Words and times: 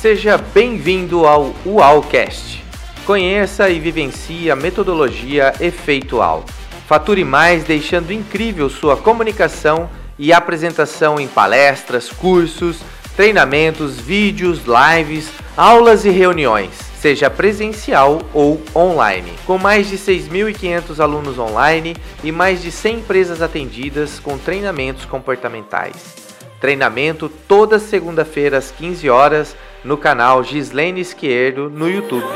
Seja 0.00 0.38
bem-vindo 0.38 1.26
ao 1.26 1.54
UALcast. 1.62 2.64
Conheça 3.04 3.68
e 3.68 3.78
vivencie 3.78 4.50
a 4.50 4.56
metodologia 4.56 5.52
Efeito 5.60 6.16
UAL. 6.16 6.46
Fature 6.88 7.22
mais 7.22 7.64
deixando 7.64 8.10
incrível 8.10 8.70
sua 8.70 8.96
comunicação 8.96 9.90
e 10.18 10.32
apresentação 10.32 11.20
em 11.20 11.28
palestras, 11.28 12.08
cursos, 12.08 12.78
treinamentos, 13.14 14.00
vídeos, 14.00 14.60
lives, 14.64 15.28
aulas 15.54 16.06
e 16.06 16.08
reuniões, 16.08 16.70
seja 16.98 17.28
presencial 17.28 18.22
ou 18.32 18.58
online. 18.74 19.34
Com 19.44 19.58
mais 19.58 19.90
de 19.90 19.98
6.500 19.98 20.98
alunos 20.98 21.38
online 21.38 21.94
e 22.24 22.32
mais 22.32 22.62
de 22.62 22.72
100 22.72 23.00
empresas 23.00 23.42
atendidas 23.42 24.18
com 24.18 24.38
treinamentos 24.38 25.04
comportamentais. 25.04 26.30
Treinamento 26.58 27.28
toda 27.46 27.78
segunda-feira 27.78 28.56
às 28.56 28.70
15 28.70 29.10
horas 29.10 29.54
no 29.84 29.96
canal 29.96 30.42
Gislene 30.44 31.00
Esquerdo 31.00 31.70
no 31.70 31.88
YouTube. 31.88 32.26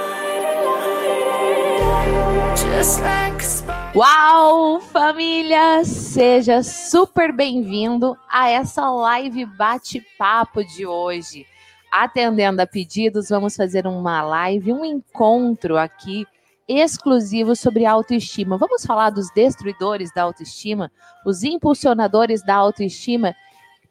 Uau, 3.94 4.80
família! 4.80 5.84
Seja 5.84 6.62
super 6.62 7.32
bem-vindo 7.32 8.16
a 8.28 8.48
essa 8.48 8.90
live 8.90 9.44
bate-papo 9.44 10.64
de 10.64 10.86
hoje. 10.86 11.46
Atendendo 11.92 12.60
a 12.60 12.66
pedidos, 12.66 13.28
vamos 13.28 13.54
fazer 13.54 13.86
uma 13.86 14.22
live, 14.22 14.72
um 14.72 14.84
encontro 14.84 15.76
aqui 15.76 16.26
exclusivo 16.66 17.54
sobre 17.54 17.84
autoestima. 17.84 18.56
Vamos 18.56 18.84
falar 18.84 19.10
dos 19.10 19.30
destruidores 19.32 20.10
da 20.12 20.22
autoestima, 20.22 20.90
os 21.24 21.44
impulsionadores 21.44 22.44
da 22.44 22.54
autoestima 22.54 23.34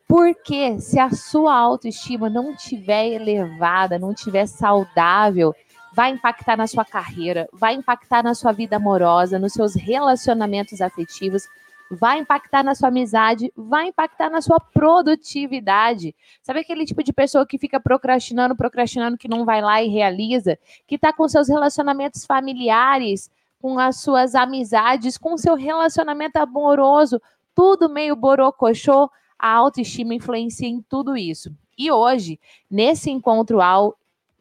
porque 0.08 0.80
se 0.80 1.00
a 1.00 1.10
sua 1.12 1.56
autoestima 1.56 2.30
não 2.30 2.56
tiver 2.56 3.08
elevada, 3.08 3.98
não 3.98 4.14
tiver 4.14 4.46
saudável, 4.46 5.54
vai 5.94 6.12
impactar 6.12 6.58
na 6.58 6.68
sua 6.68 6.84
carreira, 6.84 7.48
vai 7.54 7.76
impactar 7.76 8.24
na 8.24 8.34
sua 8.34 8.52
vida 8.52 8.78
amorosa, 8.78 9.40
nos 9.40 9.54
seus 9.54 9.76
relacionamentos 9.76 10.82
afetivos, 10.82 11.44
vai 11.92 12.20
impactar 12.20 12.64
na 12.64 12.74
sua 12.74 12.90
amizade, 12.90 13.52
vai 13.56 13.88
impactar 13.88 14.30
na 14.30 14.42
sua 14.42 14.60
produtividade. 14.60 16.16
Sabe 16.42 16.62
aquele 16.62 16.86
tipo 16.86 17.04
de 17.04 17.14
pessoa 17.14 17.46
que 17.46 17.58
fica 17.58 17.80
procrastinando, 17.80 18.56
procrastinando, 18.56 19.18
que 19.18 19.28
não 19.28 19.46
vai 19.46 19.62
lá 19.62 19.82
e 19.84 19.90
realiza, 19.90 20.58
que 20.88 20.96
está 20.96 21.14
com 21.14 21.28
seus 21.28 21.48
relacionamentos 21.48 22.26
familiares, 22.26 23.30
com 23.62 23.80
as 23.80 24.02
suas 24.02 24.36
amizades, 24.36 25.18
com 25.18 25.36
o 25.36 25.38
seu 25.38 25.56
relacionamento 25.56 26.38
amoroso, 26.38 27.22
tudo 27.56 27.88
meio 27.88 28.16
borocochô, 28.16 29.10
a 29.44 29.52
autoestima 29.52 30.16
influencia 30.16 30.70
em 30.70 30.82
tudo 30.82 31.18
isso. 31.18 31.54
E 31.78 31.92
hoje, 31.92 32.40
nesse 32.72 33.12
encontro 33.12 33.60
ao 33.60 33.98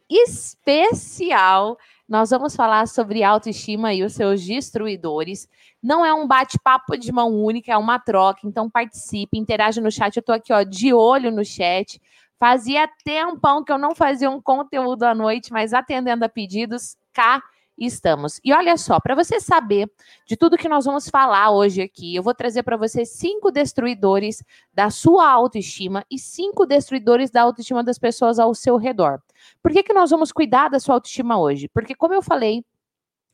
especial, 0.09 1.77
nós 2.07 2.29
vamos 2.29 2.55
falar 2.55 2.87
sobre 2.87 3.21
autoestima 3.21 3.93
e 3.93 4.01
os 4.01 4.13
seus 4.13 4.41
destruidores. 4.45 5.49
Não 5.81 6.05
é 6.05 6.13
um 6.13 6.25
bate-papo 6.25 6.97
de 6.97 7.11
mão 7.11 7.35
única, 7.35 7.73
é 7.73 7.77
uma 7.77 7.99
troca. 7.99 8.47
Então 8.47 8.69
participe, 8.69 9.37
interaja 9.37 9.81
no 9.81 9.91
chat. 9.91 10.15
Eu 10.15 10.21
estou 10.21 10.35
aqui, 10.35 10.53
ó, 10.53 10.63
de 10.63 10.93
olho 10.93 11.31
no 11.31 11.43
chat. 11.43 12.01
Fazia 12.39 12.89
tempão 13.03 13.61
que 13.61 13.73
eu 13.73 13.77
não 13.77 13.93
fazia 13.93 14.29
um 14.29 14.41
conteúdo 14.41 15.03
à 15.03 15.13
noite, 15.13 15.51
mas 15.51 15.73
atendendo 15.73 16.23
a 16.23 16.29
pedidos, 16.29 16.95
cá 17.11 17.43
estamos. 17.77 18.39
E 18.43 18.53
olha 18.53 18.77
só, 18.77 18.99
para 18.99 19.15
você 19.15 19.39
saber 19.39 19.91
de 20.25 20.37
tudo 20.37 20.57
que 20.57 20.69
nós 20.69 20.85
vamos 20.85 21.09
falar 21.09 21.51
hoje 21.51 21.81
aqui, 21.81 22.15
eu 22.15 22.23
vou 22.23 22.33
trazer 22.33 22.63
para 22.63 22.77
você 22.77 23.05
cinco 23.05 23.51
destruidores 23.51 24.43
da 24.73 24.89
sua 24.89 25.29
autoestima 25.29 26.05
e 26.09 26.17
cinco 26.19 26.65
destruidores 26.65 27.31
da 27.31 27.41
autoestima 27.41 27.83
das 27.83 27.97
pessoas 27.97 28.39
ao 28.39 28.53
seu 28.53 28.77
redor. 28.77 29.21
Por 29.61 29.71
que, 29.71 29.83
que 29.83 29.93
nós 29.93 30.09
vamos 30.09 30.31
cuidar 30.31 30.69
da 30.69 30.79
sua 30.79 30.95
autoestima 30.95 31.39
hoje? 31.39 31.67
Porque, 31.67 31.95
como 31.95 32.13
eu 32.13 32.21
falei 32.21 32.63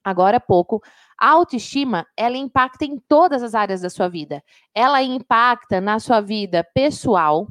agora 0.04 0.38
há 0.38 0.40
pouco, 0.40 0.82
a 1.18 1.30
autoestima, 1.32 2.08
ela 2.16 2.38
impacta 2.38 2.86
em 2.86 2.98
todas 2.98 3.44
as 3.44 3.54
áreas 3.54 3.82
da 3.82 3.90
sua 3.90 4.08
vida. 4.08 4.42
Ela 4.74 5.04
impacta 5.04 5.82
na 5.82 6.00
sua 6.00 6.22
vida 6.22 6.66
pessoal, 6.74 7.48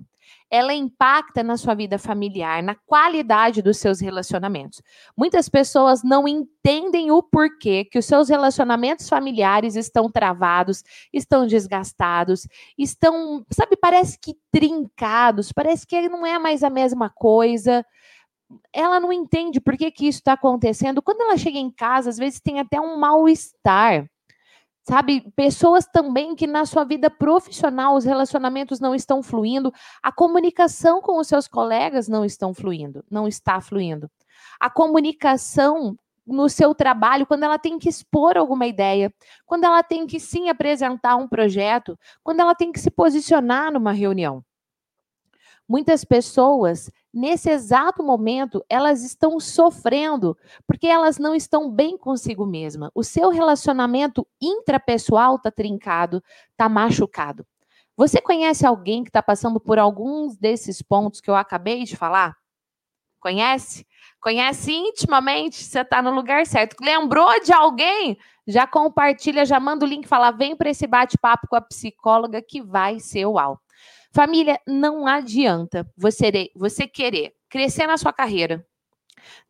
ela 0.50 0.72
impacta 0.72 1.42
na 1.42 1.56
sua 1.56 1.74
vida 1.74 1.98
familiar, 1.98 2.62
na 2.62 2.74
qualidade 2.74 3.60
dos 3.62 3.78
seus 3.78 4.00
relacionamentos. 4.00 4.82
Muitas 5.16 5.48
pessoas 5.48 6.02
não 6.02 6.26
entendem 6.26 7.10
o 7.10 7.22
porquê 7.22 7.84
que 7.84 7.98
os 7.98 8.06
seus 8.06 8.28
relacionamentos 8.28 9.08
familiares 9.08 9.76
estão 9.76 10.10
travados, 10.10 10.82
estão 11.12 11.46
desgastados, 11.46 12.46
estão, 12.76 13.44
sabe, 13.50 13.76
parece 13.76 14.18
que 14.18 14.36
trincados, 14.50 15.52
parece 15.52 15.86
que 15.86 16.08
não 16.08 16.24
é 16.24 16.38
mais 16.38 16.62
a 16.62 16.70
mesma 16.70 17.10
coisa 17.10 17.84
ela 18.72 18.98
não 18.98 19.12
entende 19.12 19.60
por 19.60 19.76
que, 19.76 19.90
que 19.90 20.08
isso 20.08 20.20
está 20.20 20.32
acontecendo. 20.32 21.02
Quando 21.02 21.20
ela 21.20 21.36
chega 21.36 21.58
em 21.58 21.70
casa, 21.70 22.10
às 22.10 22.16
vezes 22.16 22.40
tem 22.40 22.58
até 22.58 22.80
um 22.80 22.96
mal-estar. 22.98 24.08
Sabe, 24.88 25.20
pessoas 25.36 25.84
também 25.84 26.34
que 26.34 26.46
na 26.46 26.64
sua 26.64 26.82
vida 26.82 27.10
profissional 27.10 27.94
os 27.94 28.06
relacionamentos 28.06 28.80
não 28.80 28.94
estão 28.94 29.22
fluindo, 29.22 29.70
a 30.02 30.10
comunicação 30.10 31.02
com 31.02 31.18
os 31.20 31.28
seus 31.28 31.46
colegas 31.46 32.08
não 32.08 32.24
estão 32.24 32.54
fluindo, 32.54 33.04
não 33.10 33.28
está 33.28 33.60
fluindo. 33.60 34.10
A 34.58 34.70
comunicação 34.70 35.94
no 36.26 36.48
seu 36.48 36.74
trabalho, 36.74 37.26
quando 37.26 37.42
ela 37.42 37.58
tem 37.58 37.78
que 37.78 37.86
expor 37.86 38.38
alguma 38.38 38.66
ideia, 38.66 39.12
quando 39.44 39.64
ela 39.64 39.82
tem 39.82 40.06
que 40.06 40.18
sim 40.18 40.48
apresentar 40.48 41.16
um 41.16 41.28
projeto, 41.28 41.98
quando 42.22 42.40
ela 42.40 42.54
tem 42.54 42.72
que 42.72 42.80
se 42.80 42.90
posicionar 42.90 43.70
numa 43.70 43.92
reunião. 43.92 44.42
Muitas 45.68 46.02
pessoas 46.02 46.90
nesse 47.18 47.50
exato 47.50 48.02
momento, 48.02 48.64
elas 48.68 49.02
estão 49.02 49.38
sofrendo 49.40 50.36
porque 50.66 50.86
elas 50.86 51.18
não 51.18 51.34
estão 51.34 51.70
bem 51.70 51.98
consigo 51.98 52.46
mesma. 52.46 52.90
O 52.94 53.02
seu 53.02 53.28
relacionamento 53.28 54.26
intrapessoal 54.40 55.36
está 55.36 55.50
trincado, 55.50 56.22
está 56.50 56.68
machucado. 56.68 57.46
Você 57.96 58.20
conhece 58.20 58.64
alguém 58.64 59.02
que 59.02 59.10
está 59.10 59.22
passando 59.22 59.58
por 59.58 59.78
alguns 59.78 60.36
desses 60.36 60.80
pontos 60.80 61.20
que 61.20 61.28
eu 61.28 61.34
acabei 61.34 61.82
de 61.82 61.96
falar? 61.96 62.36
Conhece? 63.18 63.84
Conhece 64.20 64.72
intimamente? 64.72 65.64
Você 65.64 65.80
está 65.80 66.00
no 66.00 66.12
lugar 66.12 66.46
certo. 66.46 66.76
Lembrou 66.80 67.40
de 67.42 67.52
alguém? 67.52 68.16
Já 68.46 68.66
compartilha, 68.66 69.44
já 69.44 69.58
manda 69.58 69.84
o 69.84 69.88
link, 69.88 70.06
fala, 70.06 70.30
vem 70.30 70.56
para 70.56 70.70
esse 70.70 70.86
bate-papo 70.86 71.48
com 71.48 71.56
a 71.56 71.60
psicóloga 71.60 72.40
que 72.40 72.62
vai 72.62 73.00
ser 73.00 73.26
uau. 73.26 73.60
Família, 74.10 74.58
não 74.66 75.06
adianta 75.06 75.88
você, 75.96 76.50
você 76.54 76.86
querer 76.86 77.34
crescer 77.48 77.86
na 77.86 77.96
sua 77.96 78.12
carreira. 78.12 78.66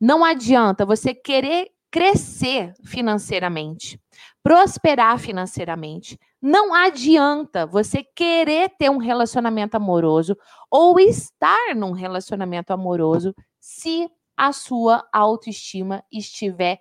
Não 0.01 0.25
adianta 0.25 0.85
você 0.85 1.15
querer 1.15 1.71
crescer 1.91 2.75
financeiramente, 2.85 4.01
prosperar 4.43 5.19
financeiramente. 5.19 6.19
Não 6.41 6.75
adianta 6.75 7.67
você 7.67 8.03
querer 8.03 8.71
ter 8.79 8.91
um 8.91 8.99
relacionamento 8.99 9.77
amoroso 9.77 10.37
ou 10.71 11.01
estar 11.01 11.75
num 11.75 11.93
relacionamento 11.93 12.73
amoroso 12.73 13.35
se 13.59 14.09
a 14.37 14.53
sua 14.53 15.07
autoestima 15.13 16.05
estiver 16.13 16.79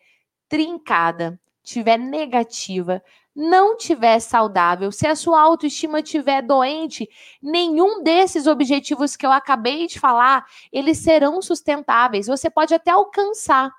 trincada, 0.47 1.39
estiver 1.63 1.97
negativa, 1.97 3.01
não 3.37 3.77
tiver 3.77 4.19
saudável, 4.19 4.91
se 4.91 5.05
a 5.05 5.15
sua 5.15 5.39
autoestima 5.39 5.99
estiver 5.99 6.41
doente, 6.41 7.07
nenhum 7.39 8.01
desses 8.01 8.47
objetivos 8.47 9.15
que 9.15 9.27
eu 9.27 9.31
acabei 9.31 9.85
de 9.85 9.99
falar, 9.99 10.43
eles 10.73 10.97
serão 10.97 11.39
sustentáveis. 11.39 12.25
Você 12.25 12.49
pode 12.49 12.73
até 12.73 12.89
alcançar. 12.89 13.71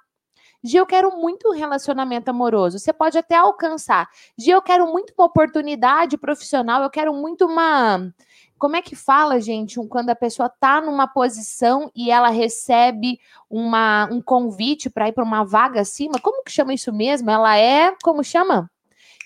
Gi, 0.63 0.77
eu 0.77 0.87
quero 0.87 1.11
muito 1.17 1.49
um 1.49 1.53
relacionamento 1.53 2.29
amoroso. 2.29 2.79
Você 2.79 2.93
pode 2.93 3.19
até 3.19 3.35
alcançar. 3.35 4.09
Gi, 4.39 4.51
eu 4.51 4.63
quero 4.63 4.87
muito 4.93 5.13
uma 5.19 5.27
oportunidade 5.27 6.17
profissional, 6.17 6.85
eu 6.85 6.91
quero 6.91 7.13
muito 7.13 7.45
uma. 7.45 8.13
Como 8.59 8.77
é 8.77 8.83
que 8.83 8.95
fala, 8.95 9.41
gente, 9.41 9.77
quando 9.89 10.11
a 10.11 10.17
pessoa 10.17 10.47
está 10.47 10.81
numa 10.81 11.09
posição 11.09 11.91
e 11.97 12.13
ela 12.13 12.29
recebe 12.29 13.19
uma, 13.51 14.09
um 14.11 14.23
convite 14.23 14.89
para 14.89 15.09
ir 15.09 15.13
para 15.13 15.25
uma 15.25 15.45
vaga 15.45 15.81
acima? 15.81 16.21
Como 16.21 16.45
que 16.45 16.53
chama 16.53 16.73
isso 16.73 16.93
mesmo? 16.93 17.29
Ela 17.29 17.57
é. 17.59 17.93
Como 18.05 18.23
chama? 18.23 18.71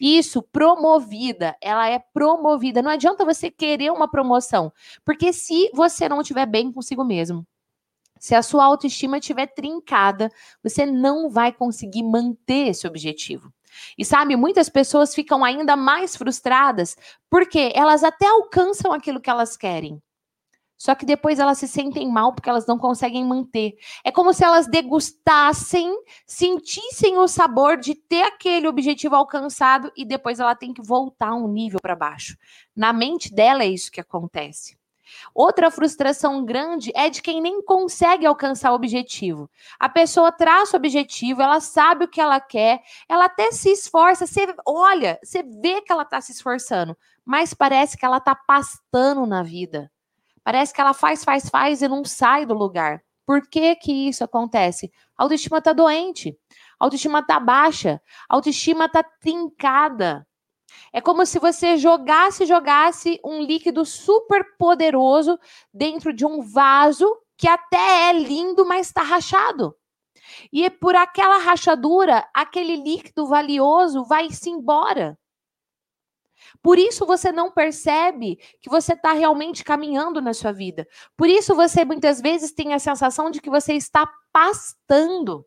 Isso, 0.05 0.43
promovida. 0.43 1.57
Ela 1.61 1.89
é 1.89 2.01
promovida. 2.01 2.83
Não 2.83 2.91
adianta 2.91 3.25
você 3.25 3.49
querer 3.53 3.93
uma 3.93 4.11
promoção, 4.11 4.73
porque 5.05 5.33
se 5.33 5.71
você 5.73 6.09
não 6.09 6.21
estiver 6.21 6.45
bem 6.45 6.73
consigo 6.73 7.05
mesmo, 7.05 7.47
se 8.19 8.35
a 8.35 8.43
sua 8.43 8.65
autoestima 8.65 9.19
estiver 9.19 9.47
trincada, 9.47 10.29
você 10.61 10.85
não 10.85 11.31
vai 11.31 11.53
conseguir 11.53 12.03
manter 12.03 12.69
esse 12.69 12.85
objetivo. 12.85 13.53
E 13.97 14.05
sabe, 14.05 14.35
muitas 14.35 14.69
pessoas 14.69 15.15
ficam 15.15 15.45
ainda 15.45 15.77
mais 15.77 16.17
frustradas 16.17 16.97
porque 17.31 17.71
elas 17.73 18.03
até 18.03 18.27
alcançam 18.27 18.93
aquilo 18.93 19.21
que 19.21 19.31
elas 19.31 19.57
querem, 19.57 20.03
só 20.83 20.97
que 20.97 21.07
depois 21.07 21.39
elas 21.39 21.59
se 21.59 21.69
sentem 21.69 22.11
mal 22.11 22.33
porque 22.33 22.51
elas 22.51 22.67
não 22.67 22.77
conseguem 22.77 23.25
manter. 23.25 23.77
É 24.03 24.11
como 24.11 24.35
se 24.35 24.45
elas 24.45 24.67
degustassem, 24.67 25.97
sentissem 26.27 27.17
o 27.19 27.29
sabor 27.29 27.77
de 27.77 27.95
ter 27.95 28.25
aquele 28.25 28.67
objetivo 28.67 29.15
alcançado 29.15 29.93
e 29.97 30.05
depois 30.05 30.41
ela 30.41 30.57
tem 30.57 30.75
que 30.75 30.83
voltar 30.83 31.35
um 31.35 31.47
nível 31.47 31.79
para 31.81 31.95
baixo. 31.95 32.37
Na 32.75 32.93
mente 32.93 33.33
dela 33.33 33.63
é 33.63 33.69
isso 33.69 33.93
que 33.93 34.01
acontece. 34.01 34.77
Outra 35.33 35.71
frustração 35.71 36.45
grande 36.45 36.91
é 36.97 37.09
de 37.09 37.23
quem 37.23 37.41
nem 37.41 37.63
consegue 37.63 38.27
alcançar 38.27 38.73
o 38.73 38.75
objetivo. 38.75 39.49
A 39.79 39.89
pessoa 39.89 40.33
traça 40.33 40.77
o 40.77 40.81
objetivo, 40.81 41.43
ela 41.43 41.61
sabe 41.61 42.07
o 42.07 42.09
que 42.09 42.21
ela 42.21 42.41
quer, 42.41 42.83
ela 43.09 43.27
até 43.27 43.53
se 43.53 43.71
esforça, 43.71 44.27
você 44.27 44.53
olha, 44.67 45.17
você 45.23 45.45
vê 45.45 45.81
que 45.81 45.93
ela 45.93 46.03
está 46.03 46.21
se 46.21 46.33
esforçando, 46.33 46.99
mas 47.25 47.55
parece 47.55 47.97
que 47.97 48.05
ela 48.05 48.17
está 48.17 48.35
pastando 48.35 49.25
na 49.27 49.45
vida. 49.45 49.92
Parece 50.45 50.73
que 50.73 50.81
ela 50.81 50.95
faz, 50.95 51.25
faz, 51.25 51.49
faz 51.49 51.83
e 51.83 51.89
não 51.89 52.05
sai 52.05 52.45
do 52.47 52.55
lugar. 52.55 53.03
Por 53.27 53.49
que 53.49 53.77
que 53.77 54.09
isso 54.09 54.25
acontece? 54.25 54.91
A 55.17 55.23
autoestima 55.23 55.59
está 55.59 55.73
doente, 55.73 56.37
a 56.79 56.85
autoestima 56.85 57.21
está 57.21 57.39
baixa, 57.39 58.01
a 58.29 58.35
autoestima 58.35 58.87
está 58.87 59.03
trincada. 59.03 60.27
É 60.93 61.01
como 61.01 61.25
se 61.25 61.39
você 61.39 61.77
jogasse, 61.77 62.47
jogasse 62.47 63.21
um 63.25 63.43
líquido 63.43 63.85
super 63.85 64.45
poderoso 64.59 65.39
dentro 65.73 66.13
de 66.13 66.27
um 66.27 66.41
vaso 66.43 67.07
que 67.37 67.49
até 67.49 68.11
é 68.11 68.13
lindo, 68.13 68.67
mas 68.67 68.89
está 68.89 69.03
rachado. 69.03 69.75
E 70.53 70.69
por 70.71 70.95
aquela 70.95 71.39
rachadura, 71.39 72.27
aquele 72.35 72.77
líquido 72.77 73.27
valioso 73.27 74.05
vai-se 74.05 74.51
embora. 74.51 75.19
Por 76.63 76.79
isso 76.79 77.05
você 77.05 77.33
não 77.33 77.51
percebe 77.51 78.39
que 78.61 78.71
você 78.71 78.93
está 78.93 79.13
realmente 79.13 79.65
caminhando 79.65 80.21
na 80.21 80.33
sua 80.33 80.53
vida. 80.53 80.87
Por 81.17 81.29
isso 81.29 81.55
você 81.55 81.85
muitas 81.85 82.21
vezes 82.21 82.53
tem 82.53 82.73
a 82.73 82.79
sensação 82.79 83.31
de 83.31 83.41
que 83.41 83.51
você 83.51 83.75
está 83.75 84.09
pastando 84.33 85.45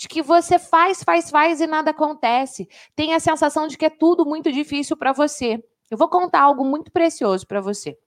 de 0.00 0.08
que 0.08 0.22
você 0.22 0.58
faz, 0.58 1.02
faz, 1.04 1.28
faz 1.28 1.60
e 1.60 1.66
nada 1.66 1.90
acontece. 1.90 2.66
Tem 2.96 3.12
a 3.12 3.20
sensação 3.20 3.66
de 3.66 3.76
que 3.76 3.84
é 3.84 3.90
tudo 3.90 4.24
muito 4.24 4.50
difícil 4.50 4.96
para 4.96 5.12
você. 5.12 5.62
Eu 5.90 5.98
vou 5.98 6.08
contar 6.08 6.40
algo 6.40 6.64
muito 6.64 6.90
precioso 6.90 7.46
para 7.46 7.60
você. 7.60 7.98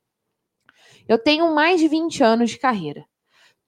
Eu 1.08 1.20
tenho 1.20 1.54
mais 1.54 1.80
de 1.80 1.88
20 1.88 2.24
anos 2.24 2.50
de 2.50 2.58
carreira. 2.58 3.06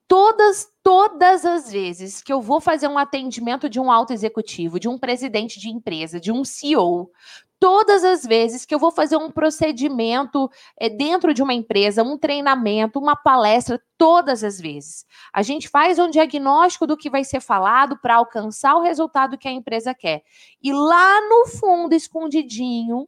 Todas, 0.08 0.72
todas 0.82 1.46
as 1.46 1.72
vezes 1.72 2.22
que 2.22 2.34
eu 2.34 2.42
vou 2.42 2.60
fazer 2.60 2.88
um 2.88 2.98
atendimento 2.98 3.70
de 3.70 3.80
um 3.80 3.92
alto 3.92 4.12
executivo, 4.12 4.80
de 4.80 4.88
um 4.88 4.98
presidente 4.98 5.60
de 5.60 5.70
empresa, 5.70 6.20
de 6.20 6.32
um 6.32 6.44
CEO, 6.44 7.12
todas 7.60 8.04
as 8.04 8.24
vezes 8.24 8.66
que 8.66 8.74
eu 8.74 8.80
vou 8.80 8.92
fazer 8.92 9.18
um 9.18 9.32
procedimento 9.32 10.50
é, 10.80 10.90
dentro 10.90 11.34
de 11.34 11.42
uma 11.42 11.54
empresa, 11.54 12.04
um 12.04 12.18
treinamento, 12.18 13.00
uma 13.00 13.16
palestra, 13.16 13.82
todas 13.98 14.44
as 14.44 14.60
vezes. 14.60 15.06
A 15.34 15.42
gente 15.42 15.70
faz 15.70 15.98
um 15.98 16.10
diagnóstico 16.10 16.86
do 16.86 16.98
que 16.98 17.10
vai 17.10 17.24
ser 17.24 17.40
falado 17.40 17.98
para 18.00 18.16
alcançar 18.16 18.76
o 18.76 18.82
resultado 18.82 19.38
que 19.38 19.48
a 19.48 19.52
empresa 19.52 19.94
quer. 19.94 20.24
E 20.62 20.72
lá 20.74 21.22
no 21.22 21.48
fundo, 21.48 21.94
escondidinho, 21.94 23.00
o 23.02 23.08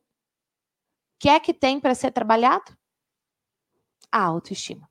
que 1.20 1.30
é 1.30 1.40
que 1.40 1.54
tem 1.54 1.80
para 1.80 1.96
ser 1.96 2.12
trabalhado? 2.12 2.76
A 4.12 4.24
autoestima. 4.24 4.90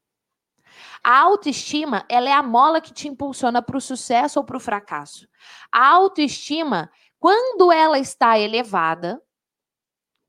A 1.02 1.20
autoestima, 1.20 2.04
ela 2.08 2.28
é 2.28 2.32
a 2.32 2.42
mola 2.42 2.80
que 2.80 2.92
te 2.92 3.08
impulsiona 3.08 3.62
para 3.62 3.76
o 3.76 3.80
sucesso 3.80 4.38
ou 4.38 4.44
para 4.44 4.56
o 4.56 4.60
fracasso. 4.60 5.28
A 5.72 5.88
autoestima, 5.88 6.90
quando 7.18 7.72
ela 7.72 7.98
está 7.98 8.38
elevada, 8.38 9.22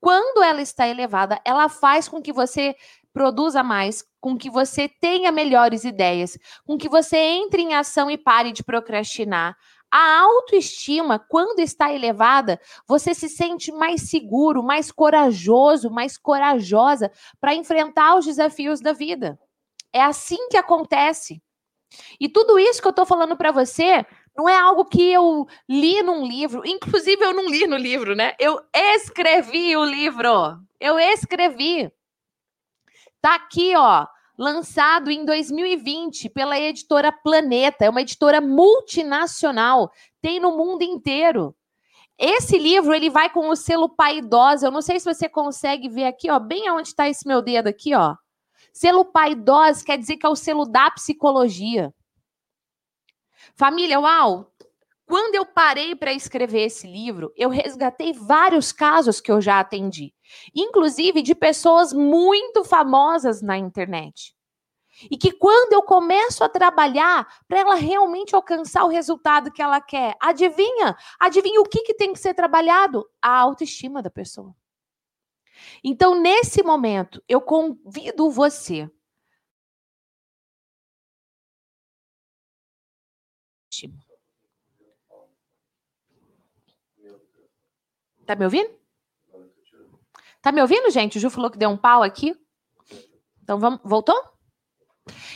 quando 0.08 0.42
ela 0.42 0.62
está 0.62 0.88
elevada, 0.88 1.38
ela 1.44 1.68
faz 1.68 2.08
com 2.08 2.22
que 2.22 2.32
você 2.32 2.78
produza 3.12 3.62
mais, 3.62 4.06
com 4.22 4.38
que 4.38 4.50
você 4.50 4.88
tenha 4.88 5.34
melhores 5.34 5.84
ideias, 5.84 6.38
com 6.66 6.78
que 6.78 6.88
você 6.88 7.18
entre 7.18 7.62
em 7.62 7.74
ação 7.74 8.10
e 8.10 8.18
pare 8.18 8.54
de 8.54 8.64
procrastinar. 8.64 9.58
A 9.92 10.22
autoestima, 10.22 11.20
quando 11.20 11.60
está 11.60 11.92
elevada, 11.92 12.58
você 12.88 13.14
se 13.14 13.28
sente 13.28 13.70
mais 13.70 14.10
seguro, 14.10 14.64
mais 14.64 14.94
corajoso, 14.94 15.92
mais 15.92 16.18
corajosa 16.18 17.12
para 17.42 17.54
enfrentar 17.54 18.16
os 18.16 18.24
desafios 18.24 18.80
da 18.80 18.94
vida. 18.94 19.38
É 19.92 20.02
assim 20.02 20.48
que 20.48 20.56
acontece. 20.56 21.44
E 22.18 22.30
tudo 22.30 22.58
isso 22.58 22.82
que 22.82 22.88
eu 22.88 22.92
estou 22.92 23.06
falando 23.06 23.36
para 23.36 23.52
você 23.52 24.06
não 24.38 24.48
é 24.48 24.56
algo 24.56 24.86
que 24.86 25.02
eu 25.02 25.48
li 25.68 26.04
num 26.04 26.26
livro. 26.26 26.62
Inclusive, 26.64 27.24
eu 27.24 27.34
não 27.34 27.50
li 27.50 27.66
no 27.66 27.76
livro, 27.76 28.16
né? 28.16 28.36
Eu 28.38 28.62
escrevi 28.72 29.76
o 29.76 29.84
livro. 29.84 30.60
Eu 30.80 31.00
escrevi. 31.00 31.92
Tá 33.20 33.34
aqui, 33.34 33.76
ó. 33.76 34.06
Lançado 34.38 35.10
em 35.10 35.26
2020 35.26 36.30
pela 36.30 36.60
editora 36.60 37.12
Planeta. 37.12 37.86
É 37.86 37.90
uma 37.90 38.02
editora 38.02 38.40
multinacional. 38.40 39.92
Tem 40.22 40.40
no 40.40 40.56
mundo 40.56 40.84
inteiro. 40.84 41.56
Esse 42.16 42.60
livro, 42.60 42.94
ele 42.94 43.10
vai 43.10 43.32
com 43.32 43.50
o 43.50 43.56
selo 43.56 43.90
Pai 43.90 44.20
Idosa. 44.20 44.68
Eu 44.68 44.72
não 44.72 44.84
sei 44.84 45.00
se 45.00 45.12
você 45.12 45.28
consegue 45.28 45.90
ver 45.90 46.06
aqui, 46.06 46.30
ó, 46.30 46.40
bem 46.40 46.70
onde 46.72 46.90
está 46.90 47.10
esse 47.10 47.28
meu 47.28 47.42
dedo 47.42 47.68
aqui, 47.68 47.96
ó. 47.96 48.16
Selo 48.72 49.06
Pai 49.06 49.32
Idosa 49.32 49.84
quer 49.84 49.98
dizer 49.98 50.18
que 50.18 50.26
é 50.26 50.30
o 50.30 50.36
selo 50.36 50.66
da 50.66 50.92
psicologia. 50.92 51.92
Família, 53.58 54.00
uau! 54.00 54.52
Quando 55.08 55.34
eu 55.34 55.44
parei 55.44 55.96
para 55.96 56.14
escrever 56.14 56.66
esse 56.66 56.86
livro, 56.86 57.34
eu 57.36 57.50
resgatei 57.50 58.14
vários 58.14 58.72
casos 58.72 59.20
que 59.20 59.32
eu 59.32 59.42
já 59.42 59.60
atendi, 59.60 60.14
inclusive 60.54 61.24
de 61.24 61.34
pessoas 61.34 61.92
muito 61.92 62.64
famosas 62.64 63.42
na 63.42 63.58
internet. 63.58 64.36
E 65.10 65.18
que 65.18 65.32
quando 65.32 65.74
eu 65.74 65.82
começo 65.82 66.44
a 66.44 66.50
trabalhar 66.50 67.28
para 67.48 67.62
ela 67.62 67.76
realmente 67.76 68.36
alcançar 68.36 68.84
o 68.84 68.90
resultado 68.90 69.52
que 69.52 69.62
ela 69.62 69.82
quer, 69.82 70.16
adivinha? 70.22 70.96
Adivinha 71.20 71.60
o 71.60 71.68
que, 71.68 71.82
que 71.82 71.96
tem 71.96 72.14
que 72.14 72.20
ser 72.20 72.36
trabalhado? 72.36 73.10
A 73.20 73.40
autoestima 73.40 74.04
da 74.04 74.10
pessoa. 74.12 74.54
Então, 75.84 76.14
nesse 76.14 76.62
momento, 76.62 77.24
eu 77.28 77.42
convido 77.42 78.30
você 78.30 78.88
ótimo. 83.78 84.00
Tá 88.28 88.36
me 88.36 88.44
ouvindo? 88.44 88.70
Tá 90.42 90.52
me 90.52 90.62
ouvindo, 90.62 90.92
gente? 90.92 91.18
O 91.18 91.22
Ju 91.22 91.30
falou 91.30 91.50
que 91.50 91.58
deu 91.58 91.70
um 91.70 91.78
pau 91.78 92.04
aqui. 92.04 92.36
Então 93.42 93.58
vamos, 93.58 93.80
voltou? 93.86 94.22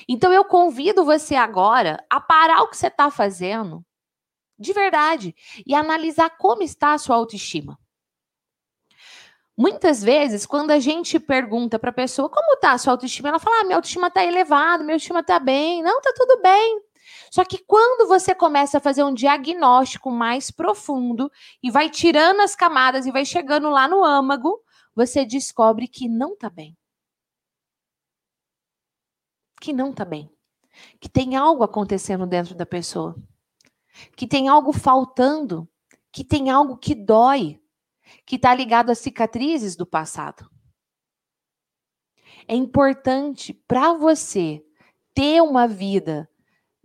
Então 0.09 0.33
eu 0.33 0.43
convido 0.43 1.05
você 1.05 1.35
agora 1.35 2.05
a 2.09 2.19
parar 2.19 2.63
o 2.63 2.67
que 2.67 2.75
você 2.75 2.87
está 2.87 3.09
fazendo, 3.09 3.81
de 4.59 4.73
verdade, 4.73 5.33
e 5.65 5.73
analisar 5.73 6.31
como 6.31 6.63
está 6.63 6.91
a 6.91 6.97
sua 6.97 7.15
autoestima. 7.15 7.79
Muitas 9.57 10.03
vezes, 10.03 10.45
quando 10.45 10.71
a 10.71 10.79
gente 10.79 11.17
pergunta 11.17 11.79
para 11.79 11.91
a 11.91 11.93
pessoa 11.93 12.29
como 12.29 12.55
está 12.55 12.73
a 12.73 12.77
sua 12.77 12.91
autoestima, 12.91 13.29
ela 13.29 13.39
fala: 13.39 13.61
ah, 13.61 13.63
minha 13.63 13.77
autoestima 13.77 14.07
está 14.07 14.21
elevada, 14.25 14.83
minha 14.83 14.95
autoestima 14.95 15.21
está 15.21 15.39
bem. 15.39 15.81
Não, 15.81 15.99
está 15.99 16.11
tudo 16.13 16.41
bem. 16.41 16.81
Só 17.31 17.45
que 17.45 17.59
quando 17.59 18.09
você 18.09 18.35
começa 18.35 18.77
a 18.77 18.81
fazer 18.81 19.05
um 19.05 19.13
diagnóstico 19.13 20.11
mais 20.11 20.51
profundo 20.51 21.31
e 21.63 21.71
vai 21.71 21.89
tirando 21.89 22.41
as 22.41 22.57
camadas 22.57 23.05
e 23.05 23.11
vai 23.11 23.23
chegando 23.23 23.69
lá 23.69 23.87
no 23.87 24.03
âmago, 24.03 24.61
você 24.93 25.25
descobre 25.25 25.87
que 25.87 26.09
não 26.09 26.35
tá 26.35 26.49
bem. 26.49 26.77
Que 29.61 29.71
não 29.71 29.93
tá 29.93 30.03
bem. 30.03 30.29
Que 30.99 31.07
tem 31.07 31.37
algo 31.37 31.63
acontecendo 31.63 32.27
dentro 32.27 32.53
da 32.53 32.65
pessoa. 32.65 33.15
Que 34.17 34.27
tem 34.27 34.49
algo 34.49 34.73
faltando. 34.73 35.65
Que 36.11 36.25
tem 36.25 36.49
algo 36.49 36.75
que 36.75 36.93
dói. 36.93 37.61
Que 38.25 38.35
está 38.35 38.53
ligado 38.53 38.89
às 38.89 38.99
cicatrizes 38.99 39.77
do 39.77 39.85
passado. 39.85 40.51
É 42.45 42.55
importante 42.55 43.53
para 43.53 43.93
você 43.93 44.61
ter 45.13 45.41
uma 45.41 45.65
vida 45.65 46.29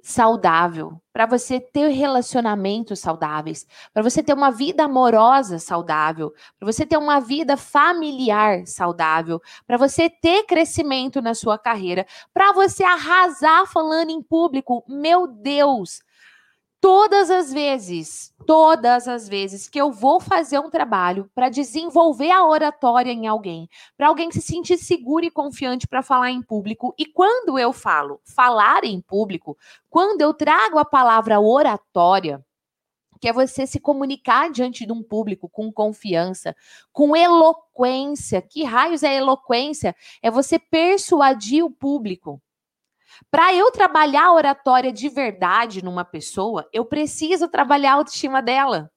saudável, 0.07 1.03
para 1.13 1.27
você 1.27 1.59
ter 1.59 1.89
relacionamentos 1.89 3.01
saudáveis, 3.01 3.67
para 3.93 4.05
você 4.05 4.23
ter 4.23 4.35
uma 4.35 4.53
vida 4.53 4.85
amorosa 4.85 5.59
saudável, 5.59 6.33
para 6.61 6.73
você 6.73 6.87
ter 6.87 6.97
uma 6.97 7.19
vida 7.19 7.57
familiar 7.57 8.65
saudável, 8.69 9.43
para 9.67 9.77
você 9.77 10.09
ter 10.09 10.45
crescimento 10.45 11.21
na 11.21 11.35
sua 11.35 11.59
carreira, 11.59 12.07
para 12.33 12.53
você 12.53 12.85
arrasar 12.85 13.67
falando 13.67 14.11
em 14.11 14.23
público. 14.23 14.85
Meu 14.87 15.27
Deus, 15.27 16.01
todas 16.87 17.33
as 17.33 17.53
vezes, 17.53 18.33
todas 18.47 19.09
as 19.09 19.29
vezes 19.29 19.69
que 19.69 19.77
eu 19.77 19.91
vou 19.91 20.21
fazer 20.21 20.61
um 20.61 20.71
trabalho 20.71 21.29
para 21.35 21.49
desenvolver 21.49 22.31
a 22.31 22.47
oratória 22.47 23.11
em 23.11 23.27
alguém, 23.27 23.69
para 23.97 24.07
alguém 24.07 24.31
se 24.31 24.41
sentir 24.41 24.79
seguro 24.79 25.25
e 25.25 25.31
confiante 25.31 25.89
para 25.89 26.01
falar 26.01 26.31
em 26.31 26.41
público, 26.41 26.95
e 26.97 27.05
quando 27.05 27.59
eu 27.59 27.73
falo 27.73 28.21
falar 28.25 28.85
em 28.85 29.01
público, 29.01 29.59
quando 29.91 30.21
eu 30.21 30.33
trago 30.33 30.79
a 30.79 30.85
palavra 30.85 31.41
oratória, 31.41 32.41
que 33.21 33.29
é 33.29 33.33
você 33.33 33.67
se 33.67 33.81
comunicar 33.81 34.49
diante 34.53 34.87
de 34.87 34.93
um 34.93 35.03
público 35.03 35.49
com 35.49 35.73
confiança, 35.73 36.55
com 36.93 37.17
eloquência. 37.17 38.41
Que 38.41 38.63
raios 38.63 39.03
é 39.03 39.17
eloquência? 39.17 39.97
É 40.23 40.31
você 40.31 40.57
persuadir 40.57 41.65
o 41.65 41.71
público. 41.71 42.41
Para 43.31 43.55
eu 43.55 43.71
trabalhar 43.71 44.27
a 44.27 44.33
oratória 44.33 44.93
de 44.93 45.09
verdade 45.09 45.85
numa 45.85 46.05
pessoa, 46.05 46.69
eu 46.73 46.85
preciso 46.85 47.49
trabalhar 47.49 47.93
a 47.93 47.95
autoestima 47.97 48.43
dela. 48.43 48.91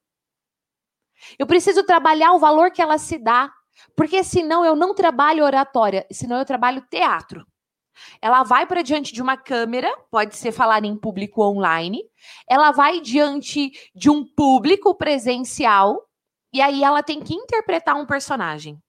Eu 1.38 1.46
preciso 1.46 1.84
trabalhar 1.84 2.34
o 2.34 2.40
valor 2.40 2.72
que 2.72 2.82
ela 2.82 2.98
se 2.98 3.18
dá. 3.18 3.52
Porque 3.96 4.24
senão 4.24 4.66
eu 4.66 4.76
não 4.76 4.94
trabalho 4.94 5.44
oratória, 5.44 6.06
senão 6.12 6.38
eu 6.38 6.46
trabalho 6.46 6.86
teatro. 6.90 7.46
Ela 8.22 8.44
vai 8.44 8.66
para 8.66 8.82
diante 8.82 9.14
de 9.14 9.22
uma 9.22 9.38
câmera, 9.38 9.94
pode 10.10 10.36
ser 10.36 10.52
falar 10.52 10.84
em 10.86 10.98
público 10.98 11.44
online. 11.44 12.02
Ela 12.48 12.72
vai 12.72 13.02
diante 13.02 13.72
de 13.94 14.10
um 14.10 14.26
público 14.26 14.96
presencial 14.96 16.08
e 16.54 16.62
aí 16.62 16.84
ela 16.84 17.04
tem 17.04 17.22
que 17.22 17.34
interpretar 17.34 17.96
um 17.96 18.06
personagem. 18.06 18.82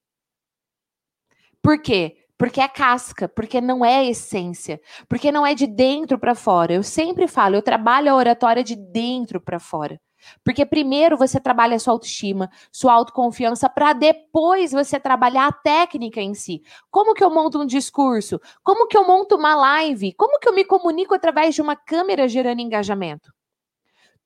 Por 1.63 1.81
quê? 1.81 2.17
Porque 2.41 2.59
é 2.59 2.69
casca, 2.69 3.29
porque 3.29 3.61
não 3.61 3.85
é 3.85 4.07
essência, 4.07 4.81
porque 5.07 5.31
não 5.31 5.47
é 5.47 5.55
de 5.55 5.67
dentro 5.67 6.19
para 6.19 6.35
fora. 6.35 6.73
Eu 6.73 6.83
sempre 6.83 7.29
falo, 7.29 7.55
eu 7.55 7.61
trabalho 7.61 8.11
a 8.11 8.15
oratória 8.15 8.65
de 8.65 8.75
dentro 8.75 9.39
para 9.39 9.61
fora. 9.61 10.01
Porque 10.43 10.65
primeiro 10.65 11.19
você 11.19 11.39
trabalha 11.39 11.77
a 11.77 11.79
sua 11.79 11.93
autoestima, 11.93 12.51
sua 12.73 12.95
autoconfiança, 12.95 13.69
para 13.69 13.93
depois 13.93 14.73
você 14.73 14.99
trabalhar 14.99 15.49
a 15.49 15.53
técnica 15.53 16.23
em 16.23 16.33
si. 16.33 16.63
Como 16.91 17.13
que 17.13 17.23
eu 17.23 17.29
monto 17.29 17.61
um 17.61 17.67
discurso? 17.67 18.41
Como 18.65 18.89
que 18.89 18.97
eu 18.97 19.07
monto 19.07 19.37
uma 19.37 19.55
live? 19.55 20.15
Como 20.15 20.39
que 20.39 20.49
eu 20.49 20.55
me 20.55 20.65
comunico 20.65 21.13
através 21.15 21.55
de 21.55 21.61
uma 21.61 21.77
câmera 21.77 22.27
gerando 22.27 22.61
engajamento? 22.61 23.31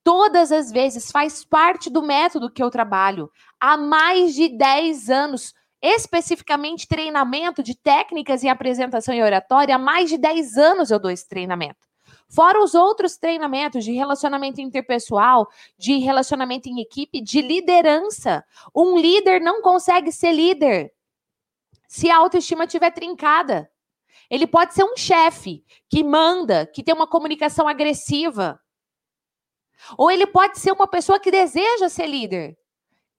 Todas 0.05 0.53
as 0.53 0.71
vezes 0.71 1.11
faz 1.11 1.45
parte 1.45 1.91
do 1.91 2.01
método 2.01 2.49
que 2.49 2.63
eu 2.63 2.71
trabalho 2.71 3.29
há 3.59 3.77
mais 3.77 4.37
de 4.37 4.57
10 4.57 5.11
anos, 5.11 5.53
especificamente 5.87 6.89
treinamento 6.89 7.63
de 7.63 7.75
técnicas 7.75 8.43
e 8.43 8.49
apresentação 8.49 9.15
e 9.15 9.23
oratória, 9.23 9.77
há 9.77 9.79
mais 9.79 10.09
de 10.09 10.17
10 10.17 10.57
anos 10.57 10.91
eu 10.91 10.99
dou 10.99 11.11
esse 11.11 11.29
treinamento. 11.29 11.87
Fora 12.27 12.63
os 12.63 12.75
outros 12.75 13.19
treinamentos 13.19 13.85
de 13.85 13.93
relacionamento 13.93 14.63
interpessoal, 14.63 15.47
de 15.79 15.99
relacionamento 15.99 16.71
em 16.71 16.81
equipe, 16.81 17.21
de 17.21 17.43
liderança. 17.43 18.43
Um 18.75 18.99
líder 18.99 19.43
não 19.43 19.61
consegue 19.61 20.11
ser 20.11 20.33
líder 20.33 20.91
se 21.87 22.11
a 22.11 22.17
autoestima 22.17 22.65
estiver 22.65 22.91
trincada. 22.91 23.71
Ele 24.31 24.47
pode 24.47 24.73
ser 24.73 24.85
um 24.85 24.97
chefe 24.97 25.63
que 25.89 26.03
manda, 26.03 26.67
que 26.67 26.83
tem 26.83 26.95
uma 26.95 27.07
comunicação 27.07 27.69
agressiva. 27.69 28.59
Ou 29.99 30.11
ele 30.11 30.27
pode 30.27 30.59
ser 30.59 30.73
uma 30.73 30.89
pessoa 30.89 31.21
que 31.21 31.31
deseja 31.31 31.91
ser 31.91 32.07
líder, 32.07 32.57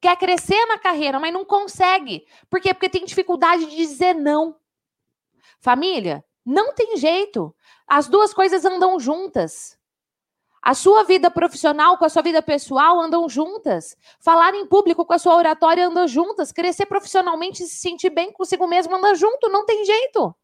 quer 0.06 0.16
crescer 0.18 0.64
na 0.68 0.78
carreira, 0.78 1.20
mas 1.20 1.34
não 1.34 1.44
consegue. 1.44 2.28
Por 2.48 2.62
quê? 2.62 2.74
Porque 2.74 2.90
tem 2.90 3.06
dificuldade 3.06 3.66
de 3.66 3.76
dizer 3.76 4.14
não. 4.14 4.56
Família, 5.60 6.24
não 6.46 6.76
tem 6.76 6.96
jeito. 6.96 7.56
As 7.88 8.08
duas 8.08 8.32
coisas 8.32 8.64
andam 8.66 9.00
juntas. 9.00 9.80
A 10.62 10.76
sua 10.76 11.04
vida 11.04 11.32
profissional 11.32 11.98
com 11.98 12.06
a 12.06 12.10
sua 12.10 12.22
vida 12.22 12.40
pessoal 12.42 13.00
andam 13.00 13.28
juntas. 13.28 13.98
Falar 14.20 14.54
em 14.54 14.68
público 14.68 15.06
com 15.06 15.14
a 15.14 15.20
sua 15.20 15.36
oratória 15.36 15.88
andam 15.88 16.08
juntas. 16.08 16.52
Crescer 16.52 16.86
profissionalmente 16.86 17.64
e 17.64 17.68
se 17.68 17.78
sentir 17.78 18.12
bem 18.12 18.32
consigo 18.32 18.68
mesmo 18.68 18.96
anda 18.96 19.16
junto. 19.16 19.50
Não 19.50 19.66
tem 19.66 19.86
jeito. 19.86 20.36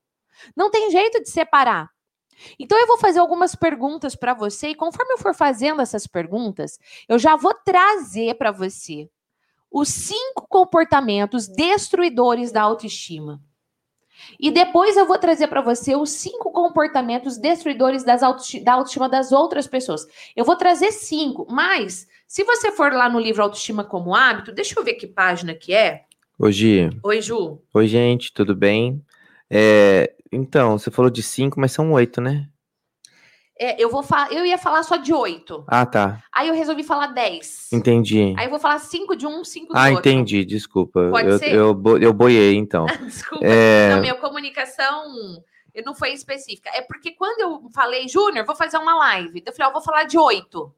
Não 0.56 0.72
tem 0.72 0.90
jeito 0.90 1.22
de 1.22 1.30
separar. 1.30 1.88
Então 2.58 2.80
eu 2.80 2.88
vou 2.88 2.98
fazer 2.98 3.20
algumas 3.20 3.54
perguntas 3.54 4.16
para 4.16 4.34
você 4.34 4.70
e 4.70 4.76
conforme 4.76 5.14
eu 5.14 5.20
for 5.20 5.36
fazendo 5.36 5.84
essas 5.84 6.08
perguntas, 6.08 6.80
eu 7.08 7.20
já 7.20 7.36
vou 7.36 7.54
trazer 7.54 8.34
para 8.36 8.52
você 8.52 9.08
os 9.72 9.88
cinco 9.88 10.46
comportamentos 10.48 11.48
destruidores 11.48 12.52
da 12.52 12.62
autoestima. 12.62 13.42
E 14.40 14.52
depois 14.52 14.98
eu 14.98 15.06
vou 15.06 15.18
trazer 15.18 15.48
para 15.48 15.62
você 15.62 15.96
os 15.96 16.12
cinco 16.12 16.52
comportamentos 16.52 17.38
destruidores 17.38 18.04
das 18.04 18.22
autoesti 18.22 18.60
da 18.60 18.74
autoestima 18.74 19.10
das 19.10 19.32
outras 19.32 19.68
pessoas. 19.68 20.06
Eu 20.36 20.46
vou 20.46 20.56
trazer 20.56 20.92
cinco, 20.92 21.48
mas 21.50 22.08
se 22.28 22.44
você 22.44 22.72
for 22.72 22.94
lá 22.94 23.10
no 23.10 23.20
livro 23.20 23.42
Autoestima 23.42 23.84
como 23.84 24.16
Hábito, 24.16 24.52
deixa 24.52 24.80
eu 24.80 24.84
ver 24.84 24.94
que 24.94 25.08
página 25.08 25.54
que 25.54 25.74
é. 25.74 26.06
Oi, 26.38 26.52
Oi, 27.04 27.22
Ju. 27.22 27.62
Oi, 27.74 27.88
gente, 27.88 28.34
tudo 28.34 28.56
bem? 28.56 29.04
É, 29.50 30.14
então, 30.32 30.78
você 30.78 30.90
falou 30.90 31.12
de 31.12 31.22
cinco, 31.22 31.60
mas 31.60 31.72
são 31.72 31.92
oito, 31.92 32.22
né? 32.22 32.48
É, 33.62 33.76
eu 33.78 33.92
vou 33.92 34.02
falar, 34.02 34.34
eu 34.34 34.44
ia 34.44 34.58
falar 34.58 34.82
só 34.82 34.96
de 34.96 35.14
oito. 35.14 35.64
Ah, 35.68 35.86
tá. 35.86 36.24
Aí 36.34 36.48
eu 36.48 36.54
resolvi 36.56 36.82
falar 36.82 37.08
dez. 37.14 37.72
Entendi. 37.72 38.34
Aí 38.36 38.48
eu 38.48 38.50
vou 38.50 38.58
falar 38.58 38.80
cinco 38.80 39.16
de 39.16 39.28
um, 39.28 39.44
cinco 39.44 39.74
do 39.74 39.78
ah, 39.78 39.92
outro. 39.92 40.00
entendi, 40.00 40.44
desculpa. 40.44 41.10
Pode 41.12 41.30
eu, 41.30 41.38
ser? 41.38 41.54
Eu, 41.54 41.72
bo- 41.76 42.00
eu 42.00 42.12
boiei, 42.12 42.56
então. 42.56 42.88
Desculpa. 43.06 43.46
É. 43.46 43.94
Não, 43.94 44.02
minha 44.02 44.16
comunicação 44.16 45.14
eu 45.76 45.84
não 45.86 45.94
foi 45.94 46.12
específica. 46.12 46.72
É 46.74 46.82
porque 46.82 47.12
quando 47.12 47.40
eu 47.40 47.70
falei, 47.72 48.08
Júnior, 48.08 48.48
vou 48.48 48.56
fazer 48.56 48.80
uma 48.80 48.96
live. 48.96 49.44
Eu 49.46 49.54
falei, 49.54 49.70
ó, 49.70 49.74
vou 49.74 49.84
falar 49.84 50.06
de 50.06 50.18
oito. 50.18 50.74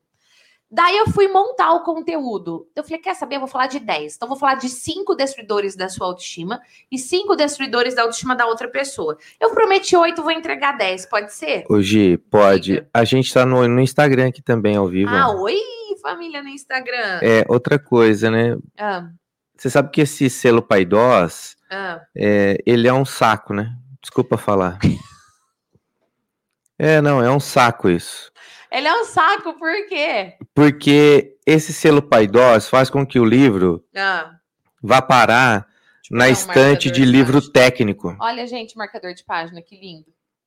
Daí 0.75 0.97
eu 0.97 1.05
fui 1.11 1.27
montar 1.27 1.71
o 1.73 1.83
conteúdo. 1.83 2.67
Eu 2.75 2.83
falei, 2.83 2.97
quer 2.97 3.13
saber? 3.13 3.35
Eu 3.35 3.41
vou 3.41 3.47
falar 3.47 3.67
de 3.67 3.79
10. 3.79 4.15
Então, 4.15 4.25
eu 4.25 4.29
vou 4.29 4.39
falar 4.39 4.55
de 4.55 4.67
cinco 4.67 5.13
destruidores 5.13 5.75
da 5.75 5.87
sua 5.87 6.07
autoestima 6.07 6.59
e 6.91 6.97
cinco 6.97 7.35
destruidores 7.35 7.93
da 7.93 8.01
autoestima 8.01 8.35
da 8.35 8.47
outra 8.47 8.67
pessoa. 8.67 9.15
Eu 9.39 9.51
prometi 9.51 9.95
oito, 9.95 10.23
vou 10.23 10.31
entregar 10.31 10.75
10. 10.75 11.05
Pode 11.05 11.31
ser? 11.31 11.63
Gi, 11.79 12.17
pode. 12.17 12.83
A 12.91 13.03
gente 13.03 13.31
tá 13.31 13.45
no, 13.45 13.67
no 13.67 13.81
Instagram 13.81 14.29
aqui 14.29 14.41
também, 14.41 14.75
ao 14.75 14.87
vivo. 14.87 15.11
Ah, 15.11 15.29
oi, 15.35 15.59
família 16.01 16.41
no 16.41 16.49
Instagram. 16.49 17.19
É, 17.21 17.45
outra 17.47 17.77
coisa, 17.77 18.31
né? 18.31 18.57
Ah, 18.75 19.09
Você 19.55 19.69
sabe 19.69 19.91
que 19.91 20.01
esse 20.01 20.27
selo 20.27 20.63
Paidós, 20.63 21.55
ah. 21.69 22.01
é, 22.17 22.57
ele 22.65 22.87
é 22.87 22.93
um 22.93 23.05
saco, 23.05 23.53
né? 23.53 23.71
Desculpa 24.01 24.39
falar. 24.39 24.79
É, 26.79 26.99
não, 26.99 27.23
é 27.23 27.31
um 27.31 27.39
saco 27.39 27.87
isso. 27.87 28.32
Ele 28.73 28.87
é 28.87 28.93
um 29.01 29.05
saco, 29.05 29.53
por 29.53 29.87
quê? 29.87 30.33
Porque 30.53 31.35
esse 31.45 31.71
selo 31.71 32.01
Paidós 32.01 32.67
faz 32.67 32.89
com 32.89 33.05
que 33.05 33.19
o 33.19 33.25
livro 33.25 33.83
Ah, 33.95 34.31
vá 34.81 35.01
parar 35.01 35.67
na 36.09 36.25
pegar 36.25 36.29
um 36.29 36.33
estante 36.33 36.89
de 36.91 37.01
de 37.01 37.05
livro 37.05 37.33
página. 37.35 37.53
técnico. 37.53 38.17
olha, 38.19 38.47
gente, 38.47 38.75
marcador 38.75 39.13
de 39.13 39.23
página, 39.23 39.61
que 39.61 39.79
lindo. 39.79 40.05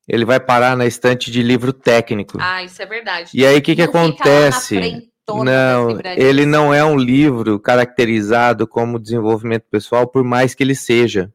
Ele 0.08 0.24
vai 0.24 0.38
parar 0.38 0.76
na 0.76 0.86
estante 0.86 1.30
de 1.30 1.42
livro 1.42 1.72
técnico. 1.72 2.38
Ah, 2.40 2.62
isso 2.62 2.80
é 2.82 2.86
verdade. 2.86 3.30
E 3.34 3.44
aí, 3.44 3.58
o 3.58 3.62
que, 3.62 3.74
que 3.74 3.82
acontece? 3.82 5.10
Não, 5.28 5.98
ele 6.16 6.46
não 6.46 6.72
é 6.72 6.84
um 6.84 6.96
livro 6.96 7.58
caracterizado 7.58 8.68
como 8.68 9.00
desenvolvimento 9.00 9.64
pessoal, 9.68 10.06
por 10.06 10.22
mais 10.22 10.54
que 10.54 10.62
ele 10.62 10.76
seja. 10.76 11.32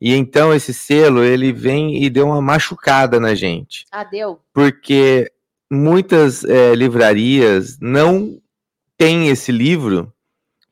E 0.00 0.14
então 0.14 0.54
esse 0.54 0.72
selo, 0.74 1.24
ele 1.24 1.52
vem 1.52 2.02
e 2.04 2.08
deu 2.10 2.26
uma 2.26 2.40
machucada 2.40 3.18
na 3.18 3.34
gente, 3.34 3.84
Ah, 3.90 4.04
deu? 4.04 4.40
porque 4.52 5.31
muitas 5.72 6.44
eh, 6.44 6.74
livrarias 6.74 7.78
não 7.80 8.38
têm 8.98 9.28
esse 9.28 9.50
livro 9.50 10.12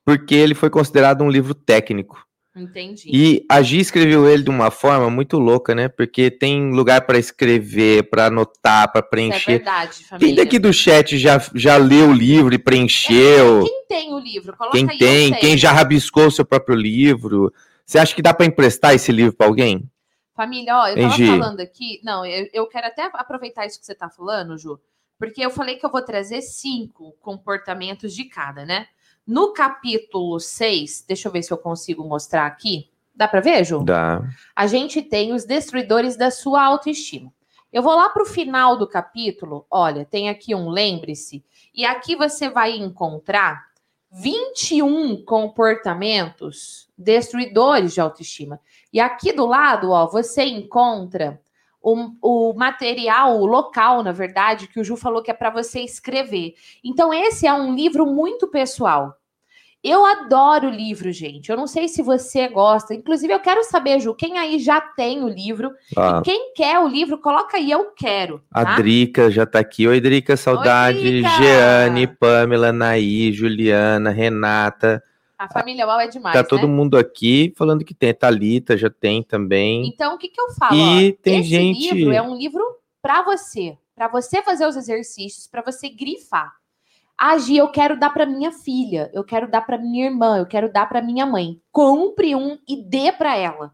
porque 0.04 0.34
ele 0.34 0.54
foi 0.54 0.68
considerado 0.68 1.22
um 1.22 1.30
livro 1.30 1.54
técnico. 1.54 2.22
Entendi. 2.54 3.08
E 3.10 3.46
a 3.48 3.62
Gi 3.62 3.78
escreveu 3.78 4.28
ele 4.28 4.42
de 4.42 4.50
uma 4.50 4.70
forma 4.70 5.08
muito 5.08 5.38
louca, 5.38 5.74
né? 5.74 5.88
Porque 5.88 6.30
tem 6.30 6.70
lugar 6.72 7.02
para 7.02 7.16
escrever, 7.16 8.10
para 8.10 8.26
anotar, 8.26 8.90
para 8.90 9.00
Isso 9.00 9.06
é 9.06 9.10
preencher. 9.10 9.52
verdade, 9.52 9.96
Quem 9.98 10.04
família. 10.04 10.36
daqui 10.36 10.58
do 10.58 10.72
chat 10.72 11.16
já, 11.16 11.40
já 11.54 11.76
leu 11.76 12.10
o 12.10 12.12
livro 12.12 12.52
e 12.52 12.58
preencheu? 12.58 13.62
Quem 13.62 13.86
tem 13.88 14.12
o 14.12 14.18
livro? 14.18 14.54
Coloca 14.56 14.76
Quem 14.76 14.86
tem? 14.98 15.32
Quem 15.34 15.56
já 15.56 15.72
rabiscou 15.72 16.26
o 16.26 16.30
seu 16.30 16.44
próprio 16.44 16.74
livro? 16.74 17.52
Você 17.86 17.98
acha 17.98 18.14
que 18.14 18.20
dá 18.22 18.34
para 18.34 18.46
emprestar 18.46 18.94
esse 18.94 19.12
livro 19.12 19.32
para 19.32 19.46
alguém? 19.46 19.88
Família, 20.34 20.76
ó, 20.76 20.88
eu 20.88 20.96
tava 20.96 21.14
Entendi. 21.14 21.26
falando 21.26 21.60
aqui. 21.60 22.00
Não, 22.02 22.26
eu, 22.26 22.48
eu 22.52 22.66
quero 22.66 22.86
até 22.86 23.08
aproveitar 23.12 23.66
isso 23.66 23.78
que 23.78 23.86
você 23.86 23.94
tá 23.94 24.08
falando, 24.08 24.58
Ju, 24.58 24.80
porque 25.20 25.42
eu 25.44 25.50
falei 25.50 25.76
que 25.76 25.84
eu 25.84 25.90
vou 25.90 26.00
trazer 26.00 26.40
cinco 26.40 27.14
comportamentos 27.20 28.14
de 28.14 28.24
cada, 28.24 28.64
né? 28.64 28.86
No 29.26 29.52
capítulo 29.52 30.40
6, 30.40 31.04
deixa 31.06 31.28
eu 31.28 31.32
ver 31.32 31.42
se 31.42 31.52
eu 31.52 31.58
consigo 31.58 32.02
mostrar 32.02 32.46
aqui. 32.46 32.90
Dá 33.14 33.28
para 33.28 33.42
ver, 33.42 33.62
Ju? 33.62 33.84
Dá. 33.84 34.22
a 34.56 34.66
gente 34.66 35.02
tem 35.02 35.34
os 35.34 35.44
destruidores 35.44 36.16
da 36.16 36.30
sua 36.30 36.64
autoestima. 36.64 37.30
Eu 37.70 37.82
vou 37.82 37.94
lá 37.94 38.08
para 38.08 38.22
o 38.22 38.26
final 38.26 38.78
do 38.78 38.88
capítulo, 38.88 39.66
olha, 39.70 40.06
tem 40.06 40.30
aqui 40.30 40.54
um 40.54 40.70
lembre-se, 40.70 41.44
e 41.74 41.84
aqui 41.84 42.16
você 42.16 42.48
vai 42.48 42.78
encontrar 42.78 43.66
21 44.10 45.22
comportamentos 45.22 46.88
destruidores 46.96 47.92
de 47.92 48.00
autoestima. 48.00 48.58
E 48.90 48.98
aqui 48.98 49.34
do 49.34 49.44
lado, 49.44 49.90
ó, 49.90 50.06
você 50.06 50.44
encontra 50.44 51.38
o, 51.82 52.50
o 52.50 52.54
material, 52.54 53.40
o 53.40 53.46
local, 53.46 54.02
na 54.02 54.12
verdade, 54.12 54.68
que 54.68 54.80
o 54.80 54.84
Ju 54.84 54.96
falou 54.96 55.22
que 55.22 55.30
é 55.30 55.34
para 55.34 55.50
você 55.50 55.80
escrever. 55.80 56.54
Então, 56.84 57.12
esse 57.12 57.46
é 57.46 57.52
um 57.52 57.74
livro 57.74 58.06
muito 58.06 58.48
pessoal. 58.48 59.16
Eu 59.82 60.04
adoro 60.04 60.68
livro, 60.68 61.10
gente. 61.10 61.48
Eu 61.48 61.56
não 61.56 61.66
sei 61.66 61.88
se 61.88 62.02
você 62.02 62.46
gosta. 62.48 62.94
Inclusive, 62.94 63.32
eu 63.32 63.40
quero 63.40 63.64
saber, 63.64 63.98
Ju, 63.98 64.14
quem 64.14 64.36
aí 64.36 64.58
já 64.58 64.78
tem 64.78 65.24
o 65.24 65.28
livro? 65.28 65.72
Ó, 65.96 66.20
Quem 66.20 66.52
quer 66.54 66.78
o 66.78 66.86
livro, 66.86 67.16
coloca 67.16 67.56
aí, 67.56 67.70
eu 67.70 67.90
quero. 67.96 68.42
a 68.52 68.62
Tá? 68.62 68.76
Drica 68.76 69.30
já 69.30 69.46
tá 69.46 69.58
aqui. 69.58 69.88
Oi, 69.88 69.98
Drica, 69.98 70.36
saudade. 70.36 71.00
Drica! 71.00 71.30
Jeane, 71.30 72.06
Pamela, 72.06 72.72
Naí, 72.72 73.32
Juliana, 73.32 74.10
Renata. 74.10 75.02
A 75.40 75.48
família 75.48 75.86
Uau 75.86 75.98
é 75.98 76.06
demais, 76.06 76.34
tá 76.36 76.44
todo 76.44 76.68
né? 76.68 76.74
mundo 76.74 76.98
aqui 76.98 77.50
falando 77.56 77.82
que 77.82 77.94
tem. 77.94 78.12
Thalita 78.12 78.76
já 78.76 78.90
tem 78.90 79.22
também. 79.22 79.86
Então, 79.88 80.14
o 80.14 80.18
que, 80.18 80.28
que 80.28 80.38
eu 80.38 80.50
falo? 80.52 80.76
E 80.76 81.12
ó? 81.18 81.22
tem 81.22 81.40
Esse 81.40 81.48
gente- 81.48 81.94
livro 81.94 82.12
é 82.12 82.20
um 82.20 82.36
livro 82.36 82.62
para 83.00 83.22
você, 83.22 83.78
para 83.94 84.06
você 84.06 84.42
fazer 84.42 84.66
os 84.66 84.76
exercícios, 84.76 85.46
para 85.46 85.62
você 85.62 85.88
grifar. 85.88 86.52
Agir, 87.16 87.56
eu 87.56 87.68
quero 87.68 87.98
dar 87.98 88.10
para 88.10 88.26
minha 88.26 88.52
filha, 88.52 89.10
eu 89.14 89.24
quero 89.24 89.50
dar 89.50 89.62
para 89.62 89.78
minha 89.78 90.04
irmã, 90.04 90.36
eu 90.36 90.44
quero 90.44 90.70
dar 90.70 90.86
para 90.86 91.00
minha 91.00 91.24
mãe. 91.24 91.58
Compre 91.72 92.34
um 92.36 92.58
e 92.68 92.76
dê 92.76 93.10
para 93.10 93.34
ela. 93.34 93.72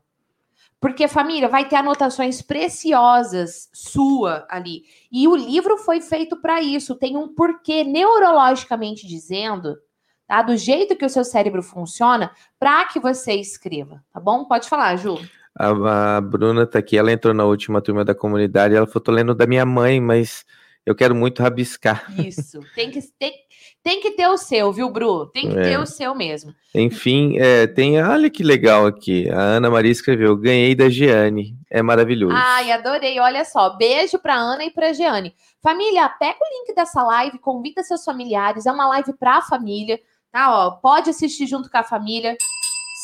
Porque, 0.80 1.08
família, 1.08 1.48
vai 1.48 1.66
ter 1.68 1.74
anotações 1.74 2.40
preciosas 2.42 3.68
sua 3.72 4.46
ali. 4.48 4.84
E 5.10 5.26
o 5.26 5.34
livro 5.34 5.78
foi 5.78 6.00
feito 6.00 6.36
para 6.36 6.62
isso. 6.62 6.94
Tem 6.94 7.16
um 7.16 7.26
porquê, 7.34 7.82
neurologicamente 7.82 9.04
dizendo, 9.04 9.76
tá? 10.26 10.42
Do 10.42 10.56
jeito 10.56 10.96
que 10.96 11.04
o 11.04 11.10
seu 11.10 11.24
cérebro 11.24 11.62
funciona, 11.62 12.30
para 12.58 12.84
que 12.86 13.00
você 13.00 13.34
escreva, 13.34 14.02
tá 14.12 14.20
bom? 14.20 14.44
Pode 14.44 14.68
falar, 14.68 14.96
Ju. 14.96 15.18
A, 15.58 16.16
a 16.16 16.20
Bruna 16.20 16.66
tá 16.66 16.78
aqui, 16.78 16.98
ela 16.98 17.12
entrou 17.12 17.32
na 17.32 17.44
última 17.44 17.80
turma 17.80 18.04
da 18.04 18.14
comunidade, 18.14 18.74
ela 18.74 18.86
falou, 18.86 19.02
tô 19.02 19.12
lendo 19.12 19.34
da 19.34 19.46
minha 19.46 19.64
mãe, 19.64 20.00
mas 20.00 20.44
eu 20.86 20.94
quero 20.94 21.14
muito 21.14 21.42
rabiscar. 21.42 22.04
Isso. 22.16 22.60
Tem 22.74 22.92
que, 22.92 23.00
tem, 23.18 23.32
tem 23.82 24.00
que 24.00 24.12
ter 24.12 24.28
o 24.28 24.36
seu, 24.36 24.72
viu, 24.72 24.88
Bru? 24.88 25.26
Tem 25.26 25.50
que 25.50 25.58
é. 25.58 25.62
ter 25.62 25.78
o 25.80 25.86
seu 25.86 26.14
mesmo. 26.14 26.54
Enfim, 26.72 27.36
é, 27.38 27.66
tem. 27.66 28.00
Olha 28.00 28.30
que 28.30 28.44
legal 28.44 28.86
aqui. 28.86 29.28
A 29.30 29.40
Ana 29.40 29.68
Maria 29.68 29.90
escreveu: 29.90 30.36
ganhei 30.36 30.76
da 30.76 30.88
Giane. 30.88 31.58
É 31.68 31.82
maravilhoso. 31.82 32.36
Ai, 32.36 32.70
adorei. 32.70 33.18
Olha 33.18 33.44
só. 33.44 33.76
Beijo 33.76 34.18
pra 34.20 34.36
Ana 34.36 34.64
e 34.64 34.70
pra 34.70 34.92
Giane. 34.92 35.34
Família, 35.60 36.08
pega 36.08 36.38
o 36.40 36.58
link 36.58 36.74
dessa 36.74 37.02
live, 37.02 37.38
convida 37.40 37.82
seus 37.82 38.04
familiares. 38.04 38.66
É 38.66 38.70
uma 38.70 38.86
live 38.86 39.12
pra 39.14 39.42
família. 39.42 39.98
Tá, 40.36 40.54
ó. 40.54 40.70
Pode 40.72 41.08
assistir 41.08 41.46
junto 41.46 41.70
com 41.70 41.78
a 41.78 41.82
família. 41.82 42.36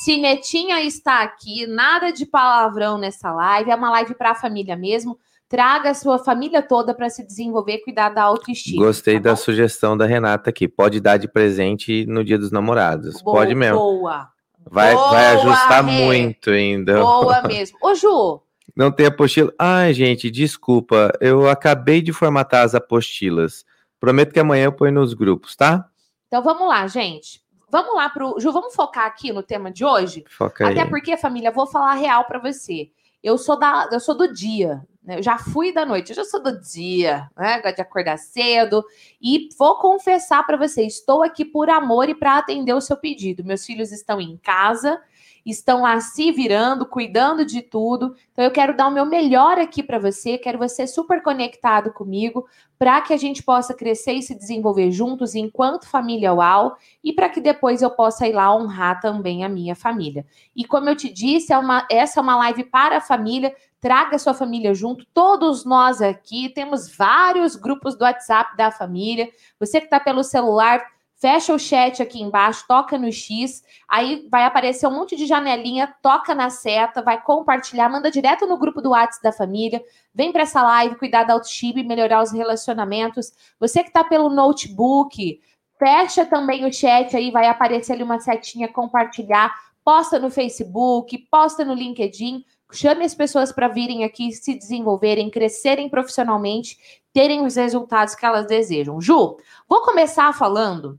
Se 0.05 0.19
Netinha 0.19 0.83
está 0.83 1.23
aqui, 1.23 1.67
nada 1.67 2.13
de 2.13 2.27
palavrão 2.27 2.99
nessa 2.99 3.33
live. 3.33 3.71
É 3.71 3.75
uma 3.75 3.89
live 3.89 4.15
pra 4.15 4.35
família 4.35 4.77
mesmo. 4.77 5.19
Traga 5.49 5.89
a 5.89 5.95
sua 5.95 6.19
família 6.19 6.61
toda 6.61 6.93
para 6.93 7.09
se 7.09 7.27
desenvolver 7.27 7.77
e 7.77 7.85
cuidar 7.85 8.11
da 8.11 8.23
autoestima. 8.23 8.85
Gostei 8.85 9.15
tá 9.15 9.31
da 9.31 9.37
sugestão 9.37 9.97
da 9.97 10.05
Renata 10.05 10.51
aqui. 10.51 10.69
Pode 10.69 11.01
dar 11.01 11.17
de 11.17 11.27
presente 11.27 12.05
no 12.05 12.23
dia 12.23 12.37
dos 12.37 12.53
namorados. 12.53 13.23
Boa, 13.23 13.39
Pode 13.39 13.55
mesmo. 13.55 13.79
Boa. 13.79 14.29
Vai, 14.71 14.93
boa, 14.93 15.11
vai 15.13 15.27
ajustar 15.37 15.85
Rê. 15.87 16.05
muito 16.05 16.51
ainda. 16.51 17.01
Boa 17.01 17.41
mesmo. 17.49 17.79
Ô, 17.81 17.95
Ju. 17.95 18.43
Não 18.77 18.93
tem 18.93 19.07
apostila. 19.07 19.51
Ai, 19.59 19.95
gente, 19.95 20.31
desculpa. 20.31 21.11
Eu 21.19 21.49
acabei 21.49 22.03
de 22.03 22.13
formatar 22.13 22.63
as 22.63 22.75
apostilas. 22.75 23.65
Prometo 23.99 24.35
que 24.35 24.41
amanhã 24.41 24.65
eu 24.67 24.73
ponho 24.73 24.93
nos 24.93 25.15
grupos, 25.15 25.57
tá? 25.57 25.89
Então 26.33 26.43
vamos 26.43 26.67
lá, 26.67 26.87
gente. 26.87 27.43
Vamos 27.71 27.95
lá 27.95 28.09
pro. 28.09 28.41
Ju, 28.41 28.51
vamos 28.53 28.75
focar 28.75 29.05
aqui 29.05 29.31
no 29.31 29.43
tema 29.43 29.71
de 29.71 29.85
hoje? 29.85 30.25
Foca 30.31 30.67
Até 30.67 30.81
aí. 30.81 30.89
porque, 30.89 31.15
família, 31.15 31.51
vou 31.51 31.67
falar 31.67 31.93
real 31.93 32.25
para 32.25 32.39
você. 32.39 32.91
Eu 33.23 33.37
sou 33.37 33.59
da, 33.59 33.87
eu 33.93 34.01
sou 34.01 34.17
do 34.17 34.33
dia. 34.33 34.83
Né? 35.05 35.19
Eu 35.19 35.23
já 35.23 35.37
fui 35.37 35.75
da 35.75 35.85
noite, 35.85 36.09
eu 36.09 36.17
já 36.17 36.25
sou 36.25 36.43
do 36.43 36.59
dia, 36.59 37.29
né? 37.37 37.61
Gosto 37.61 37.77
de 37.77 37.83
acordar 37.83 38.17
cedo. 38.17 38.83
E 39.21 39.51
vou 39.59 39.77
confessar 39.77 40.43
para 40.47 40.57
você, 40.57 40.87
estou 40.87 41.23
aqui 41.23 41.45
por 41.45 41.69
amor 41.69 42.09
e 42.09 42.15
para 42.15 42.39
atender 42.39 42.73
o 42.73 42.81
seu 42.81 42.97
pedido. 42.97 43.45
Meus 43.45 43.67
filhos 43.67 43.93
estão 43.93 44.19
em 44.19 44.39
casa 44.39 44.99
estão 45.45 45.83
lá 45.83 46.01
se 46.01 46.31
virando, 46.31 46.87
cuidando 46.87 47.45
de 47.45 47.63
tudo. 47.63 48.15
Então 48.33 48.45
eu 48.45 48.51
quero 48.51 48.77
dar 48.77 48.89
o 48.89 48.93
meu 48.93 49.05
melhor 49.05 49.59
aqui 49.59 49.83
para 49.83 49.99
você, 49.99 50.39
quero 50.39 50.59
você 50.59 50.87
super 50.87 51.23
conectado 51.23 51.93
comigo, 51.93 52.47
para 52.79 53.01
que 53.01 53.13
a 53.13 53.17
gente 53.17 53.43
possa 53.43 53.75
crescer 53.75 54.13
e 54.13 54.23
se 54.23 54.35
desenvolver 54.35 54.91
juntos 54.91 55.35
enquanto 55.35 55.89
família 55.89 56.33
UAU 56.33 56.77
e 57.03 57.13
para 57.13 57.29
que 57.29 57.41
depois 57.41 57.83
eu 57.83 57.91
possa 57.91 58.27
ir 58.27 58.33
lá 58.33 58.55
honrar 58.55 59.01
também 59.01 59.45
a 59.45 59.49
minha 59.49 59.75
família. 59.75 60.27
E 60.55 60.65
como 60.65 60.89
eu 60.89 60.97
te 60.97 61.13
disse, 61.13 61.53
é 61.53 61.59
uma, 61.59 61.87
essa 61.91 62.19
é 62.19 62.23
uma 62.23 62.37
live 62.37 62.65
para 62.65 62.97
a 62.97 63.01
família. 63.01 63.55
Traga 63.81 64.19
sua 64.19 64.35
família 64.35 64.75
junto. 64.75 65.05
Todos 65.13 65.65
nós 65.65 66.01
aqui 66.01 66.49
temos 66.49 66.89
vários 66.97 67.57
grupos 67.57 67.97
do 67.97 68.05
WhatsApp 68.05 68.57
da 68.57 68.71
família. 68.71 69.29
Você 69.59 69.81
que 69.81 69.87
está 69.87 69.99
pelo 69.99 70.23
celular, 70.23 70.85
fecha 71.23 71.55
o 71.55 71.59
chat 71.59 72.03
aqui 72.03 72.21
embaixo, 72.21 72.65
toca 72.67 72.99
no 72.99 73.11
X, 73.13 73.63
aí 73.89 74.27
vai 74.29 74.45
aparecer 74.45 74.89
um 74.89 74.91
monte 74.91 75.15
de 75.15 75.25
janelinha, 75.25 75.95
toca 76.03 76.35
na 76.35 76.51
seta, 76.51 77.01
vai 77.01 77.23
compartilhar, 77.23 77.89
manda 77.89 78.11
direto 78.11 78.45
no 78.45 78.59
grupo 78.59 78.83
do 78.83 78.91
WhatsApp 78.91 79.23
da 79.23 79.31
família, 79.31 79.81
vem 80.13 80.33
para 80.33 80.43
essa 80.43 80.61
live 80.61 80.97
cuidar 80.97 81.23
da 81.23 81.35
autoestima 81.35 81.79
e 81.79 81.85
melhorar 81.85 82.25
os 82.25 82.33
relacionamentos. 82.33 83.33
Você 83.61 83.85
que 83.85 83.91
está 83.91 84.03
pelo 84.03 84.31
notebook, 84.31 85.41
fecha 85.79 86.27
também 86.27 86.65
o 86.65 86.73
chat 86.73 87.17
aí, 87.17 87.31
vai 87.31 87.47
aparecer 87.47 87.93
ali 87.93 88.03
uma 88.03 88.19
setinha 88.19 88.67
compartilhar, 88.67 89.55
posta 89.85 90.19
no 90.19 90.29
Facebook, 90.29 91.17
posta 91.31 91.65
no 91.65 91.75
LinkedIn, 91.75 92.45
chame 92.73 93.05
as 93.05 93.15
pessoas 93.15 93.53
para 93.53 93.69
virem 93.69 94.03
aqui 94.03 94.33
se 94.33 94.55
desenvolverem, 94.55 95.31
crescerem 95.31 95.89
profissionalmente, 95.89 96.77
terem 97.13 97.47
os 97.47 97.55
resultados 97.55 98.17
que 98.17 98.27
elas 98.27 98.49
desejam. 98.49 99.01
Ju, 99.01 99.37
vou 99.69 99.83
começar 99.83 100.33
falando 100.33 100.99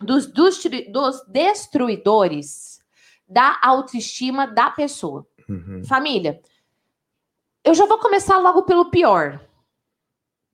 dos, 0.00 0.26
dos, 0.26 0.62
dos 0.90 1.26
destruidores 1.26 2.80
da 3.28 3.58
autoestima 3.62 4.46
da 4.46 4.70
pessoa. 4.70 5.26
Uhum. 5.48 5.84
Família, 5.84 6.40
eu 7.64 7.74
já 7.74 7.86
vou 7.86 7.98
começar 7.98 8.38
logo 8.38 8.62
pelo 8.62 8.90
pior. 8.90 9.40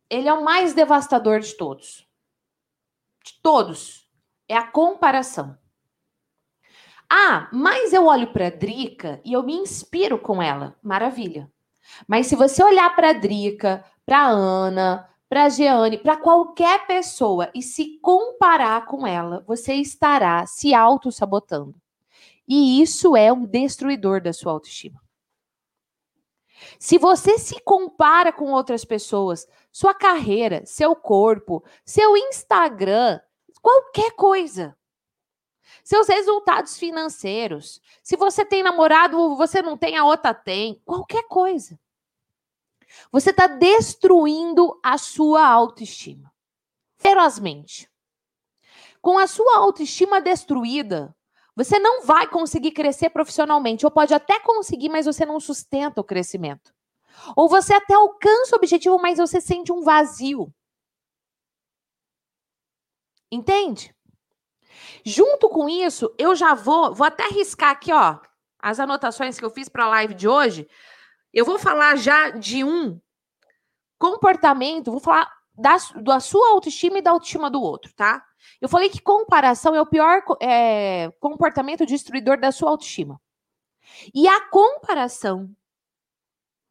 Ele 0.08 0.28
é 0.28 0.32
o 0.32 0.44
mais 0.44 0.74
devastador 0.74 1.40
de 1.40 1.54
todos. 1.54 2.06
De 3.24 3.34
todos. 3.42 4.08
É 4.48 4.56
a 4.56 4.66
comparação. 4.66 5.56
Ah, 7.08 7.48
mas 7.52 7.92
eu 7.92 8.06
olho 8.06 8.32
para 8.32 8.50
Drica 8.50 9.20
e 9.24 9.34
eu 9.34 9.42
me 9.42 9.54
inspiro 9.54 10.18
com 10.18 10.42
ela. 10.42 10.76
Maravilha. 10.82 11.50
Mas 12.06 12.26
se 12.26 12.36
você 12.36 12.62
olhar 12.64 12.94
para 12.96 13.12
Drica, 13.12 13.84
para 14.06 14.26
Ana, 14.26 15.08
para 15.32 15.48
Jeane, 15.48 15.96
para 15.96 16.18
qualquer 16.18 16.86
pessoa 16.86 17.50
e 17.54 17.62
se 17.62 17.98
comparar 18.02 18.84
com 18.84 19.06
ela, 19.06 19.42
você 19.46 19.72
estará 19.72 20.44
se 20.44 20.74
auto-sabotando. 20.74 21.74
E 22.46 22.82
isso 22.82 23.16
é 23.16 23.32
um 23.32 23.46
destruidor 23.46 24.20
da 24.20 24.34
sua 24.34 24.52
autoestima. 24.52 25.02
Se 26.78 26.98
você 26.98 27.38
se 27.38 27.58
compara 27.62 28.30
com 28.30 28.52
outras 28.52 28.84
pessoas, 28.84 29.48
sua 29.72 29.94
carreira, 29.94 30.66
seu 30.66 30.94
corpo, 30.94 31.64
seu 31.82 32.14
Instagram, 32.14 33.18
qualquer 33.62 34.10
coisa, 34.10 34.76
seus 35.82 36.08
resultados 36.08 36.76
financeiros, 36.76 37.80
se 38.02 38.18
você 38.18 38.44
tem 38.44 38.62
namorado, 38.62 39.34
você 39.34 39.62
não 39.62 39.78
tem, 39.78 39.96
a 39.96 40.04
outra 40.04 40.34
tem, 40.34 40.82
qualquer 40.84 41.22
coisa. 41.22 41.80
Você 43.10 43.30
está 43.30 43.46
destruindo 43.46 44.78
a 44.82 44.98
sua 44.98 45.46
autoestima. 45.46 46.32
Ferozmente. 46.96 47.90
Com 49.00 49.18
a 49.18 49.26
sua 49.26 49.58
autoestima 49.58 50.20
destruída, 50.20 51.14
você 51.54 51.78
não 51.78 52.04
vai 52.04 52.26
conseguir 52.26 52.70
crescer 52.70 53.10
profissionalmente. 53.10 53.84
Ou 53.84 53.90
pode 53.90 54.14
até 54.14 54.40
conseguir, 54.40 54.88
mas 54.88 55.06
você 55.06 55.26
não 55.26 55.40
sustenta 55.40 56.00
o 56.00 56.04
crescimento. 56.04 56.72
Ou 57.36 57.48
você 57.48 57.74
até 57.74 57.94
alcança 57.94 58.54
o 58.54 58.58
objetivo, 58.58 58.98
mas 58.98 59.18
você 59.18 59.40
sente 59.40 59.72
um 59.72 59.82
vazio. 59.82 60.52
Entende? 63.30 63.94
Junto 65.04 65.48
com 65.48 65.68
isso, 65.68 66.14
eu 66.18 66.34
já 66.34 66.54
vou, 66.54 66.94
vou 66.94 67.06
até 67.06 67.26
riscar 67.28 67.70
aqui, 67.70 67.92
ó, 67.92 68.18
as 68.58 68.78
anotações 68.78 69.38
que 69.38 69.44
eu 69.44 69.50
fiz 69.50 69.68
para 69.68 69.84
a 69.84 69.88
live 69.88 70.14
de 70.14 70.28
hoje, 70.28 70.68
eu 71.32 71.44
vou 71.44 71.58
falar 71.58 71.96
já 71.96 72.30
de 72.30 72.62
um 72.62 73.00
comportamento, 73.98 74.90
vou 74.90 75.00
falar 75.00 75.32
da, 75.54 75.76
da 76.02 76.20
sua 76.20 76.50
autoestima 76.50 76.98
e 76.98 77.02
da 77.02 77.10
autoestima 77.10 77.50
do 77.50 77.60
outro, 77.60 77.92
tá? 77.94 78.24
Eu 78.60 78.68
falei 78.68 78.88
que 78.88 79.00
comparação 79.00 79.74
é 79.74 79.80
o 79.80 79.86
pior 79.86 80.22
é, 80.40 81.10
comportamento 81.20 81.86
destruidor 81.86 82.38
da 82.38 82.50
sua 82.50 82.70
autoestima. 82.70 83.20
E 84.14 84.26
a 84.26 84.48
comparação 84.48 85.54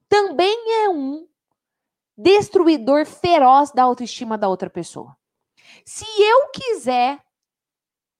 também 0.09 0.83
é 0.83 0.89
um 0.89 1.27
destruidor 2.17 3.05
feroz 3.05 3.71
da 3.71 3.83
autoestima 3.83 4.37
da 4.37 4.47
outra 4.47 4.69
pessoa. 4.69 5.15
Se 5.85 6.05
eu 6.21 6.49
quiser, 6.49 7.23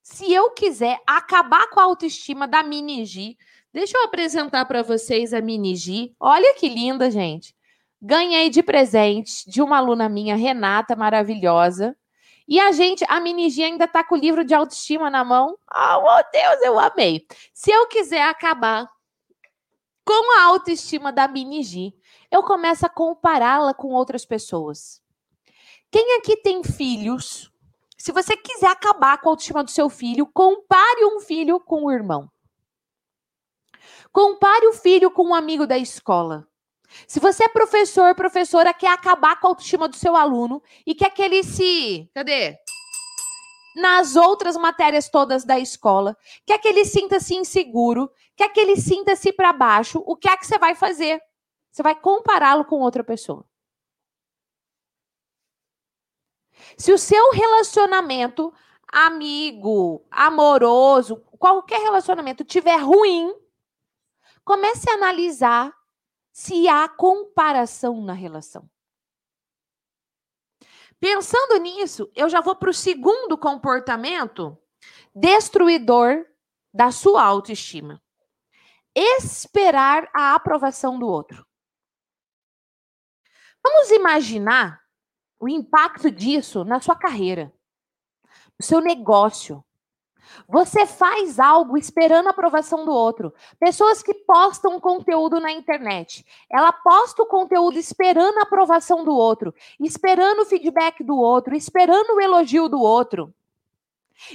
se 0.01 0.31
eu 0.31 0.51
quiser 0.51 1.01
acabar 1.05 1.69
com 1.69 1.79
a 1.79 1.83
autoestima 1.83 2.47
da 2.47 2.63
Mini 2.63 3.05
G, 3.05 3.37
Deixa 3.73 3.97
eu 3.97 4.03
apresentar 4.03 4.65
para 4.65 4.83
vocês 4.83 5.33
a 5.33 5.39
Mini 5.39 5.75
G. 5.75 6.13
Olha 6.19 6.53
que 6.55 6.67
linda, 6.67 7.09
gente. 7.09 7.55
Ganhei 8.01 8.49
de 8.49 8.61
presente 8.61 9.49
de 9.49 9.61
uma 9.61 9.77
aluna 9.77 10.09
minha, 10.09 10.35
Renata, 10.35 10.95
maravilhosa. 10.95 11.95
E 12.47 12.59
a 12.59 12.71
gente, 12.73 13.05
a 13.07 13.19
Mini 13.21 13.49
G 13.49 13.63
ainda 13.63 13.85
está 13.85 14.03
com 14.03 14.15
o 14.15 14.17
livro 14.17 14.43
de 14.43 14.53
autoestima 14.53 15.09
na 15.09 15.23
mão. 15.23 15.57
Oh, 15.73 16.01
meu 16.01 16.23
Deus, 16.33 16.61
eu 16.63 16.79
amei. 16.79 17.25
Se 17.53 17.71
eu 17.71 17.87
quiser 17.87 18.23
acabar 18.23 18.89
com 20.03 20.39
a 20.39 20.43
autoestima 20.45 21.13
da 21.13 21.27
Mini 21.27 21.63
G, 21.63 21.93
eu 22.31 22.43
começo 22.43 22.85
a 22.85 22.89
compará-la 22.89 23.73
com 23.73 23.89
outras 23.89 24.25
pessoas. 24.25 25.01
Quem 25.91 26.17
aqui 26.17 26.37
tem 26.37 26.63
filhos? 26.63 27.51
Se 27.97 28.11
você 28.11 28.35
quiser 28.35 28.69
acabar 28.69 29.19
com 29.19 29.29
a 29.29 29.31
autoestima 29.33 29.63
do 29.63 29.69
seu 29.69 29.89
filho, 29.89 30.25
compare 30.25 31.05
um 31.05 31.19
filho 31.19 31.59
com 31.59 31.85
o 31.85 31.91
irmão. 31.91 32.30
Compare 34.11 34.67
o 34.67 34.73
filho 34.73 35.09
com 35.11 35.29
um 35.29 35.35
amigo 35.35 35.65
da 35.65 35.77
escola. 35.77 36.47
Se 37.07 37.19
você 37.19 37.45
é 37.45 37.49
professor, 37.49 38.13
professora, 38.15 38.73
quer 38.73 38.91
acabar 38.91 39.39
com 39.39 39.47
a 39.47 39.49
autoestima 39.51 39.87
do 39.87 39.95
seu 39.95 40.15
aluno 40.15 40.61
e 40.85 40.93
quer 40.93 41.09
que 41.11 41.21
ele 41.21 41.43
se. 41.43 42.09
Cadê? 42.13 42.57
nas 43.75 44.15
outras 44.15 44.57
matérias 44.57 45.09
todas 45.09 45.45
da 45.45 45.59
escola, 45.59 46.17
quer 46.45 46.57
que 46.57 46.67
ele 46.67 46.85
sinta-se 46.85 47.35
inseguro, 47.35 48.11
quer 48.35 48.49
que 48.49 48.59
ele 48.59 48.75
sinta-se 48.75 49.31
para 49.31 49.53
baixo, 49.53 50.03
o 50.05 50.15
que 50.15 50.29
é 50.29 50.35
que 50.37 50.45
você 50.45 50.57
vai 50.57 50.75
fazer? 50.75 51.21
Você 51.71 51.81
vai 51.81 51.95
compará-lo 51.95 52.65
com 52.65 52.81
outra 52.81 53.03
pessoa. 53.03 53.45
Se 56.77 56.91
o 56.91 56.97
seu 56.97 57.31
relacionamento 57.31 58.53
amigo, 58.91 60.05
amoroso, 60.11 61.23
qualquer 61.39 61.79
relacionamento 61.79 62.43
tiver 62.43 62.77
ruim, 62.77 63.33
comece 64.43 64.89
a 64.89 64.95
analisar 64.95 65.73
se 66.31 66.67
há 66.67 66.87
comparação 66.87 68.01
na 68.03 68.13
relação. 68.13 68.69
Pensando 70.99 71.57
nisso, 71.57 72.11
eu 72.15 72.29
já 72.29 72.41
vou 72.41 72.55
para 72.55 72.69
o 72.69 72.73
segundo 72.73 73.37
comportamento 73.37 74.57
destruidor 75.15 76.25
da 76.73 76.91
sua 76.91 77.23
autoestima. 77.23 78.01
Esperar 78.95 80.09
a 80.13 80.35
aprovação 80.35 80.99
do 80.99 81.07
outro. 81.07 81.45
Vamos 83.63 83.91
imaginar 83.91 84.81
o 85.39 85.49
impacto 85.49 86.11
disso 86.11 86.63
na 86.63 86.79
sua 86.79 86.95
carreira, 86.95 87.53
no 88.59 88.65
seu 88.65 88.79
negócio, 88.79 89.63
você 90.47 90.85
faz 90.85 91.39
algo 91.39 91.77
esperando 91.77 92.27
a 92.27 92.31
aprovação 92.31 92.85
do 92.85 92.91
outro. 92.91 93.33
Pessoas 93.59 94.01
que 94.03 94.13
postam 94.13 94.79
conteúdo 94.79 95.39
na 95.39 95.51
internet. 95.51 96.25
Ela 96.49 96.71
posta 96.71 97.23
o 97.23 97.25
conteúdo 97.25 97.77
esperando 97.77 98.37
a 98.37 98.43
aprovação 98.43 99.03
do 99.03 99.13
outro, 99.13 99.53
esperando 99.79 100.41
o 100.41 100.45
feedback 100.45 101.03
do 101.03 101.17
outro, 101.17 101.55
esperando 101.55 102.15
o 102.15 102.21
elogio 102.21 102.67
do 102.69 102.79
outro. 102.79 103.33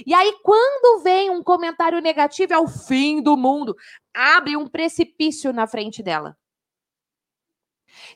E 0.05 0.13
aí, 0.13 0.37
quando 0.43 1.01
vem 1.01 1.29
um 1.29 1.41
comentário 1.41 2.01
negativo, 2.01 2.53
é 2.53 2.59
o 2.59 2.67
fim 2.67 3.21
do 3.21 3.37
mundo. 3.37 3.75
Abre 4.13 4.57
um 4.57 4.67
precipício 4.67 5.53
na 5.53 5.65
frente 5.65 6.03
dela. 6.03 6.37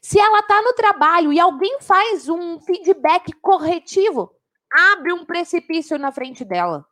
Se 0.01 0.19
ela 0.19 0.39
está 0.39 0.61
no 0.61 0.73
trabalho 0.73 1.31
e 1.31 1.39
alguém 1.39 1.79
faz 1.81 2.27
um 2.27 2.59
feedback 2.59 3.31
corretivo, 3.33 4.35
abre 4.71 5.13
um 5.13 5.25
precipício 5.25 5.97
na 5.97 6.11
frente 6.11 6.45
dela. 6.45 6.85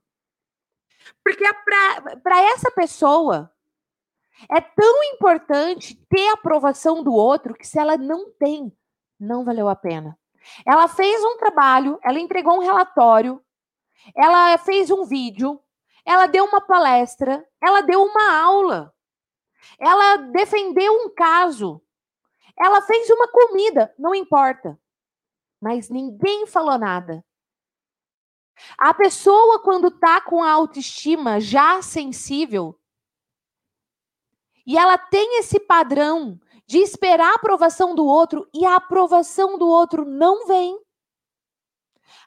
Porque 1.23 1.45
para 2.23 2.41
essa 2.41 2.71
pessoa 2.71 3.51
é 4.49 4.61
tão 4.61 5.03
importante 5.03 5.95
ter 6.09 6.29
a 6.29 6.33
aprovação 6.33 7.03
do 7.03 7.13
outro 7.13 7.53
que 7.53 7.67
se 7.67 7.77
ela 7.77 7.97
não 7.97 8.31
tem, 8.31 8.71
não 9.19 9.43
valeu 9.43 9.67
a 9.67 9.75
pena. 9.75 10.17
Ela 10.65 10.87
fez 10.87 11.23
um 11.23 11.37
trabalho, 11.37 11.99
ela 12.01 12.19
entregou 12.19 12.55
um 12.55 12.63
relatório, 12.63 13.43
ela 14.15 14.57
fez 14.57 14.89
um 14.89 15.03
vídeo, 15.03 15.61
ela 16.05 16.25
deu 16.25 16.45
uma 16.45 16.61
palestra, 16.61 17.45
ela 17.61 17.81
deu 17.81 18.01
uma 18.01 18.39
aula, 18.39 18.93
ela 19.77 20.15
defendeu 20.17 20.93
um 20.93 21.09
caso, 21.13 21.81
ela 22.57 22.81
fez 22.81 23.09
uma 23.09 23.27
comida, 23.27 23.93
não 23.97 24.15
importa. 24.15 24.79
Mas 25.61 25.89
ninguém 25.89 26.47
falou 26.47 26.77
nada. 26.77 27.23
A 28.77 28.93
pessoa, 28.93 29.61
quando 29.61 29.87
está 29.87 30.21
com 30.21 30.43
a 30.43 30.51
autoestima 30.51 31.39
já 31.39 31.81
sensível, 31.81 32.79
e 34.65 34.77
ela 34.77 34.97
tem 34.97 35.39
esse 35.39 35.59
padrão 35.59 36.39
de 36.67 36.77
esperar 36.77 37.31
a 37.31 37.35
aprovação 37.35 37.95
do 37.95 38.05
outro 38.05 38.47
e 38.53 38.65
a 38.65 38.75
aprovação 38.75 39.57
do 39.57 39.67
outro 39.67 40.05
não 40.05 40.45
vem, 40.45 40.79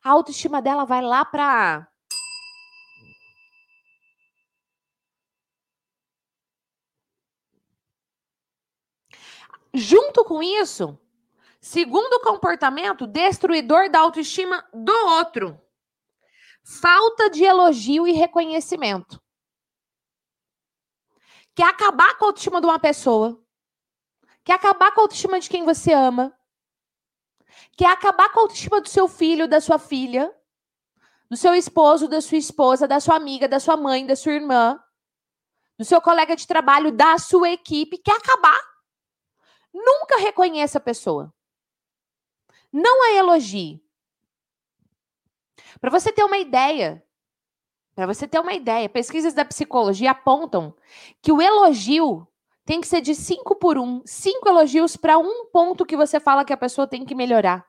a 0.03 0.11
autoestima 0.11 0.61
dela 0.61 0.85
vai 0.85 1.01
lá 1.01 1.25
para. 1.25 1.89
Junto 9.75 10.25
com 10.25 10.43
isso, 10.43 10.99
segundo 11.61 12.21
comportamento 12.21 13.07
destruidor 13.07 13.89
da 13.89 14.01
autoestima 14.01 14.69
do 14.75 14.93
outro 14.93 15.59
falta 16.65 17.29
de 17.31 17.45
elogio 17.45 18.07
e 18.07 18.13
reconhecimento. 18.13 19.21
Quer 21.55 21.67
acabar 21.67 22.17
com 22.17 22.25
a 22.25 22.29
autoestima 22.29 22.61
de 22.61 22.67
uma 22.67 22.79
pessoa. 22.79 23.43
Quer 24.45 24.55
acabar 24.55 24.93
com 24.93 25.01
a 25.01 25.05
autoestima 25.05 25.39
de 25.39 25.49
quem 25.49 25.65
você 25.65 25.93
ama. 25.93 26.37
Quer 27.77 27.91
acabar 27.91 28.31
com 28.33 28.41
a 28.41 28.43
autoestima 28.43 28.81
do 28.81 28.89
seu 28.89 29.07
filho, 29.07 29.47
da 29.47 29.61
sua 29.61 29.79
filha, 29.79 30.35
do 31.29 31.37
seu 31.37 31.55
esposo, 31.55 32.09
da 32.09 32.21
sua 32.21 32.39
esposa, 32.39 32.89
da 32.89 33.01
sua 33.01 33.17
amiga, 33.17 33.49
da 33.49 33.61
sua 33.61 33.77
mãe, 33.77 34.07
da 34.07 34.17
sua 34.17 34.33
irmã, 34.33 34.83
do 35.79 35.85
seu 35.85 36.01
colega 36.01 36.35
de 36.35 36.47
trabalho, 36.47 36.93
da 36.93 37.19
sua 37.19 37.51
equipe. 37.51 37.99
Quer 37.99 38.17
acabar. 38.17 38.61
Nunca 39.73 40.19
reconheça 40.19 40.79
a 40.79 40.81
pessoa. 40.81 41.33
Não 42.73 43.03
a 43.05 43.13
elogie. 43.13 43.83
Para 45.83 45.91
você 45.91 46.13
ter 46.13 46.23
uma 46.23 46.39
ideia, 46.39 47.03
para 47.93 48.07
você 48.07 48.29
ter 48.29 48.39
uma 48.39 48.53
ideia, 48.53 48.89
pesquisas 48.89 49.35
da 49.35 49.45
psicologia 49.45 50.13
apontam 50.13 50.73
que 51.21 51.33
o 51.33 51.43
elogio 51.43 52.25
tem 52.65 52.81
que 52.81 52.87
ser 52.87 53.01
de 53.01 53.17
5 53.17 53.57
por 53.57 53.77
1. 53.77 53.83
Um, 53.83 54.03
5 54.07 54.49
elogios 54.49 54.97
para 54.97 55.19
um 55.19 55.47
ponto 55.47 55.85
que 55.85 55.97
você 55.97 56.21
fala 56.21 56.45
que 56.45 56.53
a 56.53 56.57
pessoa 56.57 56.87
tem 56.87 57.05
que 57.05 57.17
melhorar. 57.17 57.67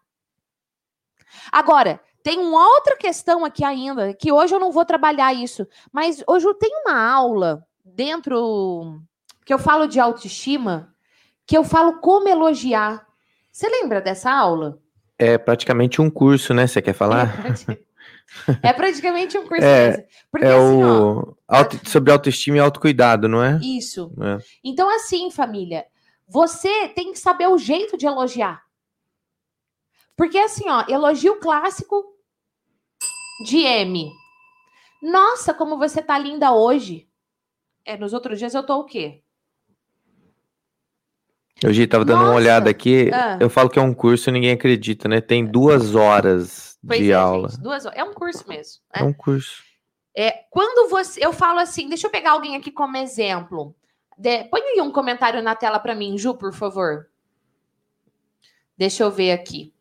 Agora, 1.51 1.99
tem 2.21 2.37
uma 2.37 2.63
outra 2.75 2.95
questão 2.95 3.43
aqui 3.43 3.65
ainda, 3.65 4.13
que 4.13 4.31
hoje 4.31 4.53
eu 4.53 4.59
não 4.59 4.71
vou 4.71 4.85
trabalhar 4.85 5.33
isso, 5.33 5.67
mas 5.91 6.23
hoje 6.27 6.45
eu 6.45 6.53
tenho 6.53 6.83
uma 6.85 7.03
aula 7.03 7.65
dentro 7.83 9.01
que 9.43 9.51
eu 9.51 9.57
falo 9.57 9.87
de 9.87 9.99
autoestima, 9.99 10.93
que 11.47 11.57
eu 11.57 11.63
falo 11.63 11.99
como 11.99 12.29
elogiar. 12.29 13.07
Você 13.51 13.67
lembra 13.67 13.99
dessa 13.99 14.31
aula? 14.31 14.77
É 15.17 15.35
praticamente 15.35 15.99
um 15.99 16.11
curso, 16.11 16.53
né? 16.53 16.67
Você 16.67 16.79
quer 16.79 16.93
falar? 16.93 17.33
É, 17.69 17.77
é 18.61 18.73
praticamente 18.73 19.37
um 19.37 19.47
curso 19.47 19.63
é, 19.63 20.07
Porque, 20.31 20.45
é 20.45 20.49
assim, 20.49 20.83
o 20.83 21.19
ó, 21.19 21.33
auto, 21.47 21.89
sobre 21.89 22.11
autoestima 22.11 22.57
e 22.57 22.59
autocuidado, 22.59 23.27
não 23.27 23.43
é? 23.43 23.59
Isso. 23.61 24.11
É. 24.21 24.37
Então, 24.63 24.89
assim, 24.89 25.29
família, 25.31 25.85
você 26.27 26.87
tem 26.89 27.11
que 27.11 27.19
saber 27.19 27.47
o 27.47 27.57
jeito 27.57 27.97
de 27.97 28.05
elogiar. 28.05 28.63
Porque, 30.15 30.37
assim, 30.37 30.69
ó, 30.69 30.85
elogio 30.87 31.39
clássico 31.39 32.03
de 33.45 33.59
M. 33.59 34.11
Nossa, 35.01 35.53
como 35.53 35.77
você 35.77 36.01
tá 36.01 36.17
linda 36.17 36.53
hoje. 36.53 37.07
É, 37.85 37.97
nos 37.97 38.13
outros 38.13 38.39
dias 38.39 38.53
eu 38.53 38.63
tô 38.63 38.79
o 38.79 38.85
quê? 38.85 39.21
Hoje 41.65 41.87
tava 41.87 42.05
dando 42.05 42.19
Nossa. 42.19 42.31
uma 42.31 42.37
olhada 42.37 42.69
aqui. 42.69 43.09
Ah. 43.13 43.37
Eu 43.39 43.49
falo 43.49 43.69
que 43.69 43.79
é 43.79 43.81
um 43.81 43.93
curso 43.93 44.29
e 44.29 44.33
ninguém 44.33 44.51
acredita, 44.51 45.07
né? 45.07 45.21
Tem 45.21 45.45
duas 45.45 45.95
horas 45.95 46.72
Pois 46.85 46.99
de 46.99 47.11
é, 47.11 47.15
aula. 47.15 47.49
Gente, 47.49 47.61
duas 47.61 47.85
horas. 47.85 47.97
É 47.97 48.03
um 48.03 48.13
curso 48.13 48.47
mesmo. 48.47 48.81
Né? 48.93 49.01
É 49.01 49.03
um 49.03 49.13
curso. 49.13 49.63
É, 50.15 50.45
quando 50.49 50.89
você. 50.89 51.25
Eu 51.25 51.33
falo 51.33 51.59
assim, 51.59 51.87
deixa 51.87 52.07
eu 52.07 52.11
pegar 52.11 52.31
alguém 52.31 52.55
aqui 52.55 52.71
como 52.71 52.97
exemplo. 52.97 53.75
De, 54.17 54.43
põe 54.45 54.61
aí 54.61 54.81
um 54.81 54.91
comentário 54.91 55.41
na 55.41 55.55
tela 55.55 55.79
para 55.79 55.95
mim, 55.95 56.17
Ju, 56.17 56.35
por 56.35 56.53
favor. 56.53 57.09
Deixa 58.77 59.03
eu 59.03 59.11
ver 59.11 59.31
aqui. 59.31 59.73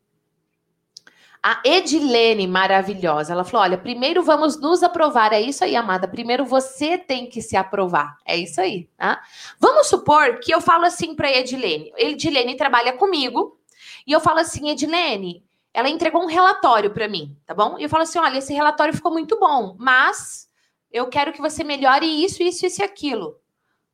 A 1.45 1.61
Edilene, 1.65 2.47
maravilhosa, 2.47 3.33
ela 3.33 3.43
falou: 3.43 3.63
olha, 3.63 3.77
primeiro 3.77 4.23
vamos 4.23 4.61
nos 4.61 4.83
aprovar. 4.83 5.33
É 5.33 5.41
isso 5.41 5.65
aí, 5.65 5.75
amada. 5.75 6.07
Primeiro 6.07 6.45
você 6.45 6.97
tem 6.97 7.29
que 7.29 7.43
se 7.43 7.57
aprovar. 7.57 8.17
É 8.25 8.37
isso 8.37 8.61
aí. 8.61 8.89
Tá? 8.97 9.21
Vamos 9.59 9.89
supor 9.89 10.39
que 10.39 10.55
eu 10.55 10.61
falo 10.61 10.85
assim 10.85 11.17
para 11.17 11.33
Edilene. 11.33 11.93
Edilene 11.97 12.57
trabalha 12.57 12.93
comigo. 12.93 13.59
E 14.07 14.13
eu 14.13 14.21
falo 14.21 14.39
assim, 14.39 14.71
Edilene, 14.71 15.45
ela 15.75 15.89
entregou 15.89 16.23
um 16.23 16.27
relatório 16.27 16.91
para 16.91 17.09
mim, 17.09 17.37
tá 17.47 17.55
bom? 17.55 17.79
E 17.79 17.83
eu 17.83 17.89
falo 17.89 18.03
assim: 18.03 18.19
olha, 18.19 18.39
esse 18.39 18.53
relatório 18.53 18.95
ficou 18.95 19.13
muito 19.13 19.39
bom, 19.39 19.77
mas 19.79 20.49
eu 20.91 21.07
quero 21.09 21.33
que 21.33 21.41
você 21.41 21.65
melhore 21.65 22.07
isso, 22.07 22.43
isso, 22.43 22.67
isso 22.67 22.83
e 22.83 22.85
aquilo. 22.85 23.37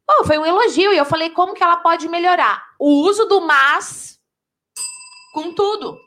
Bom, 0.06 0.24
foi 0.24 0.38
um 0.38 0.46
elogio, 0.46 0.92
e 0.92 0.96
eu 0.96 1.04
falei 1.04 1.30
como 1.30 1.54
que 1.54 1.62
ela 1.62 1.76
pode 1.76 2.08
melhorar. 2.08 2.64
O 2.78 3.02
uso 3.02 3.26
do 3.26 3.42
mas 3.42 4.18
com 5.32 5.52
tudo. 5.52 5.98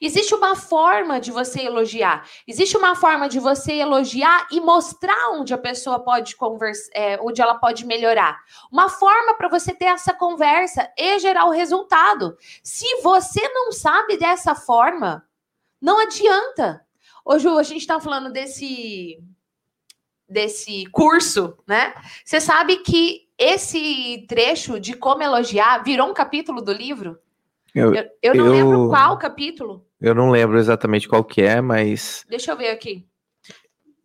Existe 0.00 0.34
uma 0.34 0.54
forma 0.54 1.20
de 1.20 1.30
você 1.30 1.62
elogiar. 1.62 2.28
Existe 2.46 2.76
uma 2.76 2.94
forma 2.94 3.28
de 3.28 3.38
você 3.38 3.74
elogiar 3.74 4.46
e 4.50 4.60
mostrar 4.60 5.30
onde 5.32 5.54
a 5.54 5.58
pessoa 5.58 6.00
pode 6.00 6.36
conversar, 6.36 6.90
é, 6.94 7.18
onde 7.20 7.40
ela 7.40 7.54
pode 7.54 7.86
melhorar. 7.86 8.38
Uma 8.70 8.88
forma 8.88 9.34
para 9.34 9.48
você 9.48 9.74
ter 9.74 9.86
essa 9.86 10.12
conversa 10.12 10.90
e 10.98 11.18
gerar 11.18 11.46
o 11.46 11.50
resultado. 11.50 12.36
Se 12.62 13.00
você 13.02 13.48
não 13.48 13.72
sabe 13.72 14.16
dessa 14.16 14.54
forma, 14.54 15.26
não 15.80 16.00
adianta. 16.00 16.84
Ô, 17.24 17.38
Ju, 17.38 17.58
a 17.58 17.62
gente 17.62 17.80
está 17.80 18.00
falando 18.00 18.30
desse 18.30 19.22
desse 20.28 20.86
curso, 20.86 21.56
né? 21.66 21.94
Você 22.24 22.40
sabe 22.40 22.78
que 22.78 23.28
esse 23.38 24.26
trecho 24.28 24.80
de 24.80 24.94
como 24.94 25.22
elogiar 25.22 25.84
virou 25.84 26.08
um 26.08 26.14
capítulo 26.14 26.60
do 26.60 26.72
livro? 26.72 27.18
Eu, 27.74 27.94
eu, 27.94 28.10
eu 28.22 28.34
não 28.34 28.46
eu, 28.46 28.52
lembro 28.52 28.88
qual 28.88 29.18
capítulo. 29.18 29.85
Eu 30.00 30.14
não 30.14 30.30
lembro 30.30 30.58
exatamente 30.58 31.08
qual 31.08 31.24
que 31.24 31.42
é, 31.42 31.60
mas. 31.60 32.24
Deixa 32.28 32.52
eu 32.52 32.56
ver 32.56 32.70
aqui. 32.70 33.06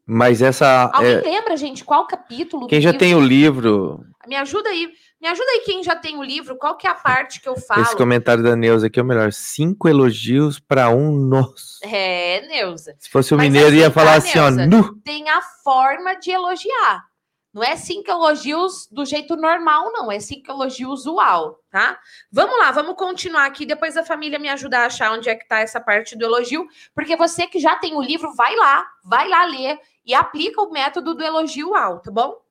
Mas 0.06 0.42
essa. 0.42 0.90
Alguém 0.94 1.14
é, 1.14 1.22
lembra, 1.22 1.56
gente, 1.56 1.84
qual 1.86 2.06
capítulo? 2.08 2.68
quem 2.68 2.82
já 2.82 2.92
livro? 2.92 3.00
tem 3.00 3.16
o 3.16 3.20
livro, 3.20 4.06
Me 4.28 4.36
ajuda 4.36 4.70
aí. 4.70 4.90
Me 5.22 5.28
ajuda 5.28 5.52
aí 5.52 5.60
quem 5.60 5.84
já 5.84 5.96
tem 5.96 6.18
o 6.18 6.24
livro. 6.24 6.58
Qual 6.58 6.76
que 6.76 6.88
é 6.88 6.90
a 6.90 6.96
parte 6.96 7.40
que 7.40 7.48
eu 7.48 7.56
falo? 7.56 7.84
esse 7.84 7.96
comentário 7.96 8.44
da 8.44 8.56
Neuza 8.56 8.88
aqui 8.88 9.00
é 9.00 9.04
o 9.04 9.06
melhor. 9.06 9.32
Cinco 9.32 9.88
elogios 9.88 10.60
para 10.60 10.90
um 10.90 11.12
nosso. 11.12 11.80
É, 11.84 12.42
Neuza. 12.48 12.96
Se 12.98 13.10
fosse 13.10 13.34
o 13.34 13.38
Mas 13.38 13.46
mineiro, 13.46 13.68
assim, 13.68 13.78
ia 13.78 13.92
falar 13.92 14.14
tá, 14.14 14.18
assim, 14.18 14.40
ó, 14.40 14.50
Neuza? 14.50 14.66
nu. 14.66 14.96
Tem 15.04 15.30
a 15.30 15.42
forma 15.64 16.16
de 16.16 16.32
elogiar. 16.32 17.06
Não 17.54 17.62
é 17.62 17.76
cinco 17.76 18.10
elogios 18.10 18.88
do 18.90 19.04
jeito 19.04 19.36
normal, 19.36 19.92
não. 19.92 20.10
É 20.10 20.20
cinco 20.20 20.50
elogios 20.50 21.02
usual, 21.02 21.60
tá? 21.70 22.00
Vamos 22.32 22.58
lá, 22.58 22.72
vamos 22.72 22.96
continuar 22.96 23.46
aqui. 23.46 23.66
Depois 23.66 23.98
a 23.98 24.06
família 24.06 24.40
me 24.40 24.48
ajudar 24.48 24.84
a 24.84 24.86
achar 24.86 25.12
onde 25.12 25.30
é 25.30 25.36
que 25.36 25.48
tá 25.48 25.60
essa 25.60 25.82
parte 25.82 26.16
do 26.16 26.24
elogio. 26.24 26.66
Porque 26.96 27.18
você 27.18 27.48
que 27.48 27.60
já 27.60 27.76
tem 27.76 27.94
o 27.96 28.02
livro, 28.02 28.34
vai 28.36 28.56
lá, 28.56 28.90
vai 29.04 29.28
lá 29.28 29.44
ler 29.44 29.80
e 30.06 30.14
aplica 30.14 30.62
o 30.62 30.72
método 30.72 31.14
do 31.14 31.24
elogio 31.24 31.68
usual, 31.68 32.00
tá 32.00 32.10
bom? 32.10 32.42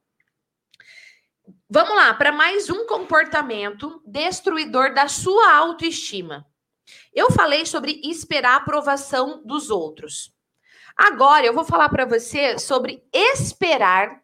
Vamos 1.69 1.95
lá, 1.95 2.13
para 2.13 2.33
mais 2.33 2.69
um 2.69 2.85
comportamento 2.87 4.03
destruidor 4.05 4.93
da 4.93 5.09
sua 5.09 5.55
autoestima. 5.55 6.47
Eu 7.15 7.31
falei 7.31 7.65
sobre 7.65 8.01
esperar 8.05 8.55
a 8.55 8.57
aprovação 8.57 9.41
dos 9.45 9.71
outros. 9.71 10.35
Agora 10.97 11.47
eu 11.47 11.55
vou 11.55 11.65
falar 11.65 11.89
para 11.89 12.05
você 12.05 12.59
sobre 12.59 13.03
esperar 13.13 14.20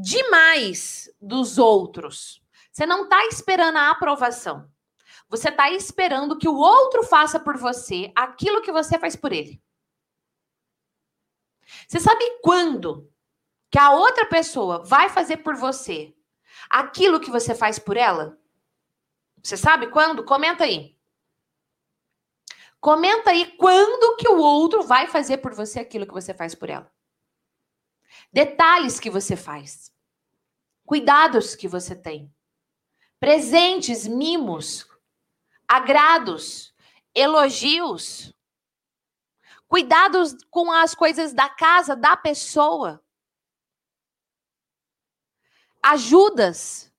demais 0.00 1.12
dos 1.20 1.58
outros. 1.58 2.40
Você 2.70 2.86
não 2.86 3.04
está 3.04 3.26
esperando 3.26 3.76
a 3.76 3.90
aprovação. 3.90 4.70
Você 5.28 5.48
está 5.48 5.70
esperando 5.70 6.38
que 6.38 6.48
o 6.48 6.54
outro 6.54 7.02
faça 7.02 7.40
por 7.40 7.58
você 7.58 8.12
aquilo 8.14 8.62
que 8.62 8.70
você 8.70 8.98
faz 8.98 9.16
por 9.16 9.32
ele. 9.32 9.60
Você 11.86 11.98
sabe 11.98 12.24
quando 12.42 13.12
que 13.70 13.78
a 13.78 13.90
outra 13.90 14.24
pessoa 14.26 14.84
vai 14.84 15.08
fazer 15.08 15.38
por 15.38 15.56
você 15.56 16.14
aquilo 16.70 17.20
que 17.20 17.30
você 17.30 17.54
faz 17.54 17.78
por 17.78 17.96
ela? 17.96 18.38
Você 19.42 19.56
sabe 19.56 19.88
quando? 19.88 20.24
Comenta 20.24 20.64
aí. 20.64 20.96
Comenta 22.80 23.30
aí 23.30 23.56
quando 23.56 24.16
que 24.16 24.28
o 24.28 24.38
outro 24.38 24.82
vai 24.82 25.08
fazer 25.08 25.38
por 25.38 25.52
você 25.52 25.80
aquilo 25.80 26.06
que 26.06 26.14
você 26.14 26.32
faz 26.32 26.54
por 26.54 26.70
ela. 26.70 26.90
Detalhes 28.32 29.00
que 29.00 29.10
você 29.10 29.36
faz. 29.36 29.92
Cuidados 30.84 31.54
que 31.54 31.68
você 31.68 31.94
tem. 31.94 32.34
Presentes, 33.20 34.06
mimos, 34.06 34.86
agrados, 35.66 36.74
elogios. 37.14 38.32
Cuidados 39.66 40.36
com 40.50 40.72
as 40.72 40.94
coisas 40.94 41.32
da 41.32 41.48
casa 41.48 41.94
da 41.94 42.16
pessoa. 42.16 43.04
Ajudas, 45.82 46.92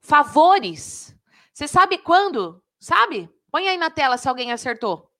favores. 0.00 1.14
Você 1.52 1.68
sabe 1.68 1.98
quando? 1.98 2.62
Sabe? 2.80 3.28
Põe 3.50 3.68
aí 3.68 3.76
na 3.76 3.90
tela 3.90 4.16
se 4.16 4.28
alguém 4.28 4.52
acertou. 4.52 5.13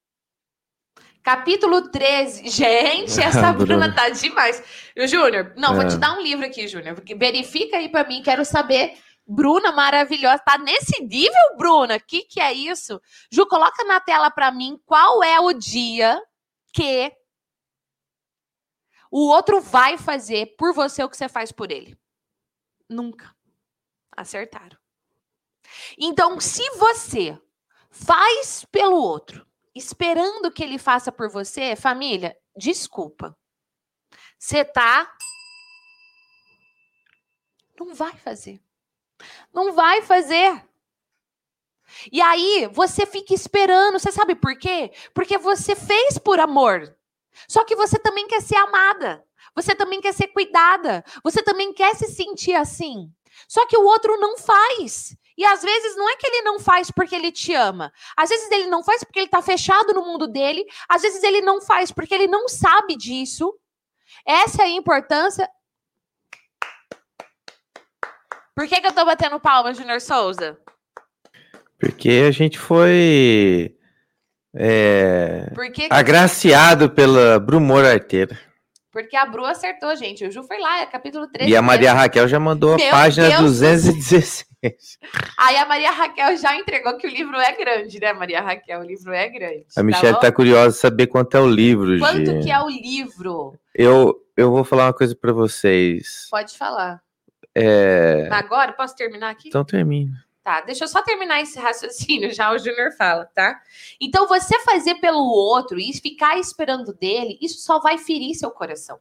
Capítulo 1.25 1.91
13. 1.91 2.49
Gente, 2.51 3.19
essa 3.19 3.51
Bruna 3.55 3.93
tá 3.95 4.11
demais. 4.11 4.63
E, 4.95 5.09
Júnior, 5.09 5.55
não, 5.57 5.75
vou 5.75 5.89
te 5.89 5.95
É. 5.95 5.99
dar 5.99 6.17
um 6.19 6.21
livro 6.21 6.45
aqui, 6.45 6.69
Júnior. 6.69 7.03
Verifica 7.17 7.79
aí 7.79 7.89
pra 7.89 8.05
mim, 8.07 8.23
quero 8.23 8.45
saber. 8.45 8.97
Bruna 9.27 9.73
maravilhosa. 9.73 10.39
Tá 10.41 10.59
nesse 10.59 11.03
nível, 11.03 11.57
Bruna? 11.57 11.99
Que 11.99 12.25
que 12.25 12.41
é 12.41 12.53
isso? 12.53 13.01
Ju, 13.33 13.47
coloca 13.47 13.83
na 13.85 13.99
tela 13.99 14.31
pra 14.31 14.53
mim 14.53 14.79
qual 14.85 15.25
é 15.25 15.41
o 15.41 15.55
dia 15.55 16.23
que 16.75 17.11
o 19.11 19.27
outro 19.27 19.63
vai 19.63 19.97
fazer 19.97 20.55
por 20.59 20.75
você 20.75 21.03
o 21.03 21.09
que 21.09 21.17
você 21.17 21.27
faz 21.27 21.51
por 21.51 21.73
ele. 21.73 21.99
Nunca. 22.87 23.35
Acertaram. 24.15 24.77
Então, 25.99 26.39
se 26.39 26.69
você 26.77 27.41
faz 27.91 28.67
pelo 28.71 28.97
outro, 28.97 29.47
esperando 29.75 30.51
que 30.51 30.63
ele 30.63 30.79
faça 30.79 31.11
por 31.11 31.29
você, 31.29 31.75
família, 31.75 32.37
desculpa. 32.57 33.37
Você 34.39 34.65
tá. 34.65 35.11
Não 37.79 37.95
vai 37.95 38.17
fazer. 38.17 38.61
Não 39.53 39.73
vai 39.73 40.03
fazer. 40.03 40.65
E 42.11 42.21
aí, 42.21 42.69
você 42.73 43.07
fica 43.07 43.35
esperando. 43.35 43.99
Você 43.99 44.13
sabe 44.13 44.35
por 44.35 44.57
quê? 44.59 44.93
Porque 45.13 45.39
você 45.39 45.75
fez 45.75 46.19
por 46.19 46.39
amor. 46.39 46.97
Só 47.49 47.65
que 47.65 47.75
você 47.75 47.99
também 47.99 48.27
quer 48.29 48.43
ser 48.43 48.57
amada. 48.57 49.25
Você 49.55 49.75
também 49.75 50.01
quer 50.01 50.13
ser 50.13 50.29
cuidada. 50.29 51.05
Você 51.23 51.43
também 51.43 51.73
quer 51.73 51.95
se 51.95 52.07
sentir 52.07 52.55
assim. 52.55 53.13
Só 53.49 53.67
que 53.67 53.77
o 53.77 53.85
outro 53.85 54.19
não 54.19 54.37
faz. 54.37 55.17
E 55.37 55.45
às 55.45 55.63
vezes 55.63 55.97
não 55.97 56.09
é 56.09 56.17
que 56.17 56.27
ele 56.27 56.43
não 56.43 56.61
faz 56.61 56.91
porque 56.91 57.15
ele 57.15 57.33
te 57.33 57.53
ama. 57.55 57.93
Às 58.17 58.31
vezes 58.31 58.51
ele 58.51 58.67
não 58.67 58.85
faz 58.85 59.03
porque 59.03 59.19
ele 59.19 59.29
tá 59.29 59.43
fechado 59.43 59.93
no 59.93 60.05
mundo 60.05 60.27
dele. 60.27 60.65
Às 60.89 61.03
vezes 61.03 61.23
ele 61.23 61.41
não 61.41 61.61
faz 61.61 61.91
porque 61.91 62.15
ele 62.15 62.29
não 62.29 62.49
sabe 62.49 62.97
disso. 62.97 63.53
Essa 64.27 64.63
é 64.63 64.67
a 64.67 64.71
importância. 64.71 65.49
Por 68.55 68.69
que, 68.69 68.81
que 68.81 68.87
eu 68.87 68.93
tô 68.93 69.05
batendo 69.05 69.41
palma, 69.41 69.75
Junior 69.75 70.01
Souza? 70.01 70.57
Porque 71.79 72.25
a 72.29 72.31
gente 72.31 72.59
foi. 72.59 73.77
É, 74.57 75.47
agraciado 75.91 76.89
pela 76.89 77.41
Brumor 77.41 77.85
Arteira. 77.85 78.39
Porque 78.93 79.17
a 79.17 79.27
Bru 79.27 79.45
acertou, 79.45 79.97
gente. 79.97 80.25
O 80.25 80.31
Ju 80.31 80.45
foi 80.45 80.61
lá, 80.61 80.83
é 80.83 80.87
capítulo 80.87 81.27
13. 81.27 81.51
E 81.51 81.57
a 81.57 81.61
Maria 81.61 81.93
Raquel 81.93 82.29
já 82.29 82.39
mandou 82.39 82.77
Meu 82.77 82.87
a 82.87 82.91
página 82.93 83.29
Deus 83.29 83.59
216 83.59 84.47
gente. 84.69 84.99
Aí 85.39 85.57
a 85.57 85.67
Maria 85.67 85.91
Raquel 85.91 86.37
já 86.37 86.57
entregou 86.57 86.97
que 86.97 87.07
o 87.07 87.11
livro 87.11 87.37
é 87.37 87.53
grande, 87.53 88.01
né, 88.01 88.13
Maria 88.13 88.41
Raquel? 88.41 88.81
O 88.81 88.85
livro 88.85 89.13
é 89.13 89.29
grande. 89.29 89.67
A 89.71 89.75
tá 89.75 89.83
Michelle 89.83 90.15
tá, 90.15 90.21
tá 90.21 90.33
curiosa 90.33 90.77
saber 90.77 91.07
quanto 91.07 91.37
é 91.37 91.41
o 91.41 91.49
livro, 91.49 91.99
Quanto 91.99 92.41
que 92.41 92.51
é 92.51 92.61
o 92.61 92.69
livro? 92.69 93.59
Eu, 93.75 94.21
eu 94.37 94.51
vou 94.51 94.65
falar 94.65 94.87
uma 94.87 94.95
coisa 94.95 95.15
para 95.15 95.33
vocês. 95.33 96.29
Pode 96.31 96.57
falar. 96.57 97.03
É... 97.55 98.29
Agora? 98.33 98.73
Posso 98.73 98.97
terminar 98.97 99.31
aqui? 99.31 99.49
Então 99.49 99.65
termina. 99.65 100.25
Tá, 100.43 100.61
deixa 100.61 100.85
eu 100.85 100.89
só 100.89 101.01
terminar 101.01 101.41
esse 101.41 101.59
raciocínio, 101.59 102.31
já 102.31 102.53
o 102.53 102.59
Júnior 102.59 102.93
fala, 102.93 103.25
tá? 103.35 103.59
Então, 103.99 104.29
você 104.29 104.61
fazer 104.61 104.97
pelo 104.97 105.25
outro 105.25 105.81
e 105.81 105.91
ficar 105.95 106.39
esperando 106.39 106.93
dele, 106.93 107.39
isso 107.41 107.61
só 107.61 107.81
vai 107.81 107.97
ferir 107.97 108.35
seu 108.35 108.51
coração. 108.51 108.99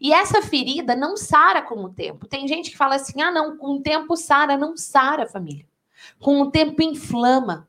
E 0.00 0.12
essa 0.12 0.40
ferida 0.40 0.96
não 0.96 1.16
sara 1.16 1.60
com 1.60 1.84
o 1.84 1.92
tempo. 1.92 2.26
Tem 2.26 2.48
gente 2.48 2.70
que 2.70 2.76
fala 2.76 2.94
assim: 2.94 3.20
ah, 3.20 3.30
não, 3.30 3.56
com 3.56 3.76
o 3.76 3.82
tempo 3.82 4.16
sara. 4.16 4.56
Não 4.56 4.76
sara, 4.76 5.26
família. 5.26 5.66
Com 6.18 6.40
o 6.40 6.50
tempo 6.50 6.80
inflama. 6.82 7.68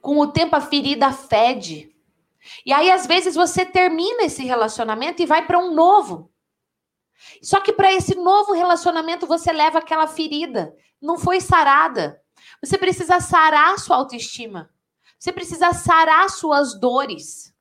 Com 0.00 0.18
o 0.18 0.26
tempo 0.26 0.56
a 0.56 0.60
ferida 0.60 1.12
fede. 1.12 1.94
E 2.64 2.72
aí, 2.72 2.90
às 2.90 3.06
vezes, 3.06 3.34
você 3.34 3.66
termina 3.66 4.22
esse 4.22 4.44
relacionamento 4.44 5.20
e 5.20 5.26
vai 5.26 5.46
para 5.46 5.58
um 5.58 5.74
novo. 5.74 6.30
Só 7.42 7.60
que 7.60 7.72
para 7.72 7.92
esse 7.92 8.14
novo 8.14 8.52
relacionamento 8.52 9.26
você 9.26 9.52
leva 9.52 9.78
aquela 9.78 10.06
ferida, 10.06 10.74
não 11.00 11.18
foi 11.18 11.40
sarada. 11.40 12.20
Você 12.62 12.78
precisa 12.78 13.20
sarar 13.20 13.78
sua 13.78 13.96
autoestima. 13.96 14.70
Você 15.18 15.32
precisa 15.32 15.72
sarar 15.72 16.28
suas 16.30 16.78
dores. 16.78 17.54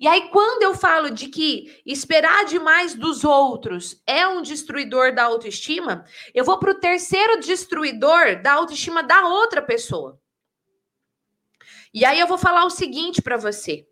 E 0.00 0.06
aí, 0.06 0.28
quando 0.30 0.62
eu 0.62 0.74
falo 0.74 1.10
de 1.10 1.28
que 1.28 1.82
esperar 1.84 2.44
demais 2.44 2.94
dos 2.94 3.24
outros 3.24 4.00
é 4.06 4.28
um 4.28 4.40
destruidor 4.40 5.12
da 5.12 5.24
autoestima, 5.24 6.04
eu 6.32 6.44
vou 6.44 6.58
para 6.58 6.70
o 6.70 6.78
terceiro 6.78 7.40
destruidor 7.40 8.40
da 8.40 8.52
autoestima 8.52 9.02
da 9.02 9.26
outra 9.26 9.60
pessoa. 9.60 10.20
E 11.92 12.04
aí 12.04 12.20
eu 12.20 12.28
vou 12.28 12.38
falar 12.38 12.64
o 12.64 12.70
seguinte 12.70 13.20
para 13.20 13.36
você: 13.36 13.88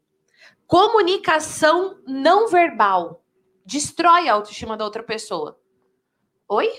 comunicação 0.66 2.00
não 2.06 2.46
verbal 2.46 3.24
destrói 3.64 4.28
a 4.28 4.34
autoestima 4.34 4.76
da 4.76 4.84
outra 4.84 5.02
pessoa. 5.02 5.58
Oi? 6.48 6.70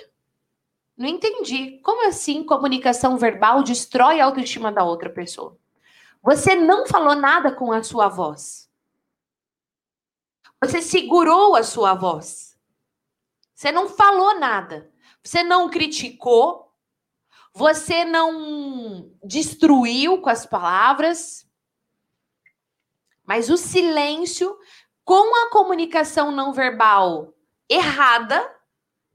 Não 0.96 1.08
entendi. 1.08 1.80
Como 1.84 2.08
assim 2.08 2.44
comunicação 2.44 3.18
verbal 3.18 3.62
destrói 3.62 4.22
a 4.22 4.26
autoestima 4.26 4.72
da 4.72 4.86
outra 4.86 5.10
pessoa? 5.10 5.58
Você 6.24 6.56
não 6.56 6.88
falou 6.88 7.16
nada 7.16 7.52
com 7.52 7.74
a 7.74 7.84
sua 7.84 8.08
voz. 8.08 8.67
Você 10.62 10.82
segurou 10.82 11.56
a 11.56 11.64
sua 11.64 11.94
voz. 11.94 12.58
Você 13.54 13.72
não 13.72 13.90
falou 13.90 14.40
nada. 14.40 14.92
Você 15.24 15.44
não 15.44 15.70
criticou. 15.70 16.74
Você 17.54 18.06
não 18.06 19.12
destruiu 19.24 20.22
com 20.22 20.30
as 20.30 20.46
palavras. 20.46 21.48
Mas 23.26 23.50
o 23.50 23.58
silêncio 23.58 24.58
com 25.04 25.36
a 25.46 25.50
comunicação 25.50 26.32
não 26.32 26.54
verbal 26.54 27.34
errada, 27.70 28.54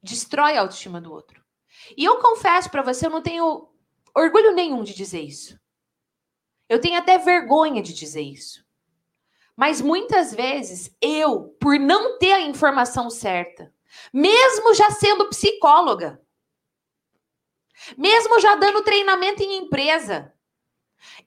destrói 0.03 0.57
a 0.57 0.63
autoestima 0.63 1.01
do 1.01 1.13
outro. 1.13 1.45
E 1.97 2.05
eu 2.05 2.19
confesso 2.19 2.71
para 2.71 2.83
você, 2.83 3.07
eu 3.07 3.11
não 3.11 3.23
tenho 3.23 3.69
orgulho 4.15 4.53
nenhum 4.53 4.83
de 4.83 4.95
dizer 4.95 5.21
isso. 5.21 5.59
Eu 6.69 6.81
tenho 6.81 6.99
até 6.99 7.19
vergonha 7.19 7.83
de 7.83 7.93
dizer 7.93 8.23
isso. 8.23 8.62
Mas 9.57 9.81
muitas 9.81 10.35
vezes 10.35 10.95
eu, 11.01 11.57
por 11.61 11.79
não 11.79 12.19
ter 12.19 12.33
a 12.33 12.41
informação 12.41 13.11
certa, 13.11 13.73
mesmo 14.13 14.75
já 14.75 14.91
sendo 14.91 15.29
psicóloga, 15.29 16.21
mesmo 17.97 18.41
já 18.41 18.55
dando 18.55 18.83
treinamento 18.83 19.43
em 19.43 19.59
empresa, 19.59 20.33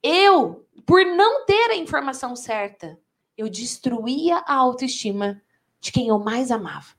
eu, 0.01 0.67
por 0.85 1.05
não 1.05 1.45
ter 1.45 1.71
a 1.71 1.75
informação 1.75 2.35
certa, 2.35 2.99
eu 3.37 3.49
destruía 3.49 4.37
a 4.37 4.55
autoestima 4.55 5.41
de 5.79 5.91
quem 5.91 6.07
eu 6.07 6.17
mais 6.17 6.51
amava. 6.51 6.95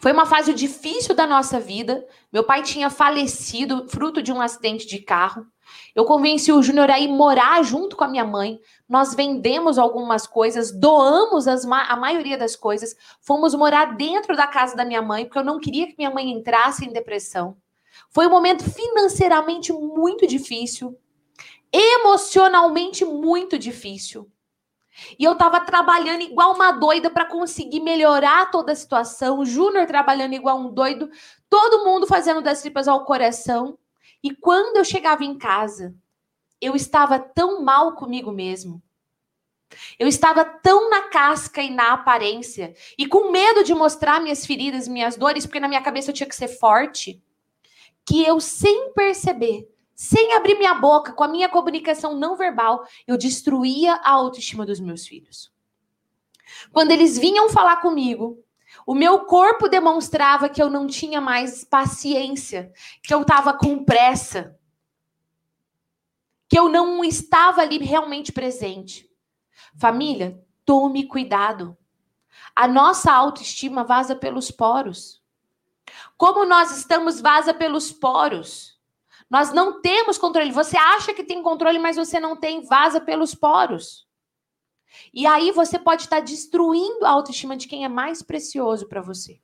Foi 0.00 0.12
uma 0.12 0.26
fase 0.26 0.52
difícil 0.52 1.14
da 1.14 1.26
nossa 1.26 1.58
vida. 1.60 2.06
Meu 2.32 2.44
pai 2.44 2.62
tinha 2.62 2.90
falecido 2.90 3.88
fruto 3.88 4.22
de 4.22 4.32
um 4.32 4.40
acidente 4.40 4.86
de 4.86 4.98
carro. 4.98 5.46
Eu 5.94 6.04
convenci 6.04 6.52
o 6.52 6.62
Júnior 6.62 6.90
a 6.90 6.98
ir 6.98 7.08
morar 7.08 7.62
junto 7.62 7.96
com 7.96 8.04
a 8.04 8.08
minha 8.08 8.24
mãe. 8.24 8.60
Nós 8.88 9.14
vendemos 9.14 9.78
algumas 9.78 10.26
coisas, 10.26 10.72
doamos 10.72 11.46
as, 11.46 11.64
a 11.64 11.96
maioria 11.96 12.38
das 12.38 12.56
coisas. 12.56 12.96
Fomos 13.20 13.54
morar 13.54 13.96
dentro 13.96 14.36
da 14.36 14.46
casa 14.46 14.76
da 14.76 14.84
minha 14.84 15.02
mãe, 15.02 15.24
porque 15.24 15.38
eu 15.38 15.44
não 15.44 15.60
queria 15.60 15.86
que 15.86 15.94
minha 15.98 16.10
mãe 16.10 16.30
entrasse 16.30 16.84
em 16.84 16.92
depressão. 16.92 17.56
Foi 18.10 18.26
um 18.26 18.30
momento 18.30 18.64
financeiramente 18.64 19.72
muito 19.72 20.26
difícil, 20.26 20.98
emocionalmente 21.72 23.04
muito 23.04 23.58
difícil. 23.58 24.30
E 25.18 25.24
eu 25.24 25.34
tava 25.34 25.60
trabalhando 25.60 26.22
igual 26.22 26.54
uma 26.54 26.72
doida 26.72 27.10
para 27.10 27.24
conseguir 27.24 27.80
melhorar 27.80 28.50
toda 28.50 28.72
a 28.72 28.76
situação. 28.76 29.38
O 29.38 29.44
Júnior 29.44 29.86
trabalhando 29.86 30.34
igual 30.34 30.58
um 30.58 30.70
doido, 30.70 31.10
todo 31.48 31.84
mundo 31.84 32.06
fazendo 32.06 32.42
das 32.42 32.60
tripas 32.60 32.86
ao 32.86 33.04
coração. 33.04 33.78
E 34.22 34.34
quando 34.34 34.76
eu 34.76 34.84
chegava 34.84 35.24
em 35.24 35.36
casa, 35.36 35.94
eu 36.60 36.76
estava 36.76 37.18
tão 37.18 37.62
mal 37.62 37.94
comigo 37.96 38.30
mesmo. 38.30 38.82
Eu 39.98 40.06
estava 40.06 40.44
tão 40.44 40.90
na 40.90 41.08
casca 41.08 41.62
e 41.62 41.70
na 41.70 41.92
aparência, 41.92 42.74
e 42.98 43.06
com 43.06 43.30
medo 43.30 43.64
de 43.64 43.74
mostrar 43.74 44.20
minhas 44.20 44.44
feridas, 44.44 44.86
minhas 44.86 45.16
dores, 45.16 45.46
porque 45.46 45.60
na 45.60 45.68
minha 45.68 45.82
cabeça 45.82 46.10
eu 46.10 46.14
tinha 46.14 46.28
que 46.28 46.36
ser 46.36 46.48
forte, 46.48 47.22
que 48.04 48.22
eu, 48.22 48.38
sem 48.38 48.92
perceber, 48.92 49.68
sem 49.94 50.34
abrir 50.34 50.58
minha 50.58 50.74
boca, 50.74 51.12
com 51.12 51.24
a 51.24 51.28
minha 51.28 51.48
comunicação 51.48 52.18
não 52.18 52.36
verbal, 52.36 52.86
eu 53.06 53.16
destruía 53.16 53.94
a 53.94 54.10
autoestima 54.10 54.66
dos 54.66 54.80
meus 54.80 55.06
filhos. 55.06 55.50
Quando 56.70 56.90
eles 56.90 57.18
vinham 57.18 57.48
falar 57.48 57.76
comigo, 57.76 58.41
o 58.86 58.94
meu 58.94 59.20
corpo 59.26 59.68
demonstrava 59.68 60.48
que 60.48 60.62
eu 60.62 60.68
não 60.68 60.86
tinha 60.86 61.20
mais 61.20 61.64
paciência, 61.64 62.72
que 63.02 63.12
eu 63.12 63.22
estava 63.22 63.52
com 63.52 63.84
pressa, 63.84 64.58
que 66.48 66.58
eu 66.58 66.68
não 66.68 67.04
estava 67.04 67.62
ali 67.62 67.78
realmente 67.78 68.32
presente. 68.32 69.08
Família, 69.78 70.42
tome 70.64 71.06
cuidado. 71.06 71.76
A 72.54 72.68
nossa 72.68 73.12
autoestima 73.12 73.84
vaza 73.84 74.14
pelos 74.14 74.50
poros. 74.50 75.22
Como 76.16 76.44
nós 76.44 76.76
estamos, 76.76 77.20
vaza 77.20 77.54
pelos 77.54 77.90
poros. 77.90 78.78
Nós 79.30 79.52
não 79.52 79.80
temos 79.80 80.18
controle. 80.18 80.52
Você 80.52 80.76
acha 80.76 81.14
que 81.14 81.24
tem 81.24 81.42
controle, 81.42 81.78
mas 81.78 81.96
você 81.96 82.20
não 82.20 82.36
tem, 82.36 82.62
vaza 82.66 83.00
pelos 83.00 83.34
poros. 83.34 84.06
E 85.12 85.26
aí 85.26 85.50
você 85.52 85.78
pode 85.78 86.02
estar 86.02 86.20
destruindo 86.20 87.04
a 87.04 87.10
autoestima 87.10 87.56
de 87.56 87.68
quem 87.68 87.84
é 87.84 87.88
mais 87.88 88.22
precioso 88.22 88.88
para 88.88 89.00
você. 89.00 89.40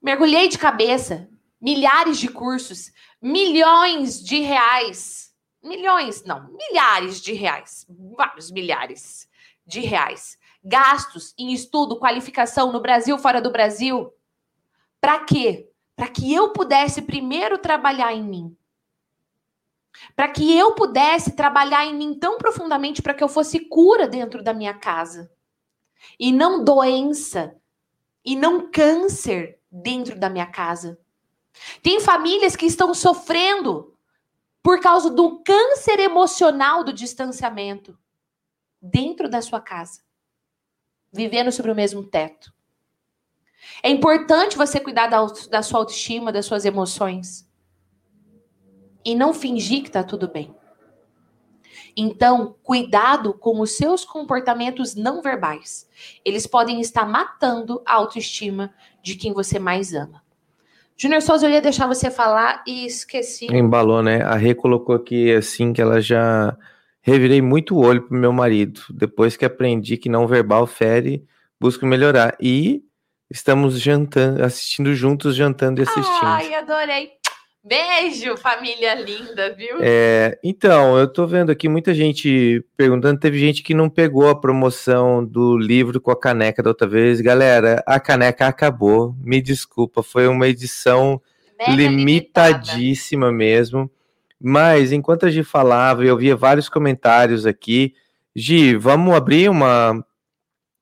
Mergulhei 0.00 0.48
de 0.48 0.58
cabeça, 0.58 1.28
milhares 1.60 2.18
de 2.18 2.28
cursos, 2.28 2.92
milhões 3.20 4.22
de 4.22 4.40
reais. 4.40 5.32
Milhões, 5.62 6.24
não, 6.24 6.50
milhares 6.52 7.20
de 7.20 7.32
reais. 7.32 7.86
Vários 8.16 8.50
milhares 8.50 9.28
de 9.64 9.80
reais. 9.80 10.36
Gastos 10.64 11.34
em 11.38 11.52
estudo, 11.52 11.98
qualificação 11.98 12.72
no 12.72 12.80
Brasil, 12.80 13.16
fora 13.18 13.40
do 13.40 13.50
Brasil. 13.50 14.12
Para 15.00 15.20
quê? 15.20 15.68
Para 15.94 16.08
que 16.08 16.32
eu 16.32 16.52
pudesse 16.52 17.02
primeiro 17.02 17.58
trabalhar 17.58 18.12
em 18.12 18.22
mim 18.22 18.56
para 20.14 20.28
que 20.28 20.56
eu 20.56 20.74
pudesse 20.74 21.32
trabalhar 21.32 21.86
em 21.86 21.94
mim 21.94 22.14
tão 22.14 22.38
profundamente 22.38 23.02
para 23.02 23.14
que 23.14 23.22
eu 23.22 23.28
fosse 23.28 23.60
cura 23.60 24.06
dentro 24.06 24.42
da 24.42 24.52
minha 24.52 24.74
casa. 24.74 25.30
E 26.18 26.32
não 26.32 26.64
doença, 26.64 27.56
e 28.24 28.36
não 28.36 28.70
câncer 28.70 29.58
dentro 29.70 30.18
da 30.18 30.28
minha 30.28 30.46
casa. 30.46 30.98
Tem 31.82 32.00
famílias 32.00 32.56
que 32.56 32.66
estão 32.66 32.94
sofrendo 32.94 33.96
por 34.62 34.80
causa 34.80 35.10
do 35.10 35.42
câncer 35.42 35.98
emocional 36.00 36.84
do 36.84 36.92
distanciamento 36.92 37.98
dentro 38.80 39.28
da 39.28 39.42
sua 39.42 39.60
casa, 39.60 40.00
vivendo 41.12 41.50
sobre 41.52 41.70
o 41.70 41.74
mesmo 41.74 42.04
teto. 42.04 42.52
É 43.82 43.90
importante 43.90 44.56
você 44.56 44.80
cuidar 44.80 45.06
da, 45.06 45.24
da 45.50 45.62
sua 45.62 45.80
autoestima, 45.80 46.32
das 46.32 46.46
suas 46.46 46.64
emoções 46.64 47.48
e 49.04 49.14
não 49.14 49.34
fingir 49.34 49.82
que 49.82 49.88
está 49.88 50.02
tudo 50.02 50.28
bem. 50.28 50.54
Então, 51.96 52.56
cuidado 52.62 53.34
com 53.34 53.60
os 53.60 53.76
seus 53.76 54.04
comportamentos 54.04 54.94
não 54.94 55.20
verbais. 55.20 55.88
Eles 56.24 56.46
podem 56.46 56.80
estar 56.80 57.06
matando 57.06 57.82
a 57.86 57.94
autoestima 57.94 58.72
de 59.02 59.14
quem 59.14 59.32
você 59.32 59.58
mais 59.58 59.92
ama. 59.92 60.22
Júnior 60.96 61.20
Souza, 61.20 61.46
eu 61.46 61.50
ia 61.50 61.60
deixar 61.60 61.86
você 61.86 62.10
falar 62.10 62.62
e 62.66 62.86
esqueci. 62.86 63.46
Embalou, 63.52 64.02
né? 64.02 64.22
A 64.22 64.36
Rê 64.36 64.54
colocou 64.54 64.94
aqui 64.94 65.32
assim 65.32 65.72
que 65.72 65.82
ela 65.82 66.00
já 66.00 66.56
revirei 67.00 67.42
muito 67.42 67.74
o 67.74 67.84
olho 67.84 68.02
pro 68.02 68.16
meu 68.16 68.32
marido. 68.32 68.82
Depois 68.90 69.36
que 69.36 69.44
aprendi 69.44 69.96
que 69.96 70.08
não 70.08 70.26
verbal 70.26 70.66
fere, 70.66 71.26
busco 71.60 71.84
melhorar. 71.84 72.36
E 72.40 72.82
estamos 73.30 73.80
jantando, 73.80 74.44
assistindo 74.44 74.94
juntos, 74.94 75.34
jantando 75.34 75.80
e 75.80 75.82
assistindo. 75.82 76.24
Ai, 76.24 76.54
adorei. 76.54 77.21
Beijo, 77.64 78.36
família 78.38 78.92
linda, 78.94 79.54
viu? 79.54 79.76
É, 79.80 80.36
então, 80.42 80.98
eu 80.98 81.06
tô 81.06 81.28
vendo 81.28 81.52
aqui 81.52 81.68
muita 81.68 81.94
gente 81.94 82.64
perguntando. 82.76 83.20
Teve 83.20 83.38
gente 83.38 83.62
que 83.62 83.72
não 83.72 83.88
pegou 83.88 84.28
a 84.28 84.34
promoção 84.34 85.24
do 85.24 85.56
livro 85.56 86.00
com 86.00 86.10
a 86.10 86.18
caneca 86.18 86.60
da 86.60 86.70
outra 86.70 86.88
vez. 86.88 87.20
Galera, 87.20 87.80
a 87.86 88.00
caneca 88.00 88.48
acabou. 88.48 89.14
Me 89.20 89.40
desculpa, 89.40 90.02
foi 90.02 90.26
uma 90.26 90.48
edição 90.48 91.22
Mega 91.56 91.72
limitadíssima 91.72 93.26
limitada. 93.26 93.32
mesmo. 93.32 93.90
Mas 94.40 94.90
enquanto 94.90 95.26
a 95.26 95.30
Gi 95.30 95.44
falava, 95.44 96.04
eu 96.04 96.16
via 96.16 96.34
vários 96.34 96.68
comentários 96.68 97.46
aqui. 97.46 97.94
Gi, 98.34 98.74
vamos 98.74 99.14
abrir 99.14 99.48
uma, 99.48 100.04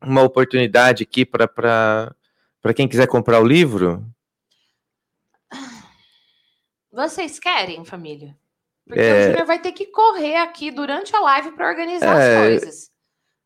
uma 0.02 0.22
oportunidade 0.22 1.02
aqui 1.02 1.26
para 1.26 2.14
quem 2.74 2.88
quiser 2.88 3.06
comprar 3.06 3.38
o 3.38 3.46
livro? 3.46 4.02
Vocês 6.92 7.38
querem, 7.38 7.84
família? 7.84 8.36
Porque 8.86 9.00
é... 9.00 9.20
o 9.20 9.26
Júnior 9.28 9.46
vai 9.46 9.58
ter 9.60 9.72
que 9.72 9.86
correr 9.86 10.36
aqui 10.36 10.70
durante 10.70 11.14
a 11.14 11.20
live 11.20 11.52
para 11.52 11.68
organizar 11.68 12.20
é... 12.20 12.36
as 12.36 12.42
coisas. 12.42 12.90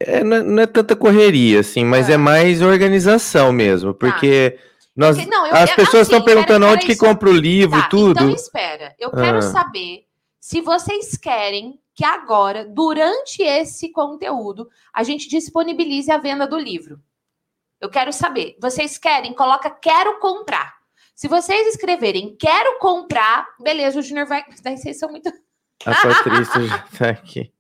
É, 0.01 0.25
não, 0.25 0.37
é, 0.37 0.43
não, 0.43 0.63
é 0.63 0.67
tanta 0.67 0.97
correria, 0.97 1.61
assim, 1.61 1.85
mas 1.85 2.11
é, 2.11 2.15
é 2.15 2.17
mais 2.17 2.61
organização 2.61 3.53
mesmo, 3.53 3.95
tá. 3.95 3.99
porque 3.99 4.59
nós, 4.95 5.17
porque, 5.17 5.31
não, 5.31 5.47
eu, 5.47 5.55
as 5.55 5.75
pessoas 5.75 6.03
estão 6.03 6.19
assim, 6.19 6.27
perguntando 6.27 6.67
onde 6.67 6.85
que 6.85 6.97
compra 6.97 7.31
o 7.31 7.33
livro, 7.33 7.81
tá, 7.81 7.89
tudo. 7.89 8.11
Então 8.11 8.31
espera, 8.31 8.95
eu 8.99 9.11
quero 9.11 9.39
ah. 9.39 9.43
saber 9.43 10.05
se 10.41 10.61
vocês 10.61 11.17
querem 11.17 11.81
que 11.95 12.05
agora, 12.05 12.65
durante 12.65 13.41
esse 13.43 13.91
conteúdo, 13.91 14.69
a 14.93 15.03
gente 15.05 15.29
disponibilize 15.29 16.11
a 16.11 16.19
venda 16.19 16.47
do 16.47 16.59
livro. 16.59 17.01
Eu 17.81 17.89
quero 17.89 18.13
saber. 18.13 18.57
Vocês 18.61 18.99
querem? 18.99 19.33
Coloca 19.33 19.71
quero 19.71 20.19
comprar. 20.19 20.75
Se 21.15 21.29
vocês 21.29 21.69
escreverem 21.69 22.37
quero 22.37 22.79
comprar, 22.79 23.47
beleza, 23.61 23.99
o 23.99 24.03
Junior 24.03 24.27
vai. 24.27 24.45
Daí 24.63 24.77
vocês 24.77 24.99
são 24.99 25.11
muito. 25.11 25.29
A 25.87 25.95
Patrícia 25.95 26.67
já 26.67 26.79
tá 26.99 27.11
aqui. 27.11 27.53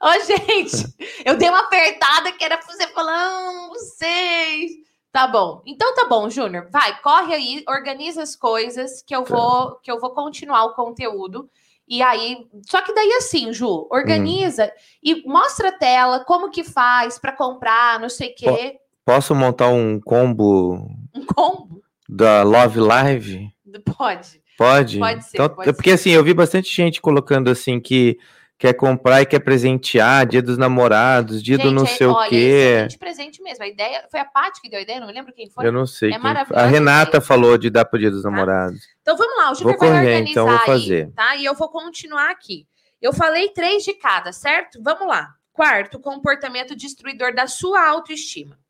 Ô, 0.00 0.12
gente, 0.24 0.94
eu 1.24 1.36
dei 1.36 1.48
uma 1.48 1.60
apertada 1.60 2.32
que 2.32 2.44
era 2.44 2.58
pra 2.58 2.66
você 2.66 2.86
falar, 2.88 3.52
não 3.52 3.74
sei. 3.74 4.82
Tá 5.10 5.26
bom. 5.26 5.62
Então 5.66 5.94
tá 5.94 6.06
bom, 6.06 6.30
Júnior. 6.30 6.68
Vai, 6.70 6.98
corre 7.02 7.34
aí, 7.34 7.64
organiza 7.68 8.22
as 8.22 8.34
coisas 8.34 9.02
que 9.02 9.14
eu 9.14 9.24
tá. 9.24 9.34
vou 9.34 9.76
que 9.80 9.90
eu 9.90 10.00
vou 10.00 10.10
continuar 10.10 10.64
o 10.64 10.74
conteúdo. 10.74 11.50
E 11.86 12.00
aí, 12.00 12.48
só 12.66 12.80
que 12.80 12.94
daí 12.94 13.12
assim, 13.14 13.52
Ju, 13.52 13.86
organiza 13.90 14.66
hum. 14.66 14.68
e 15.02 15.28
mostra 15.28 15.68
a 15.68 15.72
tela, 15.78 16.24
como 16.24 16.50
que 16.50 16.64
faz 16.64 17.18
para 17.18 17.36
comprar, 17.36 18.00
não 18.00 18.08
sei 18.08 18.30
o 18.30 18.34
quê. 18.34 18.78
Posso 19.04 19.34
montar 19.34 19.68
um 19.68 20.00
combo? 20.00 20.88
Um 21.14 21.26
combo? 21.26 21.71
Da 22.12 22.42
Love 22.42 22.78
Live? 22.78 23.50
Pode. 23.96 24.42
Pode? 24.58 24.98
Pode 24.98 25.24
ser. 25.24 25.36
Então, 25.36 25.48
pode 25.48 25.72
porque 25.72 25.90
ser. 25.90 25.94
assim, 25.94 26.10
eu 26.10 26.22
vi 26.22 26.34
bastante 26.34 26.74
gente 26.74 27.00
colocando 27.00 27.50
assim 27.50 27.80
que 27.80 28.18
quer 28.58 28.74
comprar 28.74 29.22
e 29.22 29.26
quer 29.26 29.40
presentear, 29.40 30.24
dia 30.26 30.42
dos 30.42 30.56
namorados, 30.56 31.42
dia 31.42 31.56
gente, 31.56 31.64
do 31.64 31.72
não 31.72 31.86
sei 31.86 32.06
olha, 32.06 32.26
o 32.26 32.28
quê. 32.28 32.86
É 32.92 32.98
presente 32.98 33.42
mesmo. 33.42 33.64
A 33.64 33.66
ideia 33.66 34.04
foi 34.10 34.20
a 34.20 34.24
Paty 34.24 34.60
que 34.60 34.68
deu 34.68 34.78
a 34.78 34.82
ideia, 34.82 35.00
não 35.00 35.08
me 35.08 35.12
lembro 35.12 35.32
quem 35.32 35.50
foi. 35.50 35.66
Eu 35.66 35.72
não 35.72 35.86
sei. 35.86 36.12
É. 36.12 36.16
A 36.54 36.66
Renata 36.66 37.20
falou 37.20 37.56
de 37.58 37.70
dar 37.70 37.86
pro 37.86 37.98
dia 37.98 38.10
dos 38.10 38.22
tá? 38.22 38.30
namorados. 38.30 38.80
Então 39.00 39.16
vamos 39.16 39.36
lá, 39.36 39.50
o 39.50 39.54
Júnior 39.54 39.78
vai 39.78 39.88
organizar 39.88 40.30
então 40.30 40.46
vou 40.46 40.58
fazer. 40.60 41.06
Aí, 41.06 41.12
tá? 41.12 41.36
E 41.36 41.44
eu 41.44 41.54
vou 41.54 41.68
continuar 41.70 42.30
aqui. 42.30 42.66
Eu 43.00 43.12
falei 43.12 43.48
três 43.48 43.82
de 43.82 43.94
cada, 43.94 44.32
certo? 44.32 44.80
Vamos 44.80 45.08
lá. 45.08 45.34
Quarto, 45.52 45.98
comportamento 45.98 46.76
destruidor 46.76 47.34
da 47.34 47.46
sua 47.46 47.88
autoestima. 47.88 48.61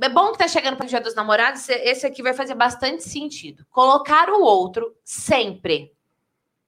É 0.00 0.08
bom 0.08 0.30
que 0.32 0.38
tá 0.38 0.46
chegando 0.46 0.76
para 0.76 0.86
o 0.86 0.88
Dia 0.88 1.00
dos 1.00 1.14
Namorados, 1.14 1.68
esse 1.68 2.06
aqui 2.06 2.22
vai 2.22 2.32
fazer 2.32 2.54
bastante 2.54 3.02
sentido. 3.02 3.66
Colocar 3.70 4.30
o 4.30 4.42
outro 4.42 4.96
sempre 5.04 5.92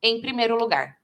em 0.02 0.20
primeiro 0.20 0.56
lugar. 0.56 0.98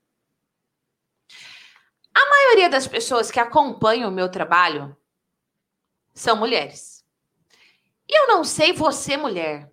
A 2.13 2.31
maioria 2.31 2.69
das 2.69 2.87
pessoas 2.87 3.31
que 3.31 3.39
acompanham 3.39 4.09
o 4.09 4.13
meu 4.13 4.29
trabalho 4.31 4.97
são 6.15 6.37
mulheres. 6.37 7.05
E 8.09 8.19
eu 8.19 8.27
não 8.27 8.43
sei 8.43 8.73
você, 8.73 9.17
mulher, 9.17 9.71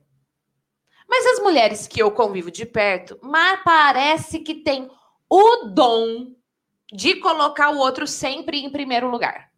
mas 1.07 1.25
as 1.27 1.39
mulheres 1.39 1.87
que 1.87 2.01
eu 2.01 2.11
convivo 2.11 2.49
de 2.49 2.65
perto, 2.65 3.19
mas 3.21 3.61
parece 3.63 4.39
que 4.39 4.55
tem 4.55 4.89
o 5.29 5.65
dom 5.65 6.35
de 6.91 7.15
colocar 7.17 7.69
o 7.69 7.77
outro 7.77 8.07
sempre 8.07 8.59
em 8.59 8.69
primeiro 8.69 9.09
lugar. 9.09 9.52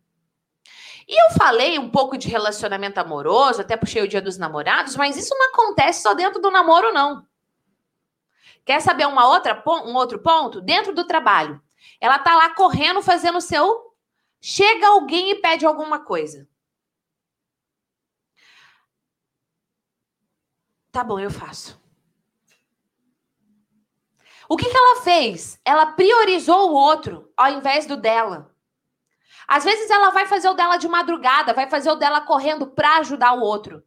E 1.08 1.22
eu 1.24 1.38
falei 1.38 1.78
um 1.78 1.90
pouco 1.90 2.18
de 2.18 2.28
relacionamento 2.28 3.00
amoroso, 3.00 3.62
até 3.62 3.78
puxei 3.78 4.02
o 4.02 4.08
dia 4.08 4.22
dos 4.22 4.38
namorados, 4.38 4.96
mas 4.96 5.16
isso 5.16 5.36
não 5.36 5.50
acontece 5.50 6.02
só 6.02 6.14
dentro 6.14 6.42
do 6.42 6.50
namoro, 6.50 6.92
não. 6.92 7.26
Quer 8.66 8.82
saber 8.82 9.06
uma 9.06 9.28
outra, 9.28 9.62
um 9.68 9.96
outro 9.96 10.20
ponto? 10.20 10.60
Dentro 10.60 10.94
do 10.94 11.06
trabalho. 11.06 11.62
Ela 12.02 12.18
tá 12.18 12.36
lá 12.36 12.56
correndo, 12.56 13.04
fazendo 13.04 13.38
o 13.38 13.42
seu. 13.42 13.94
Chega 14.42 14.88
alguém 14.88 15.30
e 15.30 15.36
pede 15.36 15.66
alguma 15.66 16.00
coisa. 16.00 16.48
Tá 20.92 21.04
bom, 21.04 21.20
eu 21.20 21.30
faço. 21.30 21.80
O 24.48 24.58
que, 24.58 24.70
que 24.70 24.78
ela 24.78 25.02
fez? 25.02 25.60
Ela 25.66 25.88
priorizou 25.88 26.70
o 26.70 26.74
outro 26.74 27.32
ao 27.36 27.52
invés 27.52 27.86
do 27.86 27.98
dela. 27.98 28.55
Às 29.48 29.64
vezes 29.64 29.90
ela 29.90 30.10
vai 30.10 30.26
fazer 30.26 30.50
o 30.50 30.54
dela 30.54 30.78
de 30.78 30.88
madrugada, 30.88 31.54
vai 31.54 31.70
fazer 31.70 31.92
o 31.92 31.96
dela 31.96 32.22
correndo 32.22 32.68
para 32.68 32.98
ajudar 32.98 33.34
o 33.34 33.42
outro. 33.42 33.84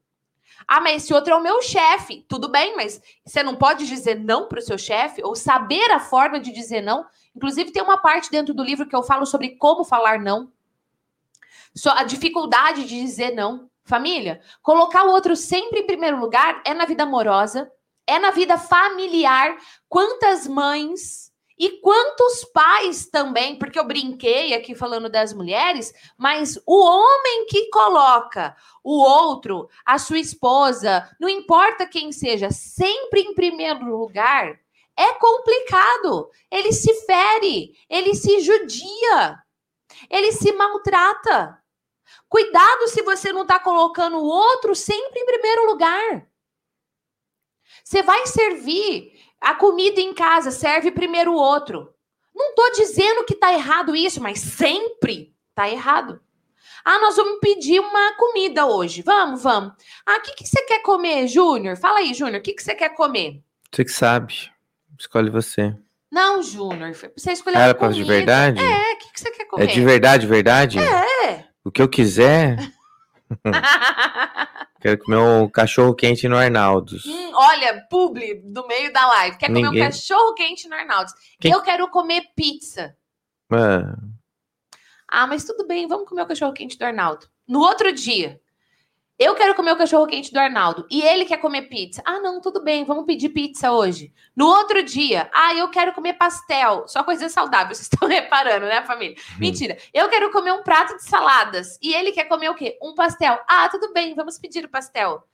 Ah, 0.66 0.80
mas 0.80 1.02
esse 1.02 1.14
outro 1.14 1.32
é 1.32 1.36
o 1.36 1.42
meu 1.42 1.62
chefe. 1.62 2.24
Tudo 2.28 2.48
bem, 2.48 2.76
mas 2.76 3.00
você 3.24 3.42
não 3.42 3.56
pode 3.56 3.86
dizer 3.86 4.18
não 4.18 4.48
para 4.48 4.58
o 4.58 4.62
seu 4.62 4.76
chefe 4.76 5.22
ou 5.24 5.34
saber 5.34 5.90
a 5.90 6.00
forma 6.00 6.38
de 6.38 6.52
dizer 6.52 6.82
não. 6.82 7.06
Inclusive, 7.34 7.70
tem 7.70 7.82
uma 7.82 7.96
parte 7.96 8.30
dentro 8.30 8.52
do 8.52 8.62
livro 8.62 8.86
que 8.86 8.94
eu 8.94 9.02
falo 9.02 9.24
sobre 9.24 9.56
como 9.56 9.84
falar 9.84 10.18
não. 10.18 10.52
A 11.86 12.04
dificuldade 12.04 12.84
de 12.84 13.00
dizer 13.00 13.34
não. 13.34 13.70
Família, 13.84 14.42
colocar 14.62 15.04
o 15.04 15.10
outro 15.10 15.34
sempre 15.34 15.80
em 15.80 15.86
primeiro 15.86 16.20
lugar 16.20 16.60
é 16.66 16.74
na 16.74 16.84
vida 16.84 17.04
amorosa, 17.04 17.72
é 18.06 18.18
na 18.18 18.30
vida 18.30 18.58
familiar. 18.58 19.56
Quantas 19.88 20.46
mães 20.46 21.27
e 21.58 21.80
quantos 21.80 22.44
pais 22.44 23.06
também, 23.06 23.58
porque 23.58 23.78
eu 23.78 23.84
brinquei 23.84 24.54
aqui 24.54 24.74
falando 24.74 25.08
das 25.08 25.32
mulheres, 25.32 25.92
mas 26.16 26.56
o 26.64 26.84
homem 26.84 27.46
que 27.46 27.68
coloca 27.70 28.56
o 28.84 28.96
outro, 29.02 29.68
a 29.84 29.98
sua 29.98 30.20
esposa, 30.20 31.08
não 31.18 31.28
importa 31.28 31.86
quem 31.86 32.12
seja, 32.12 32.50
sempre 32.50 33.22
em 33.22 33.34
primeiro 33.34 33.84
lugar, 33.84 34.60
é 34.96 35.12
complicado. 35.14 36.30
Ele 36.50 36.72
se 36.72 36.92
fere, 37.06 37.72
ele 37.88 38.14
se 38.14 38.40
judia, 38.40 39.42
ele 40.08 40.32
se 40.32 40.52
maltrata. 40.52 41.60
Cuidado 42.28 42.88
se 42.88 43.02
você 43.02 43.32
não 43.32 43.42
está 43.42 43.58
colocando 43.58 44.18
o 44.18 44.26
outro 44.26 44.74
sempre 44.76 45.20
em 45.20 45.26
primeiro 45.26 45.66
lugar. 45.66 46.28
Você 47.82 48.02
vai 48.02 48.26
servir 48.26 49.17
a 49.40 49.54
comida 49.54 50.00
em 50.00 50.12
casa 50.14 50.50
serve 50.50 50.90
primeiro 50.90 51.32
o 51.32 51.36
outro. 51.36 51.92
Não 52.34 52.50
estou 52.50 52.72
dizendo 52.72 53.24
que 53.24 53.34
está 53.34 53.52
errado 53.52 53.96
isso, 53.96 54.20
mas 54.22 54.40
sempre 54.40 55.34
está 55.50 55.68
errado. 55.68 56.20
Ah, 56.84 56.98
nós 57.00 57.16
vamos 57.16 57.40
pedir 57.40 57.80
uma 57.80 58.14
comida 58.16 58.66
hoje. 58.66 59.02
Vamos, 59.02 59.42
vamos. 59.42 59.72
Ah, 60.06 60.16
o 60.16 60.22
que, 60.22 60.34
que 60.36 60.46
você 60.46 60.62
quer 60.62 60.80
comer, 60.82 61.26
Júnior? 61.26 61.76
Fala 61.76 61.98
aí, 61.98 62.14
Júnior, 62.14 62.40
o 62.40 62.42
que, 62.42 62.54
que 62.54 62.62
você 62.62 62.74
quer 62.74 62.90
comer? 62.90 63.42
Você 63.72 63.84
que 63.84 63.92
sabe. 63.92 64.50
Escolhe 64.98 65.30
você. 65.30 65.76
Não, 66.10 66.42
Júnior. 66.42 66.92
Você 67.16 67.32
escolheu 67.32 67.60
Era 67.60 67.74
para 67.74 67.92
de 67.92 68.02
verdade? 68.02 68.62
É, 68.62 68.94
o 68.94 68.98
que, 68.98 69.12
que 69.12 69.20
você 69.20 69.30
quer 69.30 69.44
comer? 69.44 69.64
É 69.64 69.66
de 69.66 69.80
verdade, 69.84 70.26
verdade? 70.26 70.78
É. 70.78 71.44
O 71.64 71.70
que 71.70 71.82
eu 71.82 71.88
quiser. 71.88 72.56
Quero 74.80 74.98
comer 74.98 75.16
um 75.16 75.48
cachorro 75.48 75.94
quente 75.94 76.28
no 76.28 76.36
Arnaldos. 76.36 77.04
Hum, 77.04 77.32
olha, 77.34 77.84
publi 77.90 78.34
do 78.44 78.66
meio 78.66 78.92
da 78.92 79.06
live. 79.06 79.36
Quer 79.36 79.48
comer 79.48 79.62
Ninguém... 79.62 79.82
um 79.82 79.86
cachorro 79.86 80.34
quente 80.34 80.68
no 80.68 80.74
Arnaldos. 80.74 81.12
Quem... 81.40 81.50
Eu 81.50 81.62
quero 81.62 81.88
comer 81.88 82.22
pizza. 82.36 82.96
Ah. 83.50 83.96
ah, 85.08 85.26
mas 85.26 85.44
tudo 85.44 85.66
bem, 85.66 85.88
vamos 85.88 86.08
comer 86.08 86.22
o 86.22 86.26
cachorro 86.26 86.52
quente 86.52 86.78
do 86.78 86.84
Arnaldo. 86.84 87.26
No 87.46 87.60
outro 87.60 87.92
dia, 87.92 88.40
eu 89.18 89.34
quero 89.34 89.54
comer 89.54 89.72
o 89.72 89.76
cachorro 89.76 90.06
quente 90.06 90.32
do 90.32 90.38
Arnaldo 90.38 90.86
e 90.88 91.02
ele 91.02 91.24
quer 91.24 91.38
comer 91.38 91.62
pizza. 91.62 92.00
Ah, 92.04 92.20
não, 92.20 92.40
tudo 92.40 92.62
bem, 92.62 92.84
vamos 92.84 93.04
pedir 93.04 93.30
pizza 93.30 93.72
hoje. 93.72 94.12
No 94.36 94.46
outro 94.46 94.80
dia, 94.82 95.28
ah, 95.34 95.54
eu 95.54 95.68
quero 95.70 95.92
comer 95.92 96.12
pastel. 96.14 96.86
Só 96.86 97.02
coisa 97.02 97.28
saudável, 97.28 97.74
vocês 97.74 97.88
estão 97.92 98.08
reparando, 98.08 98.66
né, 98.66 98.82
família? 98.84 99.16
Hum. 99.32 99.40
Mentira. 99.40 99.76
Eu 99.92 100.08
quero 100.08 100.30
comer 100.30 100.52
um 100.52 100.62
prato 100.62 100.96
de 100.96 101.02
saladas 101.02 101.78
e 101.82 101.92
ele 101.92 102.12
quer 102.12 102.24
comer 102.24 102.48
o 102.48 102.54
quê? 102.54 102.78
Um 102.80 102.94
pastel. 102.94 103.40
Ah, 103.48 103.68
tudo 103.68 103.92
bem, 103.92 104.14
vamos 104.14 104.38
pedir 104.38 104.64
o 104.64 104.68
pastel. 104.68 105.24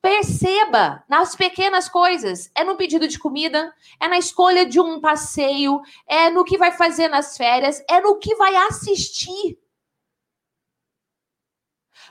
Perceba 0.00 1.02
nas 1.08 1.34
pequenas 1.36 1.88
coisas. 1.88 2.50
É 2.54 2.64
no 2.64 2.76
pedido 2.76 3.06
de 3.06 3.18
comida, 3.18 3.72
é 3.98 4.08
na 4.08 4.18
escolha 4.18 4.64
de 4.64 4.80
um 4.80 4.98
passeio, 4.98 5.80
é 6.08 6.30
no 6.30 6.44
que 6.44 6.56
vai 6.56 6.72
fazer 6.72 7.08
nas 7.08 7.36
férias, 7.36 7.82
é 7.88 8.00
no 8.00 8.18
que 8.18 8.34
vai 8.34 8.56
assistir. 8.56 9.58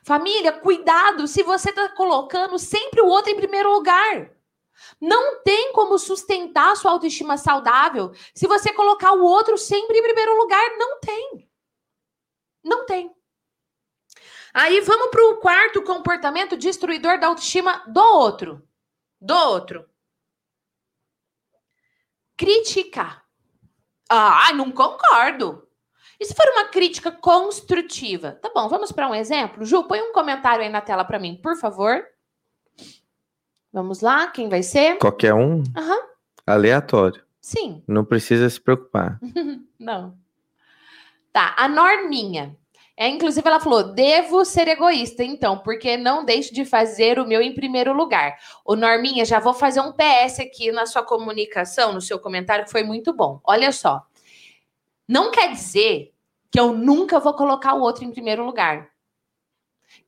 Família, 0.09 0.51
cuidado 0.51 1.27
se 1.27 1.43
você 1.43 1.69
está 1.69 1.87
colocando 1.89 2.57
sempre 2.57 2.99
o 2.99 3.05
outro 3.05 3.31
em 3.31 3.35
primeiro 3.35 3.71
lugar. 3.71 4.35
Não 4.99 5.43
tem 5.43 5.71
como 5.71 5.99
sustentar 5.99 6.75
sua 6.75 6.89
autoestima 6.89 7.37
saudável 7.37 8.11
se 8.33 8.47
você 8.47 8.73
colocar 8.73 9.11
o 9.11 9.21
outro 9.21 9.55
sempre 9.55 9.99
em 9.99 10.01
primeiro 10.01 10.35
lugar. 10.35 10.67
Não 10.79 10.99
tem. 10.99 11.47
Não 12.63 12.87
tem. 12.87 13.15
Aí 14.51 14.81
vamos 14.81 15.11
para 15.11 15.23
o 15.27 15.37
quarto 15.37 15.83
comportamento 15.83 16.57
destruidor 16.57 17.19
da 17.19 17.27
autoestima 17.27 17.83
do 17.85 18.01
outro. 18.01 18.67
Do 19.21 19.35
outro. 19.35 19.87
Criticar. 22.35 23.23
Ah, 24.09 24.51
não 24.53 24.71
concordo. 24.71 25.68
E 26.19 26.25
se 26.25 26.35
for 26.35 26.45
uma 26.49 26.65
crítica 26.65 27.11
construtiva? 27.11 28.33
Tá 28.33 28.51
bom, 28.53 28.67
vamos 28.67 28.91
para 28.91 29.07
um 29.07 29.15
exemplo? 29.15 29.63
Ju, 29.63 29.83
põe 29.85 30.01
um 30.01 30.11
comentário 30.11 30.63
aí 30.63 30.69
na 30.69 30.81
tela 30.81 31.05
para 31.05 31.17
mim, 31.17 31.39
por 31.41 31.55
favor. 31.57 32.03
Vamos 33.71 34.01
lá, 34.01 34.27
quem 34.27 34.49
vai 34.49 34.61
ser? 34.61 34.97
Qualquer 34.97 35.33
um? 35.33 35.57
Uhum. 35.59 36.01
Aleatório. 36.45 37.23
Sim. 37.39 37.81
Não 37.87 38.03
precisa 38.03 38.49
se 38.49 38.59
preocupar. 38.59 39.19
Não. 39.79 40.17
Tá, 41.31 41.55
a 41.57 41.69
Norminha. 41.69 42.57
É, 42.97 43.07
inclusive, 43.07 43.47
ela 43.47 43.61
falou: 43.61 43.93
devo 43.93 44.43
ser 44.43 44.67
egoísta, 44.67 45.23
então, 45.23 45.57
porque 45.59 45.95
não 45.95 46.25
deixo 46.25 46.53
de 46.53 46.65
fazer 46.65 47.17
o 47.17 47.25
meu 47.25 47.41
em 47.41 47.55
primeiro 47.55 47.93
lugar. 47.93 48.37
O 48.65 48.75
Norminha, 48.75 49.23
já 49.23 49.39
vou 49.39 49.53
fazer 49.53 49.79
um 49.79 49.93
PS 49.93 50.41
aqui 50.41 50.69
na 50.69 50.85
sua 50.85 51.01
comunicação, 51.01 51.93
no 51.93 52.01
seu 52.01 52.19
comentário, 52.19 52.65
que 52.65 52.71
foi 52.71 52.83
muito 52.83 53.13
bom. 53.13 53.39
Olha 53.45 53.71
só. 53.71 54.05
Não 55.09 55.31
quer 55.31 55.51
dizer 55.51 56.13
que 56.51 56.59
eu 56.59 56.71
nunca 56.71 57.19
vou 57.19 57.33
colocar 57.33 57.73
o 57.73 57.81
outro 57.81 58.03
em 58.03 58.11
primeiro 58.11 58.45
lugar. 58.45 58.91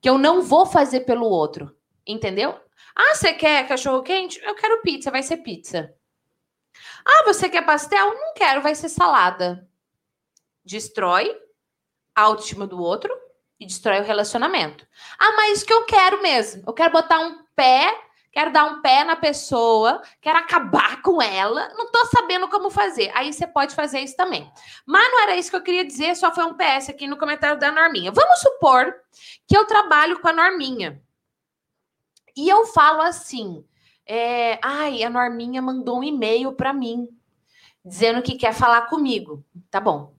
Que 0.00 0.08
eu 0.08 0.16
não 0.16 0.42
vou 0.42 0.64
fazer 0.64 1.00
pelo 1.00 1.26
outro. 1.26 1.76
Entendeu? 2.06 2.56
Ah, 2.94 3.12
você 3.16 3.32
quer 3.32 3.66
cachorro 3.66 4.04
quente? 4.04 4.40
Eu 4.44 4.54
quero 4.54 4.80
pizza, 4.80 5.10
vai 5.10 5.24
ser 5.24 5.38
pizza. 5.38 5.92
Ah, 7.04 7.24
você 7.24 7.48
quer 7.48 7.66
pastel? 7.66 8.14
Não 8.14 8.32
quero, 8.34 8.62
vai 8.62 8.76
ser 8.76 8.88
salada. 8.88 9.68
Destrói 10.64 11.36
a 12.14 12.22
autoestima 12.22 12.64
do 12.64 12.80
outro 12.80 13.12
e 13.58 13.66
destrói 13.66 13.98
o 13.98 14.04
relacionamento. 14.04 14.86
Ah, 15.18 15.32
mas 15.32 15.64
que 15.64 15.72
eu 15.72 15.84
quero 15.84 16.22
mesmo. 16.22 16.62
Eu 16.64 16.72
quero 16.72 16.92
botar 16.92 17.18
um 17.18 17.44
pé 17.56 17.92
quero 18.32 18.50
dar 18.50 18.64
um 18.64 18.80
pé 18.80 19.04
na 19.04 19.14
pessoa, 19.14 20.02
quero 20.20 20.38
acabar 20.38 21.02
com 21.02 21.20
ela, 21.20 21.68
não 21.76 21.90
tô 21.90 22.06
sabendo 22.06 22.48
como 22.48 22.70
fazer. 22.70 23.12
Aí 23.14 23.32
você 23.32 23.46
pode 23.46 23.74
fazer 23.74 24.00
isso 24.00 24.16
também. 24.16 24.50
Mas 24.86 25.10
não 25.12 25.22
era 25.22 25.36
isso 25.36 25.50
que 25.50 25.56
eu 25.56 25.62
queria 25.62 25.84
dizer, 25.84 26.16
só 26.16 26.34
foi 26.34 26.44
um 26.44 26.54
PS 26.54 26.88
aqui 26.88 27.06
no 27.06 27.18
comentário 27.18 27.58
da 27.58 27.70
Norminha. 27.70 28.10
Vamos 28.10 28.40
supor 28.40 28.94
que 29.46 29.56
eu 29.56 29.66
trabalho 29.66 30.18
com 30.20 30.28
a 30.28 30.32
Norminha. 30.32 31.00
E 32.34 32.48
eu 32.48 32.64
falo 32.66 33.02
assim: 33.02 33.64
é, 34.06 34.58
ai, 34.62 35.02
a 35.02 35.10
Norminha 35.10 35.60
mandou 35.60 35.98
um 35.98 36.04
e-mail 36.04 36.52
para 36.52 36.72
mim 36.72 37.08
dizendo 37.84 38.22
que 38.22 38.36
quer 38.36 38.54
falar 38.54 38.82
comigo. 38.82 39.44
Tá 39.70 39.80
bom. 39.80 40.14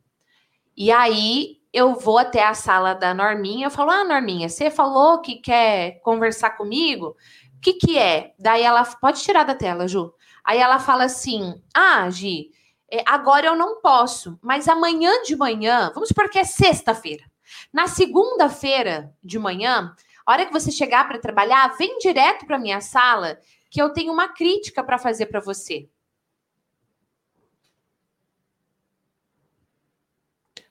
E 0.76 0.91
aí 0.91 1.61
eu 1.72 1.95
vou 1.95 2.20
até 2.20 2.43
a 2.45 2.53
sala 2.53 2.93
da 2.93 3.14
Norminha, 3.14 3.68
eu 3.68 3.72
falo: 3.72 3.91
"Ah, 3.91 4.03
Norminha, 4.03 4.47
você 4.49 4.70
falou 4.70 5.22
que 5.22 5.36
quer 5.36 5.99
conversar 6.01 6.51
comigo?" 6.51 7.16
Que 7.64 7.74
que 7.74 7.97
é? 7.97 8.34
Daí 8.38 8.61
ela 8.64 8.84
pode 8.84 9.22
tirar 9.24 9.43
da 9.43 9.55
tela, 9.55 9.88
Ju. 9.88 10.14
Aí 10.43 10.59
ela 10.59 10.80
fala 10.80 11.05
assim: 11.05 11.61
"Ah, 11.74 12.09
Gi, 12.09 12.51
é, 12.91 13.03
agora 13.07 13.47
eu 13.47 13.55
não 13.55 13.82
posso, 13.82 14.38
mas 14.41 14.68
amanhã 14.68 15.24
de 15.24 15.36
manhã, 15.36 15.91
vamos 15.93 16.09
supor 16.09 16.30
que 16.30 16.38
é 16.39 16.43
sexta-feira. 16.43 17.24
Na 17.72 17.88
segunda-feira 17.88 19.16
de 19.24 19.39
manhã, 19.39 19.95
a 20.26 20.32
hora 20.32 20.45
que 20.45 20.53
você 20.53 20.72
chegar 20.72 21.07
para 21.07 21.20
trabalhar, 21.20 21.76
vem 21.78 21.97
direto 21.99 22.45
para 22.45 22.59
minha 22.59 22.82
sala 22.82 23.39
que 23.70 23.82
eu 23.82 23.91
tenho 23.91 24.11
uma 24.14 24.30
crítica 24.30 24.84
para 24.84 24.97
fazer 24.99 25.28
para 25.28 25.39
você. 25.39 25.89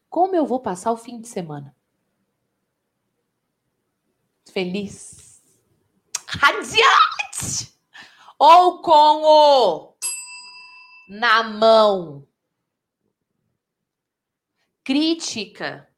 Como 0.09 0.36
eu 0.36 0.47
vou 0.47 0.61
passar 0.61 0.93
o 0.93 0.97
fim 0.97 1.20
de 1.20 1.26
semana? 1.26 1.74
Feliz. 4.53 5.32
Radiante! 6.41 7.72
Ou 8.39 8.83
com 8.83 9.22
o 9.22 9.93
na 11.09 11.43
mão. 11.43 12.26
Crítica 14.83 15.89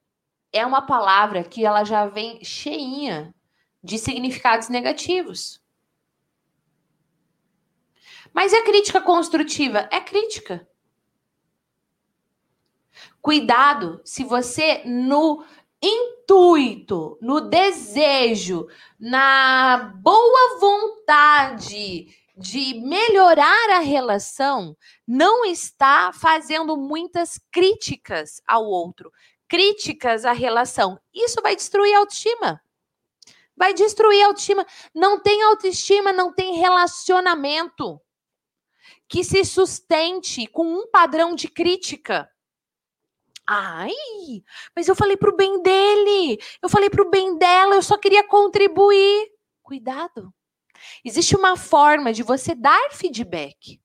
é 0.53 0.67
uma 0.67 0.83
palavra 0.83 1.45
que 1.45 1.65
ela 1.65 1.85
já 1.85 2.07
vem 2.07 2.45
cheinha 2.45 3.35
de 3.83 3.99
significados 3.99 4.69
negativos. 4.69 5.63
Mas 8.33 8.53
é 8.53 8.63
crítica 8.63 9.01
construtiva? 9.01 9.89
É 9.93 10.01
crítica. 10.01 10.69
Cuidado 13.23 14.03
se 14.05 14.25
você, 14.25 14.83
no 14.85 15.45
intuito, 15.83 17.19
no 17.21 17.41
desejo, 17.43 18.67
na 18.99 19.93
boa 20.01 20.59
vontade 20.59 22.09
de 22.37 22.75
melhorar 22.75 23.71
a 23.71 23.79
relação, 23.79 24.77
não 25.07 25.45
está 25.45 26.13
fazendo 26.13 26.77
muitas 26.77 27.39
críticas 27.53 28.41
ao 28.47 28.65
outro, 28.65 29.13
críticas 29.49 30.25
à 30.25 30.33
relação. 30.33 30.99
Isso 31.15 31.41
vai 31.43 31.55
destruir 31.55 31.95
a 31.95 31.99
autoestima. 31.99 32.61
Vai 33.57 33.73
destruir 33.73 34.23
a 34.25 34.27
autoestima. 34.27 34.67
Não 34.93 35.21
tem 35.21 35.43
autoestima, 35.43 36.13
não 36.13 36.33
tem 36.33 36.57
relacionamento 36.57 38.01
que 39.09 39.23
se 39.23 39.45
sustente 39.45 40.47
com 40.49 40.67
um 40.67 40.89
padrão 40.91 41.37
de 41.37 41.47
crítica. 41.47 42.29
Ai, 43.47 43.93
mas 44.75 44.89
eu 44.89 44.95
falei 44.95 45.17
pro 45.17 45.37
bem 45.37 45.63
dele, 45.63 46.39
eu 46.63 46.69
falei 46.69 46.89
pro 46.89 47.11
bem 47.11 47.37
dela, 47.37 47.75
eu 47.75 47.83
só 47.83 47.99
queria 47.99 48.27
contribuir. 48.27 49.31
Cuidado. 49.63 50.33
Existe 51.05 51.37
uma 51.37 51.57
forma 51.57 52.13
de 52.13 52.23
você 52.23 52.55
dar 52.55 52.91
feedback, 52.91 53.81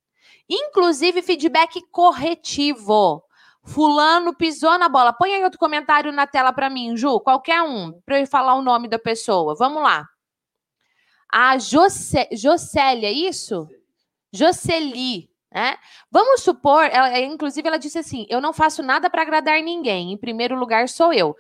inclusive 0.50 1.22
feedback 1.22 1.82
corretivo. 1.92 3.24
Fulano 3.64 4.34
pisou 4.34 4.78
na 4.80 4.90
bola. 4.90 5.14
Põe 5.14 5.36
aí 5.36 5.44
outro 5.44 5.60
comentário 5.60 6.12
na 6.12 6.26
tela 6.26 6.52
para 6.52 6.70
mim, 6.70 6.96
Ju, 6.96 7.20
qualquer 7.20 7.62
um, 7.62 7.92
para 8.06 8.20
eu 8.20 8.28
falar 8.28 8.56
o 8.56 8.62
nome 8.62 8.88
da 8.88 8.98
pessoa. 8.98 9.56
Vamos 9.56 9.84
lá. 9.84 10.08
A 11.32 11.58
José, 11.58 12.28
Jocélia, 12.32 13.08
é 13.08 13.12
isso? 13.12 13.70
Jocely, 14.34 15.30
né? 15.52 15.78
Vamos 16.12 16.42
supor, 16.42 16.86
ela, 16.86 17.20
inclusive 17.20 17.68
ela 17.68 17.80
disse 17.80 17.98
assim: 17.98 18.26
eu 18.30 18.40
não 18.40 18.54
faço 18.54 18.84
nada 18.84 19.10
para 19.10 19.22
agradar 19.24 19.62
ninguém. 19.62 20.12
Em 20.14 20.18
primeiro 20.18 20.56
lugar 20.56 20.88
sou 20.88 21.12
eu. 21.14 21.36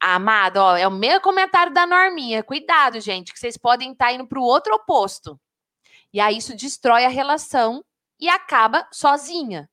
Amado, 0.00 0.58
ó, 0.58 0.76
é 0.76 0.86
o 0.86 0.92
meu 0.92 1.20
comentário 1.20 1.72
da 1.72 1.86
Norminha. 1.86 2.42
Cuidado, 2.42 3.00
gente, 3.00 3.32
que 3.32 3.38
vocês 3.38 3.56
podem 3.56 3.92
estar 3.92 4.06
tá 4.06 4.12
indo 4.12 4.26
para 4.26 4.38
o 4.38 4.44
outro 4.44 4.74
oposto. 4.74 5.38
E 6.12 6.20
aí 6.20 6.38
isso 6.38 6.56
destrói 6.56 7.04
a 7.04 7.08
relação 7.08 7.84
e 8.20 8.28
acaba 8.28 8.88
sozinha. 8.92 9.68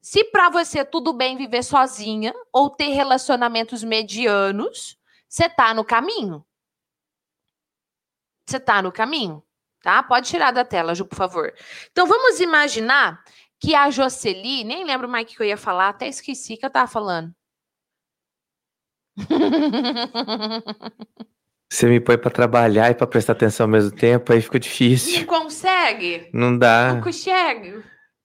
Se 0.00 0.24
para 0.24 0.48
você 0.50 0.84
tudo 0.84 1.12
bem 1.12 1.36
viver 1.36 1.62
sozinha 1.62 2.32
ou 2.52 2.70
ter 2.70 2.88
relacionamentos 2.88 3.84
medianos, 3.84 4.96
você 5.28 5.48
tá 5.48 5.74
no 5.74 5.84
caminho. 5.84 6.44
Você 8.46 8.58
tá 8.60 8.82
no 8.82 8.92
caminho 8.92 9.42
tá? 9.82 10.02
Pode 10.02 10.28
tirar 10.28 10.52
da 10.52 10.64
tela, 10.64 10.94
Ju, 10.94 11.04
por 11.04 11.16
favor. 11.16 11.52
Então, 11.90 12.06
vamos 12.06 12.40
imaginar 12.40 13.22
que 13.60 13.74
a 13.74 13.90
Jocely, 13.90 14.64
nem 14.64 14.84
lembro 14.84 15.08
mais 15.08 15.24
o 15.24 15.28
que 15.28 15.40
eu 15.40 15.46
ia 15.46 15.56
falar, 15.56 15.90
até 15.90 16.08
esqueci 16.08 16.56
que 16.56 16.66
eu 16.66 16.70
tava 16.70 16.90
falando. 16.90 17.32
Você 21.70 21.86
me 21.86 22.00
põe 22.00 22.18
para 22.18 22.30
trabalhar 22.30 22.90
e 22.90 22.94
para 22.94 23.06
prestar 23.06 23.32
atenção 23.32 23.64
ao 23.64 23.70
mesmo 23.70 23.90
tempo, 23.90 24.32
aí 24.32 24.42
fica 24.42 24.58
difícil. 24.58 25.20
Não 25.20 25.26
consegue? 25.26 26.28
Não 26.32 26.58
dá. 26.58 26.94
Não 26.94 27.02
consegue. 27.02 27.82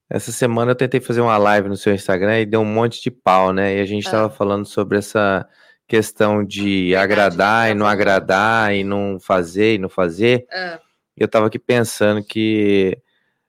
Essa 0.10 0.32
semana 0.32 0.72
eu 0.72 0.76
tentei 0.76 1.00
fazer 1.00 1.22
uma 1.22 1.38
live 1.38 1.70
no 1.70 1.78
seu 1.78 1.94
Instagram 1.94 2.40
e 2.40 2.46
deu 2.46 2.62
um 2.62 2.66
monte 2.66 3.02
de 3.02 3.12
pau, 3.12 3.54
né? 3.54 3.78
E 3.78 3.82
a 3.82 3.86
gente 3.86 4.06
estava 4.06 4.28
ah. 4.28 4.30
falando 4.30 4.66
sobre 4.66 4.98
essa 4.98 5.48
questão 5.88 6.44
de 6.44 6.96
agradar 6.96 7.72
e 7.72 7.74
não 7.74 7.86
agradar 7.86 8.74
e 8.74 8.84
não 8.84 9.18
fazer 9.20 9.76
e 9.76 9.78
não 9.78 9.88
fazer. 9.88 10.46
Ah 10.52 10.80
eu 11.18 11.26
estava 11.26 11.48
aqui 11.48 11.58
pensando 11.58 12.24
que 12.24 12.98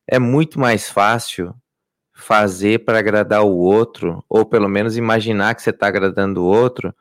é 0.06 0.18
muito 0.18 0.58
mais 0.58 0.88
fácil 0.88 1.54
fazer 2.14 2.84
para 2.84 2.98
agradar 2.98 3.42
o 3.44 3.56
outro, 3.56 4.24
ou 4.28 4.44
pelo 4.44 4.68
menos 4.68 4.96
imaginar 4.96 5.54
que 5.54 5.62
você 5.62 5.70
está 5.70 5.86
agradando 5.86 6.42
o 6.42 6.46
outro, 6.46 6.94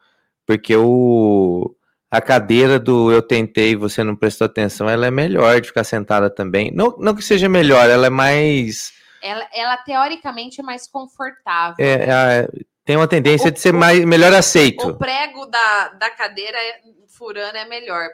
porque 0.45 0.75
o, 0.75 1.75
a 2.11 2.21
cadeira 2.21 2.77
do 2.77 3.11
eu 3.11 3.21
tentei 3.21 3.71
e 3.71 3.75
você 3.75 4.03
não 4.03 4.15
prestou 4.15 4.45
atenção, 4.45 4.89
ela 4.89 5.07
é 5.07 5.11
melhor 5.11 5.59
de 5.59 5.67
ficar 5.67 5.83
sentada 5.83 6.29
também. 6.29 6.71
Não, 6.71 6.95
não 6.99 7.15
que 7.15 7.23
seja 7.23 7.49
melhor, 7.49 7.89
ela 7.89 8.07
é 8.07 8.09
mais. 8.09 8.93
Ela, 9.23 9.47
ela 9.53 9.77
teoricamente 9.77 10.61
é 10.61 10.63
mais 10.63 10.87
confortável. 10.87 11.83
É, 11.83 11.93
é, 11.93 12.47
tem 12.85 12.95
uma 12.95 13.07
tendência 13.07 13.47
o, 13.47 13.51
de 13.51 13.59
ser 13.59 13.73
mais, 13.73 14.05
melhor 14.05 14.33
aceito. 14.33 14.87
O 14.87 14.97
prego 14.97 15.45
da, 15.47 15.89
da 15.89 16.09
cadeira 16.11 16.57
furando 17.07 17.57
é 17.57 17.65
melhor 17.65 18.07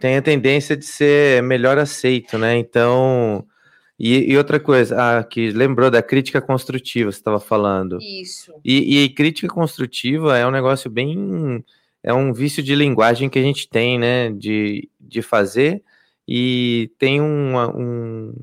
tem 0.00 0.16
a 0.16 0.22
tendência 0.22 0.76
de 0.76 0.84
ser 0.84 1.42
melhor 1.42 1.78
aceito, 1.78 2.38
né? 2.38 2.56
Então, 2.56 3.46
e, 3.98 4.32
e 4.32 4.36
outra 4.36 4.58
coisa, 4.58 4.96
ah, 4.98 5.22
que 5.22 5.50
lembrou 5.50 5.90
da 5.90 6.02
crítica 6.02 6.40
construtiva, 6.40 7.12
você 7.12 7.18
estava 7.18 7.38
falando. 7.38 7.98
Isso. 8.00 8.52
E, 8.64 9.04
e, 9.04 9.08
crítica 9.10 9.48
construtiva 9.48 10.38
é 10.38 10.46
um 10.46 10.50
negócio 10.50 10.90
bem, 10.90 11.64
é 12.02 12.12
um 12.12 12.32
vício 12.32 12.62
de 12.62 12.74
linguagem 12.74 13.28
que 13.28 13.38
a 13.38 13.42
gente 13.42 13.68
tem, 13.68 13.98
né? 13.98 14.30
De, 14.30 14.88
de 14.98 15.22
fazer 15.22 15.82
e 16.32 16.92
tem 16.96 17.20
um, 17.20 17.58
um 17.76 18.34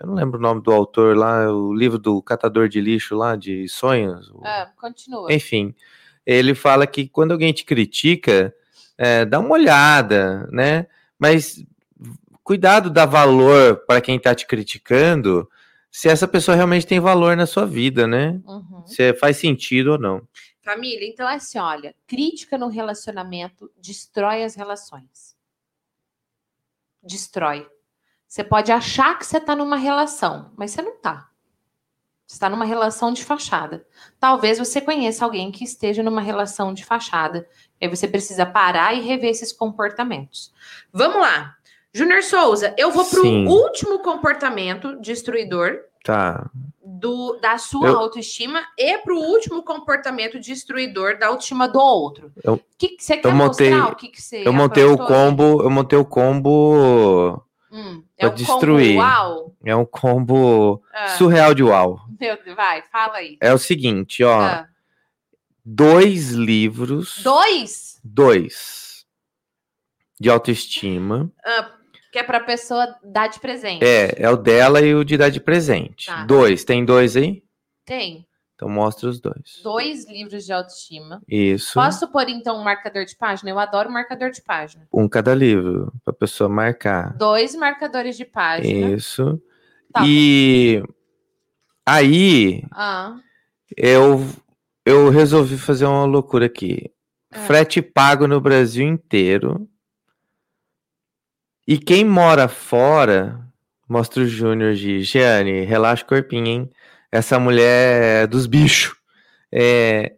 eu 0.00 0.06
não 0.06 0.14
lembro 0.14 0.38
o 0.38 0.42
nome 0.42 0.62
do 0.62 0.72
autor 0.72 1.14
lá, 1.14 1.52
o 1.52 1.74
livro 1.74 1.98
do 1.98 2.22
catador 2.22 2.68
de 2.68 2.80
lixo 2.80 3.14
lá 3.14 3.36
de 3.36 3.68
sonhos. 3.68 4.32
Ah, 4.42 4.70
continua. 4.80 5.32
Enfim, 5.32 5.74
ele 6.24 6.54
fala 6.54 6.86
que 6.86 7.06
quando 7.06 7.32
alguém 7.32 7.52
te 7.52 7.64
critica, 7.64 8.54
é, 8.96 9.26
dá 9.26 9.38
uma 9.38 9.50
olhada, 9.50 10.48
né? 10.50 10.86
Mas 11.24 11.64
cuidado 12.42 12.90
dar 12.90 13.06
valor 13.06 13.82
para 13.86 13.98
quem 14.02 14.16
está 14.16 14.34
te 14.34 14.46
criticando, 14.46 15.50
se 15.90 16.06
essa 16.06 16.28
pessoa 16.28 16.54
realmente 16.54 16.86
tem 16.86 17.00
valor 17.00 17.34
na 17.34 17.46
sua 17.46 17.64
vida, 17.64 18.06
né? 18.06 18.38
Uhum. 18.44 18.86
Se 18.86 19.14
faz 19.14 19.38
sentido 19.38 19.92
ou 19.92 19.98
não. 19.98 20.28
Família, 20.62 21.08
então 21.08 21.26
é 21.26 21.36
assim, 21.36 21.58
olha, 21.58 21.94
crítica 22.06 22.58
no 22.58 22.68
relacionamento 22.68 23.72
destrói 23.80 24.44
as 24.44 24.54
relações. 24.54 25.34
Destrói. 27.02 27.66
Você 28.28 28.44
pode 28.44 28.70
achar 28.70 29.18
que 29.18 29.24
você 29.24 29.38
está 29.38 29.56
numa 29.56 29.76
relação, 29.78 30.52
mas 30.58 30.72
você 30.72 30.82
não 30.82 30.96
está. 30.96 31.30
Você 32.26 32.36
está 32.36 32.48
numa 32.48 32.64
relação 32.64 33.12
de 33.12 33.22
fachada. 33.24 33.84
Talvez 34.18 34.58
você 34.58 34.80
conheça 34.80 35.24
alguém 35.24 35.52
que 35.52 35.64
esteja 35.64 36.02
numa 36.02 36.20
relação 36.20 36.72
de 36.72 36.84
fachada. 36.84 37.46
Aí 37.80 37.88
você 37.88 38.08
precisa 38.08 38.46
parar 38.46 38.94
e 38.94 39.00
rever 39.00 39.30
esses 39.30 39.52
comportamentos. 39.52 40.52
Vamos 40.92 41.20
lá. 41.20 41.54
Júnior 41.92 42.22
Souza, 42.22 42.74
eu 42.78 42.90
vou 42.90 43.04
para 43.04 43.20
o 43.20 43.48
último 43.48 43.98
comportamento 44.00 44.98
destruidor. 45.00 45.80
Tá. 46.02 46.50
Do, 46.82 47.38
da 47.40 47.56
sua 47.56 47.88
eu... 47.88 47.98
autoestima 47.98 48.62
e 48.78 48.98
para 48.98 49.14
o 49.14 49.18
último 49.18 49.62
comportamento 49.62 50.38
destruidor 50.38 51.18
da 51.18 51.28
autoestima 51.28 51.68
do 51.68 51.78
outro. 51.78 52.32
Eu, 52.42 52.60
que, 52.76 52.88
que 52.88 53.04
você 53.04 53.16
quer 53.16 53.32
montei, 53.32 53.70
mostrar? 53.70 53.92
O 53.92 53.96
que, 53.96 54.08
que 54.08 54.20
você 54.20 54.46
eu 54.46 54.52
montei 54.52 54.84
o 54.84 54.98
combo, 54.98 55.62
eu 55.62 55.70
montei 55.70 55.98
o 55.98 56.04
combo 56.04 57.42
Hum, 57.74 58.03
é 58.24 58.28
um 58.28 58.34
destruir. 58.34 58.96
Combo 58.96 59.56
É 59.64 59.76
um 59.76 59.84
combo 59.84 60.82
ah. 60.92 61.08
surreal 61.08 61.54
de 61.54 61.62
uau. 61.62 62.00
Meu 62.20 62.36
Deus, 62.42 62.56
vai, 62.56 62.82
fala 62.90 63.18
aí. 63.18 63.36
É 63.40 63.52
o 63.52 63.58
seguinte, 63.58 64.22
ó. 64.22 64.40
Ah. 64.40 64.68
Dois 65.64 66.30
livros. 66.30 67.20
Dois? 67.22 68.00
Dois. 68.04 69.06
De 70.20 70.28
autoestima. 70.28 71.32
Ah, 71.44 71.72
que 72.12 72.18
é 72.18 72.22
pra 72.22 72.40
pessoa 72.40 72.94
dar 73.02 73.28
de 73.28 73.40
presente. 73.40 73.84
É, 73.84 74.14
é 74.22 74.30
o 74.30 74.36
dela 74.36 74.80
e 74.80 74.94
o 74.94 75.04
de 75.04 75.16
dar 75.16 75.30
de 75.30 75.40
presente. 75.40 76.06
Tá. 76.06 76.24
Dois. 76.24 76.64
Tem 76.64 76.84
dois 76.84 77.16
aí? 77.16 77.42
Tem. 77.84 78.26
Então 78.54 78.68
mostra 78.68 79.08
os 79.08 79.20
dois. 79.20 79.60
Dois 79.62 80.08
livros 80.08 80.44
de 80.44 80.52
autoestima. 80.52 81.20
Isso. 81.28 81.74
Posso 81.74 82.06
pôr 82.08 82.28
então 82.28 82.58
um 82.58 82.62
marcador 82.62 83.04
de 83.04 83.16
página? 83.16 83.50
Eu 83.50 83.58
adoro 83.58 83.90
marcador 83.90 84.30
de 84.30 84.40
página. 84.42 84.86
Um 84.92 85.08
cada 85.08 85.34
livro, 85.34 85.92
para 86.04 86.12
a 86.12 86.16
pessoa 86.16 86.48
marcar. 86.48 87.16
Dois 87.16 87.54
marcadores 87.56 88.16
de 88.16 88.24
página. 88.24 88.94
Isso. 88.94 89.42
Tá. 89.92 90.04
E 90.06 90.82
Aí 91.86 92.64
Ah, 92.72 93.16
eu, 93.76 94.24
eu 94.86 95.10
resolvi 95.10 95.58
fazer 95.58 95.84
uma 95.84 96.04
loucura 96.04 96.46
aqui. 96.46 96.90
Ah. 97.30 97.40
Frete 97.40 97.82
pago 97.82 98.26
no 98.26 98.40
Brasil 98.40 98.86
inteiro. 98.86 99.68
E 101.66 101.78
quem 101.78 102.04
mora 102.04 102.46
fora, 102.48 103.40
mostra 103.88 104.22
o 104.22 104.26
Júnior 104.26 104.74
de 104.74 105.02
Gianni, 105.02 105.64
relaxa 105.64 106.04
o 106.04 106.06
corpinho, 106.06 106.46
hein? 106.46 106.70
Essa 107.14 107.38
mulher 107.38 108.26
dos 108.26 108.44
bichos. 108.48 108.96
É, 109.52 110.14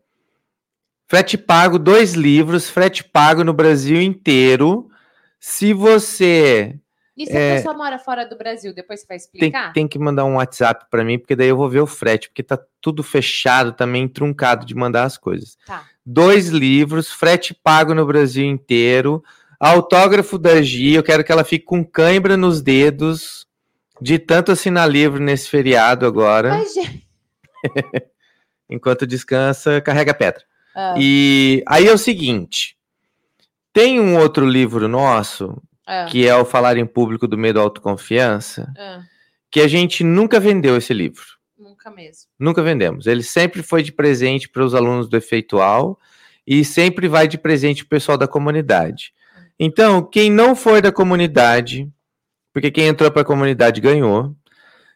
frete 1.07 1.37
pago, 1.37 1.79
dois 1.79 2.15
livros, 2.15 2.71
frete 2.71 3.05
pago 3.05 3.45
no 3.45 3.53
Brasil 3.53 4.01
inteiro. 4.01 4.89
Se 5.39 5.75
você 5.75 6.75
e 7.15 7.27
se 7.27 7.33
É. 7.37 7.53
a 7.53 7.57
pessoa 7.57 7.75
mora 7.77 7.99
fora 7.99 8.25
do 8.25 8.37
Brasil, 8.37 8.75
depois 8.75 9.01
você 9.01 9.07
vai 9.07 9.19
tem, 9.19 9.25
explicar? 9.27 9.73
tem 9.75 9.87
que 9.87 9.99
mandar 9.99 10.25
um 10.25 10.37
WhatsApp 10.37 10.87
pra 10.91 11.05
mim, 11.05 11.19
porque 11.19 11.37
daí 11.37 11.49
eu 11.49 11.57
vou 11.57 11.69
ver 11.69 11.81
o 11.81 11.87
frete, 11.87 12.29
porque 12.31 12.43
tá 12.43 12.59
tudo 12.81 13.03
fechado 13.03 13.73
também, 13.73 14.09
truncado 14.09 14.65
de 14.65 14.75
mandar 14.75 15.05
as 15.05 15.19
coisas. 15.19 15.59
Tá. 15.67 15.85
Dois 16.05 16.49
livros, 16.49 17.13
frete 17.13 17.53
pago 17.55 17.95
no 17.95 18.07
Brasil 18.07 18.45
inteiro, 18.47 19.23
autógrafo 19.61 20.39
da 20.39 20.63
Gi, 20.63 20.95
eu 20.95 21.03
quero 21.03 21.23
que 21.23 21.31
ela 21.33 21.45
fique 21.45 21.65
com 21.67 21.85
cãibra 21.85 22.39
nos 22.39 22.63
dedos, 22.63 23.46
de 24.01 24.19
tanto 24.19 24.53
assinar 24.53 24.89
livro 24.89 25.21
nesse 25.21 25.49
feriado 25.49 26.07
agora, 26.07 26.51
Mas, 26.51 26.75
gente, 26.75 27.07
enquanto 28.69 29.07
descansa, 29.07 29.81
carrega 29.81 30.15
pedra. 30.15 30.43
Ah. 30.75 30.95
E 30.99 31.63
aí 31.67 31.87
é 31.87 31.93
o 31.93 31.99
seguinte, 31.99 32.77
tem 33.73 34.01
um 34.01 34.19
outro 34.19 34.47
livro 34.47 34.89
nosso, 34.89 35.61
ah, 35.87 36.07
que 36.07 36.27
é 36.27 36.35
o 36.35 36.45
Falar 36.45 36.77
em 36.77 36.87
Público 36.87 37.27
do 37.27 37.39
Medo 37.39 37.59
à 37.59 37.63
Autoconfiança, 37.63 38.73
ah, 38.79 39.03
que 39.51 39.61
a 39.61 39.69
gente 39.69 40.05
nunca 40.05 40.39
vendeu 40.39 40.77
esse 40.77 40.93
livro. 40.93 41.25
nunca 41.59 41.91
mesmo. 41.91 42.29
Nunca 42.39 42.63
vendemos. 42.63 43.07
Ele 43.07 43.23
sempre 43.23 43.63
foi 43.63 43.83
de 43.83 43.93
presente 43.93 44.49
para 44.49 44.65
os 44.65 44.75
alunos 44.75 45.09
do 45.09 45.17
Efeitual 45.17 45.99
e 46.47 46.65
sempre 46.65 47.09
vai 47.09 47.27
de 47.27 47.39
presente 47.39 47.85
para 47.85 47.97
o 47.97 47.99
pessoal 47.99 48.19
da 48.19 48.29
comunidade. 48.29 49.13
Então, 49.59 50.03
quem 50.03 50.31
não 50.31 50.55
for 50.55 50.83
da 50.83 50.93
comunidade, 50.93 51.91
porque 52.57 52.71
quem 52.71 52.87
entrou 52.87 53.11
para 53.11 53.21
a 53.21 53.25
comunidade 53.27 53.83
ganhou, 53.83 54.35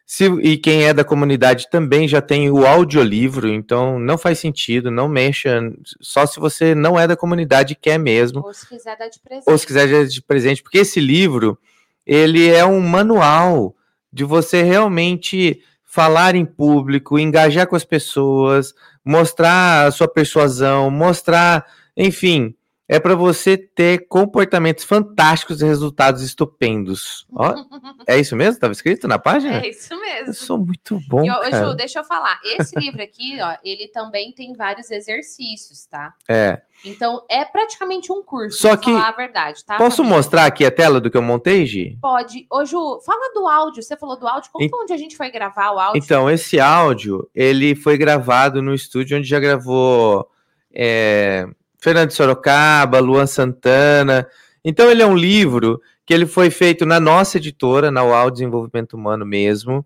se, 0.03 0.25
e 0.41 0.57
quem 0.57 0.85
é 0.85 0.95
da 0.95 1.03
comunidade 1.03 1.69
também 1.69 2.07
já 2.07 2.19
tem 2.19 2.49
o 2.49 2.65
audiolivro, 2.65 3.47
então 3.47 3.99
não 3.99 4.17
faz 4.17 4.39
sentido, 4.39 4.89
não 4.89 5.07
mexa, 5.07 5.61
só 6.01 6.25
se 6.25 6.39
você 6.39 6.73
não 6.73 6.99
é 6.99 7.05
da 7.05 7.15
comunidade 7.15 7.75
quer 7.75 7.99
mesmo 7.99 8.43
Ou 8.43 8.51
se 8.51 8.67
quiser 8.67 8.97
dar 8.97 9.09
de 9.09 9.19
presente. 9.19 9.43
ou 9.47 9.55
se 9.55 9.67
quiser 9.67 9.87
já 9.87 10.03
de 10.03 10.23
presente, 10.23 10.63
porque 10.63 10.79
esse 10.79 10.99
livro, 10.99 11.55
ele 12.03 12.49
é 12.49 12.65
um 12.65 12.81
manual 12.81 13.75
de 14.11 14.23
você 14.23 14.63
realmente 14.63 15.61
falar 15.85 16.33
em 16.33 16.45
público, 16.45 17.19
engajar 17.19 17.67
com 17.67 17.75
as 17.75 17.85
pessoas, 17.85 18.73
mostrar 19.05 19.85
a 19.85 19.91
sua 19.91 20.07
persuasão, 20.07 20.89
mostrar, 20.89 21.63
enfim, 21.95 22.55
é 22.91 22.99
para 22.99 23.15
você 23.15 23.57
ter 23.57 24.05
comportamentos 24.09 24.83
fantásticos 24.83 25.61
e 25.61 25.65
resultados 25.65 26.21
estupendos. 26.21 27.25
Ó, 27.33 27.55
é 28.05 28.19
isso 28.19 28.35
mesmo? 28.35 28.55
Estava 28.55 28.73
escrito 28.73 29.07
na 29.07 29.17
página? 29.17 29.61
É 29.61 29.69
isso 29.69 29.93
Eu 29.93 29.99
mesmo. 30.01 30.33
sou 30.33 30.57
muito 30.57 30.99
bom, 31.07 31.23
E, 31.23 31.31
ô, 31.31 31.33
ô, 31.35 31.39
cara. 31.39 31.69
Ju, 31.69 31.73
deixa 31.73 31.99
eu 31.99 32.03
falar. 32.03 32.37
Esse 32.43 32.77
livro 32.77 33.01
aqui, 33.01 33.39
ó, 33.41 33.55
ele 33.63 33.87
também 33.87 34.33
tem 34.33 34.51
vários 34.53 34.91
exercícios, 34.91 35.85
tá? 35.85 36.13
É. 36.27 36.61
Então, 36.83 37.23
é 37.29 37.45
praticamente 37.45 38.11
um 38.11 38.21
curso, 38.21 38.57
Só 38.59 38.75
que- 38.75 38.91
falar 38.91 39.07
a 39.07 39.11
verdade, 39.13 39.63
tá? 39.63 39.77
Posso 39.77 40.03
mostrar 40.03 40.45
aqui 40.45 40.65
a 40.65 40.71
tela 40.71 40.99
do 40.99 41.09
que 41.09 41.15
eu 41.15 41.21
montei, 41.21 41.65
Gi? 41.65 41.97
Pode. 42.01 42.45
Ô, 42.51 42.65
Ju, 42.65 42.99
fala 43.05 43.31
do 43.33 43.47
áudio. 43.47 43.81
Você 43.81 43.95
falou 43.95 44.17
do 44.19 44.27
áudio. 44.27 44.49
Conta 44.51 44.75
onde 44.75 44.91
a 44.91 44.97
gente 44.97 45.15
foi 45.15 45.29
gravar 45.31 45.71
o 45.71 45.79
áudio. 45.79 46.01
Então, 46.03 46.29
esse 46.29 46.59
áudio, 46.59 47.29
ele 47.33 47.73
foi 47.73 47.97
gravado 47.97 48.61
no 48.61 48.73
estúdio 48.73 49.17
onde 49.17 49.29
já 49.29 49.39
gravou 49.39 50.27
é, 50.73 51.47
Fernando 51.81 52.11
Sorocaba, 52.11 52.99
Luan 52.99 53.25
Santana. 53.25 54.27
Então, 54.63 54.89
ele 54.89 55.01
é 55.01 55.05
um 55.05 55.17
livro 55.17 55.81
que 56.05 56.13
ele 56.13 56.27
foi 56.27 56.51
feito 56.51 56.85
na 56.85 56.99
nossa 56.99 57.37
editora, 57.37 57.89
na 57.89 58.03
UAU 58.03 58.29
Desenvolvimento 58.29 58.93
Humano 58.93 59.25
mesmo. 59.25 59.83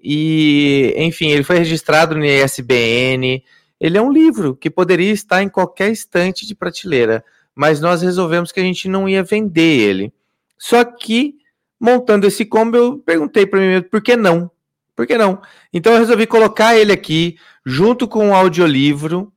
E, 0.00 0.94
enfim, 0.96 1.28
ele 1.28 1.44
foi 1.44 1.58
registrado 1.58 2.14
no 2.14 2.24
ISBN. 2.24 3.42
Ele 3.78 3.98
é 3.98 4.02
um 4.02 4.10
livro 4.10 4.56
que 4.56 4.70
poderia 4.70 5.12
estar 5.12 5.42
em 5.42 5.48
qualquer 5.48 5.90
estante 5.92 6.46
de 6.46 6.54
prateleira, 6.54 7.22
mas 7.54 7.80
nós 7.80 8.00
resolvemos 8.00 8.50
que 8.50 8.60
a 8.60 8.62
gente 8.62 8.88
não 8.88 9.06
ia 9.06 9.22
vender 9.22 9.80
ele. 9.80 10.12
Só 10.58 10.82
que, 10.82 11.34
montando 11.78 12.26
esse 12.26 12.46
combo, 12.46 12.76
eu 12.76 12.98
perguntei 12.98 13.44
para 13.44 13.60
mim 13.60 13.66
mesmo, 13.66 13.90
por 13.90 14.02
que 14.02 14.16
não? 14.16 14.50
Por 14.96 15.06
que 15.06 15.18
não? 15.18 15.42
Então 15.72 15.92
eu 15.92 15.98
resolvi 15.98 16.26
colocar 16.26 16.76
ele 16.76 16.92
aqui, 16.92 17.36
junto 17.66 18.08
com 18.08 18.30
o 18.30 18.34
audiolivro, 18.34 19.32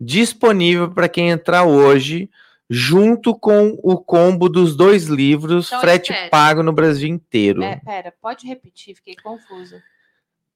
disponível 0.00 0.90
para 0.90 1.08
quem 1.08 1.30
entrar 1.30 1.64
hoje, 1.64 2.30
junto 2.68 3.34
com 3.34 3.78
o 3.82 3.98
combo 3.98 4.48
dos 4.48 4.74
dois 4.76 5.04
livros, 5.06 5.66
Então, 5.66 5.80
frete 5.80 6.12
pago 6.30 6.62
no 6.62 6.72
Brasil 6.72 7.08
inteiro. 7.08 7.62
É, 7.62 7.76
pera, 7.76 8.14
pode 8.20 8.46
repetir, 8.46 8.94
fiquei 8.94 9.16
confusa. 9.16 9.82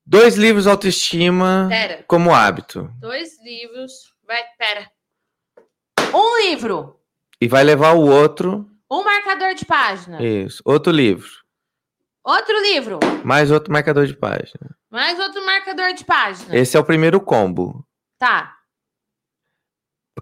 Dois 0.06 0.36
livros 0.36 0.66
autoestima 0.66 1.66
Pera, 1.68 2.04
como 2.06 2.34
hábito. 2.34 2.90
dois 2.98 3.42
livros. 3.42 4.12
Vai, 4.26 4.42
pera. 4.58 4.90
Um 6.14 6.42
livro, 6.48 6.98
E 7.40 7.48
vai 7.48 7.64
levar 7.64 7.92
o 7.92 8.00
outro, 8.08 8.70
um 8.90 9.02
marcador 9.02 9.54
de 9.54 9.64
página. 9.64 10.22
isso, 10.22 10.62
outro 10.64 10.92
livro, 10.92 11.28
Outro 12.22 12.58
livro, 12.62 13.00
mais 13.24 13.50
outro 13.50 13.70
marcador 13.72 14.06
de 14.06 14.14
página. 14.14 14.74
mais 14.90 15.18
outro 15.18 15.44
marcador 15.44 15.92
de 15.92 16.04
página. 16.04 16.56
Esse 16.56 16.76
é 16.76 16.80
o 16.80 16.84
primeiro 16.84 17.20
combo. 17.20 17.84
Tá. 18.18 18.53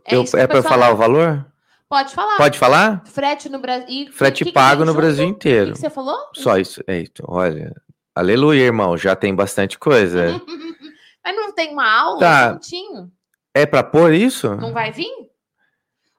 É 0.06 0.14
Eu- 0.16 0.24
que 0.24 0.36
é 0.36 0.46
para 0.46 0.58
eu 0.58 0.62
falar 0.62 0.90
o 0.92 0.96
valor? 0.96 1.46
Pode 1.88 2.14
falar. 2.14 2.36
Pode 2.38 2.58
falar? 2.58 3.02
Frete 3.04 3.48
no 3.50 3.58
Brasil. 3.58 4.10
Frete 4.12 4.50
pago 4.50 4.84
no 4.84 4.94
Brasil 4.94 5.26
O 5.26 5.28
inteiro. 5.28 5.72
que 5.72 5.78
você 5.78 5.90
falou? 5.90 6.16
Só 6.34 6.56
isso. 6.56 6.82
Eita, 6.88 7.22
olha. 7.28 7.74
Aleluia, 8.14 8.62
irmão. 8.62 8.96
Já 8.96 9.14
tem 9.14 9.34
bastante 9.34 9.78
coisa. 9.78 10.40
Mas 11.24 11.36
não 11.36 11.52
tem 11.52 11.72
uma 11.72 11.88
aula, 11.90 12.18
Tá. 12.18 12.52
pontinho? 12.54 13.12
É 13.54 13.66
pra 13.66 13.82
pôr 13.82 14.12
isso? 14.14 14.54
Não 14.56 14.72
vai 14.72 14.90
vir? 14.90 15.10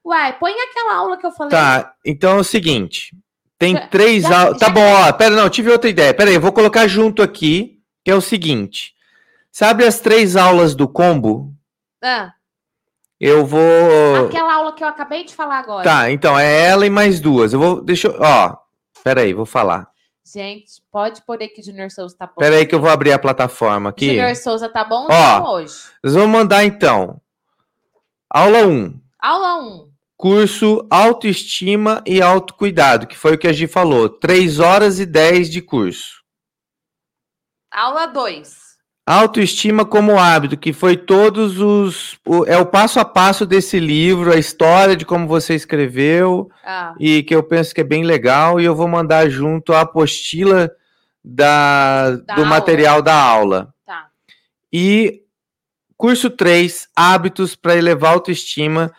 Uai, 0.06 0.38
põe 0.38 0.54
aquela 0.54 0.96
aula 0.96 1.18
que 1.18 1.26
eu 1.26 1.32
falei. 1.32 1.52
Tá, 1.52 1.94
então 2.06 2.38
é 2.38 2.40
o 2.40 2.44
seguinte. 2.44 3.16
Tem 3.58 3.74
Já- 3.76 3.88
três 3.88 4.26
aulas. 4.26 4.60
Tá 4.60 4.68
já- 4.68 4.72
bom, 4.72 4.86
ó. 4.86 5.12
Pera, 5.14 5.36
não, 5.36 5.50
tive 5.50 5.72
outra 5.72 5.90
ideia. 5.90 6.14
Pera 6.14 6.30
aí, 6.30 6.36
eu 6.36 6.42
vou 6.42 6.52
colocar 6.52 6.86
junto 6.88 7.22
aqui, 7.24 7.80
que 8.04 8.12
é 8.12 8.16
o 8.16 8.22
seguinte. 8.22 8.94
Sabe 9.52 9.86
as 9.86 10.00
três 10.00 10.36
aulas 10.36 10.76
do 10.76 10.88
combo? 10.88 11.54
Ah, 12.04 12.34
Eu 13.26 13.46
vou. 13.46 14.28
aquela 14.28 14.54
aula 14.54 14.74
que 14.74 14.84
eu 14.84 14.88
acabei 14.88 15.24
de 15.24 15.34
falar 15.34 15.60
agora. 15.60 15.84
Tá, 15.84 16.12
então 16.12 16.38
é 16.38 16.66
ela 16.66 16.86
e 16.86 16.90
mais 16.90 17.22
duas. 17.22 17.54
Eu 17.54 17.60
vou. 17.60 17.82
Deixa 17.82 18.10
eu. 18.10 18.18
Ó. 18.20 18.58
Pera 19.02 19.22
aí, 19.22 19.34
vou 19.34 19.46
falar. 19.46 19.90
Gente, 20.26 20.82
pode 20.92 21.22
pôr 21.22 21.40
aí 21.40 21.48
que 21.48 21.62
o 21.62 21.64
Junior 21.64 21.90
Souza 21.90 22.16
tá 22.18 22.28
bom. 22.28 22.34
Pera 22.40 22.58
aí 22.58 22.66
que 22.66 22.76
eu 22.76 22.82
vou 22.82 22.90
abrir 22.90 23.14
a 23.14 23.20
plataforma 23.20 23.92
aqui. 23.92 24.08
Junior 24.08 24.36
Souza 24.36 24.68
tá 24.68 24.84
bom 24.84 25.08
Ó. 25.10 25.38
então 25.38 25.52
hoje. 25.54 25.76
Nós 26.04 26.14
vamos 26.16 26.30
mandar 26.30 26.66
então. 26.66 27.22
Aula 28.30 28.66
1. 28.66 29.00
Aula 29.20 29.56
1. 29.64 29.92
Curso 30.18 30.86
Autoestima 30.90 32.04
e 32.06 32.22
Autocuidado, 32.22 33.08
que 33.08 33.18
foi 33.18 33.36
o 33.36 33.38
que 33.38 33.48
a 33.48 33.54
Gi 33.54 33.68
falou. 33.68 34.10
3 34.10 34.60
horas 34.60 35.00
e 35.00 35.06
10 35.06 35.50
de 35.50 35.62
curso. 35.62 36.22
Aula 37.72 38.06
2. 38.06 38.73
Autoestima 39.06 39.84
como 39.84 40.18
hábito, 40.18 40.56
que 40.56 40.72
foi 40.72 40.96
todos 40.96 41.60
os. 41.60 42.18
o- 42.26 42.46
é 42.46 42.58
o 42.58 42.66
passo 42.66 43.02
a 43.02 43.06
passo 43.06 43.46
desse 43.46 43.78
livro, 43.78 44.32
a 44.32 44.38
história 44.38 44.96
de 44.96 45.06
como 45.06 45.28
você 45.28 45.54
escreveu, 45.54 46.50
Ah, 46.66 46.94
e 46.98 47.22
que 47.24 47.36
eu 47.36 47.44
penso 47.44 47.76
que 47.76 47.82
é 47.82 47.84
bem 47.84 48.04
legal, 48.06 48.62
e 48.62 48.66
eu 48.66 48.74
vou 48.74 48.88
mandar 48.88 49.30
junto 49.30 49.74
a 49.74 49.82
apostila 49.82 50.72
da, 51.24 52.12
Da 52.12 52.36
do 52.36 52.42
aula. 52.44 52.46
material 52.46 53.02
da 53.02 53.14
aula. 53.16 53.74
tá. 53.86 54.08
E 54.72 55.22
curso 55.98 56.30
3, 56.30 56.88
hábitos 56.96 57.56
para 57.58 57.76
elevar 57.76 58.12
a 58.12 58.14
autoestima, 58.16 58.90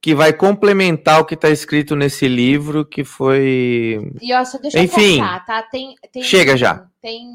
que 0.00 0.14
vai 0.14 0.34
complementar 0.34 1.20
o 1.20 1.24
que 1.24 1.32
está 1.34 1.48
escrito 1.48 1.96
nesse 1.96 2.28
livro, 2.28 2.84
que 2.84 3.02
foi. 3.02 4.12
E 4.20 4.34
ó, 4.34 4.44
só 4.44 4.58
deixa 4.58 4.78
Enfim. 4.78 5.14
eu 5.20 5.24
contar, 5.24 5.44
tá? 5.46 5.62
Tem, 5.62 5.94
tem, 6.12 6.22
Chega 6.22 6.54
já. 6.54 6.86
Tem 7.00 7.26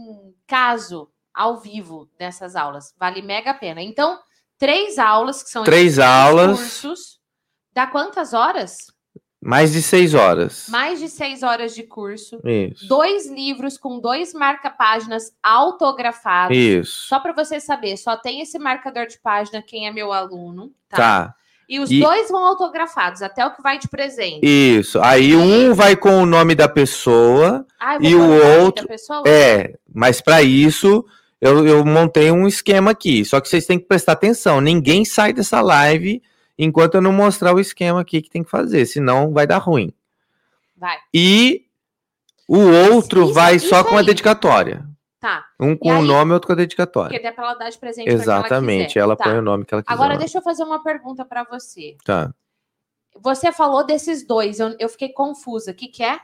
caso 0.45 1.09
ao 1.39 1.57
vivo 1.57 2.09
nessas 2.19 2.55
aulas. 2.55 2.93
Vale 2.99 3.21
mega 3.21 3.51
a 3.51 3.53
pena. 3.53 3.81
Então, 3.81 4.19
três 4.57 4.99
aulas, 4.99 5.41
que 5.41 5.49
são 5.49 5.63
Três 5.63 5.97
aulas. 5.97 6.59
cursos. 6.59 7.19
Dá 7.73 7.87
quantas 7.87 8.33
horas? 8.33 8.87
Mais 9.41 9.71
de 9.71 9.81
seis 9.81 10.13
horas. 10.13 10.65
Mais 10.67 10.99
de 10.99 11.07
seis 11.07 11.43
horas 11.43 11.73
de 11.73 11.83
curso. 11.83 12.41
Isso. 12.43 12.85
Dois 12.89 13.25
livros 13.31 13.77
com 13.77 13.97
dois 13.99 14.33
marca-páginas 14.33 15.31
autografados. 15.41 16.57
Isso. 16.57 17.07
Só 17.07 17.21
para 17.21 17.31
você 17.31 17.57
saber, 17.59 17.95
só 17.95 18.17
tem 18.17 18.41
esse 18.41 18.59
marcador 18.59 19.07
de 19.07 19.17
página 19.19 19.61
quem 19.61 19.87
é 19.87 19.91
meu 19.93 20.11
aluno, 20.11 20.73
tá? 20.89 20.97
Tá. 20.97 21.35
E 21.69 21.79
os 21.79 21.89
E- 21.91 21.99
dois 22.01 22.29
vão 22.29 22.43
autografados, 22.45 23.21
até 23.21 23.45
o 23.45 23.51
que 23.55 23.61
vai 23.61 23.77
de 23.77 23.87
presente. 23.87 24.41
Isso. 24.43 24.99
Aí 25.01 25.35
um 25.37 25.73
vai 25.73 25.95
com 25.95 26.21
o 26.21 26.25
nome 26.25 26.53
da 26.55 26.67
pessoa, 26.67 27.65
Ah, 27.79 27.97
e 28.01 28.15
o 28.15 28.61
outro- 28.63 28.87
pessoa? 28.87 29.23
é, 29.25 29.75
mas 29.93 30.19
para 30.19 30.41
isso 30.41 31.05
eu, 31.41 31.65
eu 31.65 31.85
montei 31.85 32.31
um 32.31 32.47
esquema 32.47 32.91
aqui, 32.91 33.23
só 33.25 33.39
que 33.39 33.47
vocês 33.49 33.65
têm 33.65 33.79
que 33.79 33.85
prestar 33.85 34.13
atenção. 34.13 34.59
Ninguém 34.61 35.05
sai 35.05 35.31
dessa 35.33 35.61
live 35.61 36.21
enquanto 36.57 36.95
eu 36.95 37.01
não 37.01 37.13
mostrar 37.13 37.53
o 37.53 37.59
esquema 37.59 38.01
aqui 38.01 38.21
que 38.21 38.29
tem 38.29 38.43
que 38.43 38.49
fazer, 38.49 38.85
senão 38.85 39.31
vai 39.31 39.47
dar 39.47 39.57
ruim. 39.57 39.93
Vai. 40.77 40.97
E 41.13 41.65
o 42.47 42.59
outro 42.91 43.23
Isso- 43.25 43.33
vai 43.33 43.55
isso 43.55 43.69
só 43.69 43.83
com 43.83 43.95
a 43.95 43.99
aí. 43.99 44.05
dedicatória. 44.05 44.85
Tá. 45.19 45.45
Um 45.59 45.75
com 45.75 45.91
aí- 45.91 45.97
o 45.99 46.01
nome 46.01 46.31
e 46.31 46.33
outro 46.33 46.47
com 46.47 46.53
a 46.53 46.55
Porque 46.55 46.65
dedicatória. 46.67 47.21
dá 47.21 47.31
pra 47.33 47.43
ela 47.45 47.53
dar 47.55 47.69
de 47.69 47.77
presente 47.77 48.09
Exatamente, 48.09 48.87
quiser. 48.87 48.99
ela 49.01 49.15
tá. 49.17 49.25
põe 49.25 49.37
o 49.37 49.41
nome 49.41 49.65
que 49.65 49.73
ela 49.73 49.83
quiser. 49.83 49.93
Agora, 49.93 50.17
deixa 50.17 50.37
eu 50.37 50.41
fazer 50.41 50.63
uma 50.63 50.81
pergunta 50.81 51.25
pra 51.25 51.43
você. 51.43 51.97
Tá. 52.05 52.33
Você 53.21 53.51
falou 53.51 53.85
desses 53.85 54.25
dois, 54.25 54.59
eu, 54.61 54.73
eu 54.79 54.87
fiquei 54.87 55.09
confusa. 55.09 55.71
O 55.71 55.73
que, 55.73 55.87
que 55.89 56.01
é? 56.03 56.19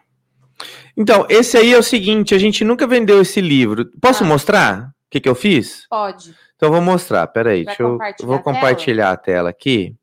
Então, 0.96 1.26
esse 1.28 1.58
aí 1.58 1.74
é 1.74 1.78
o 1.78 1.84
seguinte, 1.84 2.34
a 2.34 2.38
gente 2.38 2.64
nunca 2.64 2.88
vendeu 2.88 3.22
esse 3.22 3.42
livro. 3.42 3.86
Posso 4.02 4.24
Ah. 4.24 4.28
mostrar 4.28 4.95
que, 5.16 5.22
que 5.22 5.30
eu 5.30 5.36
fiz? 5.36 5.86
Pode. 5.90 6.36
Então, 6.56 6.70
eu 6.70 6.74
vou 6.74 6.82
mostrar, 6.82 7.26
peraí. 7.28 7.64
Vai 7.64 7.76
Deixa 7.76 7.84
eu, 7.84 7.88
eu 7.88 7.98
vou 7.98 8.36
a 8.36 8.40
tela? 8.40 8.40
compartilhar 8.44 9.12
a 9.12 9.18
tela 9.18 9.50
aqui, 9.50 9.96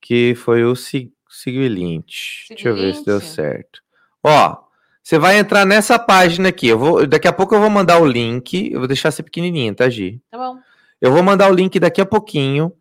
que 0.00 0.34
foi 0.34 0.64
o 0.64 0.74
se- 0.74 1.12
seguinte. 1.28 2.46
Deixa 2.50 2.68
eu 2.68 2.74
ver 2.74 2.94
se 2.94 3.04
deu 3.04 3.20
certo. 3.20 3.80
Ó, 4.22 4.56
você 5.02 5.18
vai 5.18 5.38
entrar 5.38 5.64
nessa 5.64 5.98
página 5.98 6.48
aqui. 6.50 6.68
Eu 6.68 6.78
vou, 6.78 7.06
daqui 7.06 7.26
a 7.28 7.32
pouco 7.32 7.54
eu 7.54 7.60
vou 7.60 7.70
mandar 7.70 8.00
o 8.00 8.06
link. 8.06 8.70
Eu 8.72 8.80
vou 8.80 8.88
deixar 8.88 9.10
ser 9.10 9.22
pequenininho, 9.22 9.74
tá, 9.74 9.88
Gi? 9.88 10.20
Tá 10.30 10.38
bom. 10.38 10.58
Eu 11.00 11.12
vou 11.12 11.22
mandar 11.22 11.50
o 11.50 11.54
link 11.54 11.78
daqui 11.80 12.00
a 12.00 12.06
pouquinho. 12.06 12.72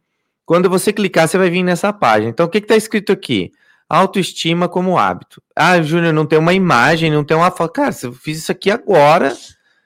Quando 0.46 0.70
você 0.70 0.92
clicar, 0.92 1.28
você 1.28 1.38
vai 1.38 1.50
vir 1.50 1.64
nessa 1.64 1.92
página. 1.94 2.30
Então, 2.30 2.46
o 2.46 2.50
que 2.50 2.58
está 2.60 2.76
escrito 2.76 3.12
aqui? 3.12 3.52
Autoestima 3.90 4.70
como 4.70 4.98
hábito. 4.98 5.42
Ah, 5.56 5.82
Júnior, 5.82 6.14
não 6.14 6.26
tem 6.26 6.38
uma 6.40 6.54
imagem, 6.54 7.12
não 7.12 7.24
tem 7.24 7.36
uma 7.36 7.52
foto. 7.52 7.74
Cara, 7.74 7.92
se 7.92 8.06
eu 8.06 8.14
fiz 8.14 8.38
isso 8.40 8.52
aqui 8.52 8.70
agora, 8.72 9.36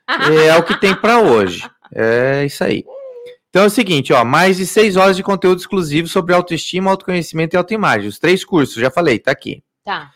é 0.07 0.55
o 0.57 0.63
que 0.63 0.79
tem 0.79 0.95
para 0.95 1.19
hoje. 1.19 1.69
É 1.93 2.45
isso 2.45 2.63
aí. 2.63 2.83
Então 3.49 3.63
é 3.63 3.67
o 3.67 3.69
seguinte, 3.69 4.11
ó, 4.11 4.25
mais 4.25 4.57
de 4.57 4.65
seis 4.65 4.97
horas 4.97 5.15
de 5.15 5.23
conteúdo 5.23 5.59
exclusivo 5.59 6.07
sobre 6.07 6.33
autoestima, 6.33 6.91
autoconhecimento 6.91 7.55
e 7.55 7.57
autoimagem. 7.57 8.07
Os 8.09 8.19
três 8.19 8.43
cursos, 8.43 8.75
já 8.75 8.91
falei, 8.91 9.17
tá 9.17 9.31
aqui. 9.31 9.63
Tá, 9.83 10.11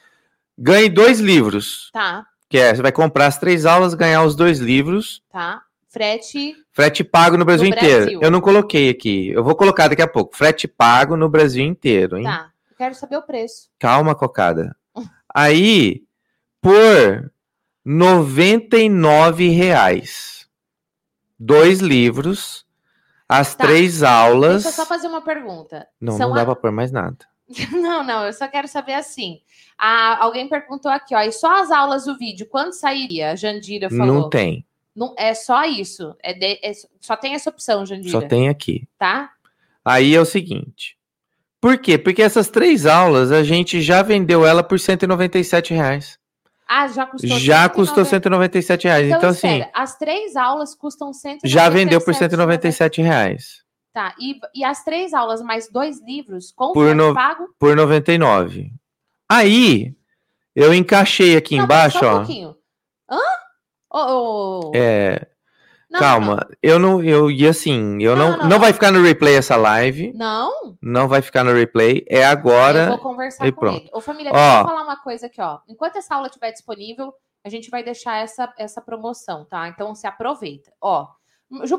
Ganhe 0.57 0.89
dois 0.89 1.19
livros, 1.21 1.89
tá, 1.93 2.25
que 2.49 2.57
é, 2.57 2.75
você 2.75 2.81
vai 2.81 2.91
comprar 2.91 3.27
as 3.27 3.37
três 3.37 3.65
aulas, 3.65 3.93
ganhar 3.93 4.23
os 4.23 4.35
dois 4.35 4.59
livros. 4.59 5.21
tá. 5.31 5.61
Frete. 5.91 6.55
Frete 6.71 7.03
pago 7.03 7.35
no 7.35 7.43
Brasil 7.43 7.67
No 7.67 7.75
inteiro. 7.75 8.01
Brasil. 8.01 8.19
Eu 8.21 8.29
não 8.29 8.39
coloquei 8.39 8.89
aqui. 8.91 9.29
Eu 9.29 9.43
vou 9.43 9.55
colocar 9.55 9.87
daqui 9.87 10.03
a 10.03 10.07
pouco. 10.07 10.37
Frete 10.37 10.67
pago 10.67 11.17
no 11.17 11.27
Brasil 11.27 11.65
inteiro, 11.65 12.15
hein? 12.15 12.25
Tá. 12.25 12.51
Quero 12.77 12.93
saber 12.93 13.17
o 13.17 13.23
preço. 13.23 13.69
Calma, 13.79 14.13
cocada. 14.13 14.75
Aí, 15.33 16.03
por 16.61 17.31
99 17.85 19.49
reais, 19.49 20.47
dois 21.39 21.79
livros, 21.79 22.65
as 23.27 23.55
Tá. 23.55 23.65
três 23.65 24.03
aulas. 24.03 24.63
Deixa 24.63 24.69
eu 24.81 24.83
só 24.83 24.85
fazer 24.85 25.07
uma 25.07 25.21
pergunta. 25.21 25.87
Não, 25.99 26.17
São 26.17 26.29
não 26.29 26.35
dá 26.35 26.41
a- 26.41 26.45
pra 26.45 26.55
pôr 26.55 26.71
mais 26.71 26.91
nada. 26.91 27.17
Não, 27.71 28.03
não, 28.03 28.25
eu 28.27 28.33
só 28.33 28.47
quero 28.47 28.67
saber 28.67 28.93
assim. 28.93 29.39
Ah, 29.75 30.23
alguém 30.23 30.47
perguntou 30.47 30.91
aqui, 30.91 31.15
ó, 31.15 31.21
e 31.21 31.31
só 31.31 31.61
as 31.63 31.71
aulas 31.71 32.05
do 32.05 32.15
vídeo, 32.15 32.45
quando 32.47 32.73
sairia? 32.73 33.31
A 33.31 33.35
Jandira 33.35 33.89
falou. 33.89 34.05
Não 34.05 34.29
tem. 34.29 34.63
Não, 34.95 35.15
é 35.17 35.33
só 35.33 35.63
isso. 35.65 36.15
É, 36.21 36.31
de- 36.33 36.59
é- 36.63 36.73
só 37.01 37.15
tem 37.15 37.33
essa 37.33 37.49
opção, 37.49 37.85
Jandira. 37.87 38.11
Só 38.11 38.21
tem 38.21 38.49
aqui. 38.49 38.87
Tá? 38.99 39.31
Aí 39.83 40.13
é 40.13 40.21
o 40.21 40.25
seguinte. 40.25 40.95
Por 41.59 41.77
quê? 41.79 41.97
Porque 41.97 42.21
essas 42.21 42.49
três 42.49 42.85
aulas 42.85 43.31
a 43.31 43.43
gente 43.43 43.81
já 43.81 44.03
vendeu 44.03 44.45
ela 44.45 44.61
por 44.63 44.79
197 44.79 45.73
reais. 45.73 46.19
Ah, 46.71 46.87
já 46.87 47.05
custou 47.07 47.29
Já 47.39 47.63
190. 47.63 47.69
custou 47.69 48.05
197 48.05 48.87
reais. 48.87 49.07
Então, 49.07 49.17
Então, 49.17 49.29
assim, 49.31 49.47
espera, 49.47 49.71
as 49.73 49.97
três 49.97 50.35
aulas 50.35 50.75
custam 50.75 51.11
197. 51.11 51.51
já 51.51 51.67
vendeu 51.67 51.99
por 51.99 52.13
197 52.13 53.01
reais. 53.01 53.63
Tá, 53.91 54.13
e, 54.19 54.39
e 54.53 54.63
as 54.63 54.83
três 54.83 55.13
aulas 55.15 55.41
mais 55.41 55.67
dois 55.67 55.99
livros 56.01 56.51
com 56.51 56.71
Por 56.73 56.93
no- 56.93 57.13
pago? 57.15 57.47
por 57.57 57.75
99. 57.75 58.71
Aí, 59.27 59.95
eu 60.55 60.71
encaixei 60.73 61.35
aqui 61.35 61.57
Não, 61.57 61.67
pera 61.67 61.79
embaixo, 61.87 61.99
só 61.99 62.05
um 62.05 62.09
ó. 62.13 62.17
pouquinho. 62.17 62.55
Hã? 63.09 63.19
Ô, 63.91 64.69
ô, 64.69 64.71
É, 64.75 65.27
não, 65.89 65.99
calma, 65.99 66.47
eu 66.61 66.77
não, 66.77 67.03
eu 67.03 67.31
e 67.31 67.47
assim, 67.47 68.01
eu 68.01 68.15
Não, 68.15 68.23
não, 68.25 68.31
não, 68.31 68.37
não, 68.43 68.49
não. 68.49 68.59
vai 68.59 68.71
ficar 68.73 68.91
no 68.91 69.01
replay 69.01 69.35
essa 69.35 69.55
live, 69.55 70.13
Não, 70.13 70.75
não 70.81 71.07
vai 71.07 71.21
ficar 71.21 71.43
no 71.43 71.53
replay, 71.53 72.05
é 72.07 72.17
eu 72.19 72.21
vou 72.21 72.29
agora. 72.31 72.97
conversar 72.99 73.47
e 73.47 73.51
com 73.51 73.59
pronto. 73.61 73.81
ele. 73.81 73.89
Ô, 73.93 73.99
família, 73.99 74.31
Ó. 74.31 74.35
deixa 74.35 74.59
eu 74.61 74.65
falar 74.67 74.83
uma 74.83 74.97
coisa 74.97 75.25
aqui, 75.27 75.41
ó. 75.41 75.59
Enquanto 75.67 75.95
essa 75.97 76.15
aula 76.15 76.27
estiver 76.27 76.51
disponível, 76.51 77.13
a 77.43 77.49
gente 77.49 77.69
vai 77.69 77.83
deixar 77.83 78.17
essa, 78.17 78.53
essa 78.57 78.81
promoção, 78.81 79.45
tá? 79.45 79.67
Então, 79.67 79.95
se 79.95 80.05
aproveita. 80.05 80.71
Ó, 80.81 81.07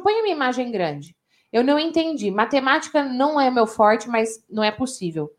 põe 0.02 0.14
uma 0.20 0.28
imagem 0.28 0.70
grande. 0.72 1.14
Eu 1.52 1.62
não 1.64 1.78
entendi. 1.78 2.30
Matemática 2.30 3.04
não 3.04 3.40
é 3.40 3.50
meu 3.50 3.66
forte, 3.66 4.08
mas 4.08 4.44
não 4.48 4.62
é 4.62 4.70
possível. 4.70 5.30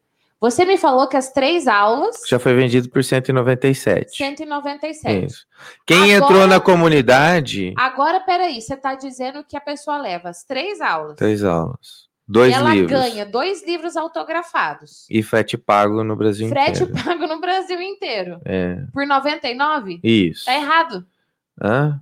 Você 0.41 0.65
me 0.65 0.75
falou 0.75 1.07
que 1.07 1.15
as 1.15 1.31
três 1.31 1.67
aulas, 1.67 2.21
Já 2.27 2.39
foi 2.39 2.55
vendido 2.55 2.89
por 2.89 3.03
197. 3.03 4.17
197. 4.17 5.25
Isso. 5.27 5.45
Quem 5.85 6.15
Agora- 6.15 6.33
entrou 6.33 6.47
na 6.47 6.59
comunidade, 6.59 7.73
Agora, 7.77 8.19
peraí, 8.19 8.59
você 8.59 8.73
está 8.73 8.95
dizendo 8.95 9.43
que 9.43 9.55
a 9.55 9.61
pessoa 9.61 9.99
leva 9.99 10.29
as 10.29 10.43
três 10.43 10.81
aulas. 10.81 11.15
três 11.15 11.43
aulas, 11.43 12.07
dois 12.27 12.51
e 12.51 12.55
ela 12.57 12.73
livros 12.73 12.91
ganha 12.91 13.23
dois 13.23 13.63
livros 13.63 13.95
autografados. 13.95 15.05
e 15.11 15.21
frete 15.21 15.57
pago 15.59 16.03
no 16.03 16.15
Brasil 16.15 16.49
Frete 16.49 16.83
inteiro. 16.83 17.03
pago 17.05 17.27
no 17.27 17.39
Brasil 17.39 17.79
inteiro. 17.79 18.41
É, 18.43 18.77
Por 18.91 19.05
99? 19.05 19.99
isso. 20.03 20.45
Tá 20.45 20.55
errado. 20.55 21.05
Hã? 21.63 22.01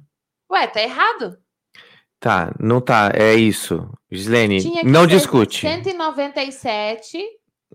Ué, 0.50 0.66
tá 0.66 0.82
errado. 0.82 1.38
Tá, 2.22 2.54
não 2.60 2.80
tá, 2.82 3.12
é 3.14 3.34
isso. 3.36 3.90
Gislene, 4.12 4.60
não 4.84 5.06
discute. 5.06 5.62
197 5.62 7.22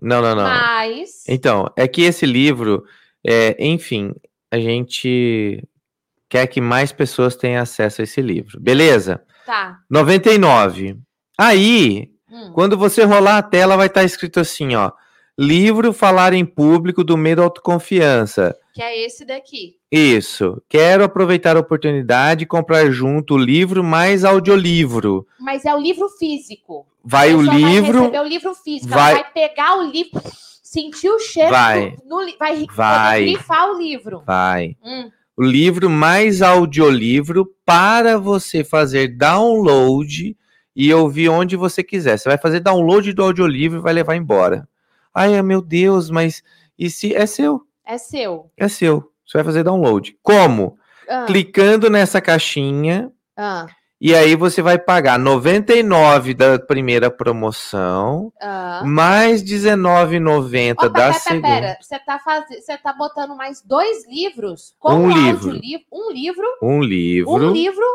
Não, 0.01 0.21
não, 0.21 0.35
não. 0.35 0.43
mais. 0.43 1.23
Então, 1.27 1.67
é 1.77 1.87
que 1.87 2.01
esse 2.03 2.25
livro, 2.25 2.83
é, 3.25 3.55
enfim, 3.59 4.13
a 4.51 4.57
gente 4.59 5.63
quer 6.29 6.47
que 6.47 6.59
mais 6.59 6.91
pessoas 6.91 7.35
tenham 7.35 7.61
acesso 7.61 8.01
a 8.01 8.03
esse 8.03 8.21
livro. 8.21 8.59
Beleza? 8.59 9.21
Tá. 9.45 9.79
99. 9.89 10.97
Aí, 11.37 12.09
Hum. 12.31 12.51
quando 12.53 12.77
você 12.77 13.03
rolar 13.03 13.37
a 13.37 13.43
tela, 13.43 13.77
vai 13.77 13.87
estar 13.87 14.03
escrito 14.03 14.39
assim, 14.39 14.75
ó. 14.75 14.91
Livro 15.37 15.93
Falar 15.93 16.33
em 16.33 16.45
Público 16.45 17.03
do 17.03 17.15
Medo 17.17 17.41
à 17.41 17.45
Autoconfiança. 17.45 18.55
Que 18.75 18.81
é 18.81 19.05
esse 19.05 19.23
daqui. 19.23 19.77
Isso. 19.89 20.61
Quero 20.67 21.05
aproveitar 21.05 21.55
a 21.55 21.61
oportunidade 21.61 22.43
e 22.43 22.45
comprar 22.45 22.91
junto 22.91 23.35
o 23.35 23.37
livro 23.37 23.81
mais 23.81 24.25
audiolivro. 24.25 25.25
Mas 25.39 25.63
é 25.63 25.73
o 25.73 25.79
livro 25.79 26.09
físico. 26.09 26.85
Vai 27.01 27.33
o 27.33 27.37
pessoa 27.37 27.53
Vai 27.53 27.61
livro. 27.71 27.99
receber 28.01 28.19
o 28.19 28.23
livro 28.27 28.53
físico. 28.53 28.89
vai- 28.93 29.13
Ela 29.13 29.21
vai 29.21 29.31
pegar 29.31 29.77
o 29.77 29.83
livro, 29.89 30.21
sentir 30.61 31.09
o 31.09 31.17
cheiro. 31.19 31.51
Vai. 31.51 31.91
do- 31.91 32.03
no 32.05 32.37
vai, 32.37 32.65
Vai. 32.75 33.23
grifar 33.23 33.69
o 33.71 33.77
livro. 33.81 34.21
Vai. 34.25 34.75
Hum. 34.83 35.09
o 35.37 35.43
livro 35.43 35.89
mais 35.89 36.41
audiolivro 36.41 37.45
para 37.65 38.17
você 38.17 38.61
fazer 38.63 39.09
download 39.17 40.35
e 40.75 40.93
ouvir 40.93 41.27
onde 41.29 41.55
você 41.55 41.81
quiser. 41.83 42.17
Você 42.17 42.27
vai 42.29 42.37
fazer 42.37 42.59
download 42.59 43.11
do 43.13 43.23
audiolivro 43.23 43.79
e 43.79 43.81
vai 43.81 43.93
levar 43.93 44.15
embora. 44.15 44.67
Ai, 45.13 45.41
meu 45.41 45.61
Deus, 45.61 46.09
mas 46.09 46.41
e 46.77 46.89
se 46.89 47.13
é 47.15 47.25
seu? 47.25 47.61
É 47.85 47.97
seu. 47.97 48.51
É 48.57 48.67
seu. 48.67 49.11
Você 49.25 49.37
vai 49.37 49.43
fazer 49.43 49.63
download. 49.63 50.17
Como? 50.21 50.77
Ah, 51.09 51.25
Clicando 51.25 51.89
nessa 51.89 52.19
caixinha 52.19 53.11
ah, 53.37 53.67
e 53.99 54.13
aí 54.13 54.35
você 54.35 54.61
vai 54.61 54.77
pagar 54.77 55.17
99 55.17 56.33
da 56.33 56.59
primeira 56.59 57.09
promoção, 57.09 58.31
ah. 58.41 58.81
mais 58.85 59.41
19,90 59.43 60.75
Ó, 60.77 60.87
da 60.87 60.89
pera, 60.89 61.13
segunda. 61.13 61.47
pera. 61.47 61.77
Você 61.81 61.99
tá, 61.99 62.19
faz... 62.19 62.45
Você 62.49 62.77
tá 62.77 62.93
botando 62.93 63.35
mais 63.35 63.61
dois 63.61 64.07
livros? 64.07 64.75
Com 64.79 64.93
Um 64.95 65.09
livro. 65.09 65.51
audiolivro? 65.51 65.85
Um 65.91 66.11
livro. 66.11 66.45
Um 66.61 66.81
livro. 66.83 67.31
Um 67.31 67.51
livro 67.51 67.85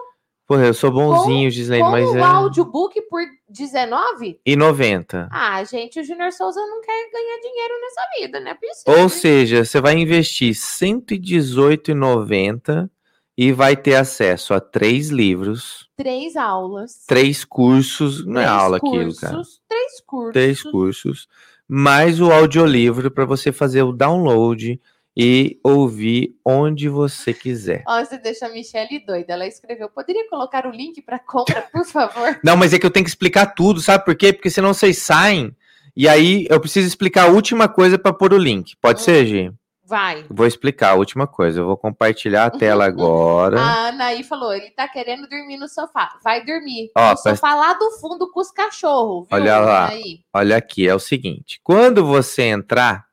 Porra, 0.50 0.66
eu 0.66 0.74
sou 0.74 0.90
bonzinho, 0.90 1.48
Gislaine, 1.48 1.84
com 1.84 1.92
mas 1.92 2.10
o 2.10 2.18
é 2.18 2.22
audiobook 2.22 3.00
por 3.02 3.22
19? 3.48 4.40
e 4.44 4.56
90. 4.56 5.28
Ah, 5.30 5.62
gente, 5.62 6.00
o 6.00 6.02
Júnior 6.02 6.32
Souza 6.32 6.58
não 6.58 6.80
quer 6.80 7.08
ganhar 7.12 7.38
dinheiro 7.40 7.74
nessa 7.80 8.00
vida, 8.18 8.40
é 8.50 8.54
possível. 8.54 9.00
Ou 9.00 9.08
seja, 9.08 9.64
você 9.64 9.80
vai 9.80 9.96
investir 9.96 10.48
R$ 10.48 10.54
118,90 10.54 12.90
e 13.38 13.52
vai 13.52 13.76
ter 13.76 13.94
acesso 13.94 14.52
a 14.52 14.58
três 14.58 15.10
livros, 15.10 15.88
Três 15.96 16.34
aulas. 16.34 17.04
três 17.06 17.44
cursos, 17.44 18.26
não 18.26 18.40
é 18.40 18.46
três 18.46 18.60
aula 18.60 18.78
aquilo, 18.78 19.04
cursos, 19.04 19.20
cara. 19.20 19.42
Três 19.68 20.00
cursos. 20.04 20.32
Três 20.32 20.60
cursos, 20.64 21.28
mais 21.68 22.20
o 22.20 22.32
audiolivro 22.32 23.08
para 23.08 23.24
você 23.24 23.52
fazer 23.52 23.84
o 23.84 23.92
download 23.92 24.80
e 25.16 25.58
ouvir 25.64 26.36
onde 26.44 26.88
você 26.88 27.34
quiser. 27.34 27.82
Ó, 27.86 28.04
você 28.04 28.18
deixa 28.18 28.46
a 28.46 28.48
Michelle 28.48 29.04
doida. 29.04 29.32
Ela 29.32 29.46
escreveu: 29.46 29.88
poderia 29.88 30.28
colocar 30.28 30.66
o 30.66 30.70
link 30.70 31.02
para 31.02 31.18
compra, 31.18 31.62
por 31.72 31.84
favor? 31.84 32.38
Não, 32.44 32.56
mas 32.56 32.72
é 32.72 32.78
que 32.78 32.86
eu 32.86 32.90
tenho 32.90 33.04
que 33.04 33.10
explicar 33.10 33.46
tudo, 33.54 33.80
sabe 33.80 34.04
por 34.04 34.14
quê? 34.16 34.32
Porque 34.32 34.50
senão 34.50 34.72
vocês 34.72 34.98
saem 34.98 35.54
e 35.96 36.08
aí 36.08 36.46
eu 36.48 36.60
preciso 36.60 36.86
explicar 36.86 37.24
a 37.28 37.32
última 37.32 37.68
coisa 37.68 37.98
para 37.98 38.12
pôr 38.12 38.32
o 38.32 38.38
link. 38.38 38.76
Pode 38.80 39.00
Hum. 39.00 39.04
ser, 39.04 39.26
Gi? 39.26 39.52
Vai. 39.84 40.24
Vou 40.30 40.46
explicar 40.46 40.90
a 40.90 40.94
última 40.94 41.26
coisa. 41.26 41.58
Eu 41.60 41.66
vou 41.66 41.76
compartilhar 41.76 42.44
a 42.46 42.50
tela 42.50 42.84
agora. 42.86 43.60
A 43.60 43.88
Ana 43.88 44.04
aí 44.04 44.22
falou, 44.22 44.54
ele 44.54 44.70
tá 44.70 44.86
querendo 44.86 45.28
dormir 45.28 45.56
no 45.56 45.66
sofá. 45.68 46.16
Vai 46.22 46.44
dormir. 46.44 46.92
Ó, 46.96 47.10
no 47.10 47.16
sofá 47.16 47.56
lá 47.56 47.72
do 47.74 47.90
fundo 48.00 48.30
com 48.30 48.38
os 48.38 48.52
cachorros, 48.52 49.26
viu? 49.28 49.36
Olha 49.36 49.58
lá. 49.58 49.90
Olha 50.32 50.56
aqui, 50.56 50.88
é 50.88 50.94
o 50.94 51.00
seguinte: 51.00 51.60
quando 51.64 52.06
você 52.06 52.44
entrar, 52.44 53.09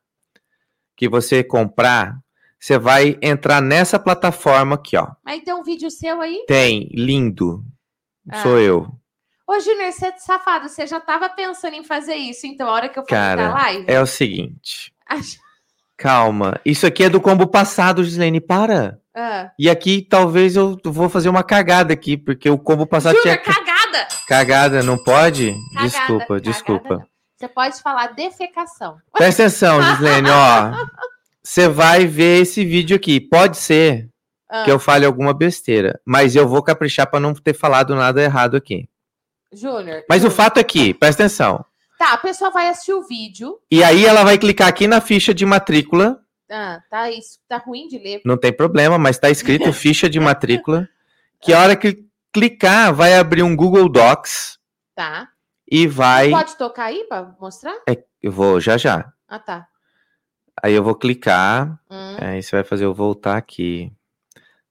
que 0.98 1.08
você 1.08 1.44
comprar, 1.44 2.18
você 2.58 2.76
vai 2.76 3.16
entrar 3.22 3.62
nessa 3.62 3.98
plataforma 4.00 4.74
aqui, 4.74 4.96
ó. 4.96 5.06
Mas 5.24 5.42
tem 5.44 5.54
um 5.54 5.62
vídeo 5.62 5.88
seu 5.90 6.20
aí? 6.20 6.44
Tem, 6.48 6.88
lindo. 6.92 7.62
Ah. 8.28 8.42
Sou 8.42 8.58
eu. 8.58 8.88
Ô, 9.46 9.60
Júnior, 9.60 9.92
você 9.92 10.08
é 10.08 10.16
safado, 10.18 10.68
você 10.68 10.86
já 10.86 11.00
tava 11.00 11.28
pensando 11.30 11.74
em 11.74 11.84
fazer 11.84 12.16
isso, 12.16 12.46
então 12.46 12.68
a 12.68 12.72
hora 12.72 12.88
que 12.88 12.98
eu 12.98 13.04
falei 13.08 13.36
Cara, 13.36 13.48
live. 13.50 13.84
É 13.86 14.00
o 14.00 14.06
seguinte. 14.06 14.92
Acho- 15.08 15.38
Calma. 15.96 16.60
Isso 16.64 16.86
aqui 16.86 17.04
é 17.04 17.08
do 17.08 17.20
combo 17.20 17.46
passado, 17.46 18.04
Gislene. 18.04 18.40
Para. 18.40 19.00
Ah. 19.16 19.50
E 19.58 19.68
aqui 19.70 20.02
talvez 20.02 20.54
eu 20.54 20.78
vou 20.84 21.08
fazer 21.08 21.28
uma 21.28 21.42
cagada 21.42 21.92
aqui, 21.92 22.16
porque 22.16 22.48
o 22.50 22.58
combo 22.58 22.86
passado 22.86 23.16
Júnior, 23.16 23.38
tinha. 23.42 23.54
cagada! 23.54 24.08
Cagada, 24.28 24.82
não 24.82 24.96
pode? 24.96 25.52
Cagada, 25.74 25.88
desculpa, 25.88 26.24
cagada 26.26 26.40
desculpa. 26.40 26.94
não. 26.98 27.06
Você 27.38 27.46
pode 27.46 27.80
falar 27.80 28.08
defecação. 28.08 28.98
Presta 29.12 29.44
atenção, 29.44 29.80
Gislene, 29.80 30.28
ó. 30.28 30.72
Você 31.42 31.68
vai 31.68 32.04
ver 32.04 32.42
esse 32.42 32.64
vídeo 32.64 32.96
aqui. 32.96 33.20
Pode 33.20 33.56
ser 33.56 34.08
Ah, 34.50 34.64
que 34.64 34.70
eu 34.72 34.78
fale 34.78 35.06
alguma 35.06 35.32
besteira, 35.32 36.00
mas 36.04 36.34
eu 36.34 36.48
vou 36.48 36.62
caprichar 36.62 37.08
para 37.08 37.20
não 37.20 37.32
ter 37.32 37.54
falado 37.54 37.94
nada 37.94 38.20
errado 38.20 38.56
aqui. 38.56 38.88
Júnior. 39.52 40.02
Mas 40.08 40.18
o 40.18 40.28
Júnior. 40.28 40.36
fato 40.36 40.58
é 40.58 40.64
que, 40.64 40.92
presta 40.92 41.22
atenção. 41.22 41.64
Tá, 41.96 42.12
a 42.12 42.18
pessoa 42.18 42.50
vai 42.50 42.68
assistir 42.68 42.92
o 42.92 43.02
vídeo. 43.02 43.58
E 43.70 43.82
aí 43.84 44.04
ela 44.04 44.24
vai 44.24 44.36
clicar 44.36 44.68
aqui 44.68 44.86
na 44.86 45.00
ficha 45.00 45.32
de 45.32 45.46
matrícula. 45.46 46.20
Ah, 46.50 46.80
tá, 46.90 47.10
isso 47.10 47.38
tá 47.48 47.58
ruim 47.58 47.86
de 47.88 47.98
ler. 47.98 48.20
Não 48.24 48.36
tem 48.36 48.52
problema, 48.52 48.98
mas 48.98 49.18
tá 49.18 49.30
escrito 49.30 49.70
ficha 49.72 50.08
de 50.08 50.18
matrícula. 50.18 50.88
Que 51.40 51.52
a 51.52 51.60
hora 51.60 51.76
que 51.76 52.04
clicar, 52.32 52.92
vai 52.92 53.16
abrir 53.16 53.42
um 53.42 53.54
Google 53.54 53.88
Docs 53.88 54.58
Tá. 54.94 55.28
E 55.70 55.86
vai. 55.86 56.30
Pode 56.30 56.56
tocar 56.56 56.84
aí 56.86 57.04
pra 57.04 57.34
mostrar? 57.40 57.74
Eu 58.22 58.32
vou 58.32 58.60
já 58.60 58.76
já. 58.76 59.12
Ah, 59.28 59.38
tá. 59.38 59.68
Aí 60.62 60.72
eu 60.72 60.82
vou 60.82 60.94
clicar. 60.94 61.78
Hum. 61.90 62.16
Aí 62.20 62.42
você 62.42 62.56
vai 62.56 62.64
fazer 62.64 62.84
eu 62.84 62.94
voltar 62.94 63.36
aqui. 63.36 63.92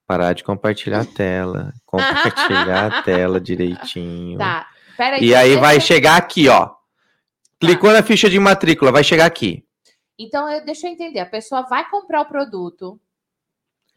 Parar 0.05 0.33
de 0.33 0.43
compartilhar 0.43 1.01
a 1.01 1.05
tela. 1.05 1.73
Compartilhar 1.85 2.87
a 2.87 3.01
tela 3.03 3.39
direitinho. 3.39 4.37
Tá. 4.37 4.67
Pera 4.97 5.17
aí. 5.17 5.25
E 5.25 5.35
aí 5.35 5.55
vai 5.57 5.79
chegar 5.79 6.17
aqui, 6.17 6.47
ó. 6.47 6.71
Clicou 7.59 7.91
na 7.91 8.03
ficha 8.03 8.29
de 8.29 8.39
matrícula, 8.39 8.91
vai 8.91 9.03
chegar 9.03 9.25
aqui. 9.25 9.65
Então, 10.19 10.49
eu, 10.49 10.63
deixa 10.65 10.87
eu 10.87 10.91
entender. 10.91 11.19
A 11.19 11.25
pessoa 11.25 11.63
vai 11.63 11.87
comprar 11.89 12.21
o 12.21 12.25
produto. 12.25 12.99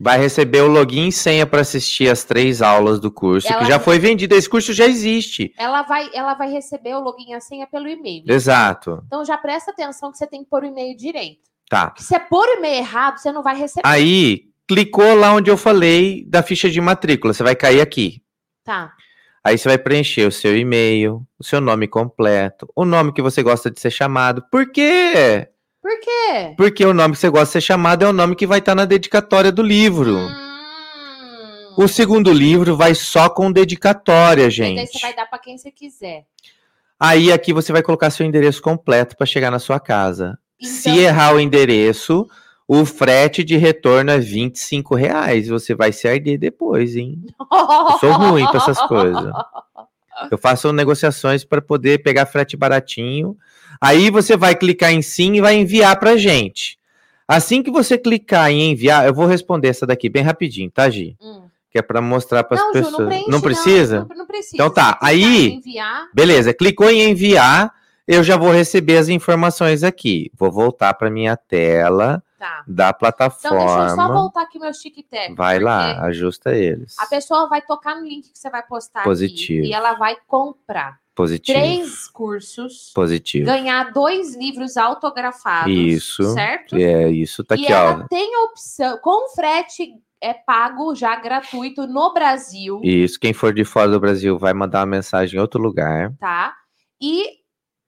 Vai 0.03 0.19
receber 0.19 0.63
o 0.63 0.67
login 0.67 1.09
e 1.09 1.13
senha 1.13 1.47
para 1.47 1.61
assistir 1.61 2.09
as 2.09 2.25
três 2.25 2.63
aulas 2.63 2.99
do 2.99 3.11
curso, 3.11 3.47
Ela- 3.47 3.59
que 3.59 3.67
já 3.67 3.79
foi 3.79 3.99
vendido. 3.99 4.35
Esse 4.35 4.49
curso 4.49 4.73
já 4.73 4.87
existe. 4.87 5.53
Ela 5.59 5.83
vai, 5.83 6.09
ela 6.15 6.33
vai 6.33 6.51
receber 6.51 6.95
o 6.95 7.01
login 7.01 7.33
e 7.33 7.35
a 7.35 7.41
senha 7.41 7.67
pelo 7.67 7.87
e-mail. 7.87 8.25
Exato. 8.27 9.03
Então, 9.07 9.23
já 9.27 9.37
presta 9.37 9.71
atenção 9.73 10.11
que 10.11 10.17
você 10.17 10.27
tem 10.27 10.43
que 10.43 10.49
pôr 10.49 10.63
o 10.63 10.67
e-mail 10.67 10.97
direito. 10.97 11.43
Tá. 11.69 11.89
Porque 11.89 12.03
se 12.03 12.15
é 12.15 12.19
pôr 12.19 12.49
o 12.49 12.53
e-mail 12.59 12.79
errado, 12.79 13.19
você 13.19 13.31
não 13.31 13.43
vai 13.43 13.55
receber. 13.57 13.87
Aí, 13.87 14.45
clicou 14.67 15.15
lá 15.15 15.35
onde 15.35 15.51
eu 15.51 15.57
falei 15.59 16.25
da 16.27 16.43
ficha 16.43 16.71
de 16.71 16.81
matrícula. 16.81 17.35
Você 17.35 17.43
vai 17.43 17.55
cair 17.55 17.83
aqui. 17.83 18.23
Tá. 18.65 18.95
Aí 19.45 19.57
você 19.59 19.69
vai 19.69 19.79
preencher 19.79 20.27
o 20.27 20.33
seu 20.33 20.57
e-mail, 20.57 21.27
o 21.39 21.45
seu 21.45 21.61
nome 21.61 21.87
completo, 21.87 22.67
o 22.75 22.85
nome 22.85 23.13
que 23.13 23.21
você 23.23 23.43
gosta 23.43 23.71
de 23.71 23.79
ser 23.81 23.91
chamado. 23.91 24.43
Por 24.51 24.71
quê? 24.73 25.49
Por 25.83 25.99
quê? 26.01 26.55
Porque 26.57 26.85
o 26.85 26.93
nome 26.93 27.15
que 27.15 27.21
você 27.21 27.29
gosta 27.31 27.47
de 27.47 27.53
ser 27.53 27.61
chamado 27.63 28.05
é 28.05 28.09
o 28.09 28.13
nome 28.13 28.37
que 28.37 28.47
vai 28.47 28.59
estar 28.59 28.75
na 28.75 28.85
dedicatória 28.85 29.51
do 29.51 29.63
livro. 29.63 30.17
Hum. 30.17 30.51
O 31.77 31.89
segundo 31.89 32.33
livro 32.33 32.77
vai 32.77 32.95
só 32.95 33.31
com 33.31 33.51
dedicatória, 33.51 34.43
E 34.43 34.47
daí 34.47 34.51
gente. 34.51 34.87
você 34.93 34.99
vai 35.01 35.15
dar 35.15 35.27
pra 35.27 35.39
quem 35.39 35.57
você 35.57 35.71
quiser. 35.71 36.25
Aí 36.99 37.33
aqui 37.33 37.53
você 37.53 37.73
vai 37.73 37.83
colocar 37.83 38.11
seu 38.11 38.27
endereço 38.27 38.61
completo 38.61 39.17
para 39.17 39.27
chegar 39.27 39.51
na 39.51 39.59
sua 39.59 39.81
casa. 39.81 40.39
Se 40.61 40.91
Então- 40.91 41.01
errar 41.03 41.35
o 41.35 41.41
endereço, 41.41 42.29
o 42.69 42.85
frete 42.85 43.43
de 43.43 43.57
retorno 43.57 44.11
é 44.11 44.19
25 44.19 44.95
reais. 44.95 45.49
Você 45.49 45.75
vai 45.75 45.93
se 45.93 46.07
arder 46.07 46.39
depois, 46.39 46.95
hein? 46.97 47.25
Eu 47.41 47.99
sou 47.99 48.13
ruim 48.13 48.47
pra 48.49 48.59
essas 48.59 48.81
coisas. 48.87 49.33
Eu 50.31 50.37
faço 50.37 50.71
negociações 50.71 51.45
para 51.45 51.63
poder 51.63 52.03
pegar 52.03 52.27
frete 52.27 52.55
baratinho. 52.55 53.35
Aí 53.81 54.11
você 54.11 54.37
vai 54.37 54.55
clicar 54.55 54.93
em 54.93 55.01
sim 55.03 55.35
e 55.35 55.41
vai 55.41 55.55
enviar 55.55 55.99
pra 55.99 56.17
gente. 56.17 56.79
Assim 57.27 57.63
que 57.63 57.71
você 57.71 57.97
clicar 57.97 58.51
em 58.51 58.73
enviar, 58.73 59.07
eu 59.07 59.15
vou 59.15 59.27
responder 59.27 59.69
essa 59.69 59.87
daqui 59.87 60.09
bem 60.09 60.23
rapidinho, 60.23 60.71
tá, 60.71 60.91
Gi? 60.91 61.17
Hum. 61.21 61.43
Que 61.71 61.79
é 61.79 61.83
para 61.83 62.03
mostrar 62.03 62.43
para 62.43 62.57
as 62.57 62.61
Não, 62.61 62.69
Ju, 62.69 62.73
pessoas. 62.73 62.99
não, 63.01 63.09
preenche, 63.09 63.31
não 63.31 63.41
precisa? 63.41 64.07
Não, 64.11 64.17
não 64.17 64.27
precisa. 64.27 64.57
Então 64.57 64.71
tá, 64.71 64.99
aí- 65.01 65.61
Beleza, 66.13 66.53
clicou 66.53 66.91
em 66.91 67.09
enviar, 67.11 67.73
eu 68.09 68.25
já 68.25 68.37
vou 68.37 68.51
receber 68.51 68.97
as 68.99 69.09
informações 69.09 69.85
aqui. 69.85 70.31
Vou 70.35 70.51
voltar 70.51 70.93
para 70.95 71.09
minha 71.09 71.37
tela 71.37 72.21
tá. 72.37 72.65
da 72.67 72.89
Então 72.89 73.09
deixa 73.17 73.25
eu 73.25 73.31
só 73.31 73.49
plataforma. 73.49 74.13
voltar 74.13 74.43
aqui 74.43 74.59
meu 74.59 74.75
chiquitep. 74.75 75.35
vai 75.37 75.61
lá, 75.61 76.03
ajusta 76.07 76.53
eles. 76.57 76.99
A 76.99 77.07
pessoa 77.07 77.49
vai 77.49 77.63
tocar 77.63 77.95
no 77.95 78.03
link 78.05 78.31
que 78.33 78.39
você 78.39 78.51
vai 78.51 78.65
postar 78.65 79.05
Positivo. 79.05 79.61
aqui 79.61 79.71
e 79.71 79.73
ela 79.73 79.95
vai 79.95 80.17
comprar 80.27 80.99
Positivo. 81.15 81.59
três 81.59 82.09
cursos, 82.09 82.93
Positivo. 82.95 83.47
ganhar 83.47 83.93
dois 83.93 84.35
livros 84.37 84.77
autografados. 84.77 85.73
Isso. 85.73 86.23
Certo? 86.33 86.77
É 86.77 87.11
isso, 87.11 87.45
tá 87.45 87.55
e 87.57 87.65
aqui, 87.65 87.73
ela 87.73 88.03
ó. 88.05 88.09
tem 88.09 88.35
a 88.35 88.45
opção, 88.45 88.99
com 88.99 89.29
frete 89.35 89.93
é 90.23 90.35
pago 90.35 90.95
já 90.95 91.17
gratuito 91.17 91.87
no 91.87 92.13
Brasil, 92.13 92.81
Isso, 92.85 93.19
quem 93.19 93.33
for 93.33 93.53
de 93.55 93.65
fora 93.65 93.91
do 93.91 93.99
Brasil 94.01 94.39
vai 94.39 94.53
mandar 94.53 94.81
uma 94.81 94.87
mensagem 94.87 95.37
em 95.39 95.41
outro 95.41 95.61
lugar. 95.61 96.13
tá? 96.19 96.55
E 97.01 97.41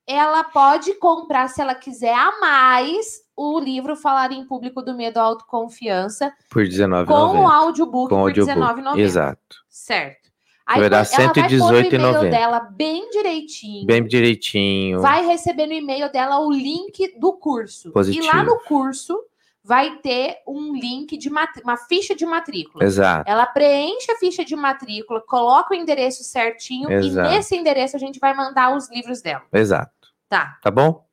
ela 0.07 0.43
pode 0.43 0.95
comprar, 0.95 1.49
se 1.49 1.61
ela 1.61 1.75
quiser, 1.75 2.14
a 2.14 2.41
mais 2.41 3.20
o 3.37 3.59
livro 3.61 3.95
Falar 3.97 4.33
em 4.33 4.45
Público 4.47 4.83
do 4.83 4.95
Medo 4.95 5.18
à 5.18 5.23
Autoconfiança 5.23 6.33
Por 6.51 6.62
R$19,90. 6.64 7.07
com 7.07 7.39
o 7.41 7.47
audiobook 7.49 8.09
Com 8.11 8.16
por 8.16 8.29
audiobook. 8.29 8.59
R$19,90. 8.59 8.99
Exato. 8.99 9.57
Certo. 9.68 10.22
Vai 10.67 10.89
dar 10.89 11.07
quando- 11.07 11.21
ela 11.21 11.33
vai 11.33 11.35
pôr 11.35 11.41
no 11.51 11.79
e-mail 11.79 11.81
R$118,90. 11.83 12.31
dela 12.31 12.61
bem 12.61 13.11
direitinho. 13.11 13.87
Bem 13.87 14.05
direitinho. 14.07 15.01
Vai 15.01 15.27
receber 15.27 15.67
no 15.67 15.73
e-mail 15.73 16.11
dela 16.11 16.39
o 16.41 16.51
link 16.53 17.19
do 17.19 17.33
curso. 17.33 17.91
Positivo. 17.93 18.25
E 18.25 18.29
lá 18.29 18.43
no 18.45 18.59
curso 18.61 19.19
vai 19.65 19.97
ter 19.99 20.39
um 20.47 20.75
link 20.75 21.17
de 21.17 21.29
uma 21.29 21.77
ficha 21.89 22.15
de 22.17 22.27
matrícula. 22.27 22.85
Exato. 22.85 23.31
Ela 23.31 23.47
preenche 23.47 24.11
a 24.11 24.17
ficha 24.17 24.45
de 24.45 24.57
matrícula, 24.57 25.21
coloca 25.21 25.73
o 25.73 25.77
endereço 25.77 26.25
certinho 26.25 26.91
Exato. 26.91 27.29
e 27.29 27.37
nesse 27.37 27.57
endereço 27.57 27.95
a 27.97 27.99
gente 28.01 28.19
vai 28.19 28.35
mandar 28.35 28.77
os 28.77 28.91
livros 28.91 29.21
dela. 29.23 29.43
Exato. 29.53 29.93
Tá. 30.29 30.59
Tá 30.63 30.71
bom? 30.71 31.05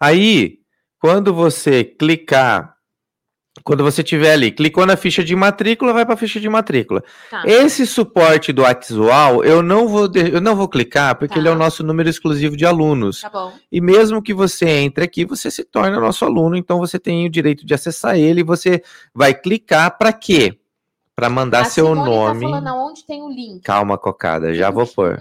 Aí, 0.00 0.58
quando 0.98 1.32
você 1.34 1.84
clicar, 1.84 2.73
quando 3.62 3.84
você 3.84 4.02
tiver 4.02 4.32
ali, 4.32 4.50
clicou 4.50 4.84
na 4.84 4.96
ficha 4.96 5.22
de 5.22 5.36
matrícula, 5.36 5.92
vai 5.92 6.04
para 6.04 6.14
a 6.14 6.18
ficha 6.18 6.40
de 6.40 6.48
matrícula. 6.48 7.04
Tá. 7.30 7.42
Esse 7.46 7.86
suporte 7.86 8.52
do 8.52 8.64
Axual, 8.64 9.44
eu 9.44 9.62
não 9.62 9.86
vou, 9.86 10.10
eu 10.14 10.40
não 10.40 10.56
vou 10.56 10.68
clicar, 10.68 11.14
porque 11.16 11.34
Tá. 11.34 11.40
ele 11.40 11.48
é 11.48 11.52
o 11.52 11.54
nosso 11.54 11.84
número 11.84 12.08
exclusivo 12.08 12.56
de 12.56 12.66
alunos. 12.66 13.20
Tá 13.20 13.30
bom. 13.30 13.52
E 13.70 13.80
mesmo 13.80 14.20
que 14.20 14.34
você 14.34 14.68
entre 14.68 15.04
aqui, 15.04 15.24
você 15.24 15.50
se 15.50 15.62
torna 15.62 16.00
nosso 16.00 16.24
aluno, 16.24 16.56
então 16.56 16.78
você 16.78 16.98
tem 16.98 17.26
o 17.26 17.30
direito 17.30 17.64
de 17.64 17.72
acessar 17.72 18.18
ele 18.18 18.40
e 18.40 18.44
você 18.44 18.82
vai 19.14 19.32
clicar 19.32 19.96
para 19.96 20.12
quê? 20.12 20.58
Para 21.14 21.30
mandar 21.30 21.60
a 21.60 21.64
seu 21.64 21.86
Simone 21.86 22.10
nome. 22.10 22.40
Tá 22.40 22.48
falando 22.48 22.66
aonde 22.68 23.06
tem 23.06 23.22
o 23.22 23.28
link. 23.28 23.62
Calma, 23.62 23.96
cocada, 23.96 24.52
já 24.52 24.68
vou 24.68 24.84
pôr. 24.88 25.20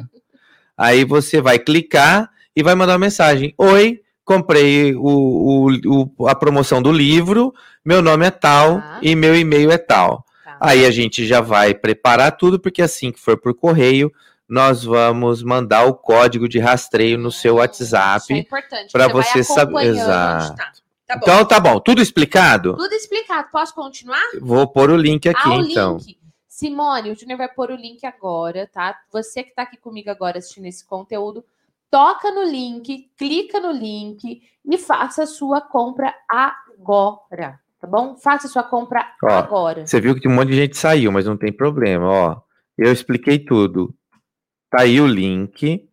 Aí 0.75 1.05
você 1.05 1.39
vai 1.39 1.59
clicar 1.59 2.31
e 2.55 2.63
vai 2.63 2.73
mandar 2.73 2.93
uma 2.93 2.99
mensagem. 2.99 3.53
Oi, 3.59 4.01
comprei 4.25 4.95
o, 4.95 5.01
o- 5.01 6.07
o- 6.17 6.27
a 6.27 6.35
promoção 6.35 6.81
do 6.81 6.91
livro, 6.91 7.53
meu 7.83 8.01
nome 8.01 8.25
é 8.25 8.31
tal 8.31 8.79
Tá. 8.79 8.99
e 9.01 9.15
meu 9.15 9.35
e-mail 9.35 9.71
é 9.71 9.77
tal. 9.77 10.25
Tá. 10.43 10.57
Aí 10.59 10.85
a 10.85 10.91
gente 10.91 11.25
já 11.25 11.41
vai 11.41 11.73
preparar 11.73 12.37
tudo, 12.37 12.59
porque 12.59 12.81
assim 12.81 13.11
que 13.11 13.19
for 13.19 13.37
por 13.37 13.53
correio, 13.53 14.11
nós 14.47 14.83
vamos 14.83 15.41
mandar 15.41 15.85
o 15.85 15.93
código 15.93 16.47
de 16.47 16.59
rastreio 16.59 17.17
no 17.17 17.31
seu 17.31 17.53
Isso 17.55 17.59
é 17.59 17.61
WhatsApp. 17.61 18.33
importante. 18.33 18.91
pra 18.91 19.07
vai 19.07 19.23
você 19.23 19.43
saber- 19.43 19.61
acompanhando 19.63 19.97
Exato. 19.97 20.55
Tá. 20.55 20.71
Tá. 21.05 21.19
Então 21.21 21.45
tá 21.45 21.59
bom, 21.59 21.79
tudo 21.79 22.01
explicado? 22.01 22.75
Tudo 22.77 22.93
explicado. 22.93 23.49
Posso 23.51 23.75
continuar? 23.75 24.21
Vou 24.41 24.65
pôr 24.67 24.89
o 24.89 24.95
link 24.95 25.27
aqui 25.27 25.41
ah, 25.43 25.49
o 25.57 25.61
então. 25.61 25.97
link. 25.97 26.17
Simone, 26.47 27.11
o 27.11 27.15
Júnior 27.15 27.37
vai 27.37 27.49
pôr 27.49 27.71
o 27.71 27.75
link 27.75 28.05
agora, 28.05 28.69
tá? 28.71 28.95
Você 29.11 29.43
que 29.43 29.53
tá 29.53 29.63
aqui 29.63 29.75
comigo 29.75 30.09
agora 30.09 30.37
assistindo 30.37 30.65
esse 30.65 30.85
conteúdo, 30.85 31.43
toca 31.93 32.31
no 32.31 32.41
link, 32.43 33.11
clica 33.15 33.59
no 33.59 33.71
link 33.71 34.41
e 34.65 34.77
faça 34.79 35.21
a 35.21 35.27
sua 35.27 35.61
compra 35.61 36.11
agora, 36.27 37.59
tá 37.79 37.85
bom? 37.85 38.17
Faça 38.17 38.47
a 38.47 38.49
sua 38.49 38.63
compra 38.63 39.05
Ó, 39.23 39.29
agora. 39.29 39.85
Você 39.85 40.01
viu 40.01 40.19
que 40.19 40.27
um 40.27 40.33
monte 40.33 40.49
de 40.49 40.55
gente 40.55 40.75
saiu, 40.75 41.11
mas 41.11 41.27
não 41.27 41.37
tem 41.37 41.53
problema, 41.53 42.09
ó. 42.09 42.41
Eu 42.75 42.91
expliquei 42.91 43.37
tudo. 43.37 43.93
Tá 44.71 44.81
aí 44.81 44.99
o 44.99 45.05
link. 45.05 45.87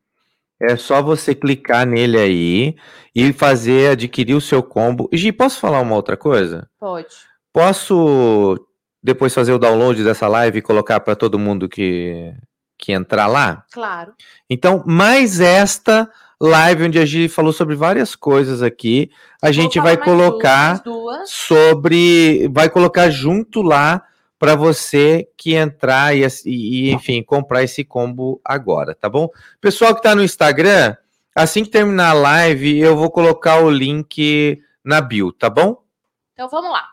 É 0.58 0.74
só 0.74 1.02
você 1.02 1.34
clicar 1.34 1.86
nele 1.86 2.18
aí 2.18 2.76
e 3.14 3.30
fazer 3.34 3.90
adquirir 3.90 4.34
o 4.34 4.40
seu 4.40 4.62
combo. 4.62 5.06
E 5.12 5.18
Gi, 5.18 5.32
posso 5.32 5.60
falar 5.60 5.80
uma 5.80 5.96
outra 5.96 6.16
coisa? 6.16 6.66
Pode. 6.78 7.14
Posso 7.52 8.56
depois 9.02 9.34
fazer 9.34 9.52
o 9.52 9.58
download 9.58 10.02
dessa 10.02 10.26
live 10.28 10.58
e 10.60 10.62
colocar 10.62 11.00
para 11.00 11.14
todo 11.14 11.38
mundo 11.38 11.68
que, 11.68 12.34
que 12.80 12.92
entrar 12.92 13.26
lá? 13.26 13.64
Claro. 13.70 14.12
Então, 14.48 14.82
mais 14.86 15.40
esta 15.40 16.10
live 16.40 16.84
onde 16.84 16.98
a 16.98 17.04
gente 17.04 17.28
falou 17.28 17.52
sobre 17.52 17.76
várias 17.76 18.16
coisas 18.16 18.62
aqui, 18.62 19.10
a 19.42 19.46
Vou 19.46 19.52
gente 19.52 19.78
vai 19.78 19.96
colocar 19.96 20.82
duas, 20.82 21.18
duas. 21.18 21.30
sobre, 21.30 22.48
vai 22.48 22.70
colocar 22.70 23.10
junto 23.10 23.60
lá 23.60 24.02
para 24.38 24.54
você 24.54 25.28
que 25.36 25.54
entrar 25.54 26.16
e, 26.16 26.26
e, 26.46 26.90
enfim, 26.92 27.22
comprar 27.22 27.62
esse 27.62 27.84
combo 27.84 28.40
agora, 28.42 28.94
tá 28.94 29.06
bom? 29.06 29.28
Pessoal 29.60 29.92
que 29.92 30.00
está 30.00 30.14
no 30.14 30.24
Instagram, 30.24 30.96
assim 31.34 31.62
que 31.62 31.70
terminar 31.70 32.10
a 32.10 32.14
live, 32.14 32.78
eu 32.78 32.96
vou 32.96 33.10
colocar 33.10 33.62
o 33.62 33.70
link 33.70 34.58
na 34.82 35.02
bio, 35.02 35.30
tá 35.30 35.50
bom? 35.50 35.82
Então 36.32 36.48
vamos 36.48 36.72
lá. 36.72 36.88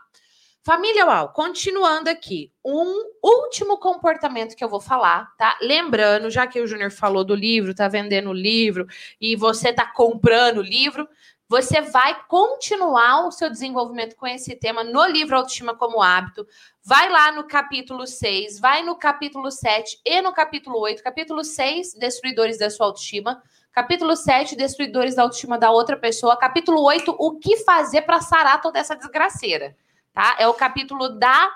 Família 0.68 1.05
Uau, 1.05 1.30
continuando 1.30 2.09
aqui, 2.09 2.51
um 2.61 3.09
último 3.24 3.78
comportamento 3.78 4.53
que 4.53 4.61
eu 4.61 4.68
vou 4.68 4.82
falar, 4.82 5.34
tá? 5.38 5.57
Lembrando, 5.61 6.30
já 6.30 6.45
que 6.45 6.59
o 6.59 6.68
Júnior 6.68 6.91
falou 6.91 7.24
do 7.24 7.34
livro, 7.34 7.74
tá 7.74 7.88
vendendo 7.88 8.32
o 8.32 8.34
livro 8.34 8.86
e 9.22 9.34
você 9.38 9.72
tá 9.72 9.86
comprando 9.86 10.57
o 10.57 10.61
livro, 10.61 11.07
você 11.47 11.80
vai 11.80 12.22
continuar 12.28 13.26
o 13.26 13.32
seu 13.32 13.49
desenvolvimento 13.49 14.18
com 14.18 14.28
esse 14.28 14.57
tema 14.57 14.84
no 14.84 15.05
livro 15.05 15.38
Autoestima 15.38 15.74
como 15.74 16.01
Hábito. 16.01 16.45
Vai 16.84 17.09
lá 17.09 17.32
no 17.32 17.47
capítulo 17.47 18.05
6, 18.05 18.59
vai 18.59 18.84
no 18.84 18.97
capítulo 18.97 19.49
7 19.49 20.01
e 20.03 20.22
no 20.22 20.34
capítulo 20.34 20.82
8. 20.82 21.01
Capítulo 21.01 21.45
6, 21.45 21.93
Destruidores 21.93 22.57
da 22.57 22.70
sua 22.70 22.88
autoestima. 22.88 23.41
Capítulo 23.72 24.18
7, 24.18 24.57
Destruidores 24.57 25.15
da 25.15 25.22
autoestima 25.22 25.57
da 25.57 25.72
outra 25.72 25.95
pessoa. 25.95 26.36
Capítulo 26.36 26.84
8, 26.84 27.15
O 27.18 27.39
que 27.39 27.55
fazer 27.63 28.01
para 28.01 28.20
sarar 28.20 28.59
toda 28.59 28.80
essa 28.80 28.97
desgraceira. 28.97 29.74
Tá? 30.18 30.36
É 30.39 30.47
o 30.47 30.53
capítulo 30.55 31.09
da 31.09 31.47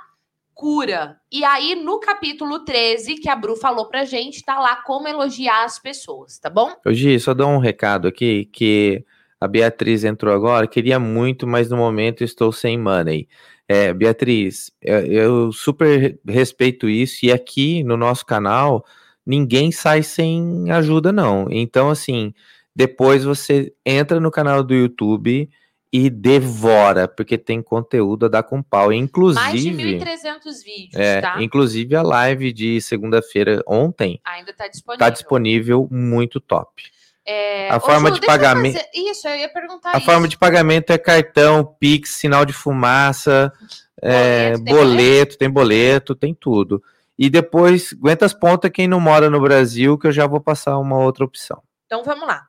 cura. 0.53 1.18
E 1.32 1.43
aí, 1.43 1.74
no 1.74 1.99
capítulo 1.99 2.59
13, 2.64 3.16
que 3.16 3.28
a 3.28 3.36
Bru 3.36 3.55
falou 3.55 3.88
pra 3.88 4.05
gente, 4.05 4.45
tá 4.45 4.59
lá 4.59 4.76
como 4.76 5.07
elogiar 5.07 5.64
as 5.64 5.80
pessoas, 5.80 6.38
tá 6.38 6.47
bom? 6.47 6.72
Hoje, 6.86 7.20
só 7.20 7.34
dou 7.34 7.49
um 7.49 7.57
recado 7.57 8.07
aqui 8.07 8.45
que 8.53 9.03
a 9.39 9.47
Beatriz 9.47 10.03
entrou 10.03 10.32
agora, 10.32 10.68
queria 10.68 10.99
muito, 10.99 11.47
mas 11.47 11.72
no 11.72 11.78
momento 11.78 12.24
estou 12.24 12.51
sem 12.51 12.78
money. 12.78 13.28
É, 13.68 13.91
Beatriz, 13.95 14.72
eu 14.80 15.51
super 15.51 16.20
respeito 16.28 16.88
isso 16.88 17.26
e 17.26 17.32
aqui 17.32 17.84
no 17.84 17.97
nosso 17.97 18.24
canal 18.24 18.86
ninguém 19.26 19.72
sai 19.72 20.03
sem 20.03 20.70
ajuda, 20.70 21.12
não. 21.12 21.47
Então, 21.49 21.89
assim, 21.89 22.32
depois 22.76 23.24
você 23.24 23.74
entra 23.84 24.20
no 24.20 24.30
canal 24.30 24.64
do 24.64 24.76
YouTube 24.76 25.49
e 25.94 26.10
devora, 26.10 27.08
porque 27.08 27.38
tem 27.38 27.62
conteúdo 27.62 28.26
a 28.26 28.30
dar 28.30 28.44
com 28.44 28.64
pau. 28.64 28.94
Inclusive. 28.94 29.44
Mais 29.44 29.62
de 29.62 29.72
1.300 29.72 30.64
vídeos, 30.64 30.96
é, 30.96 31.22
tá? 31.22 31.44
Inclusive 31.44 31.96
a 31.96 32.02
live 32.02 32.54
de 32.54 32.80
segunda-feira 32.80 33.62
ontem. 33.68 34.22
Ainda 34.26 34.54
tá 34.54 34.68
disponível. 34.68 35.00
Tá 35.00 35.10
disponível, 35.10 35.88
muito 35.92 36.39
top. 36.39 36.84
É... 37.26 37.70
A 37.70 37.78
Ô, 37.78 37.80
forma 37.82 38.10
Ju, 38.10 38.16
de 38.16 38.26
pagamento. 38.26 38.78
Fazer... 38.78 38.89
Isso, 38.94 39.28
eu 39.28 39.36
ia 39.36 39.50
perguntar. 39.50 39.94
A 39.94 39.98
isso. 39.98 40.06
forma 40.06 40.28
de 40.28 40.38
pagamento 40.38 40.92
é 40.92 40.98
cartão, 40.98 41.66
Pix, 41.80 42.12
sinal 42.12 42.46
de 42.46 42.54
fumaça, 42.54 43.52
boleto, 43.62 43.78
é, 44.02 44.52
tem 44.54 44.64
boleto, 44.64 44.74
boleto, 44.74 45.38
tem 45.38 45.50
boleto, 45.50 46.16
tem 46.16 46.34
tudo. 46.34 46.84
E 47.20 47.30
depois, 47.30 47.94
aguenta 47.94 48.26
as 48.26 48.34
pontas 48.34 48.72
quem 48.72 48.88
não 48.88 49.00
mora 49.00 49.30
no 49.30 49.39
Brasil, 49.42 49.98
que 49.98 50.08
eu 50.08 50.12
já 50.12 50.26
vou 50.26 50.39
passar 50.39 50.80
uma 50.80 50.98
outra 50.98 51.24
opção. 51.26 51.62
Então 51.86 52.04
vamos 52.04 52.26
lá. 52.26 52.48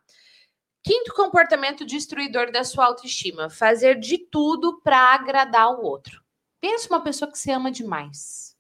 Quinto 0.83 1.15
comportamento 1.15 1.87
destruidor 1.87 2.51
da 2.51 2.65
sua 2.65 2.87
autoestima: 2.87 3.49
fazer 3.49 3.99
de 3.99 4.19
tudo 4.19 4.81
para 4.81 5.15
agradar 5.15 5.71
o 5.71 5.83
outro. 5.83 6.23
Pensa 6.61 6.89
uma 6.89 7.03
pessoa 7.03 7.31
que 7.31 7.39
você 7.39 7.53
ama 7.53 7.71
demais. 7.71 8.57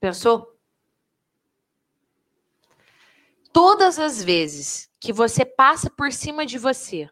Pensou? 0.00 0.54
todas 3.54 4.00
as 4.00 4.20
vezes 4.20 4.90
que 4.98 5.12
você 5.12 5.46
passa 5.46 5.88
por 5.88 6.12
cima 6.12 6.44
de 6.44 6.58
você, 6.58 7.08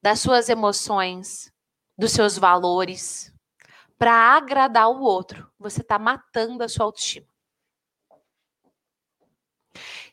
das 0.00 0.20
suas 0.20 0.48
emoções, 0.48 1.52
dos 1.98 2.12
seus 2.12 2.38
valores, 2.38 3.34
para 3.98 4.12
agradar 4.36 4.88
o 4.88 5.00
outro, 5.00 5.50
você 5.58 5.80
está 5.80 5.98
matando 5.98 6.62
a 6.62 6.68
sua 6.68 6.84
autoestima. 6.84 7.26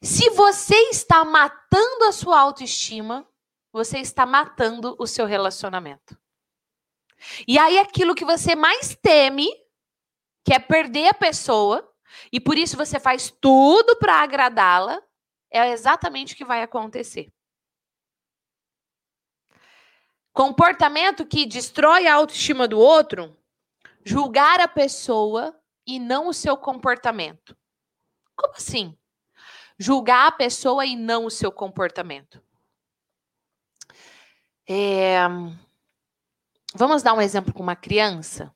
Se 0.01 0.29
você 0.31 0.75
está 0.89 1.23
matando 1.23 2.05
a 2.05 2.11
sua 2.11 2.39
autoestima, 2.39 3.27
você 3.71 3.99
está 3.99 4.25
matando 4.25 4.95
o 4.99 5.07
seu 5.07 5.25
relacionamento. 5.25 6.17
E 7.47 7.57
aí 7.57 7.77
aquilo 7.77 8.15
que 8.15 8.25
você 8.25 8.55
mais 8.55 8.95
teme, 8.95 9.49
que 10.43 10.53
é 10.53 10.59
perder 10.59 11.07
a 11.07 11.13
pessoa, 11.13 11.91
e 12.31 12.39
por 12.39 12.57
isso 12.57 12.77
você 12.77 12.99
faz 12.99 13.33
tudo 13.41 13.97
para 13.97 14.21
agradá-la, 14.21 15.01
é 15.51 15.71
exatamente 15.71 16.33
o 16.33 16.37
que 16.37 16.45
vai 16.45 16.61
acontecer. 16.61 17.31
Comportamento 20.33 21.25
que 21.25 21.45
destrói 21.45 22.07
a 22.07 22.15
autoestima 22.15 22.67
do 22.67 22.77
outro, 22.77 23.37
julgar 24.03 24.59
a 24.59 24.67
pessoa 24.67 25.57
e 25.87 25.97
não 25.97 26.27
o 26.27 26.33
seu 26.33 26.57
comportamento. 26.57 27.57
Como 28.35 28.53
assim? 28.53 28.97
Julgar 29.77 30.27
a 30.27 30.31
pessoa 30.31 30.85
e 30.85 30.95
não 30.95 31.25
o 31.25 31.31
seu 31.31 31.51
comportamento. 31.51 32.41
É... 34.67 35.19
Vamos 36.73 37.03
dar 37.03 37.13
um 37.13 37.21
exemplo 37.21 37.53
com 37.53 37.63
uma 37.63 37.75
criança. 37.75 38.53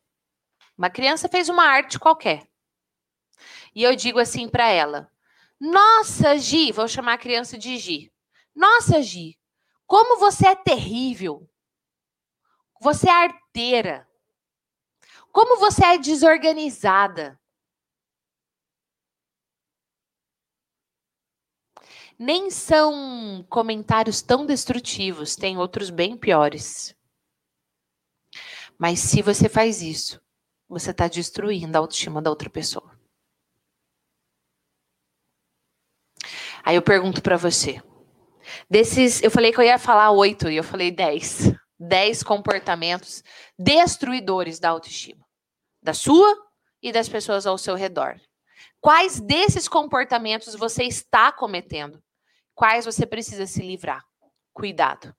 Uma 0.78 0.90
criança 0.90 1.28
fez 1.28 1.50
uma 1.50 1.66
arte 1.66 2.00
qualquer 2.00 2.50
e 3.74 3.84
eu 3.84 3.96
digo 3.96 4.20
assim 4.20 4.48
para 4.48 4.70
ela: 4.70 5.12
Nossa, 5.60 6.38
Gi, 6.38 6.72
vou 6.72 6.88
chamar 6.88 7.14
a 7.14 7.18
criança 7.18 7.58
de 7.58 7.78
Gi. 7.78 8.12
Nossa, 8.56 9.02
Gi, 9.02 9.38
como 9.86 10.20
você 10.20 10.48
é 10.50 10.56
terrível. 10.56 11.50
Você 12.82 13.10
é 13.10 13.12
arteira. 13.12 14.08
Como 15.32 15.60
você 15.60 15.86
é 15.86 15.98
desorganizada. 15.98 17.39
Nem 22.20 22.52
são 22.52 23.46
comentários 23.50 24.22
tão 24.22 24.46
destrutivos, 24.46 25.38
tem 25.38 25.58
outros 25.58 25.90
bem 25.90 26.18
piores. 26.18 26.94
Mas 28.78 29.00
se 29.00 29.22
você 29.22 29.48
faz 29.48 29.82
isso, 29.82 30.22
você 30.68 30.92
está 30.92 31.08
destruindo 31.08 31.78
a 31.78 31.80
autoestima 31.80 32.22
da 32.22 32.30
outra 32.30 32.50
pessoa. 32.50 33.00
Aí 36.64 36.76
eu 36.76 36.82
pergunto 36.82 37.22
para 37.22 37.38
você. 37.38 37.82
Desses, 38.70 39.24
eu 39.24 39.32
falei 39.32 39.54
que 39.54 39.60
eu 39.60 39.64
ia 39.64 39.80
falar 39.80 40.12
oito 40.12 40.50
e 40.50 40.58
eu 40.58 40.64
falei 40.64 40.92
dez. 40.92 41.52
Dez 41.80 42.22
comportamentos 42.22 43.24
destruidores 43.58 44.60
da 44.60 44.70
autoestima. 44.70 45.26
Da 45.82 45.94
sua 45.94 46.36
e 46.82 46.92
das 46.92 47.08
pessoas 47.08 47.48
ao 47.48 47.58
seu 47.58 47.76
redor. 47.76 48.20
Quais 48.82 49.22
desses 49.22 49.70
comportamentos 49.70 50.54
você 50.56 50.84
está 50.84 51.32
cometendo? 51.32 52.04
Quais 52.60 52.84
você 52.84 53.06
precisa 53.06 53.48
se 53.48 53.62
livrar? 53.62 54.04
Cuidado. 54.52 55.16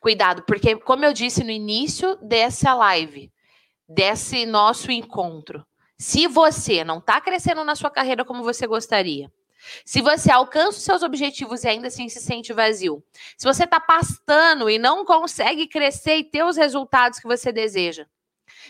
Cuidado, 0.00 0.44
porque, 0.44 0.76
como 0.76 1.04
eu 1.04 1.12
disse 1.12 1.44
no 1.44 1.50
início 1.50 2.16
dessa 2.22 2.72
live, 2.72 3.30
desse 3.86 4.46
nosso 4.46 4.90
encontro, 4.90 5.62
se 5.98 6.26
você 6.26 6.82
não 6.82 7.00
está 7.00 7.20
crescendo 7.20 7.62
na 7.64 7.76
sua 7.76 7.90
carreira 7.90 8.24
como 8.24 8.42
você 8.42 8.66
gostaria, 8.66 9.30
se 9.84 10.00
você 10.00 10.32
alcança 10.32 10.78
os 10.78 10.84
seus 10.84 11.02
objetivos 11.02 11.64
e 11.64 11.68
ainda 11.68 11.88
assim 11.88 12.08
se 12.08 12.22
sente 12.22 12.54
vazio. 12.54 13.04
Se 13.36 13.46
você 13.46 13.64
está 13.64 13.78
pastando 13.78 14.70
e 14.70 14.78
não 14.78 15.04
consegue 15.04 15.66
crescer 15.66 16.16
e 16.16 16.24
ter 16.24 16.44
os 16.44 16.56
resultados 16.56 17.18
que 17.18 17.28
você 17.28 17.52
deseja. 17.52 18.06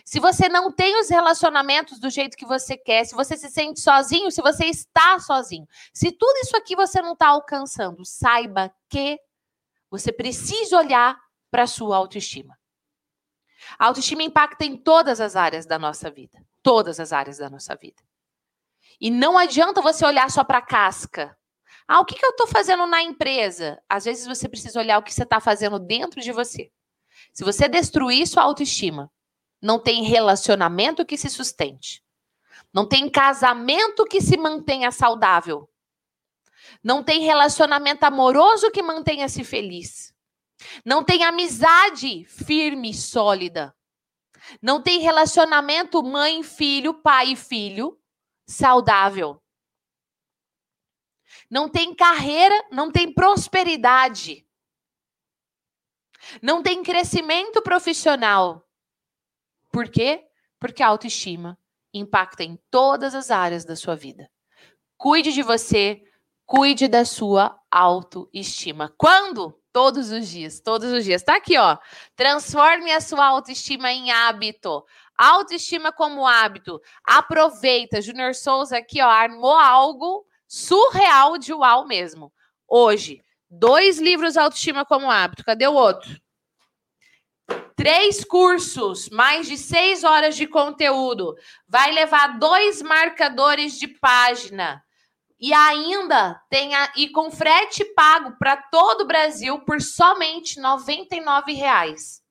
Se 0.04 0.18
você 0.20 0.48
não 0.48 0.72
tem 0.72 0.98
os 1.00 1.08
relacionamentos 1.08 1.98
do 1.98 2.10
jeito 2.10 2.36
que 2.36 2.46
você 2.46 2.76
quer, 2.76 3.04
se 3.04 3.14
você 3.14 3.36
se 3.36 3.48
sente 3.48 3.80
sozinho, 3.80 4.30
se 4.30 4.40
você 4.40 4.66
está 4.66 5.18
sozinho, 5.18 5.66
se 5.92 6.10
tudo 6.10 6.36
isso 6.38 6.56
aqui 6.56 6.74
você 6.74 7.00
não 7.02 7.12
está 7.12 7.28
alcançando, 7.28 8.04
saiba 8.04 8.72
que 8.88 9.18
você 9.90 10.12
precisa 10.12 10.78
olhar 10.78 11.18
para 11.50 11.64
a 11.64 11.66
sua 11.66 11.96
autoestima. 11.96 12.58
A 13.78 13.86
autoestima 13.86 14.22
impacta 14.22 14.64
em 14.64 14.76
todas 14.76 15.20
as 15.20 15.36
áreas 15.36 15.66
da 15.66 15.78
nossa 15.78 16.10
vida. 16.10 16.44
Todas 16.62 16.98
as 16.98 17.12
áreas 17.12 17.38
da 17.38 17.50
nossa 17.50 17.74
vida. 17.76 18.02
E 19.00 19.10
não 19.10 19.36
adianta 19.36 19.80
você 19.80 20.04
olhar 20.04 20.30
só 20.30 20.44
para 20.44 20.58
a 20.58 20.66
casca. 20.66 21.36
Ah, 21.86 22.00
o 22.00 22.04
que, 22.04 22.14
que 22.14 22.24
eu 22.24 22.30
estou 22.30 22.46
fazendo 22.46 22.86
na 22.86 23.02
empresa? 23.02 23.82
Às 23.88 24.04
vezes 24.04 24.26
você 24.26 24.48
precisa 24.48 24.78
olhar 24.78 24.98
o 24.98 25.02
que 25.02 25.12
você 25.12 25.24
está 25.24 25.40
fazendo 25.40 25.78
dentro 25.78 26.20
de 26.20 26.32
você. 26.32 26.70
Se 27.32 27.44
você 27.44 27.68
destruir 27.68 28.26
sua 28.26 28.42
autoestima, 28.42 29.10
não 29.62 29.78
tem 29.78 30.02
relacionamento 30.02 31.06
que 31.06 31.16
se 31.16 31.30
sustente. 31.30 32.02
Não 32.74 32.86
tem 32.86 33.08
casamento 33.08 34.04
que 34.04 34.20
se 34.20 34.36
mantenha 34.36 34.90
saudável. 34.90 35.70
Não 36.82 37.04
tem 37.04 37.20
relacionamento 37.20 38.04
amoroso 38.04 38.70
que 38.72 38.82
mantenha-se 38.82 39.44
feliz. 39.44 40.12
Não 40.84 41.04
tem 41.04 41.22
amizade 41.22 42.24
firme 42.24 42.90
e 42.90 42.94
sólida. 42.94 43.74
Não 44.60 44.82
tem 44.82 45.00
relacionamento 45.00 46.02
mãe 46.02 46.42
filho, 46.42 46.94
pai 46.94 47.36
filho 47.36 47.96
saudável. 48.46 49.40
Não 51.48 51.68
tem 51.68 51.94
carreira, 51.94 52.66
não 52.72 52.90
tem 52.90 53.12
prosperidade. 53.12 54.46
Não 56.40 56.62
tem 56.62 56.82
crescimento 56.82 57.62
profissional. 57.62 58.66
Por 59.72 59.88
quê? 59.88 60.22
Porque 60.60 60.82
a 60.82 60.88
autoestima 60.88 61.58
impacta 61.92 62.44
em 62.44 62.58
todas 62.70 63.14
as 63.14 63.30
áreas 63.30 63.64
da 63.64 63.74
sua 63.74 63.96
vida. 63.96 64.30
Cuide 64.96 65.32
de 65.32 65.42
você, 65.42 66.02
cuide 66.46 66.86
da 66.86 67.04
sua 67.04 67.58
autoestima. 67.70 68.92
Quando? 68.96 69.58
Todos 69.72 70.10
os 70.10 70.28
dias, 70.28 70.60
todos 70.60 70.92
os 70.92 71.02
dias. 71.02 71.22
Tá 71.22 71.36
aqui, 71.36 71.56
ó. 71.56 71.78
Transforme 72.14 72.92
a 72.92 73.00
sua 73.00 73.24
autoestima 73.24 73.90
em 73.90 74.10
hábito. 74.10 74.84
Autoestima 75.16 75.90
como 75.90 76.26
hábito. 76.26 76.78
Aproveita. 77.04 78.02
Júnior 78.02 78.34
Souza 78.34 78.76
aqui, 78.76 79.00
ó, 79.00 79.08
armou 79.08 79.56
algo 79.56 80.26
surreal 80.46 81.38
de 81.38 81.54
uau 81.54 81.86
mesmo. 81.86 82.30
Hoje, 82.68 83.24
dois 83.48 83.98
livros 83.98 84.36
autoestima 84.36 84.84
como 84.84 85.10
hábito. 85.10 85.42
Cadê 85.42 85.66
o 85.66 85.72
outro? 85.72 86.20
Três 87.76 88.24
cursos, 88.24 89.08
mais 89.10 89.46
de 89.46 89.56
seis 89.56 90.04
horas 90.04 90.36
de 90.36 90.46
conteúdo. 90.46 91.34
Vai 91.68 91.90
levar 91.92 92.38
dois 92.38 92.80
marcadores 92.82 93.78
de 93.78 93.88
página 93.88 94.82
e 95.40 95.52
ainda 95.52 96.40
tem 96.48 96.72
a, 96.72 96.92
e 96.96 97.08
com 97.08 97.28
frete 97.30 97.84
pago 97.96 98.36
para 98.38 98.56
todo 98.56 99.00
o 99.00 99.06
Brasil 99.06 99.58
por 99.64 99.80
somente 99.80 100.60
R$ 100.60 100.66
99,00. 100.66 102.22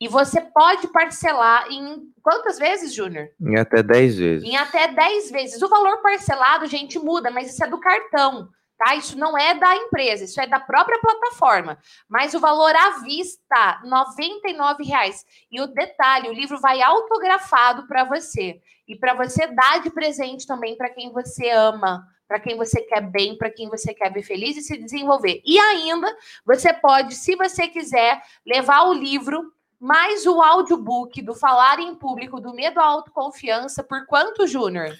E 0.00 0.08
você 0.08 0.40
pode 0.40 0.88
parcelar 0.88 1.70
em 1.70 2.10
quantas 2.22 2.58
vezes, 2.58 2.94
Júnior? 2.94 3.28
Em 3.40 3.58
até 3.58 3.82
10 3.82 4.16
vezes. 4.16 4.48
Em 4.48 4.56
até 4.56 4.88
10 4.88 5.30
vezes. 5.30 5.60
O 5.60 5.68
valor 5.68 6.00
parcelado, 6.00 6.66
gente, 6.66 6.98
muda, 6.98 7.30
mas 7.30 7.50
isso 7.50 7.62
é 7.62 7.68
do 7.68 7.80
cartão, 7.80 8.48
tá? 8.78 8.94
Isso 8.94 9.18
não 9.18 9.36
é 9.36 9.54
da 9.54 9.76
empresa, 9.76 10.24
isso 10.24 10.40
é 10.40 10.46
da 10.46 10.60
própria 10.60 10.98
plataforma. 11.00 11.78
Mas 12.08 12.32
o 12.32 12.40
valor 12.40 12.74
à 12.74 13.00
vista, 13.00 13.80
R$ 13.82 13.90
99,00. 13.90 15.24
E 15.50 15.60
o 15.60 15.66
detalhe, 15.66 16.28
o 16.28 16.32
livro 16.32 16.58
vai 16.60 16.80
autografado 16.80 17.86
para 17.86 18.04
você. 18.04 18.60
E 18.86 18.96
para 18.96 19.12
você 19.14 19.46
dar 19.48 19.82
de 19.82 19.90
presente 19.90 20.46
também 20.46 20.76
para 20.76 20.88
quem 20.88 21.12
você 21.12 21.50
ama 21.50 22.06
para 22.28 22.38
quem 22.38 22.58
você 22.58 22.82
quer 22.82 23.00
bem, 23.00 23.38
para 23.38 23.50
quem 23.50 23.70
você 23.70 23.94
quer 23.94 24.12
ver 24.12 24.22
feliz 24.22 24.54
e 24.58 24.60
se 24.60 24.76
desenvolver. 24.76 25.40
E 25.46 25.58
ainda, 25.58 26.14
você 26.44 26.74
pode, 26.74 27.14
se 27.14 27.34
você 27.34 27.66
quiser, 27.66 28.22
levar 28.46 28.82
o 28.82 28.92
livro 28.92 29.50
mais 29.80 30.26
o 30.26 30.42
audiobook 30.42 31.22
do 31.22 31.34
Falar 31.34 31.78
em 31.78 31.94
Público, 31.94 32.40
do 32.40 32.52
Medo 32.52 32.80
à 32.80 32.84
Autoconfiança, 32.84 33.82
por 33.82 34.04
quanto, 34.06 34.46
Júnior? 34.46 34.94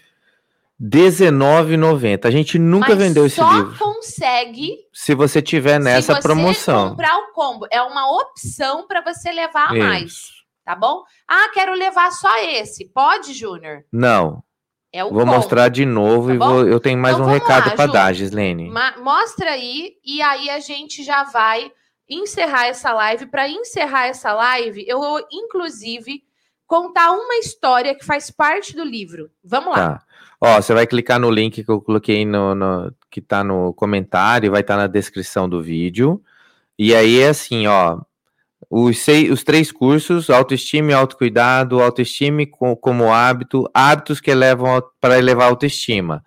R$19,90. 0.80 2.24
A 2.24 2.30
gente 2.30 2.58
nunca 2.58 2.90
Mas 2.90 2.98
vendeu 2.98 3.26
esse 3.26 3.42
livro. 3.42 3.76
Só 3.76 3.84
consegue 3.84 4.76
se 4.92 5.14
você 5.14 5.42
tiver 5.42 5.80
nessa 5.80 6.14
se 6.14 6.20
você 6.20 6.22
promoção. 6.22 6.90
comprar 6.90 7.16
o 7.18 7.32
combo. 7.32 7.66
É 7.70 7.82
uma 7.82 8.10
opção 8.20 8.86
para 8.86 9.00
você 9.00 9.32
levar 9.32 9.74
Isso. 9.74 9.84
mais, 9.84 10.12
tá 10.64 10.76
bom? 10.76 11.02
Ah, 11.26 11.50
quero 11.52 11.74
levar 11.74 12.12
só 12.12 12.38
esse. 12.44 12.88
Pode, 12.92 13.32
Júnior? 13.32 13.84
Não. 13.92 14.42
É 14.92 15.02
vou 15.02 15.12
como. 15.12 15.26
mostrar 15.26 15.68
de 15.68 15.84
novo 15.84 16.28
tá 16.28 16.34
e 16.34 16.38
vou, 16.38 16.66
eu 16.66 16.80
tenho 16.80 16.98
mais 16.98 17.16
então, 17.16 17.26
um 17.26 17.30
recado 17.30 17.72
para 17.72 17.92
dar, 17.92 18.12
Gislene. 18.14 18.70
Mostra 18.98 19.50
aí 19.50 19.92
e 20.04 20.22
aí 20.22 20.48
a 20.48 20.60
gente 20.60 21.02
já 21.02 21.24
vai 21.24 21.70
encerrar 22.08 22.68
essa 22.68 22.92
live. 22.92 23.26
Para 23.26 23.48
encerrar 23.48 24.06
essa 24.06 24.32
live, 24.32 24.84
eu 24.88 24.98
vou 24.98 25.20
inclusive 25.30 26.22
contar 26.66 27.12
uma 27.12 27.36
história 27.36 27.94
que 27.94 28.04
faz 28.04 28.30
parte 28.30 28.74
do 28.74 28.84
livro. 28.84 29.30
Vamos 29.44 29.76
lá. 29.76 29.98
Tá. 29.98 30.06
Ó, 30.40 30.60
você 30.60 30.72
vai 30.72 30.86
clicar 30.86 31.18
no 31.18 31.30
link 31.30 31.64
que 31.64 31.70
eu 31.70 31.80
coloquei 31.80 32.24
no, 32.24 32.54
no 32.54 32.92
que 33.10 33.20
está 33.20 33.42
no 33.42 33.72
comentário, 33.74 34.50
vai 34.52 34.60
estar 34.60 34.74
tá 34.76 34.82
na 34.82 34.86
descrição 34.86 35.48
do 35.48 35.62
vídeo. 35.62 36.22
E 36.78 36.94
aí 36.94 37.20
é 37.20 37.28
assim, 37.28 37.66
ó, 37.66 38.00
os, 38.70 38.98
seis, 38.98 39.30
os 39.30 39.42
três 39.42 39.72
cursos, 39.72 40.30
autoestima 40.30 40.92
e 40.92 40.94
autocuidado, 40.94 41.80
autoestima 41.82 42.46
com, 42.46 42.76
como 42.76 43.12
hábito, 43.12 43.68
hábitos 43.74 44.20
que 44.20 44.32
levam 44.34 44.82
para 45.00 45.18
elevar 45.18 45.46
a 45.46 45.50
autoestima. 45.50 46.24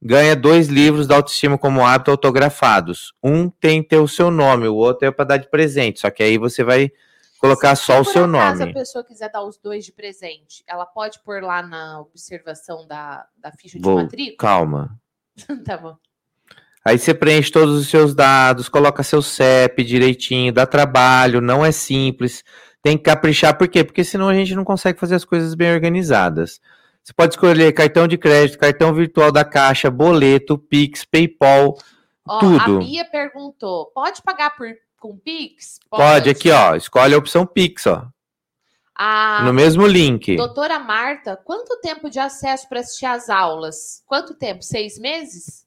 Ganha 0.00 0.34
dois 0.34 0.68
livros 0.68 1.06
da 1.06 1.16
autoestima 1.16 1.58
como 1.58 1.86
hábito 1.86 2.10
autografados. 2.10 3.12
Um 3.22 3.48
tem 3.48 3.82
ter 3.82 3.98
o 3.98 4.08
seu 4.08 4.30
nome, 4.30 4.66
o 4.66 4.74
outro 4.74 5.06
é 5.06 5.10
para 5.10 5.24
dar 5.24 5.36
de 5.36 5.50
presente. 5.50 6.00
Só 6.00 6.10
que 6.10 6.22
aí 6.22 6.38
você 6.38 6.64
vai 6.64 6.90
colocar 7.42 7.74
só 7.74 8.00
o 8.00 8.04
seu 8.04 8.24
nome. 8.24 8.56
Se 8.56 8.62
a 8.62 8.72
pessoa 8.72 9.04
quiser 9.04 9.28
dar 9.28 9.42
os 9.42 9.58
dois 9.58 9.84
de 9.84 9.90
presente, 9.90 10.62
ela 10.64 10.86
pode 10.86 11.18
pôr 11.24 11.42
lá 11.42 11.60
na 11.60 12.00
observação 12.00 12.86
da, 12.86 13.26
da 13.36 13.50
ficha 13.50 13.78
de 13.78 13.84
Vou, 13.84 13.96
matrícula? 13.96 14.36
Calma. 14.38 15.00
tá 15.66 15.76
bom. 15.76 15.96
Aí 16.84 16.98
você 16.98 17.12
preenche 17.12 17.50
todos 17.50 17.80
os 17.80 17.88
seus 17.88 18.14
dados, 18.14 18.68
coloca 18.68 19.02
seu 19.02 19.20
CEP 19.20 19.82
direitinho, 19.82 20.52
dá 20.52 20.66
trabalho, 20.66 21.40
não 21.40 21.64
é 21.64 21.72
simples. 21.72 22.44
Tem 22.80 22.96
que 22.96 23.04
caprichar, 23.04 23.58
por 23.58 23.68
quê? 23.68 23.82
Porque 23.82 24.04
senão 24.04 24.28
a 24.28 24.34
gente 24.34 24.54
não 24.54 24.64
consegue 24.64 24.98
fazer 24.98 25.16
as 25.16 25.24
coisas 25.24 25.54
bem 25.54 25.72
organizadas. 25.72 26.60
Você 27.02 27.12
pode 27.12 27.34
escolher 27.34 27.72
cartão 27.72 28.06
de 28.06 28.16
crédito, 28.16 28.58
cartão 28.58 28.94
virtual 28.94 29.32
da 29.32 29.44
Caixa, 29.44 29.90
boleto, 29.90 30.56
Pix, 30.56 31.04
PayPal, 31.04 31.76
ó, 32.26 32.38
tudo. 32.38 32.76
A 32.76 32.78
Bia 32.78 33.04
perguntou: 33.04 33.86
pode 33.86 34.22
pagar 34.22 34.50
por, 34.56 34.68
com 35.02 35.18
Pix? 35.18 35.80
Pode, 35.90 36.02
pode 36.02 36.30
aqui, 36.30 36.50
ó. 36.52 36.76
Escolhe 36.76 37.12
a 37.12 37.18
opção 37.18 37.44
Pix, 37.44 37.88
ó. 37.88 38.06
A 38.94 39.42
no 39.44 39.52
mesmo 39.52 39.84
link. 39.84 40.36
Doutora 40.36 40.78
Marta, 40.78 41.36
quanto 41.36 41.80
tempo 41.80 42.08
de 42.08 42.20
acesso 42.20 42.68
para 42.68 42.78
assistir 42.78 43.06
às 43.06 43.28
aulas? 43.28 44.04
Quanto 44.06 44.32
tempo? 44.32 44.62
Seis 44.62 44.96
meses? 44.98 45.66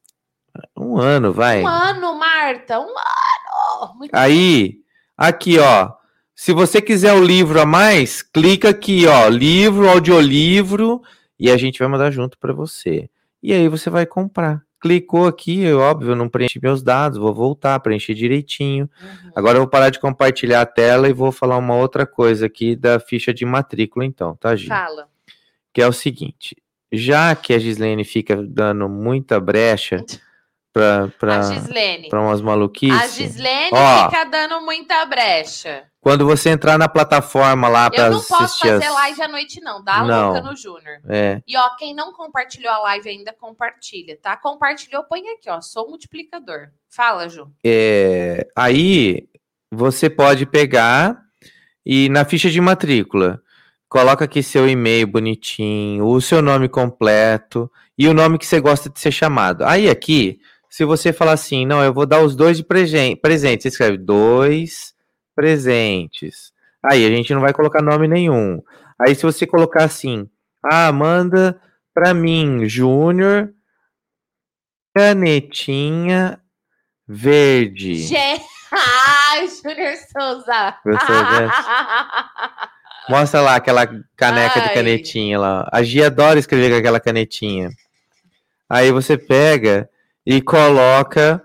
Um 0.78 0.98
ano, 0.98 1.34
vai. 1.34 1.62
Um 1.62 1.68
ano, 1.68 2.18
Marta, 2.18 2.80
um 2.80 2.84
ano. 2.84 3.96
Muito 3.96 4.16
Aí, 4.16 4.70
bem. 4.70 4.84
aqui, 5.18 5.60
ó. 5.60 5.92
Se 6.34 6.54
você 6.54 6.82
quiser 6.82 7.14
o 7.14 7.24
livro 7.24 7.60
a 7.60 7.66
mais, 7.66 8.22
clica 8.22 8.70
aqui, 8.70 9.06
ó, 9.06 9.28
livro, 9.28 9.90
audiolivro, 9.90 11.02
e 11.38 11.52
a 11.52 11.58
gente 11.58 11.80
vai 11.80 11.90
mandar 11.90 12.12
junto 12.12 12.38
para 12.38 12.54
você. 12.54 13.10
E 13.44 13.52
aí 13.52 13.68
você 13.68 13.90
vai 13.90 14.06
comprar. 14.06 14.65
Clicou 14.86 15.26
aqui, 15.26 15.74
óbvio, 15.74 16.16
não 16.16 16.30
preenchi 16.30 16.60
meus 16.62 16.84
dados, 16.84 17.18
vou 17.18 17.34
voltar, 17.34 17.80
preencher 17.80 18.14
direitinho. 18.14 18.88
Uhum. 19.02 19.32
Agora 19.36 19.58
eu 19.58 19.62
vou 19.62 19.68
parar 19.68 19.90
de 19.90 20.00
compartilhar 20.00 20.62
a 20.62 20.66
tela 20.68 21.10
e 21.10 21.14
vou 21.14 21.32
falar 21.32 21.58
uma 21.58 21.76
outra 21.76 22.06
coisa 22.06 22.46
aqui 22.46 22.76
da 22.76 23.00
ficha 23.00 23.34
de 23.34 23.44
matrícula, 23.46 24.06
então, 24.06 24.36
tá, 24.36 24.56
Gi? 24.56 24.68
Fala. 24.68 25.10
Que 25.74 25.82
é 25.82 25.88
o 25.88 25.92
seguinte, 25.92 26.56
já 26.92 27.36
que 27.36 27.52
a 27.56 27.58
Gislene 27.58 28.04
fica 28.04 28.36
dando 28.36 28.88
muita 28.88 29.40
brecha 29.40 30.06
pra 30.72 32.22
umas 32.22 32.40
maluquices. 32.42 33.02
A 33.02 33.08
Gislene 33.08 33.72
Ó, 33.74 34.06
fica 34.12 34.24
dando 34.26 34.62
muita 34.62 35.04
brecha. 35.08 35.86
Quando 36.06 36.24
você 36.24 36.52
entrar 36.52 36.78
na 36.78 36.88
plataforma 36.88 37.68
lá 37.68 37.90
para 37.90 38.10
assistir... 38.10 38.32
Eu 38.32 38.38
não 38.38 38.48
posso 38.48 38.60
fazer 38.60 38.86
as... 38.86 38.94
live 38.94 39.22
à 39.24 39.28
noite 39.28 39.60
não, 39.60 39.84
dá 39.84 40.04
não. 40.04 40.34
louca 40.34 40.42
no 40.44 40.56
Júnior. 40.56 41.00
É. 41.10 41.42
E 41.48 41.58
ó, 41.58 41.76
quem 41.78 41.96
não 41.96 42.14
compartilhou 42.14 42.72
a 42.72 42.78
live 42.78 43.10
ainda, 43.10 43.34
compartilha, 43.34 44.16
tá? 44.22 44.38
Compartilhou, 44.38 45.04
põe 45.06 45.28
aqui, 45.30 45.50
ó, 45.50 45.60
sou 45.62 45.90
multiplicador. 45.90 46.70
Fala, 46.88 47.28
Ju. 47.28 47.52
É, 47.66 48.48
aí, 48.56 49.28
você 49.72 50.08
pode 50.08 50.46
pegar 50.46 51.20
e 51.84 52.08
na 52.10 52.24
ficha 52.24 52.52
de 52.52 52.62
matrícula, 52.62 53.42
coloca 53.90 54.26
aqui 54.26 54.44
seu 54.44 54.70
e-mail 54.70 55.08
bonitinho, 55.08 56.06
o 56.06 56.22
seu 56.22 56.40
nome 56.40 56.70
completo 56.70 57.68
e 57.98 58.08
o 58.08 58.14
nome 58.14 58.38
que 58.38 58.46
você 58.46 58.60
gosta 58.60 58.92
de 58.92 59.00
ser 59.00 59.12
chamado. 59.12 59.66
Aí 59.66 59.90
aqui 59.90 60.40
se 60.70 60.86
você 60.86 61.12
falar 61.12 61.32
assim, 61.32 61.66
não, 61.66 61.84
eu 61.84 61.92
vou 61.92 62.06
dar 62.06 62.22
os 62.22 62.36
dois 62.36 62.58
de 62.58 62.64
presente, 62.64 63.20
presente, 63.20 63.64
você 63.64 63.70
escreve 63.70 63.98
dois 63.98 64.94
presentes. 65.36 66.54
Aí 66.84 67.06
a 67.06 67.10
gente 67.10 67.34
não 67.34 67.42
vai 67.42 67.52
colocar 67.54 67.82
nome 67.82 68.08
nenhum. 68.08 68.62
Aí 69.00 69.14
se 69.14 69.24
você 69.24 69.46
colocar 69.46 69.84
assim, 69.84 70.30
ah, 70.64 70.92
manda 70.92 71.60
para 71.94 72.14
mim, 72.14 72.68
Júnior, 72.68 73.54
canetinha 74.96 76.40
verde. 77.08 77.96
Gente, 77.96 78.46
ai, 78.72 79.48
Júnior 79.48 79.96
Souza. 80.12 80.76
Mostra 83.08 83.42
lá 83.42 83.56
aquela 83.56 83.86
caneca 84.16 84.60
ai. 84.60 84.68
de 84.68 84.74
canetinha 84.74 85.40
lá. 85.40 85.70
A 85.72 85.84
Gia 85.84 86.08
adora 86.08 86.40
escrever 86.40 86.72
com 86.72 86.78
aquela 86.78 87.00
canetinha. 87.00 87.70
Aí 88.70 88.92
você 88.92 89.16
pega 89.18 89.88
e 90.26 90.42
coloca 90.42 91.44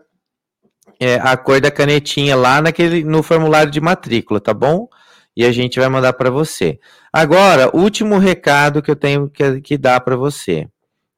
é, 1.01 1.15
a 1.15 1.35
cor 1.37 1.61
da 1.61 1.71
canetinha 1.71 2.37
lá 2.37 2.61
naquele, 2.61 3.03
no 3.03 3.23
formulário 3.23 3.73
de 3.73 3.81
matrícula, 3.81 4.39
tá 4.39 4.53
bom? 4.53 4.87
E 5.35 5.47
a 5.47 5.51
gente 5.51 5.81
vai 5.81 5.89
mandar 5.89 6.13
para 6.13 6.31
você. 6.31 6.79
Agora, 7.11 7.75
último 7.75 8.19
recado 8.19 8.83
que 8.83 8.91
eu 8.91 8.97
tenho 8.97 9.29
que, 9.31 9.61
que 9.63 9.79
dar 9.79 10.01
para 10.01 10.15
você 10.15 10.69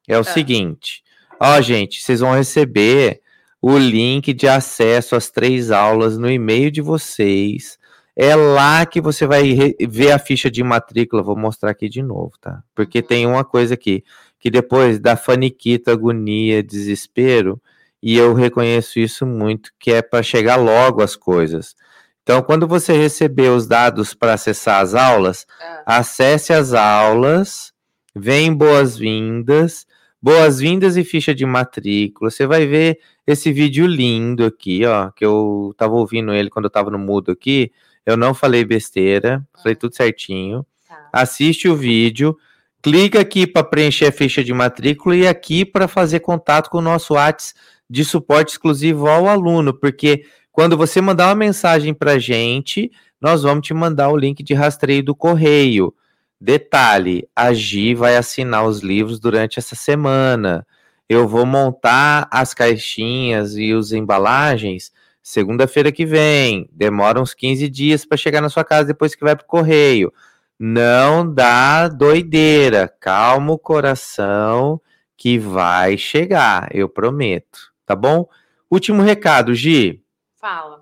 é 0.07 0.17
o 0.17 0.21
é. 0.21 0.23
seguinte: 0.23 1.03
ó, 1.39 1.59
gente, 1.61 2.01
vocês 2.01 2.21
vão 2.21 2.33
receber 2.33 3.21
o 3.61 3.77
link 3.77 4.33
de 4.33 4.47
acesso 4.47 5.15
às 5.15 5.29
três 5.29 5.71
aulas 5.71 6.17
no 6.17 6.29
e-mail 6.31 6.71
de 6.71 6.81
vocês. 6.81 7.77
É 8.15 8.35
lá 8.35 8.85
que 8.85 9.01
você 9.01 9.25
vai 9.25 9.55
ver 9.89 10.11
a 10.11 10.19
ficha 10.19 10.49
de 10.49 10.63
matrícula. 10.63 11.23
Vou 11.23 11.35
mostrar 11.35 11.71
aqui 11.71 11.89
de 11.89 12.01
novo, 12.01 12.33
tá? 12.39 12.61
Porque 12.75 12.99
uhum. 12.99 13.05
tem 13.05 13.25
uma 13.25 13.43
coisa 13.43 13.73
aqui 13.73 14.03
que 14.39 14.51
depois 14.51 14.99
da 14.99 15.15
faniquita, 15.15 15.93
agonia, 15.93 16.61
desespero, 16.61 17.61
e 18.03 18.17
eu 18.17 18.33
reconheço 18.33 18.99
isso 18.99 19.25
muito, 19.25 19.71
que 19.79 19.89
é 19.89 20.01
para 20.01 20.21
chegar 20.21 20.57
logo 20.57 21.01
as 21.01 21.15
coisas. 21.15 21.73
Então, 22.21 22.41
quando 22.41 22.67
você 22.67 22.91
receber 22.91 23.47
os 23.47 23.65
dados 23.65 24.13
para 24.13 24.33
acessar 24.33 24.81
as 24.81 24.93
aulas, 24.93 25.47
é. 25.61 25.83
acesse 25.85 26.51
as 26.51 26.73
aulas, 26.73 27.71
vem 28.13 28.53
boas-vindas, 28.53 29.87
boas-vindas 30.21 30.97
e 30.97 31.05
ficha 31.05 31.33
de 31.33 31.45
matrícula. 31.45 32.29
Você 32.29 32.45
vai 32.45 32.67
ver 32.67 32.99
esse 33.25 33.53
vídeo 33.53 33.87
lindo 33.87 34.43
aqui, 34.43 34.85
ó, 34.85 35.09
que 35.09 35.23
eu 35.23 35.69
estava 35.71 35.93
ouvindo 35.93 36.33
ele 36.33 36.49
quando 36.49 36.65
eu 36.65 36.69
estava 36.69 36.91
no 36.91 36.99
mudo 36.99 37.31
aqui. 37.31 37.71
Eu 38.05 38.17
não 38.17 38.33
falei 38.33 38.65
besteira, 38.65 39.41
falei 39.61 39.75
tudo 39.77 39.95
certinho. 39.95 40.65
Tá. 40.89 41.07
Assiste 41.13 41.69
o 41.69 41.75
vídeo 41.75 42.37
clica 42.83 43.21
aqui 43.21 43.47
para 43.47 43.63
preencher 43.63 44.07
a 44.07 44.11
ficha 44.11 44.43
de 44.43 44.53
matrícula 44.53 45.15
e 45.15 45.25
aqui 45.25 45.63
para 45.63 45.87
fazer 45.87 46.19
contato 46.19 46.69
com 46.69 46.79
o 46.79 46.81
nosso 46.81 47.13
WhatsApp 47.13 47.57
de 47.89 48.03
suporte 48.05 48.51
exclusivo 48.51 49.07
ao 49.07 49.27
aluno, 49.27 49.73
porque 49.73 50.25
quando 50.51 50.77
você 50.77 51.01
mandar 51.01 51.29
uma 51.29 51.35
mensagem 51.35 51.93
para 51.93 52.13
a 52.13 52.19
gente, 52.19 52.91
nós 53.19 53.43
vamos 53.43 53.65
te 53.65 53.73
mandar 53.73 54.09
o 54.09 54.17
link 54.17 54.43
de 54.43 54.53
rastreio 54.53 55.03
do 55.03 55.15
correio. 55.15 55.93
Detalhe: 56.39 57.27
a 57.35 57.53
Gi 57.53 57.95
vai 57.95 58.17
assinar 58.17 58.65
os 58.65 58.81
livros 58.81 59.19
durante 59.19 59.59
essa 59.59 59.75
semana. 59.75 60.65
Eu 61.07 61.27
vou 61.27 61.45
montar 61.45 62.27
as 62.31 62.53
caixinhas 62.53 63.55
e 63.55 63.73
os 63.73 63.91
embalagens 63.93 64.91
segunda-feira 65.23 65.91
que 65.91 66.05
vem. 66.05 66.69
Demora 66.71 67.21
uns 67.21 67.33
15 67.33 67.69
dias 67.69 68.05
para 68.05 68.17
chegar 68.17 68.41
na 68.41 68.49
sua 68.49 68.65
casa 68.65 68.85
depois 68.89 69.15
que 69.15 69.23
vai 69.23 69.35
para 69.35 69.45
o 69.45 69.47
correio. 69.47 70.13
Não 70.59 71.33
dá 71.33 71.87
doideira. 71.87 72.93
Calma 72.99 73.53
o 73.53 73.57
coração 73.57 74.79
que 75.17 75.39
vai 75.39 75.97
chegar, 75.97 76.69
eu 76.75 76.89
prometo. 76.89 77.72
Tá 77.93 77.95
bom? 77.95 78.27
Último 78.71 79.03
recado, 79.03 79.53
Gi. 79.53 80.01
Fala. 80.41 80.81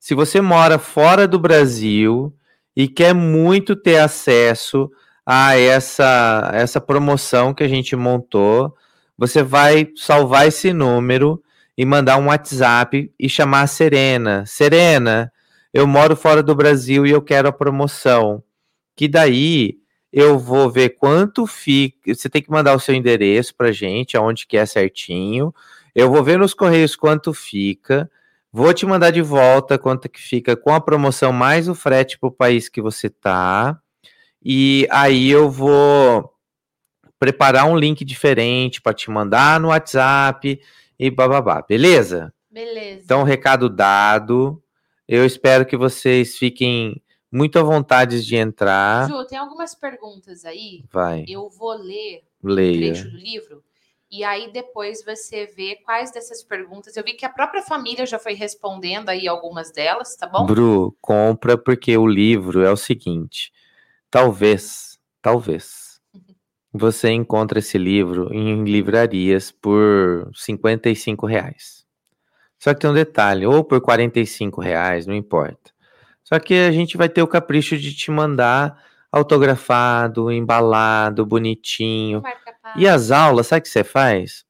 Se 0.00 0.14
você 0.14 0.40
mora 0.40 0.78
fora 0.78 1.28
do 1.28 1.38
Brasil 1.38 2.34
e 2.74 2.88
quer 2.88 3.12
muito 3.12 3.76
ter 3.76 3.98
acesso 3.98 4.90
a 5.26 5.54
essa, 5.54 6.50
essa 6.54 6.80
promoção 6.80 7.52
que 7.52 7.62
a 7.62 7.68
gente 7.68 7.94
montou, 7.94 8.74
você 9.18 9.42
vai 9.42 9.92
salvar 9.96 10.48
esse 10.48 10.72
número 10.72 11.42
e 11.76 11.84
mandar 11.84 12.16
um 12.16 12.28
WhatsApp 12.28 13.12
e 13.20 13.28
chamar 13.28 13.62
a 13.62 13.66
Serena. 13.66 14.46
Serena, 14.46 15.30
eu 15.74 15.86
moro 15.86 16.16
fora 16.16 16.42
do 16.42 16.54
Brasil 16.54 17.04
e 17.04 17.10
eu 17.10 17.20
quero 17.20 17.48
a 17.48 17.52
promoção 17.52 18.42
que 18.96 19.06
daí 19.06 19.76
eu 20.10 20.38
vou 20.38 20.70
ver 20.70 20.96
quanto 20.96 21.46
fica. 21.46 22.14
Você 22.14 22.30
tem 22.30 22.40
que 22.40 22.50
mandar 22.50 22.74
o 22.74 22.80
seu 22.80 22.94
endereço 22.94 23.54
para 23.54 23.72
gente, 23.72 24.16
aonde 24.16 24.46
que 24.46 24.56
é 24.56 24.64
certinho. 24.64 25.54
Eu 25.96 26.10
vou 26.10 26.22
ver 26.22 26.38
nos 26.38 26.52
correios 26.52 26.94
quanto 26.94 27.32
fica. 27.32 28.10
Vou 28.52 28.70
te 28.74 28.84
mandar 28.84 29.10
de 29.12 29.22
volta 29.22 29.78
quanto 29.78 30.10
que 30.10 30.20
fica 30.20 30.54
com 30.54 30.74
a 30.74 30.78
promoção 30.78 31.32
mais 31.32 31.70
o 31.70 31.74
frete 31.74 32.18
para 32.18 32.28
o 32.28 32.32
país 32.32 32.68
que 32.68 32.82
você 32.82 33.08
tá. 33.08 33.80
E 34.44 34.86
aí 34.90 35.30
eu 35.30 35.50
vou 35.50 36.30
preparar 37.18 37.64
um 37.64 37.74
link 37.74 38.04
diferente 38.04 38.82
para 38.82 38.92
te 38.92 39.10
mandar 39.10 39.58
no 39.58 39.68
WhatsApp 39.68 40.60
e 40.98 41.10
bababá, 41.10 41.62
beleza? 41.62 42.30
Beleza. 42.50 43.00
Então, 43.02 43.22
recado 43.22 43.70
dado. 43.70 44.62
Eu 45.08 45.24
espero 45.24 45.64
que 45.64 45.78
vocês 45.78 46.36
fiquem 46.36 47.02
muito 47.32 47.58
à 47.58 47.62
vontade 47.62 48.22
de 48.22 48.36
entrar. 48.36 49.08
Ju, 49.08 49.24
tem 49.24 49.38
algumas 49.38 49.74
perguntas 49.74 50.44
aí. 50.44 50.84
Vai. 50.92 51.24
Eu 51.26 51.48
vou 51.48 51.72
ler 51.72 52.22
Leia. 52.44 52.90
um 52.90 52.92
trecho 52.92 53.10
do 53.10 53.16
livro. 53.16 53.64
E 54.10 54.22
aí 54.22 54.52
depois 54.52 55.04
você 55.04 55.46
vê 55.46 55.76
quais 55.84 56.12
dessas 56.12 56.42
perguntas. 56.42 56.96
Eu 56.96 57.02
vi 57.02 57.14
que 57.14 57.26
a 57.26 57.28
própria 57.28 57.62
família 57.62 58.06
já 58.06 58.18
foi 58.18 58.34
respondendo 58.34 59.08
aí 59.08 59.26
algumas 59.26 59.72
delas, 59.72 60.14
tá 60.16 60.26
bom? 60.26 60.46
Bru, 60.46 60.96
compra 61.00 61.58
porque 61.58 61.96
o 61.96 62.06
livro 62.06 62.62
é 62.62 62.70
o 62.70 62.76
seguinte. 62.76 63.52
Talvez, 64.10 64.98
talvez, 65.20 66.00
você 66.72 67.10
encontre 67.10 67.58
esse 67.58 67.76
livro 67.76 68.32
em 68.32 68.64
livrarias 68.64 69.50
por 69.50 70.30
55 70.34 71.26
reais. 71.26 71.84
Só 72.58 72.72
que 72.72 72.80
tem 72.80 72.90
um 72.90 72.94
detalhe, 72.94 73.46
ou 73.46 73.62
por 73.64 73.80
45 73.80 74.60
reais, 74.60 75.06
não 75.06 75.14
importa. 75.14 75.72
Só 76.24 76.38
que 76.38 76.54
a 76.54 76.72
gente 76.72 76.96
vai 76.96 77.08
ter 77.08 77.22
o 77.22 77.28
capricho 77.28 77.76
de 77.76 77.94
te 77.94 78.10
mandar 78.10 78.82
autografado, 79.12 80.30
embalado, 80.30 81.24
bonitinho. 81.24 82.22
E 82.74 82.88
as 82.88 83.10
aulas, 83.10 83.46
sabe 83.46 83.60
o 83.60 83.62
que 83.62 83.68
você 83.68 83.84
faz? 83.84 84.44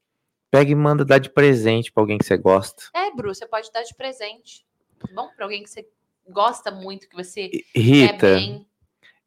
Pega 0.49 0.71
e 0.71 0.75
manda 0.75 1.05
dar 1.05 1.19
de 1.19 1.29
presente 1.29 1.91
para 1.91 2.01
alguém 2.01 2.17
que 2.17 2.25
você 2.25 2.37
gosta. 2.37 2.83
É, 2.93 3.11
Bru, 3.11 3.33
você 3.33 3.45
pode 3.45 3.71
dar 3.71 3.83
de 3.83 3.93
presente. 3.95 4.65
Tá 4.99 5.07
bom? 5.13 5.29
Para 5.35 5.45
alguém 5.45 5.61
que 5.61 5.69
você 5.69 5.85
gosta 6.27 6.71
muito, 6.71 7.07
que 7.07 7.15
você 7.15 7.51
Rita, 7.75 8.35
bem. 8.35 8.65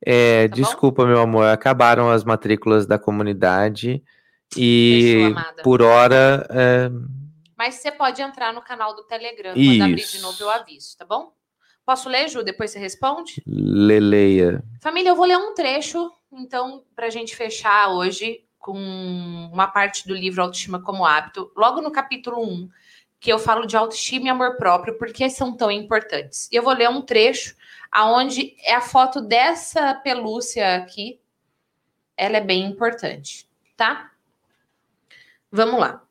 É, 0.04 0.48
tá 0.48 0.54
desculpa, 0.54 1.02
bom? 1.02 1.08
meu 1.08 1.20
amor, 1.20 1.46
acabaram 1.46 2.10
as 2.10 2.24
matrículas 2.24 2.86
da 2.86 2.98
comunidade 2.98 4.02
e 4.56 5.32
por 5.62 5.82
hora. 5.82 6.46
É... 6.50 6.90
Mas 7.56 7.74
você 7.74 7.92
pode 7.92 8.22
entrar 8.22 8.52
no 8.52 8.62
canal 8.62 8.96
do 8.96 9.04
Telegram 9.04 9.52
quando 9.52 9.82
abrir 9.82 10.06
de 10.06 10.20
novo 10.20 10.42
eu 10.42 10.50
aviso, 10.50 10.96
tá 10.96 11.04
bom? 11.04 11.32
Posso 11.84 12.08
ler, 12.08 12.28
Ju? 12.28 12.42
Depois 12.42 12.70
você 12.70 12.78
responde? 12.78 13.42
Leleia. 13.46 14.62
Família, 14.80 15.10
eu 15.10 15.16
vou 15.16 15.26
ler 15.26 15.36
um 15.36 15.54
trecho, 15.54 16.10
então, 16.32 16.84
para 16.94 17.06
a 17.06 17.10
gente 17.10 17.36
fechar 17.36 17.90
hoje 17.90 18.44
com 18.61 18.78
uma 19.53 19.66
parte 19.66 20.07
do 20.07 20.15
livro 20.15 20.43
Autoestima 20.43 20.81
como 20.81 21.05
Hábito, 21.05 21.51
logo 21.57 21.81
no 21.81 21.91
capítulo 21.91 22.41
1, 22.45 22.70
que 23.19 23.32
eu 23.32 23.39
falo 23.39 23.66
de 23.66 23.77
autoestima 23.77 24.27
e 24.27 24.31
amor 24.31 24.57
próprio, 24.57 24.97
porque 24.99 25.28
são 25.28 25.57
tão 25.57 25.70
importantes. 25.70 26.49
E 26.53 26.57
eu 26.57 26.62
vou 26.62 26.74
ler 26.74 26.89
um 26.89 27.03
trecho 27.03 27.57
aonde 27.91 28.55
é 28.65 28.74
a 28.74 28.81
foto 28.81 29.20
dessa 29.20 29.95
pelúcia 29.95 30.77
aqui. 30.77 31.20
Ela 32.16 32.37
é 32.37 32.41
bem 32.41 32.66
importante, 32.66 33.49
tá? 33.77 34.12
Vamos 35.51 35.81
lá. 35.81 36.03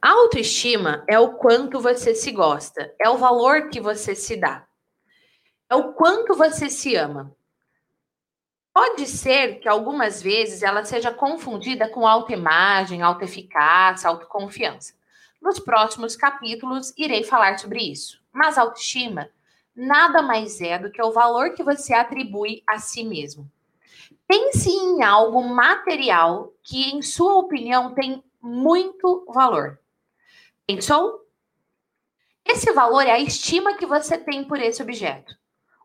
A 0.00 0.10
autoestima 0.10 1.04
é 1.08 1.18
o 1.18 1.34
quanto 1.34 1.80
você 1.80 2.14
se 2.14 2.32
gosta, 2.32 2.92
é 3.00 3.08
o 3.08 3.16
valor 3.16 3.68
que 3.68 3.80
você 3.80 4.16
se 4.16 4.36
dá, 4.36 4.66
é 5.70 5.76
o 5.76 5.92
quanto 5.92 6.34
você 6.34 6.68
se 6.68 6.96
ama. 6.96 7.32
Pode 8.72 9.06
ser 9.06 9.60
que 9.60 9.68
algumas 9.68 10.22
vezes 10.22 10.62
ela 10.62 10.84
seja 10.84 11.12
confundida 11.12 11.88
com 11.88 12.06
autoimagem, 12.06 13.02
autoeficácia, 13.02 14.08
autoconfiança. 14.08 14.94
Nos 15.40 15.58
próximos 15.58 16.16
capítulos 16.16 16.94
irei 16.96 17.22
falar 17.22 17.58
sobre 17.58 17.82
isso. 17.82 18.22
Mas 18.32 18.56
autoestima 18.56 19.28
nada 19.74 20.22
mais 20.22 20.60
é 20.60 20.78
do 20.78 20.90
que 20.90 21.02
o 21.02 21.12
valor 21.12 21.54
que 21.54 21.62
você 21.62 21.92
atribui 21.92 22.62
a 22.66 22.78
si 22.78 23.04
mesmo. 23.04 23.50
Pense 24.26 24.70
em 24.70 25.02
algo 25.02 25.42
material 25.42 26.52
que, 26.62 26.90
em 26.90 27.02
sua 27.02 27.34
opinião, 27.34 27.94
tem 27.94 28.24
muito 28.40 29.26
valor. 29.28 29.78
Pensou? 30.66 31.26
Esse 32.44 32.72
valor 32.72 33.06
é 33.06 33.10
a 33.10 33.20
estima 33.20 33.76
que 33.76 33.84
você 33.84 34.16
tem 34.16 34.44
por 34.44 34.58
esse 34.58 34.82
objeto. 34.82 35.36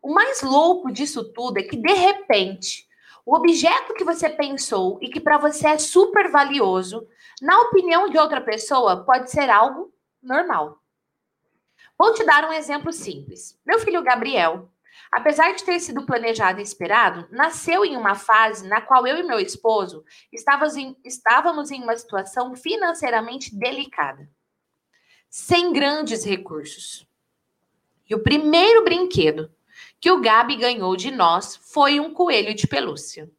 O 0.07 0.13
mais 0.13 0.41
louco 0.41 0.89
disso 0.89 1.21
tudo 1.33 1.57
é 1.57 1.63
que, 1.63 1.75
de 1.75 1.91
repente, 1.91 2.87
o 3.25 3.35
objeto 3.35 3.93
que 3.93 4.05
você 4.05 4.29
pensou 4.29 4.97
e 5.01 5.09
que 5.09 5.19
para 5.19 5.37
você 5.37 5.67
é 5.67 5.77
super 5.77 6.31
valioso, 6.31 7.05
na 7.41 7.59
opinião 7.63 8.09
de 8.09 8.17
outra 8.17 8.39
pessoa, 8.39 9.03
pode 9.03 9.29
ser 9.29 9.49
algo 9.49 9.93
normal. 10.23 10.81
Vou 11.97 12.13
te 12.13 12.23
dar 12.23 12.45
um 12.45 12.53
exemplo 12.53 12.93
simples. 12.93 13.59
Meu 13.65 13.79
filho 13.79 14.01
Gabriel, 14.01 14.71
apesar 15.11 15.53
de 15.53 15.65
ter 15.65 15.77
sido 15.81 16.05
planejado 16.05 16.61
e 16.61 16.63
esperado, 16.63 17.27
nasceu 17.29 17.83
em 17.83 17.97
uma 17.97 18.15
fase 18.15 18.65
na 18.65 18.79
qual 18.79 19.05
eu 19.05 19.17
e 19.17 19.23
meu 19.23 19.41
esposo 19.41 20.05
estávamos 20.31 20.77
em, 20.77 20.95
estávamos 21.03 21.69
em 21.69 21.83
uma 21.83 21.97
situação 21.97 22.55
financeiramente 22.55 23.53
delicada 23.53 24.29
sem 25.29 25.73
grandes 25.73 26.23
recursos. 26.23 27.05
E 28.09 28.15
o 28.15 28.23
primeiro 28.23 28.85
brinquedo 28.85 29.51
que 29.99 30.11
o 30.11 30.21
Gabi 30.21 30.55
ganhou 30.55 30.95
de 30.95 31.11
nós 31.11 31.55
foi 31.55 31.99
um 31.99 32.13
coelho 32.13 32.53
de 32.53 32.67
pelúcia, 32.67 33.29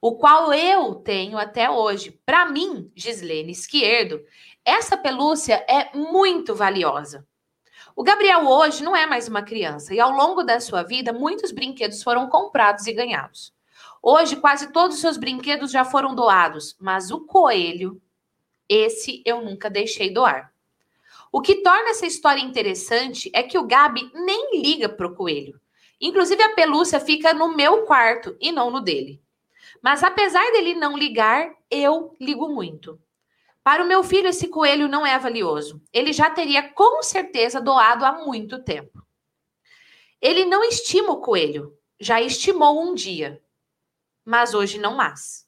o 0.00 0.16
qual 0.16 0.52
eu 0.52 0.94
tenho 0.94 1.36
até 1.36 1.68
hoje. 1.68 2.12
Para 2.24 2.46
mim, 2.46 2.90
Gislene 2.94 3.52
Esquerdo, 3.52 4.24
essa 4.64 4.96
pelúcia 4.96 5.64
é 5.68 5.96
muito 5.96 6.54
valiosa. 6.54 7.26
O 7.96 8.04
Gabriel 8.04 8.46
hoje 8.46 8.84
não 8.84 8.94
é 8.94 9.06
mais 9.06 9.26
uma 9.26 9.42
criança 9.42 9.92
e 9.92 9.98
ao 9.98 10.12
longo 10.12 10.44
da 10.44 10.60
sua 10.60 10.84
vida 10.84 11.12
muitos 11.12 11.50
brinquedos 11.50 12.00
foram 12.02 12.28
comprados 12.28 12.86
e 12.86 12.92
ganhados. 12.92 13.52
Hoje 14.00 14.36
quase 14.36 14.72
todos 14.72 14.96
os 14.96 15.00
seus 15.00 15.16
brinquedos 15.16 15.72
já 15.72 15.84
foram 15.84 16.14
doados, 16.14 16.76
mas 16.78 17.10
o 17.10 17.26
coelho, 17.26 18.00
esse 18.68 19.20
eu 19.26 19.42
nunca 19.42 19.68
deixei 19.68 20.12
doar. 20.12 20.52
O 21.32 21.40
que 21.40 21.56
torna 21.56 21.90
essa 21.90 22.06
história 22.06 22.40
interessante 22.40 23.30
é 23.34 23.42
que 23.42 23.58
o 23.58 23.66
Gabi 23.66 24.08
nem 24.14 24.62
liga 24.62 24.88
pro 24.88 25.14
coelho. 25.14 25.60
Inclusive 26.00 26.42
a 26.42 26.54
pelúcia 26.54 27.00
fica 27.00 27.34
no 27.34 27.56
meu 27.56 27.82
quarto 27.82 28.36
e 28.40 28.52
não 28.52 28.70
no 28.70 28.80
dele. 28.80 29.20
Mas 29.82 30.02
apesar 30.02 30.44
dele 30.52 30.74
não 30.74 30.96
ligar, 30.96 31.52
eu 31.70 32.14
ligo 32.20 32.48
muito. 32.48 33.00
Para 33.62 33.84
o 33.84 33.86
meu 33.86 34.02
filho, 34.02 34.28
esse 34.28 34.48
coelho 34.48 34.88
não 34.88 35.06
é 35.06 35.18
valioso. 35.18 35.80
Ele 35.92 36.12
já 36.12 36.30
teria 36.30 36.62
com 36.62 37.02
certeza 37.02 37.60
doado 37.60 38.04
há 38.04 38.12
muito 38.24 38.62
tempo. 38.62 39.02
Ele 40.20 40.44
não 40.44 40.64
estima 40.64 41.12
o 41.12 41.20
coelho, 41.20 41.76
já 42.00 42.20
estimou 42.20 42.82
um 42.82 42.94
dia, 42.94 43.42
mas 44.24 44.54
hoje 44.54 44.78
não 44.78 44.96
mais. 44.96 45.46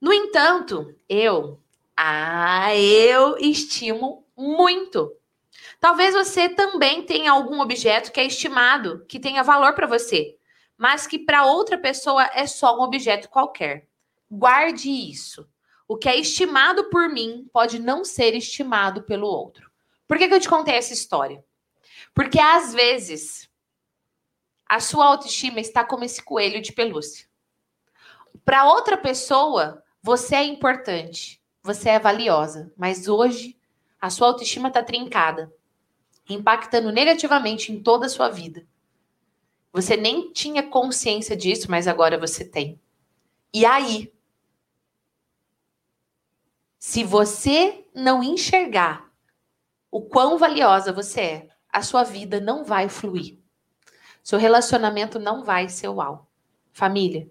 No 0.00 0.12
entanto, 0.12 0.94
eu, 1.08 1.58
ah, 1.96 2.76
eu 2.76 3.36
estimo 3.38 4.24
muito. 4.36 5.17
Talvez 5.80 6.14
você 6.14 6.48
também 6.48 7.02
tenha 7.04 7.32
algum 7.32 7.60
objeto 7.60 8.12
que 8.12 8.20
é 8.20 8.24
estimado, 8.24 9.04
que 9.06 9.20
tenha 9.20 9.42
valor 9.42 9.74
para 9.74 9.86
você, 9.86 10.36
mas 10.76 11.06
que 11.06 11.18
para 11.18 11.46
outra 11.46 11.78
pessoa 11.78 12.28
é 12.34 12.46
só 12.46 12.76
um 12.76 12.82
objeto 12.82 13.28
qualquer. 13.28 13.86
Guarde 14.30 14.90
isso. 14.90 15.48
O 15.86 15.96
que 15.96 16.08
é 16.08 16.16
estimado 16.16 16.90
por 16.90 17.08
mim 17.08 17.48
pode 17.52 17.78
não 17.78 18.04
ser 18.04 18.34
estimado 18.34 19.02
pelo 19.02 19.26
outro. 19.26 19.70
Por 20.06 20.18
que, 20.18 20.28
que 20.28 20.34
eu 20.34 20.40
te 20.40 20.48
contei 20.48 20.74
essa 20.74 20.92
história? 20.92 21.44
Porque 22.14 22.38
às 22.38 22.74
vezes 22.74 23.48
a 24.68 24.80
sua 24.80 25.06
autoestima 25.06 25.60
está 25.60 25.84
como 25.84 26.04
esse 26.04 26.22
coelho 26.22 26.60
de 26.60 26.72
pelúcia. 26.72 27.26
Para 28.44 28.66
outra 28.66 28.96
pessoa, 28.96 29.82
você 30.02 30.36
é 30.36 30.44
importante, 30.44 31.42
você 31.62 31.90
é 31.90 31.98
valiosa, 31.98 32.72
mas 32.76 33.08
hoje 33.08 33.57
a 34.00 34.10
sua 34.10 34.28
autoestima 34.28 34.68
está 34.68 34.82
trincada, 34.82 35.52
impactando 36.28 36.92
negativamente 36.92 37.72
em 37.72 37.82
toda 37.82 38.06
a 38.06 38.08
sua 38.08 38.28
vida. 38.28 38.66
Você 39.72 39.96
nem 39.96 40.32
tinha 40.32 40.62
consciência 40.62 41.36
disso, 41.36 41.70
mas 41.70 41.86
agora 41.86 42.18
você 42.18 42.44
tem. 42.44 42.80
E 43.52 43.64
aí? 43.64 44.12
Se 46.78 47.04
você 47.04 47.86
não 47.94 48.22
enxergar 48.22 49.10
o 49.90 50.02
quão 50.02 50.38
valiosa 50.38 50.92
você 50.92 51.20
é, 51.20 51.48
a 51.70 51.82
sua 51.82 52.02
vida 52.02 52.40
não 52.40 52.64
vai 52.64 52.88
fluir. 52.88 53.38
Seu 54.22 54.38
relacionamento 54.38 55.18
não 55.18 55.44
vai 55.44 55.68
ser 55.68 55.88
uau. 55.88 56.26
Família, 56.72 57.30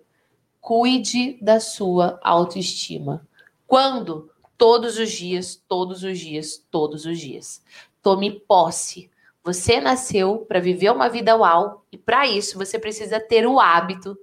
cuide 0.60 1.38
da 1.41 1.60
sua 1.60 2.19
autoestima. 2.23 3.27
Quando? 3.65 4.31
Todos 4.57 4.97
os 4.97 5.11
dias, 5.11 5.61
todos 5.67 6.03
os 6.03 6.19
dias, 6.19 6.65
todos 6.71 7.05
os 7.05 7.19
dias. 7.19 7.61
Tome 8.01 8.31
posse. 8.31 9.09
Você 9.43 9.79
nasceu 9.79 10.39
para 10.39 10.59
viver 10.59 10.91
uma 10.91 11.07
vida 11.07 11.35
uau 11.35 11.85
e 11.91 11.97
para 11.97 12.27
isso 12.27 12.57
você 12.57 12.77
precisa 12.77 13.19
ter 13.19 13.45
o 13.47 13.59
hábito 13.59 14.17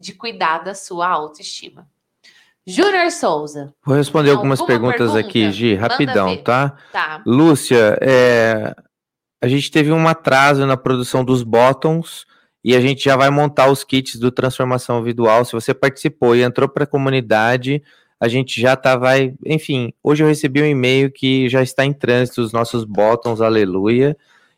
de 0.00 0.12
cuidar 0.12 0.64
da 0.64 0.74
sua 0.74 1.08
autoestima. 1.08 1.86
Júnior 2.66 3.10
Souza. 3.10 3.74
Vou 3.84 3.94
responder 3.94 4.30
algumas 4.30 4.60
perguntas 4.62 5.12
pergunta? 5.12 5.28
aqui, 5.28 5.52
Gi, 5.52 5.74
rapidão, 5.74 6.36
tá? 6.38 6.76
Tá. 6.90 7.22
Lúcia, 7.26 7.98
é, 8.00 8.74
a 9.40 9.46
gente 9.46 9.70
teve 9.70 9.92
um 9.92 10.08
atraso 10.08 10.66
na 10.66 10.76
produção 10.76 11.22
dos 11.22 11.42
bottoms 11.42 12.24
e 12.64 12.74
a 12.74 12.80
gente 12.80 13.04
já 13.04 13.14
vai 13.14 13.28
montar 13.28 13.70
os 13.70 13.84
kits 13.84 14.18
do 14.18 14.30
Transformação 14.30 15.02
Visual. 15.02 15.44
Se 15.44 15.52
você 15.52 15.74
participou 15.74 16.34
e 16.34 16.42
entrou 16.42 16.66
para 16.66 16.84
a 16.84 16.86
comunidade, 16.86 17.82
a 18.20 18.28
gente 18.28 18.60
já 18.60 18.76
tá, 18.76 18.96
vai, 18.96 19.34
enfim, 19.44 19.92
hoje 20.02 20.22
eu 20.22 20.28
recebi 20.28 20.62
um 20.62 20.66
e-mail 20.66 21.10
que 21.10 21.48
já 21.48 21.62
está 21.62 21.84
em 21.84 21.92
trânsito 21.92 22.40
os 22.40 22.52
nossos 22.52 22.84
bottoms, 22.84 23.40
aleluia, 23.40 24.16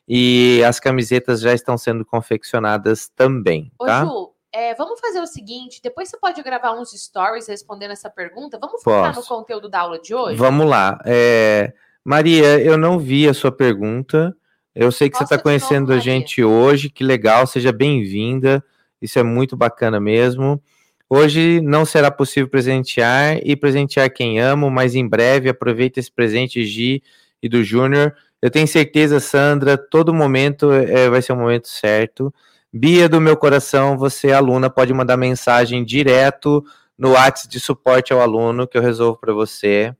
e 0.08 0.62
as 0.64 0.78
camisetas 0.78 1.40
já 1.40 1.52
estão 1.52 1.76
sendo 1.76 2.04
confeccionadas 2.04 3.08
também, 3.08 3.72
tá? 3.78 4.04
Ô, 4.04 4.06
Ju, 4.06 4.36
é, 4.52 4.74
vamos 4.74 4.98
fazer 5.00 5.20
o 5.20 5.26
seguinte: 5.26 5.80
depois 5.82 6.08
você 6.08 6.16
pode 6.18 6.42
gravar 6.42 6.72
uns 6.72 6.90
stories 6.92 7.46
respondendo 7.46 7.90
essa 7.90 8.08
pergunta. 8.08 8.58
Vamos 8.58 8.82
focar 8.82 9.14
Posso. 9.14 9.20
no 9.20 9.36
conteúdo 9.36 9.68
da 9.68 9.80
aula 9.80 9.98
de 9.98 10.14
hoje? 10.14 10.36
Vamos 10.36 10.66
lá. 10.66 10.98
É, 11.04 11.74
Maria, 12.02 12.58
eu 12.60 12.78
não 12.78 12.98
vi 12.98 13.28
a 13.28 13.34
sua 13.34 13.52
pergunta. 13.52 14.34
Eu 14.74 14.90
sei 14.92 15.08
que 15.08 15.18
Posso 15.18 15.28
você 15.28 15.34
está 15.34 15.42
conhecendo 15.42 15.88
novo, 15.88 15.94
a 15.94 15.98
gente 15.98 16.42
hoje. 16.42 16.88
Que 16.88 17.04
legal, 17.04 17.46
seja 17.46 17.72
bem-vinda. 17.72 18.64
Isso 19.00 19.18
é 19.18 19.22
muito 19.22 19.56
bacana 19.56 20.00
mesmo. 20.00 20.62
Hoje 21.08 21.60
não 21.60 21.84
será 21.84 22.10
possível 22.10 22.48
presentear 22.48 23.38
e 23.44 23.54
presentear 23.54 24.10
quem 24.10 24.40
amo, 24.40 24.70
mas 24.70 24.94
em 24.94 25.06
breve 25.06 25.48
aproveite 25.48 26.00
esse 26.00 26.10
presente 26.10 26.64
Gi 26.64 27.02
e 27.40 27.48
do 27.48 27.62
Júnior. 27.62 28.14
Eu 28.42 28.50
tenho 28.50 28.66
certeza, 28.66 29.20
Sandra, 29.20 29.78
todo 29.78 30.12
momento 30.12 30.72
é, 30.72 31.08
vai 31.08 31.22
ser 31.22 31.32
o 31.32 31.36
momento 31.36 31.68
certo. 31.68 32.34
Bia 32.72 33.08
do 33.08 33.20
meu 33.20 33.36
coração, 33.36 33.96
você 33.96 34.32
aluna 34.32 34.68
pode 34.68 34.92
mandar 34.92 35.16
mensagem 35.16 35.84
direto 35.84 36.64
no 36.98 37.12
WhatsApp 37.12 37.48
de 37.48 37.60
suporte 37.60 38.12
ao 38.12 38.20
aluno 38.20 38.66
que 38.66 38.76
eu 38.76 38.82
resolvo 38.82 39.18
para 39.18 39.32
você. 39.32 39.94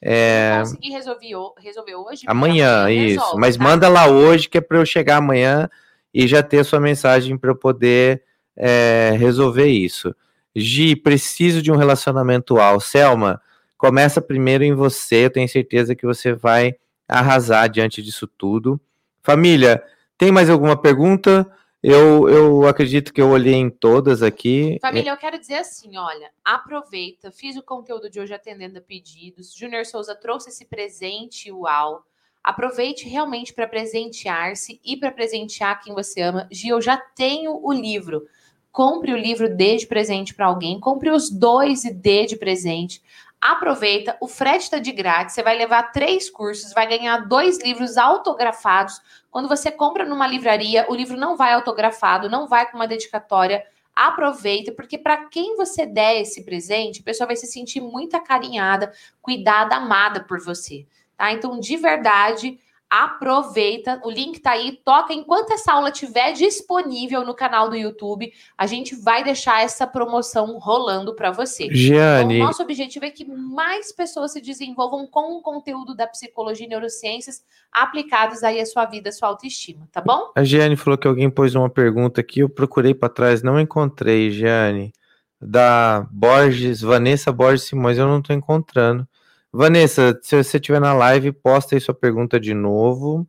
É... 0.00 0.56
Consegui 0.60 0.90
resolver, 0.90 1.28
resolver 1.58 1.94
hoje? 1.94 2.22
Amanhã, 2.26 2.90
isso. 2.90 3.20
Resolve, 3.20 3.40
Mas 3.40 3.56
tá? 3.56 3.64
manda 3.64 3.88
lá 3.88 4.06
hoje 4.06 4.48
que 4.48 4.58
é 4.58 4.60
para 4.60 4.78
eu 4.78 4.86
chegar 4.86 5.16
amanhã 5.16 5.68
e 6.12 6.26
já 6.26 6.42
ter 6.42 6.60
a 6.60 6.64
sua 6.64 6.80
mensagem 6.80 7.36
para 7.36 7.50
eu 7.50 7.56
poder 7.56 8.22
é, 8.56 9.14
resolver 9.16 9.66
isso. 9.66 10.14
Gi, 10.54 10.96
preciso 10.96 11.62
de 11.62 11.72
um 11.72 11.76
relacionamento 11.76 12.58
ao. 12.58 12.80
Selma, 12.80 13.40
começa 13.76 14.20
primeiro 14.20 14.64
em 14.64 14.74
você. 14.74 15.26
Eu 15.26 15.30
tenho 15.30 15.48
certeza 15.48 15.94
que 15.94 16.06
você 16.06 16.32
vai 16.32 16.76
arrasar 17.08 17.68
diante 17.68 18.02
disso 18.02 18.26
tudo. 18.26 18.80
Família, 19.22 19.82
tem 20.16 20.30
mais 20.30 20.50
alguma 20.50 20.76
pergunta? 20.76 21.50
Eu, 21.82 22.28
eu 22.28 22.68
acredito 22.68 23.12
que 23.12 23.20
eu 23.20 23.28
olhei 23.30 23.54
em 23.54 23.68
todas 23.68 24.22
aqui. 24.22 24.78
Família, 24.80 25.10
eu 25.10 25.16
quero 25.16 25.38
dizer 25.38 25.56
assim: 25.56 25.96
olha, 25.96 26.30
aproveita, 26.44 27.32
fiz 27.32 27.56
o 27.56 27.62
conteúdo 27.62 28.08
de 28.08 28.20
hoje 28.20 28.32
atendendo 28.32 28.78
a 28.78 28.80
pedidos. 28.80 29.52
Júnior 29.52 29.84
Souza 29.84 30.14
trouxe 30.14 30.50
esse 30.50 30.64
presente 30.64 31.50
uau. 31.50 32.04
Aproveite 32.42 33.08
realmente 33.08 33.52
para 33.52 33.66
presentear-se 33.66 34.80
e 34.84 34.96
para 34.96 35.10
presentear 35.10 35.80
quem 35.82 35.92
você 35.92 36.20
ama. 36.20 36.48
Gi, 36.52 36.68
eu 36.68 36.80
já 36.80 36.96
tenho 36.96 37.58
o 37.60 37.72
livro. 37.72 38.26
Compre 38.72 39.12
o 39.12 39.16
livro, 39.16 39.54
dê 39.54 39.76
de 39.76 39.86
presente 39.86 40.32
para 40.34 40.46
alguém. 40.46 40.80
Compre 40.80 41.10
os 41.10 41.28
dois 41.28 41.84
e 41.84 41.92
dê 41.92 42.24
de 42.24 42.36
presente. 42.36 43.02
Aproveita, 43.38 44.16
o 44.20 44.26
frete 44.26 44.64
está 44.64 44.78
de 44.78 44.90
grátis. 44.92 45.34
Você 45.34 45.42
vai 45.42 45.58
levar 45.58 45.92
três 45.92 46.30
cursos, 46.30 46.72
vai 46.72 46.86
ganhar 46.86 47.28
dois 47.28 47.58
livros 47.58 47.98
autografados. 47.98 49.00
Quando 49.30 49.48
você 49.48 49.70
compra 49.70 50.06
numa 50.06 50.26
livraria, 50.26 50.86
o 50.88 50.94
livro 50.94 51.16
não 51.16 51.36
vai 51.36 51.52
autografado, 51.52 52.30
não 52.30 52.46
vai 52.48 52.70
com 52.70 52.76
uma 52.76 52.86
dedicatória. 52.88 53.62
Aproveita, 53.94 54.72
porque 54.72 54.96
para 54.96 55.26
quem 55.26 55.54
você 55.56 55.84
der 55.84 56.20
esse 56.20 56.44
presente, 56.44 57.00
a 57.00 57.04
pessoa 57.04 57.26
vai 57.26 57.36
se 57.36 57.46
sentir 57.46 57.80
muito 57.80 58.16
acarinhada, 58.16 58.90
cuidada, 59.20 59.76
amada 59.76 60.24
por 60.24 60.40
você. 60.40 60.86
Tá? 61.16 61.30
Então, 61.30 61.60
de 61.60 61.76
verdade, 61.76 62.58
aproveita, 62.92 63.98
o 64.04 64.10
link 64.10 64.38
tá 64.38 64.50
aí, 64.50 64.78
toca 64.84 65.14
enquanto 65.14 65.50
essa 65.50 65.72
aula 65.72 65.88
estiver 65.88 66.34
disponível 66.34 67.24
no 67.24 67.34
canal 67.34 67.70
do 67.70 67.74
YouTube, 67.74 68.30
a 68.56 68.66
gente 68.66 68.94
vai 68.94 69.24
deixar 69.24 69.62
essa 69.62 69.86
promoção 69.86 70.58
rolando 70.58 71.14
para 71.14 71.30
você. 71.30 71.74
Giane. 71.74 72.34
Então, 72.34 72.46
nosso 72.48 72.62
objetivo 72.62 73.06
é 73.06 73.10
que 73.10 73.24
mais 73.24 73.90
pessoas 73.92 74.32
se 74.32 74.42
desenvolvam 74.42 75.06
com 75.06 75.38
o 75.38 75.40
conteúdo 75.40 75.96
da 75.96 76.06
psicologia 76.06 76.66
e 76.66 76.68
neurociências 76.68 77.42
aplicados 77.72 78.42
aí 78.44 78.60
à 78.60 78.66
sua 78.66 78.84
vida, 78.84 79.08
à 79.08 79.12
sua 79.12 79.28
autoestima, 79.28 79.88
tá 79.90 80.02
bom? 80.02 80.30
A 80.36 80.44
Giane 80.44 80.76
falou 80.76 80.98
que 80.98 81.08
alguém 81.08 81.30
pôs 81.30 81.54
uma 81.54 81.70
pergunta 81.70 82.20
aqui, 82.20 82.40
eu 82.40 82.48
procurei 82.50 82.92
para 82.92 83.08
trás, 83.08 83.42
não 83.42 83.58
encontrei, 83.58 84.30
Giane. 84.30 84.92
Da 85.40 86.06
Borges, 86.10 86.82
Vanessa 86.82 87.32
Borges 87.32 87.62
Simões, 87.62 87.96
eu 87.96 88.06
não 88.06 88.20
tô 88.20 88.34
encontrando. 88.34 89.08
Vanessa, 89.52 90.18
se 90.22 90.34
você 90.34 90.56
estiver 90.56 90.80
na 90.80 90.94
live, 90.94 91.30
posta 91.30 91.74
aí 91.74 91.80
sua 91.80 91.94
pergunta 91.94 92.40
de 92.40 92.54
novo. 92.54 93.26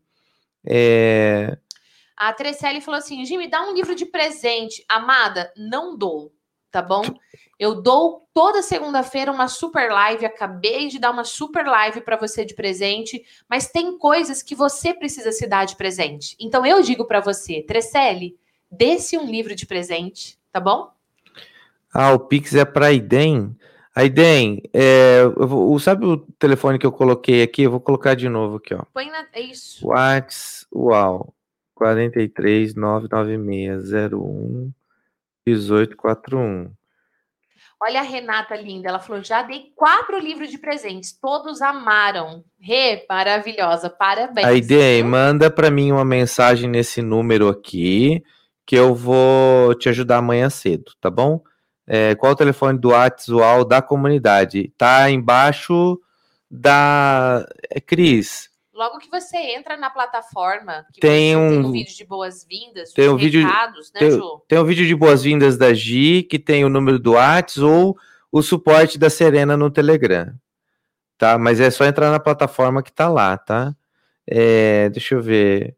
É... 0.65 1.57
A 2.15 2.31
Trecelli 2.31 2.79
falou 2.79 2.97
assim: 2.97 3.25
Jimmy, 3.25 3.49
dá 3.49 3.61
um 3.63 3.73
livro 3.73 3.93
de 3.93 4.05
presente. 4.05 4.85
Amada, 4.87 5.51
não 5.57 5.97
dou, 5.97 6.31
tá 6.71 6.81
bom? 6.81 7.03
Eu 7.59 7.81
dou 7.81 8.27
toda 8.33 8.61
segunda-feira 8.61 9.31
uma 9.31 9.49
super 9.49 9.91
live. 9.91 10.25
Acabei 10.25 10.87
de 10.87 10.97
dar 10.97 11.11
uma 11.11 11.25
super 11.25 11.65
live 11.65 11.99
para 11.99 12.15
você 12.15 12.45
de 12.45 12.53
presente, 12.53 13.23
mas 13.49 13.69
tem 13.69 13.97
coisas 13.97 14.41
que 14.41 14.55
você 14.55 14.93
precisa 14.93 15.31
se 15.33 15.45
dar 15.45 15.65
de 15.65 15.75
presente. 15.75 16.37
Então 16.39 16.65
eu 16.65 16.81
digo 16.81 17.05
para 17.05 17.19
você, 17.19 17.61
Trecelli, 17.61 18.37
dê-se 18.71 19.17
um 19.17 19.25
livro 19.25 19.55
de 19.55 19.65
presente, 19.65 20.39
tá 20.51 20.59
bom? 20.59 20.89
Ah, 21.93 22.13
o 22.13 22.19
Pix 22.19 22.55
é 22.55 22.65
para 22.65 22.91
Idem. 22.91 23.55
Aí, 23.95 24.10
Den, 24.10 24.61
é, 24.74 25.22
sabe 25.80 26.06
o 26.06 26.18
telefone 26.40 26.80
que 26.80 26.86
eu 26.86 26.91
coloquei 26.91 27.44
aqui? 27.44 27.64
Eu 27.64 27.72
vou 27.72 27.80
colocar 27.80 28.15
de 28.15 28.28
novo 28.28 28.57
aqui, 28.57 28.74
ó. 28.74 28.84
Põe 28.94 29.10
na. 29.10 29.28
É 29.32 29.41
isso. 29.41 29.88
Whats, 29.88 30.65
uau. 30.74 31.34
43 31.76 32.76
996 32.76 34.14
01 34.14 34.72
1841. 35.45 36.72
Olha 37.86 37.99
a 37.99 38.03
Renata 38.03 38.56
linda, 38.56 38.88
ela 38.88 38.99
falou: 38.99 39.22
já 39.22 39.41
dei 39.41 39.72
quatro 39.76 40.18
livros 40.18 40.49
de 40.49 40.57
presentes, 40.57 41.11
todos 41.11 41.61
amaram. 41.61 42.44
Rê, 42.57 43.06
maravilhosa, 43.10 43.90
parabéns. 43.90 44.48
A 44.48 44.53
ideia, 44.53 45.03
manda 45.03 45.52
para 45.52 45.70
mim 45.70 45.91
uma 45.91 46.06
mensagem 46.06 46.70
nesse 46.70 47.02
número 47.02 47.49
aqui, 47.49 48.24
que 48.65 48.76
eu 48.76 48.95
vou 48.95 49.76
te 49.76 49.90
ajudar 49.90 50.18
amanhã 50.20 50.49
cedo, 50.49 50.94
tá 51.02 51.10
bom? 51.10 51.44
É, 51.85 52.15
qual 52.15 52.31
o 52.31 52.35
telefone 52.35 52.80
do 52.80 52.89
WhatsApp 52.89 53.68
da 53.68 53.81
comunidade? 53.81 54.73
Tá 54.77 55.10
embaixo 55.10 55.99
da. 56.49 57.45
É, 57.69 57.81
Cris. 57.81 58.49
Logo 58.73 58.97
que 58.97 59.10
você 59.10 59.38
entra 59.38 59.77
na 59.77 59.89
plataforma, 59.89 60.84
tem 60.99 61.38
um, 61.38 61.49
tem 61.49 61.60
um, 61.60 61.72
vídeo 61.72 61.95
de 61.95 62.05
boas-vindas, 62.05 62.91
tem 62.91 63.07
um 63.07 63.15
vídeo, 63.15 63.45
recados, 63.45 63.91
né, 63.93 63.99
tem, 63.99 64.11
Ju? 64.11 64.41
Tem 64.47 64.60
um 64.60 64.65
vídeo 64.65 64.88
de 64.88 64.95
boas-vindas 64.95 65.57
da 65.57 65.72
Gi, 65.76 66.23
que 66.23 66.39
tem 66.39 66.65
o 66.65 66.69
número 66.69 66.97
do 66.97 67.11
WhatsApp 67.11 67.61
ou 67.61 67.95
o 68.31 68.41
suporte 68.41 68.97
da 68.97 69.11
Serena 69.11 69.55
no 69.55 69.69
Telegram. 69.69 70.34
Tá? 71.19 71.38
Mas 71.38 71.60
é 71.60 71.69
só 71.69 71.85
entrar 71.85 72.10
na 72.10 72.19
plataforma 72.19 72.81
que 72.81 72.91
tá 72.91 73.07
lá, 73.07 73.38
tá? 73.38 73.76
É, 74.26 74.89
deixa 74.89 75.14
eu 75.14 75.22
ver. 75.22 75.76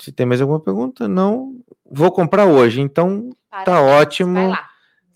Se 0.00 0.10
tem 0.10 0.24
mais 0.24 0.40
alguma 0.40 0.58
pergunta? 0.58 1.06
Não. 1.06 1.54
Vou 1.84 2.10
comprar 2.10 2.46
hoje, 2.46 2.80
então 2.80 3.28
tá 3.64 3.82
ótimo. 3.82 4.34
Vai 4.34 4.48
lá. 4.48 4.69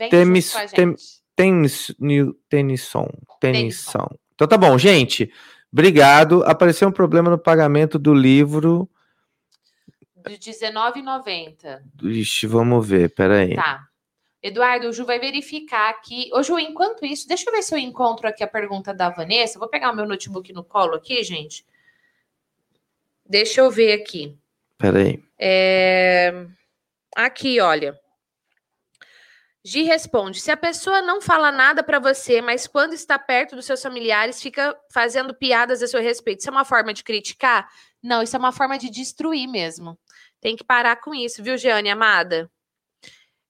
Vem 0.05 0.11
Temis, 0.11 0.53
tem, 0.75 0.95
tenis, 1.37 1.95
tenisson, 2.49 3.09
tenisson. 3.41 4.09
Então 4.35 4.47
tá 4.47 4.57
bom, 4.57 4.77
gente. 4.79 5.33
Obrigado. 5.73 6.45
Apareceu 6.45 6.89
um 6.89 6.93
problema 6.93 7.31
no 7.31 7.39
pagamento 7.39 7.99
do 7.99 8.15
livro. 8.15 8.89
De 10.27 10.35
R$19,90. 10.35 11.83
Ixi, 12.03 12.47
vamos 12.47 12.87
ver, 12.87 13.15
peraí. 13.15 13.55
Tá. 13.55 13.87
Eduardo, 14.43 14.89
o 14.89 14.93
Ju 14.93 15.05
vai 15.05 15.19
verificar 15.19 15.91
aqui. 15.91 16.31
Ô, 16.33 16.43
Ju, 16.43 16.59
enquanto 16.59 17.05
isso, 17.05 17.27
deixa 17.27 17.49
eu 17.49 17.53
ver 17.53 17.63
se 17.63 17.75
eu 17.75 17.79
encontro 17.79 18.29
aqui 18.29 18.45
a 18.45 18.47
pergunta 18.47 18.93
da 18.93 19.09
Vanessa. 19.11 19.59
Vou 19.59 19.69
pegar 19.69 19.91
o 19.91 19.97
meu 19.97 20.07
notebook 20.07 20.53
no 20.53 20.63
colo 20.63 20.95
aqui, 20.95 21.23
gente. 21.23 21.65
Deixa 23.27 23.63
eu 23.63 23.71
ver 23.71 23.93
aqui. 23.93 24.39
Peraí. 24.77 25.23
É... 25.39 26.47
Aqui, 27.17 27.59
olha. 27.61 27.99
Gi 29.65 29.82
responde: 29.82 30.41
se 30.41 30.51
a 30.51 30.57
pessoa 30.57 31.01
não 31.01 31.20
fala 31.20 31.51
nada 31.51 31.82
para 31.82 31.99
você, 31.99 32.43
mas 32.43 32.66
quando 32.66 32.93
está 32.93 33.19
perto 33.19 33.57
dos 33.57 33.65
seus 33.65 33.82
familiares 33.82 34.43
fica 34.43 34.78
fazendo 34.93 35.35
piadas 35.35 35.82
a 35.82 35.86
seu 35.86 36.01
respeito, 36.03 36.41
isso 36.41 36.51
é 36.51 36.53
uma 36.53 36.65
forma 36.65 36.93
de 36.93 37.03
criticar? 37.03 37.69
Não, 38.03 38.23
isso 38.23 38.36
é 38.36 38.39
uma 38.39 38.53
forma 38.53 38.78
de 38.78 38.91
destruir 38.91 39.49
mesmo. 39.49 39.99
Tem 40.41 40.55
que 40.55 40.65
parar 40.65 40.97
com 40.97 41.15
isso, 41.15 41.43
viu, 41.43 41.57
Jeane 41.57 41.91
amada? 41.91 42.51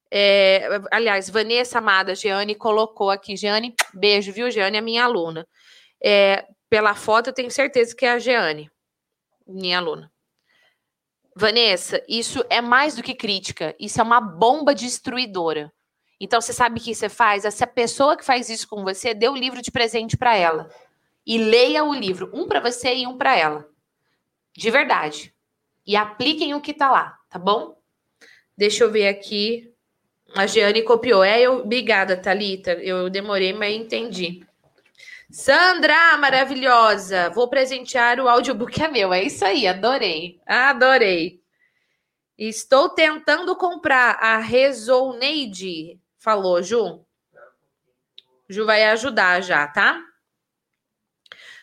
É, 0.09 0.69
aliás, 0.93 1.28
Vanessa 1.28 1.78
amada, 1.78 2.15
Jeane 2.15 2.55
colocou 2.55 3.11
aqui. 3.11 3.36
Jeane, 3.36 3.74
beijo, 3.93 4.32
viu, 4.32 4.49
Jeane, 4.49 4.77
é 4.77 4.81
minha 4.81 5.05
aluna. 5.05 5.45
É, 6.01 6.47
pela 6.70 6.95
foto, 6.95 7.31
eu 7.31 7.35
tenho 7.35 7.51
certeza 7.51 7.97
que 7.97 8.07
é 8.07 8.12
a 8.12 8.19
Jeane, 8.20 8.70
minha 9.45 9.78
aluna. 9.78 10.12
Vanessa, 11.36 12.01
isso 12.09 12.45
é 12.49 12.61
mais 12.61 12.95
do 12.95 13.03
que 13.03 13.12
crítica, 13.12 13.74
isso 13.81 14.01
é 14.01 14.05
uma 14.05 14.20
bomba 14.20 14.73
destruidora. 14.73 15.73
Então, 16.20 16.41
você 16.41 16.53
sabe 16.53 16.81
o 16.81 16.82
que 16.82 16.95
você 16.95 17.09
faz? 17.09 17.45
Essa 17.45 17.66
pessoa 17.66 18.16
que 18.16 18.24
faz 18.24 18.49
isso 18.49 18.69
com 18.69 18.82
você, 18.85 19.15
dê 19.15 19.28
o 19.28 19.36
livro 19.36 19.61
de 19.61 19.70
presente 19.70 20.16
para 20.16 20.36
ela. 20.36 20.70
E 21.27 21.39
leia 21.39 21.85
o 21.85 21.95
livro, 21.95 22.31
um 22.32 22.47
para 22.47 22.61
você 22.61 22.95
e 22.95 23.07
um 23.07 23.16
para 23.16 23.36
ela. 23.36 23.69
De 24.57 24.70
verdade. 24.70 25.35
E 25.86 25.97
apliquem 25.97 26.55
o 26.55 26.61
que 26.61 26.73
tá 26.73 26.91
lá, 26.91 27.19
tá 27.28 27.39
bom? 27.39 27.77
Deixa 28.57 28.85
eu 28.85 28.91
ver 28.91 29.09
aqui. 29.09 29.73
A 30.35 30.47
Jeane 30.47 30.82
copiou. 30.82 31.23
É, 31.23 31.41
eu, 31.41 31.61
obrigada, 31.61 32.16
Thalita. 32.16 32.73
Eu 32.74 33.11
demorei, 33.11 33.53
mas 33.53 33.74
entendi. 33.74 34.47
Sandra, 35.31 36.16
maravilhosa. 36.16 37.31
Vou 37.31 37.49
presentear 37.49 38.20
o 38.20 38.28
audiobook 38.28 38.81
é 38.82 38.89
meu. 38.89 39.12
É 39.12 39.23
isso 39.23 39.45
aí, 39.45 39.66
adorei. 39.66 40.41
Adorei. 40.47 41.41
Estou 42.39 42.89
tentando 42.89 43.55
comprar 43.57 44.16
a 44.20 44.39
Resoneide 44.39 46.01
Falou, 46.25 46.63
Ju? 46.63 47.05
Ju 48.49 48.65
vai 48.65 48.83
ajudar 48.85 49.43
já, 49.43 49.69
tá? 49.69 50.03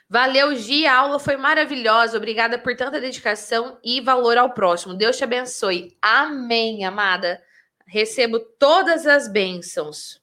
Valeu, 0.08 0.54
Gi. 0.54 0.86
A 0.86 1.00
aula 1.00 1.18
foi 1.18 1.36
maravilhosa. 1.36 2.18
Obrigada 2.18 2.60
por 2.60 2.76
tanta 2.76 3.02
dedicação 3.02 3.80
e 3.84 4.00
valor 4.00 4.38
ao 4.38 4.54
próximo. 4.54 4.94
Deus 4.94 5.18
te 5.18 5.24
abençoe. 5.24 5.98
Amém, 6.00 6.86
amada. 6.86 7.42
Recebo 7.88 8.40
todas 8.40 9.08
as 9.08 9.28
bênçãos. 9.28 10.22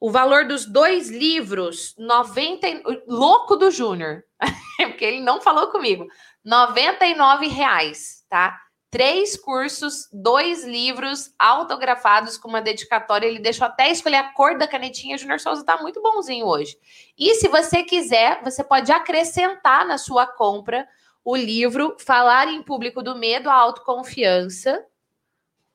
O 0.00 0.10
valor 0.10 0.46
dos 0.46 0.64
dois 0.64 1.10
livros, 1.10 1.94
90. 1.98 2.66
Louco 3.06 3.56
do 3.56 3.70
Júnior, 3.70 4.24
porque 4.78 5.04
ele 5.04 5.20
não 5.20 5.38
falou 5.38 5.70
comigo. 5.70 6.08
R$ 6.46 7.48
reais, 7.48 8.24
tá? 8.26 8.58
Três 8.90 9.36
cursos, 9.36 10.08
dois 10.12 10.64
livros 10.64 11.34
autografados 11.38 12.38
com 12.38 12.48
uma 12.48 12.62
dedicatória. 12.62 13.26
Ele 13.26 13.38
deixou 13.38 13.66
até 13.66 13.90
escolher 13.90 14.16
a 14.16 14.32
cor 14.32 14.56
da 14.56 14.66
canetinha. 14.66 15.18
Junior 15.18 15.40
Souza 15.40 15.60
está 15.60 15.76
muito 15.78 16.00
bonzinho 16.00 16.46
hoje. 16.46 16.78
E 17.16 17.34
se 17.34 17.48
você 17.48 17.82
quiser, 17.82 18.42
você 18.42 18.64
pode 18.64 18.90
acrescentar 18.90 19.86
na 19.86 19.98
sua 19.98 20.26
compra 20.26 20.88
o 21.24 21.36
livro 21.36 21.96
Falar 21.98 22.48
em 22.48 22.62
Público 22.62 23.02
do 23.02 23.16
Medo 23.16 23.50
à 23.50 23.54
Autoconfiança. 23.54 24.84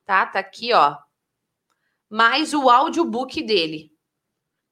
Tá? 0.04 0.26
Tá 0.26 0.40
aqui, 0.40 0.72
ó. 0.72 0.96
Mais 2.10 2.52
o 2.52 2.68
audiobook 2.68 3.42
dele. 3.42 3.92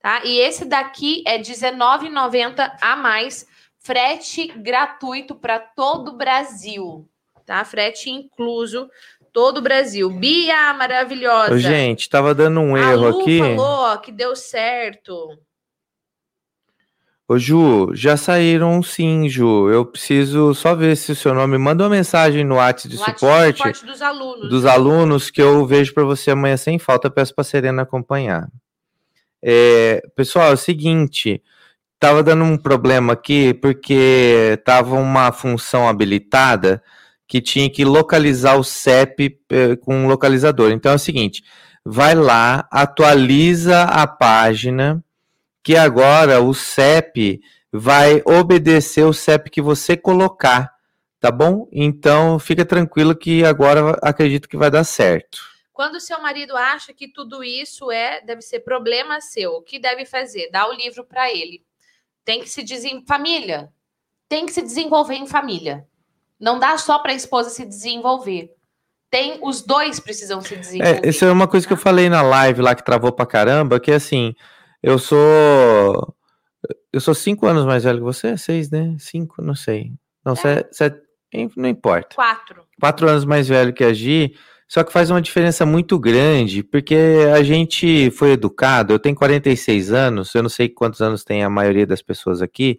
Tá? 0.01 0.25
E 0.25 0.39
esse 0.39 0.65
daqui 0.65 1.23
é 1.27 1.37
R$19,90 1.37 2.77
a 2.81 2.97
mais, 2.97 3.47
frete 3.79 4.49
gratuito 4.49 5.37
para 5.37 5.61
todo 5.61 6.09
o 6.09 6.17
Brasil 6.17 7.09
tá? 7.45 7.65
Frete 7.65 8.11
incluso 8.11 8.89
todo 9.33 9.59
o 9.59 9.63
Brasil. 9.63 10.11
Bia, 10.11 10.75
maravilhosa. 10.75 11.59
Gente, 11.59 12.09
tava 12.09 12.35
dando 12.35 12.61
um 12.61 12.77
erro 12.77 13.09
Lu 13.09 13.21
aqui. 13.21 13.39
falou 13.39 13.99
que 13.99 14.13
deu 14.13 14.37
certo. 14.37 15.39
Ô, 17.27 17.39
Ju, 17.39 17.95
já 17.95 18.17
saíram 18.17 18.83
sim, 18.83 19.29
Ju. 19.29 19.71
Eu 19.71 19.87
preciso 19.87 20.55
só 20.55 20.75
ver 20.75 20.97
se 20.97 21.13
o 21.13 21.17
seu 21.17 21.33
nome. 21.33 21.57
Manda 21.57 21.85
uma 21.85 21.91
mensagem 21.91 22.45
no 22.45 22.57
WhatsApp 22.57 22.89
de 22.95 23.01
no 23.01 23.05
suporte. 23.05 23.57
suporte 23.57 23.87
dos 23.87 24.03
alunos. 24.03 24.49
Dos 24.51 24.67
alunos 24.67 25.31
que 25.31 25.41
eu 25.41 25.65
vejo 25.65 25.95
para 25.95 26.05
você 26.05 26.33
amanhã 26.33 26.57
sem 26.57 26.79
falta. 26.79 27.11
Peço 27.11 27.35
para 27.35 27.45
Serena 27.45 27.83
acompanhar. 27.83 28.49
É, 29.43 30.03
pessoal, 30.15 30.51
é 30.51 30.55
o 30.55 30.59
seguinte. 30.59 31.43
Tava 31.99 32.23
dando 32.23 32.45
um 32.45 32.59
problema 32.59 33.13
aqui 33.15 33.55
porque 33.55 34.61
tava 34.65 34.97
uma 34.97 35.33
função 35.33 35.89
habilitada 35.89 36.83
que 37.33 37.41
tinha 37.41 37.71
que 37.71 37.83
localizar 37.83 38.59
o 38.59 38.63
CEP 38.63 39.41
eh, 39.49 39.75
com 39.77 40.05
um 40.05 40.07
localizador. 40.07 40.71
Então 40.71 40.93
é 40.93 40.97
o 40.97 40.99
seguinte, 40.99 41.43
vai 41.83 42.15
lá, 42.15 42.69
atualiza 42.71 43.85
a 43.85 44.07
página, 44.07 45.03
que 45.63 45.75
agora 45.75 46.43
o 46.43 46.53
CEP 46.53 47.41
vai 47.73 48.21
obedecer 48.27 49.05
o 49.07 49.15
CEP 49.15 49.49
que 49.49 49.63
você 49.63 49.97
colocar, 49.97 50.75
tá 51.19 51.31
bom? 51.31 51.67
Então 51.73 52.39
fica 52.39 52.67
tranquilo 52.67 53.17
que 53.17 53.43
agora 53.47 53.99
acredito 54.03 54.47
que 54.47 54.59
vai 54.59 54.71
dar 54.71 54.85
certo. 54.85 55.39
Quando 55.73 56.01
seu 56.01 56.21
marido 56.21 56.55
acha 56.55 56.93
que 56.93 57.09
tudo 57.09 57.43
isso 57.43 57.91
é, 57.91 58.21
deve 58.21 58.43
ser 58.43 58.61
problema 58.61 59.23
seu, 59.23 59.53
o 59.53 59.63
que 59.63 59.79
deve 59.79 60.05
fazer? 60.05 60.51
Dá 60.51 60.69
o 60.69 60.75
livro 60.75 61.03
para 61.03 61.33
ele. 61.33 61.65
Tem 62.27 62.43
que 62.43 62.51
se 62.51 62.63
desenvolver 62.63 63.07
família. 63.07 63.73
Tem 64.29 64.45
que 64.45 64.53
se 64.53 64.61
desenvolver 64.61 65.15
em 65.15 65.27
família. 65.27 65.89
Não 66.43 66.59
dá 66.59 66.77
só 66.77 66.99
para 66.99 67.13
a 67.13 67.15
esposa 67.15 67.51
se 67.51 67.65
desenvolver. 67.65 68.51
Tem, 69.09 69.39
os 69.43 69.63
dois 69.63 70.01
precisam 70.01 70.41
se 70.41 70.57
desenvolver. 70.57 71.07
É, 71.07 71.09
isso 71.09 71.25
é 71.25 71.31
uma 71.31 71.47
coisa 71.47 71.65
que 71.65 71.73
eu 71.73 71.77
falei 71.77 72.09
na 72.09 72.21
live 72.21 72.61
lá 72.61 72.75
que 72.75 72.85
travou 72.85 73.13
pra 73.13 73.25
caramba, 73.25 73.79
que 73.79 73.93
é 73.93 73.95
assim, 73.95 74.35
eu 74.83 74.99
sou. 74.99 76.17
Eu 76.93 77.01
sou 77.01 77.15
cinco 77.15 77.47
anos 77.47 77.65
mais 77.65 77.85
velho 77.85 77.99
que 77.99 78.05
você, 78.05 78.37
seis, 78.37 78.71
né? 78.71 78.97
Cinco, 78.99 79.41
não 79.41 79.55
sei. 79.55 79.93
Não, 80.25 80.33
é. 80.33 80.67
sete, 80.73 81.01
não 81.57 81.69
importa. 81.69 82.17
Quatro. 82.17 82.65
Quatro 82.81 83.09
anos 83.09 83.25
mais 83.25 83.47
velho 83.47 83.73
que 83.73 83.85
a 83.85 83.93
Gi, 83.93 84.35
só 84.67 84.83
que 84.83 84.93
faz 84.93 85.11
uma 85.11 85.23
diferença 85.23 85.65
muito 85.65 85.99
grande, 85.99 86.63
porque 86.65 86.97
a 87.35 87.43
gente 87.43 88.11
foi 88.11 88.33
educado, 88.33 88.93
eu 88.93 88.99
tenho 88.99 89.15
46 89.15 89.93
anos, 89.93 90.35
eu 90.35 90.43
não 90.43 90.51
sei 90.51 90.69
quantos 90.69 91.01
anos 91.01 91.25
tem 91.25 91.45
a 91.45 91.51
maioria 91.51 91.87
das 91.87 92.03
pessoas 92.03 92.43
aqui, 92.43 92.79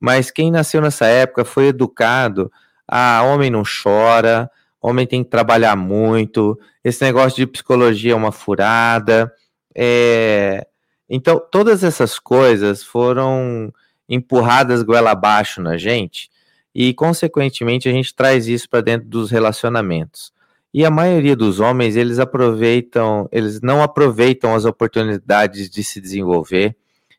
mas 0.00 0.30
quem 0.30 0.50
nasceu 0.50 0.80
nessa 0.80 1.06
época 1.06 1.44
foi 1.44 1.68
educado 1.68 2.50
ah, 2.88 3.22
homem 3.22 3.50
não 3.50 3.62
chora, 3.62 4.50
homem 4.80 5.06
tem 5.06 5.22
que 5.22 5.30
trabalhar 5.30 5.76
muito, 5.76 6.58
esse 6.82 7.04
negócio 7.04 7.36
de 7.36 7.46
psicologia 7.46 8.12
é 8.12 8.16
uma 8.16 8.32
furada. 8.32 9.32
É... 9.74 10.66
Então, 11.08 11.40
todas 11.50 11.84
essas 11.84 12.18
coisas 12.18 12.82
foram 12.82 13.72
empurradas 14.08 14.82
goela 14.82 15.10
abaixo 15.10 15.60
na 15.60 15.76
gente 15.76 16.30
e, 16.74 16.94
consequentemente, 16.94 17.88
a 17.88 17.92
gente 17.92 18.14
traz 18.14 18.46
isso 18.46 18.68
para 18.68 18.80
dentro 18.80 19.08
dos 19.08 19.30
relacionamentos. 19.30 20.32
E 20.72 20.84
a 20.84 20.90
maioria 20.90 21.34
dos 21.34 21.60
homens, 21.60 21.96
eles 21.96 22.18
aproveitam, 22.18 23.28
eles 23.32 23.60
não 23.60 23.82
aproveitam 23.82 24.54
as 24.54 24.64
oportunidades 24.64 25.70
de 25.70 25.82
se 25.82 26.00
desenvolver, 26.00 26.76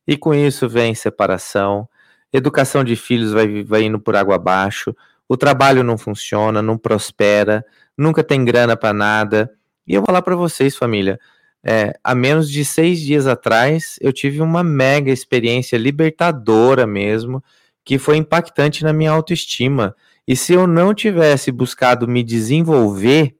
e 0.08 0.16
com 0.16 0.34
isso 0.34 0.70
vem 0.70 0.94
separação, 0.94 1.88
educação 2.32 2.84
de 2.84 2.96
filhos 2.96 3.32
vai, 3.32 3.64
vai 3.64 3.84
indo 3.84 4.00
por 4.00 4.16
água 4.16 4.36
abaixo, 4.36 4.96
o 5.30 5.38
trabalho 5.38 5.84
não 5.84 5.98
funciona, 5.98 6.60
não 6.60 6.76
prospera, 6.76 7.64
nunca 7.96 8.24
tem 8.24 8.44
grana 8.44 8.76
para 8.76 8.92
nada. 8.92 9.52
E 9.88 9.94
eu 9.94 10.02
vou 10.02 10.08
falar 10.08 10.24
para 10.24 10.36
vocês, 10.36 10.76
família, 10.76 11.20
é, 11.64 11.94
há 12.04 12.16
menos 12.16 12.50
de 12.50 12.66
seis 12.66 13.00
dias 13.00 13.28
atrás, 13.28 13.98
eu 14.02 14.12
tive 14.12 14.42
uma 14.42 14.64
mega 14.64 15.12
experiência 15.12 15.78
libertadora 15.78 16.88
mesmo, 16.88 17.44
que 17.86 18.00
foi 18.00 18.18
impactante 18.18 18.84
na 18.84 18.92
minha 18.92 19.12
autoestima. 19.12 19.96
E 20.28 20.36
se 20.36 20.54
eu 20.54 20.66
não 20.66 20.94
tivesse 20.94 21.52
buscado 21.52 22.08
me 22.08 22.24
desenvolver, 22.24 23.36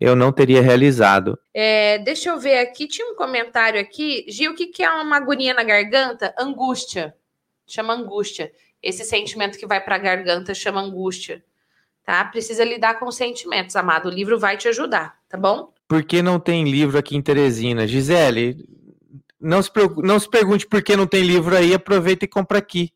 eu 0.00 0.14
não 0.14 0.30
teria 0.30 0.62
realizado. 0.62 1.38
É, 1.52 1.98
deixa 1.98 2.30
eu 2.30 2.38
ver 2.38 2.58
aqui, 2.58 2.86
tinha 2.86 3.10
um 3.10 3.16
comentário 3.16 3.80
aqui. 3.80 4.24
Gil, 4.28 4.52
o 4.52 4.54
que, 4.54 4.82
é 4.82 4.90
uma 4.90 5.16
agonia 5.16 5.54
na 5.54 5.64
garganta? 5.64 6.34
Angústia. 6.38 7.14
Chama 7.66 7.94
angústia. 7.94 8.52
Esse 8.88 9.04
sentimento 9.04 9.58
que 9.58 9.66
vai 9.66 9.84
para 9.84 9.96
a 9.96 9.98
garganta 9.98 10.54
chama 10.54 10.80
angústia. 10.80 11.44
Tá? 12.02 12.24
Precisa 12.24 12.64
lidar 12.64 12.98
com 12.98 13.10
sentimentos, 13.12 13.76
amado. 13.76 14.08
O 14.08 14.10
livro 14.10 14.38
vai 14.38 14.56
te 14.56 14.66
ajudar, 14.66 15.18
tá 15.28 15.36
bom? 15.36 15.70
Por 15.86 16.02
que 16.02 16.22
não 16.22 16.40
tem 16.40 16.64
livro 16.64 16.96
aqui 16.96 17.14
em 17.14 17.20
Teresina? 17.20 17.86
Gisele, 17.86 18.66
não 19.38 19.62
se, 19.62 19.70
não 19.98 20.18
se 20.18 20.28
pergunte 20.28 20.66
por 20.66 20.82
que 20.82 20.96
não 20.96 21.06
tem 21.06 21.22
livro 21.22 21.54
aí, 21.54 21.74
aproveita 21.74 22.24
e 22.24 22.28
compra 22.28 22.56
aqui. 22.56 22.90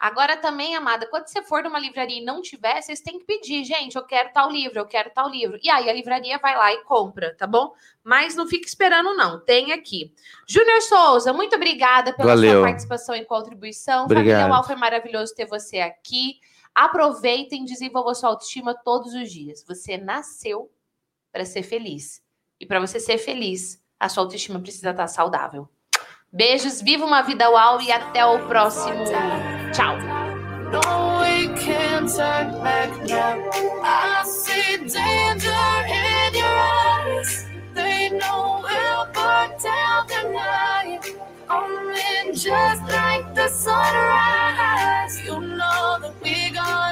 Agora 0.00 0.34
também, 0.34 0.74
amada, 0.74 1.06
quando 1.06 1.26
você 1.26 1.42
for 1.42 1.62
numa 1.62 1.78
livraria 1.78 2.22
e 2.22 2.24
não 2.24 2.40
tiver, 2.40 2.80
vocês 2.80 3.02
têm 3.02 3.18
que 3.18 3.26
pedir, 3.26 3.62
gente, 3.64 3.96
eu 3.96 4.02
quero 4.02 4.32
tal 4.32 4.50
livro, 4.50 4.78
eu 4.78 4.86
quero 4.86 5.10
tal 5.10 5.28
livro. 5.28 5.58
E 5.62 5.68
aí 5.68 5.90
a 5.90 5.92
livraria 5.92 6.38
vai 6.38 6.56
lá 6.56 6.72
e 6.72 6.82
compra, 6.84 7.36
tá 7.36 7.46
bom? 7.46 7.74
Mas 8.02 8.34
não 8.34 8.48
fique 8.48 8.66
esperando, 8.66 9.14
não. 9.14 9.38
Tem 9.44 9.72
aqui. 9.72 10.14
Júnior 10.48 10.80
Souza, 10.80 11.34
muito 11.34 11.54
obrigada 11.54 12.14
pela 12.14 12.34
Valeu. 12.34 12.52
sua 12.52 12.62
participação 12.62 13.14
e 13.14 13.26
contribuição. 13.26 14.06
Obrigado. 14.06 14.40
Família 14.40 14.62
foi 14.62 14.76
maravilhoso 14.76 15.34
ter 15.34 15.44
você 15.44 15.80
aqui. 15.80 16.40
Aproveitem 16.74 17.64
e 17.64 17.66
desenvolvam 17.66 18.14
sua 18.14 18.30
autoestima 18.30 18.74
todos 18.74 19.12
os 19.12 19.30
dias. 19.30 19.62
Você 19.68 19.98
nasceu 19.98 20.72
para 21.30 21.44
ser 21.44 21.62
feliz. 21.62 22.22
E 22.58 22.64
para 22.64 22.80
você 22.80 22.98
ser 22.98 23.18
feliz, 23.18 23.78
a 23.98 24.08
sua 24.08 24.22
autoestima 24.22 24.58
precisa 24.60 24.92
estar 24.92 25.08
saudável. 25.08 25.68
Beijos, 26.32 26.80
viva 26.80 27.04
uma 27.04 27.22
vida 27.22 27.50
uau 27.50 27.80
e 27.80 27.90
até 27.90 28.24
o 28.24 28.38
próximo. 28.46 29.04
Tchau. 29.72 29.98
just 42.32 42.82
like 42.84 43.34
the 43.34 43.48
sunrise. 43.48 45.20
You 45.26 45.40
know 45.40 45.98
that 46.00 46.14
we're 46.22 46.54
gonna. 46.54 46.89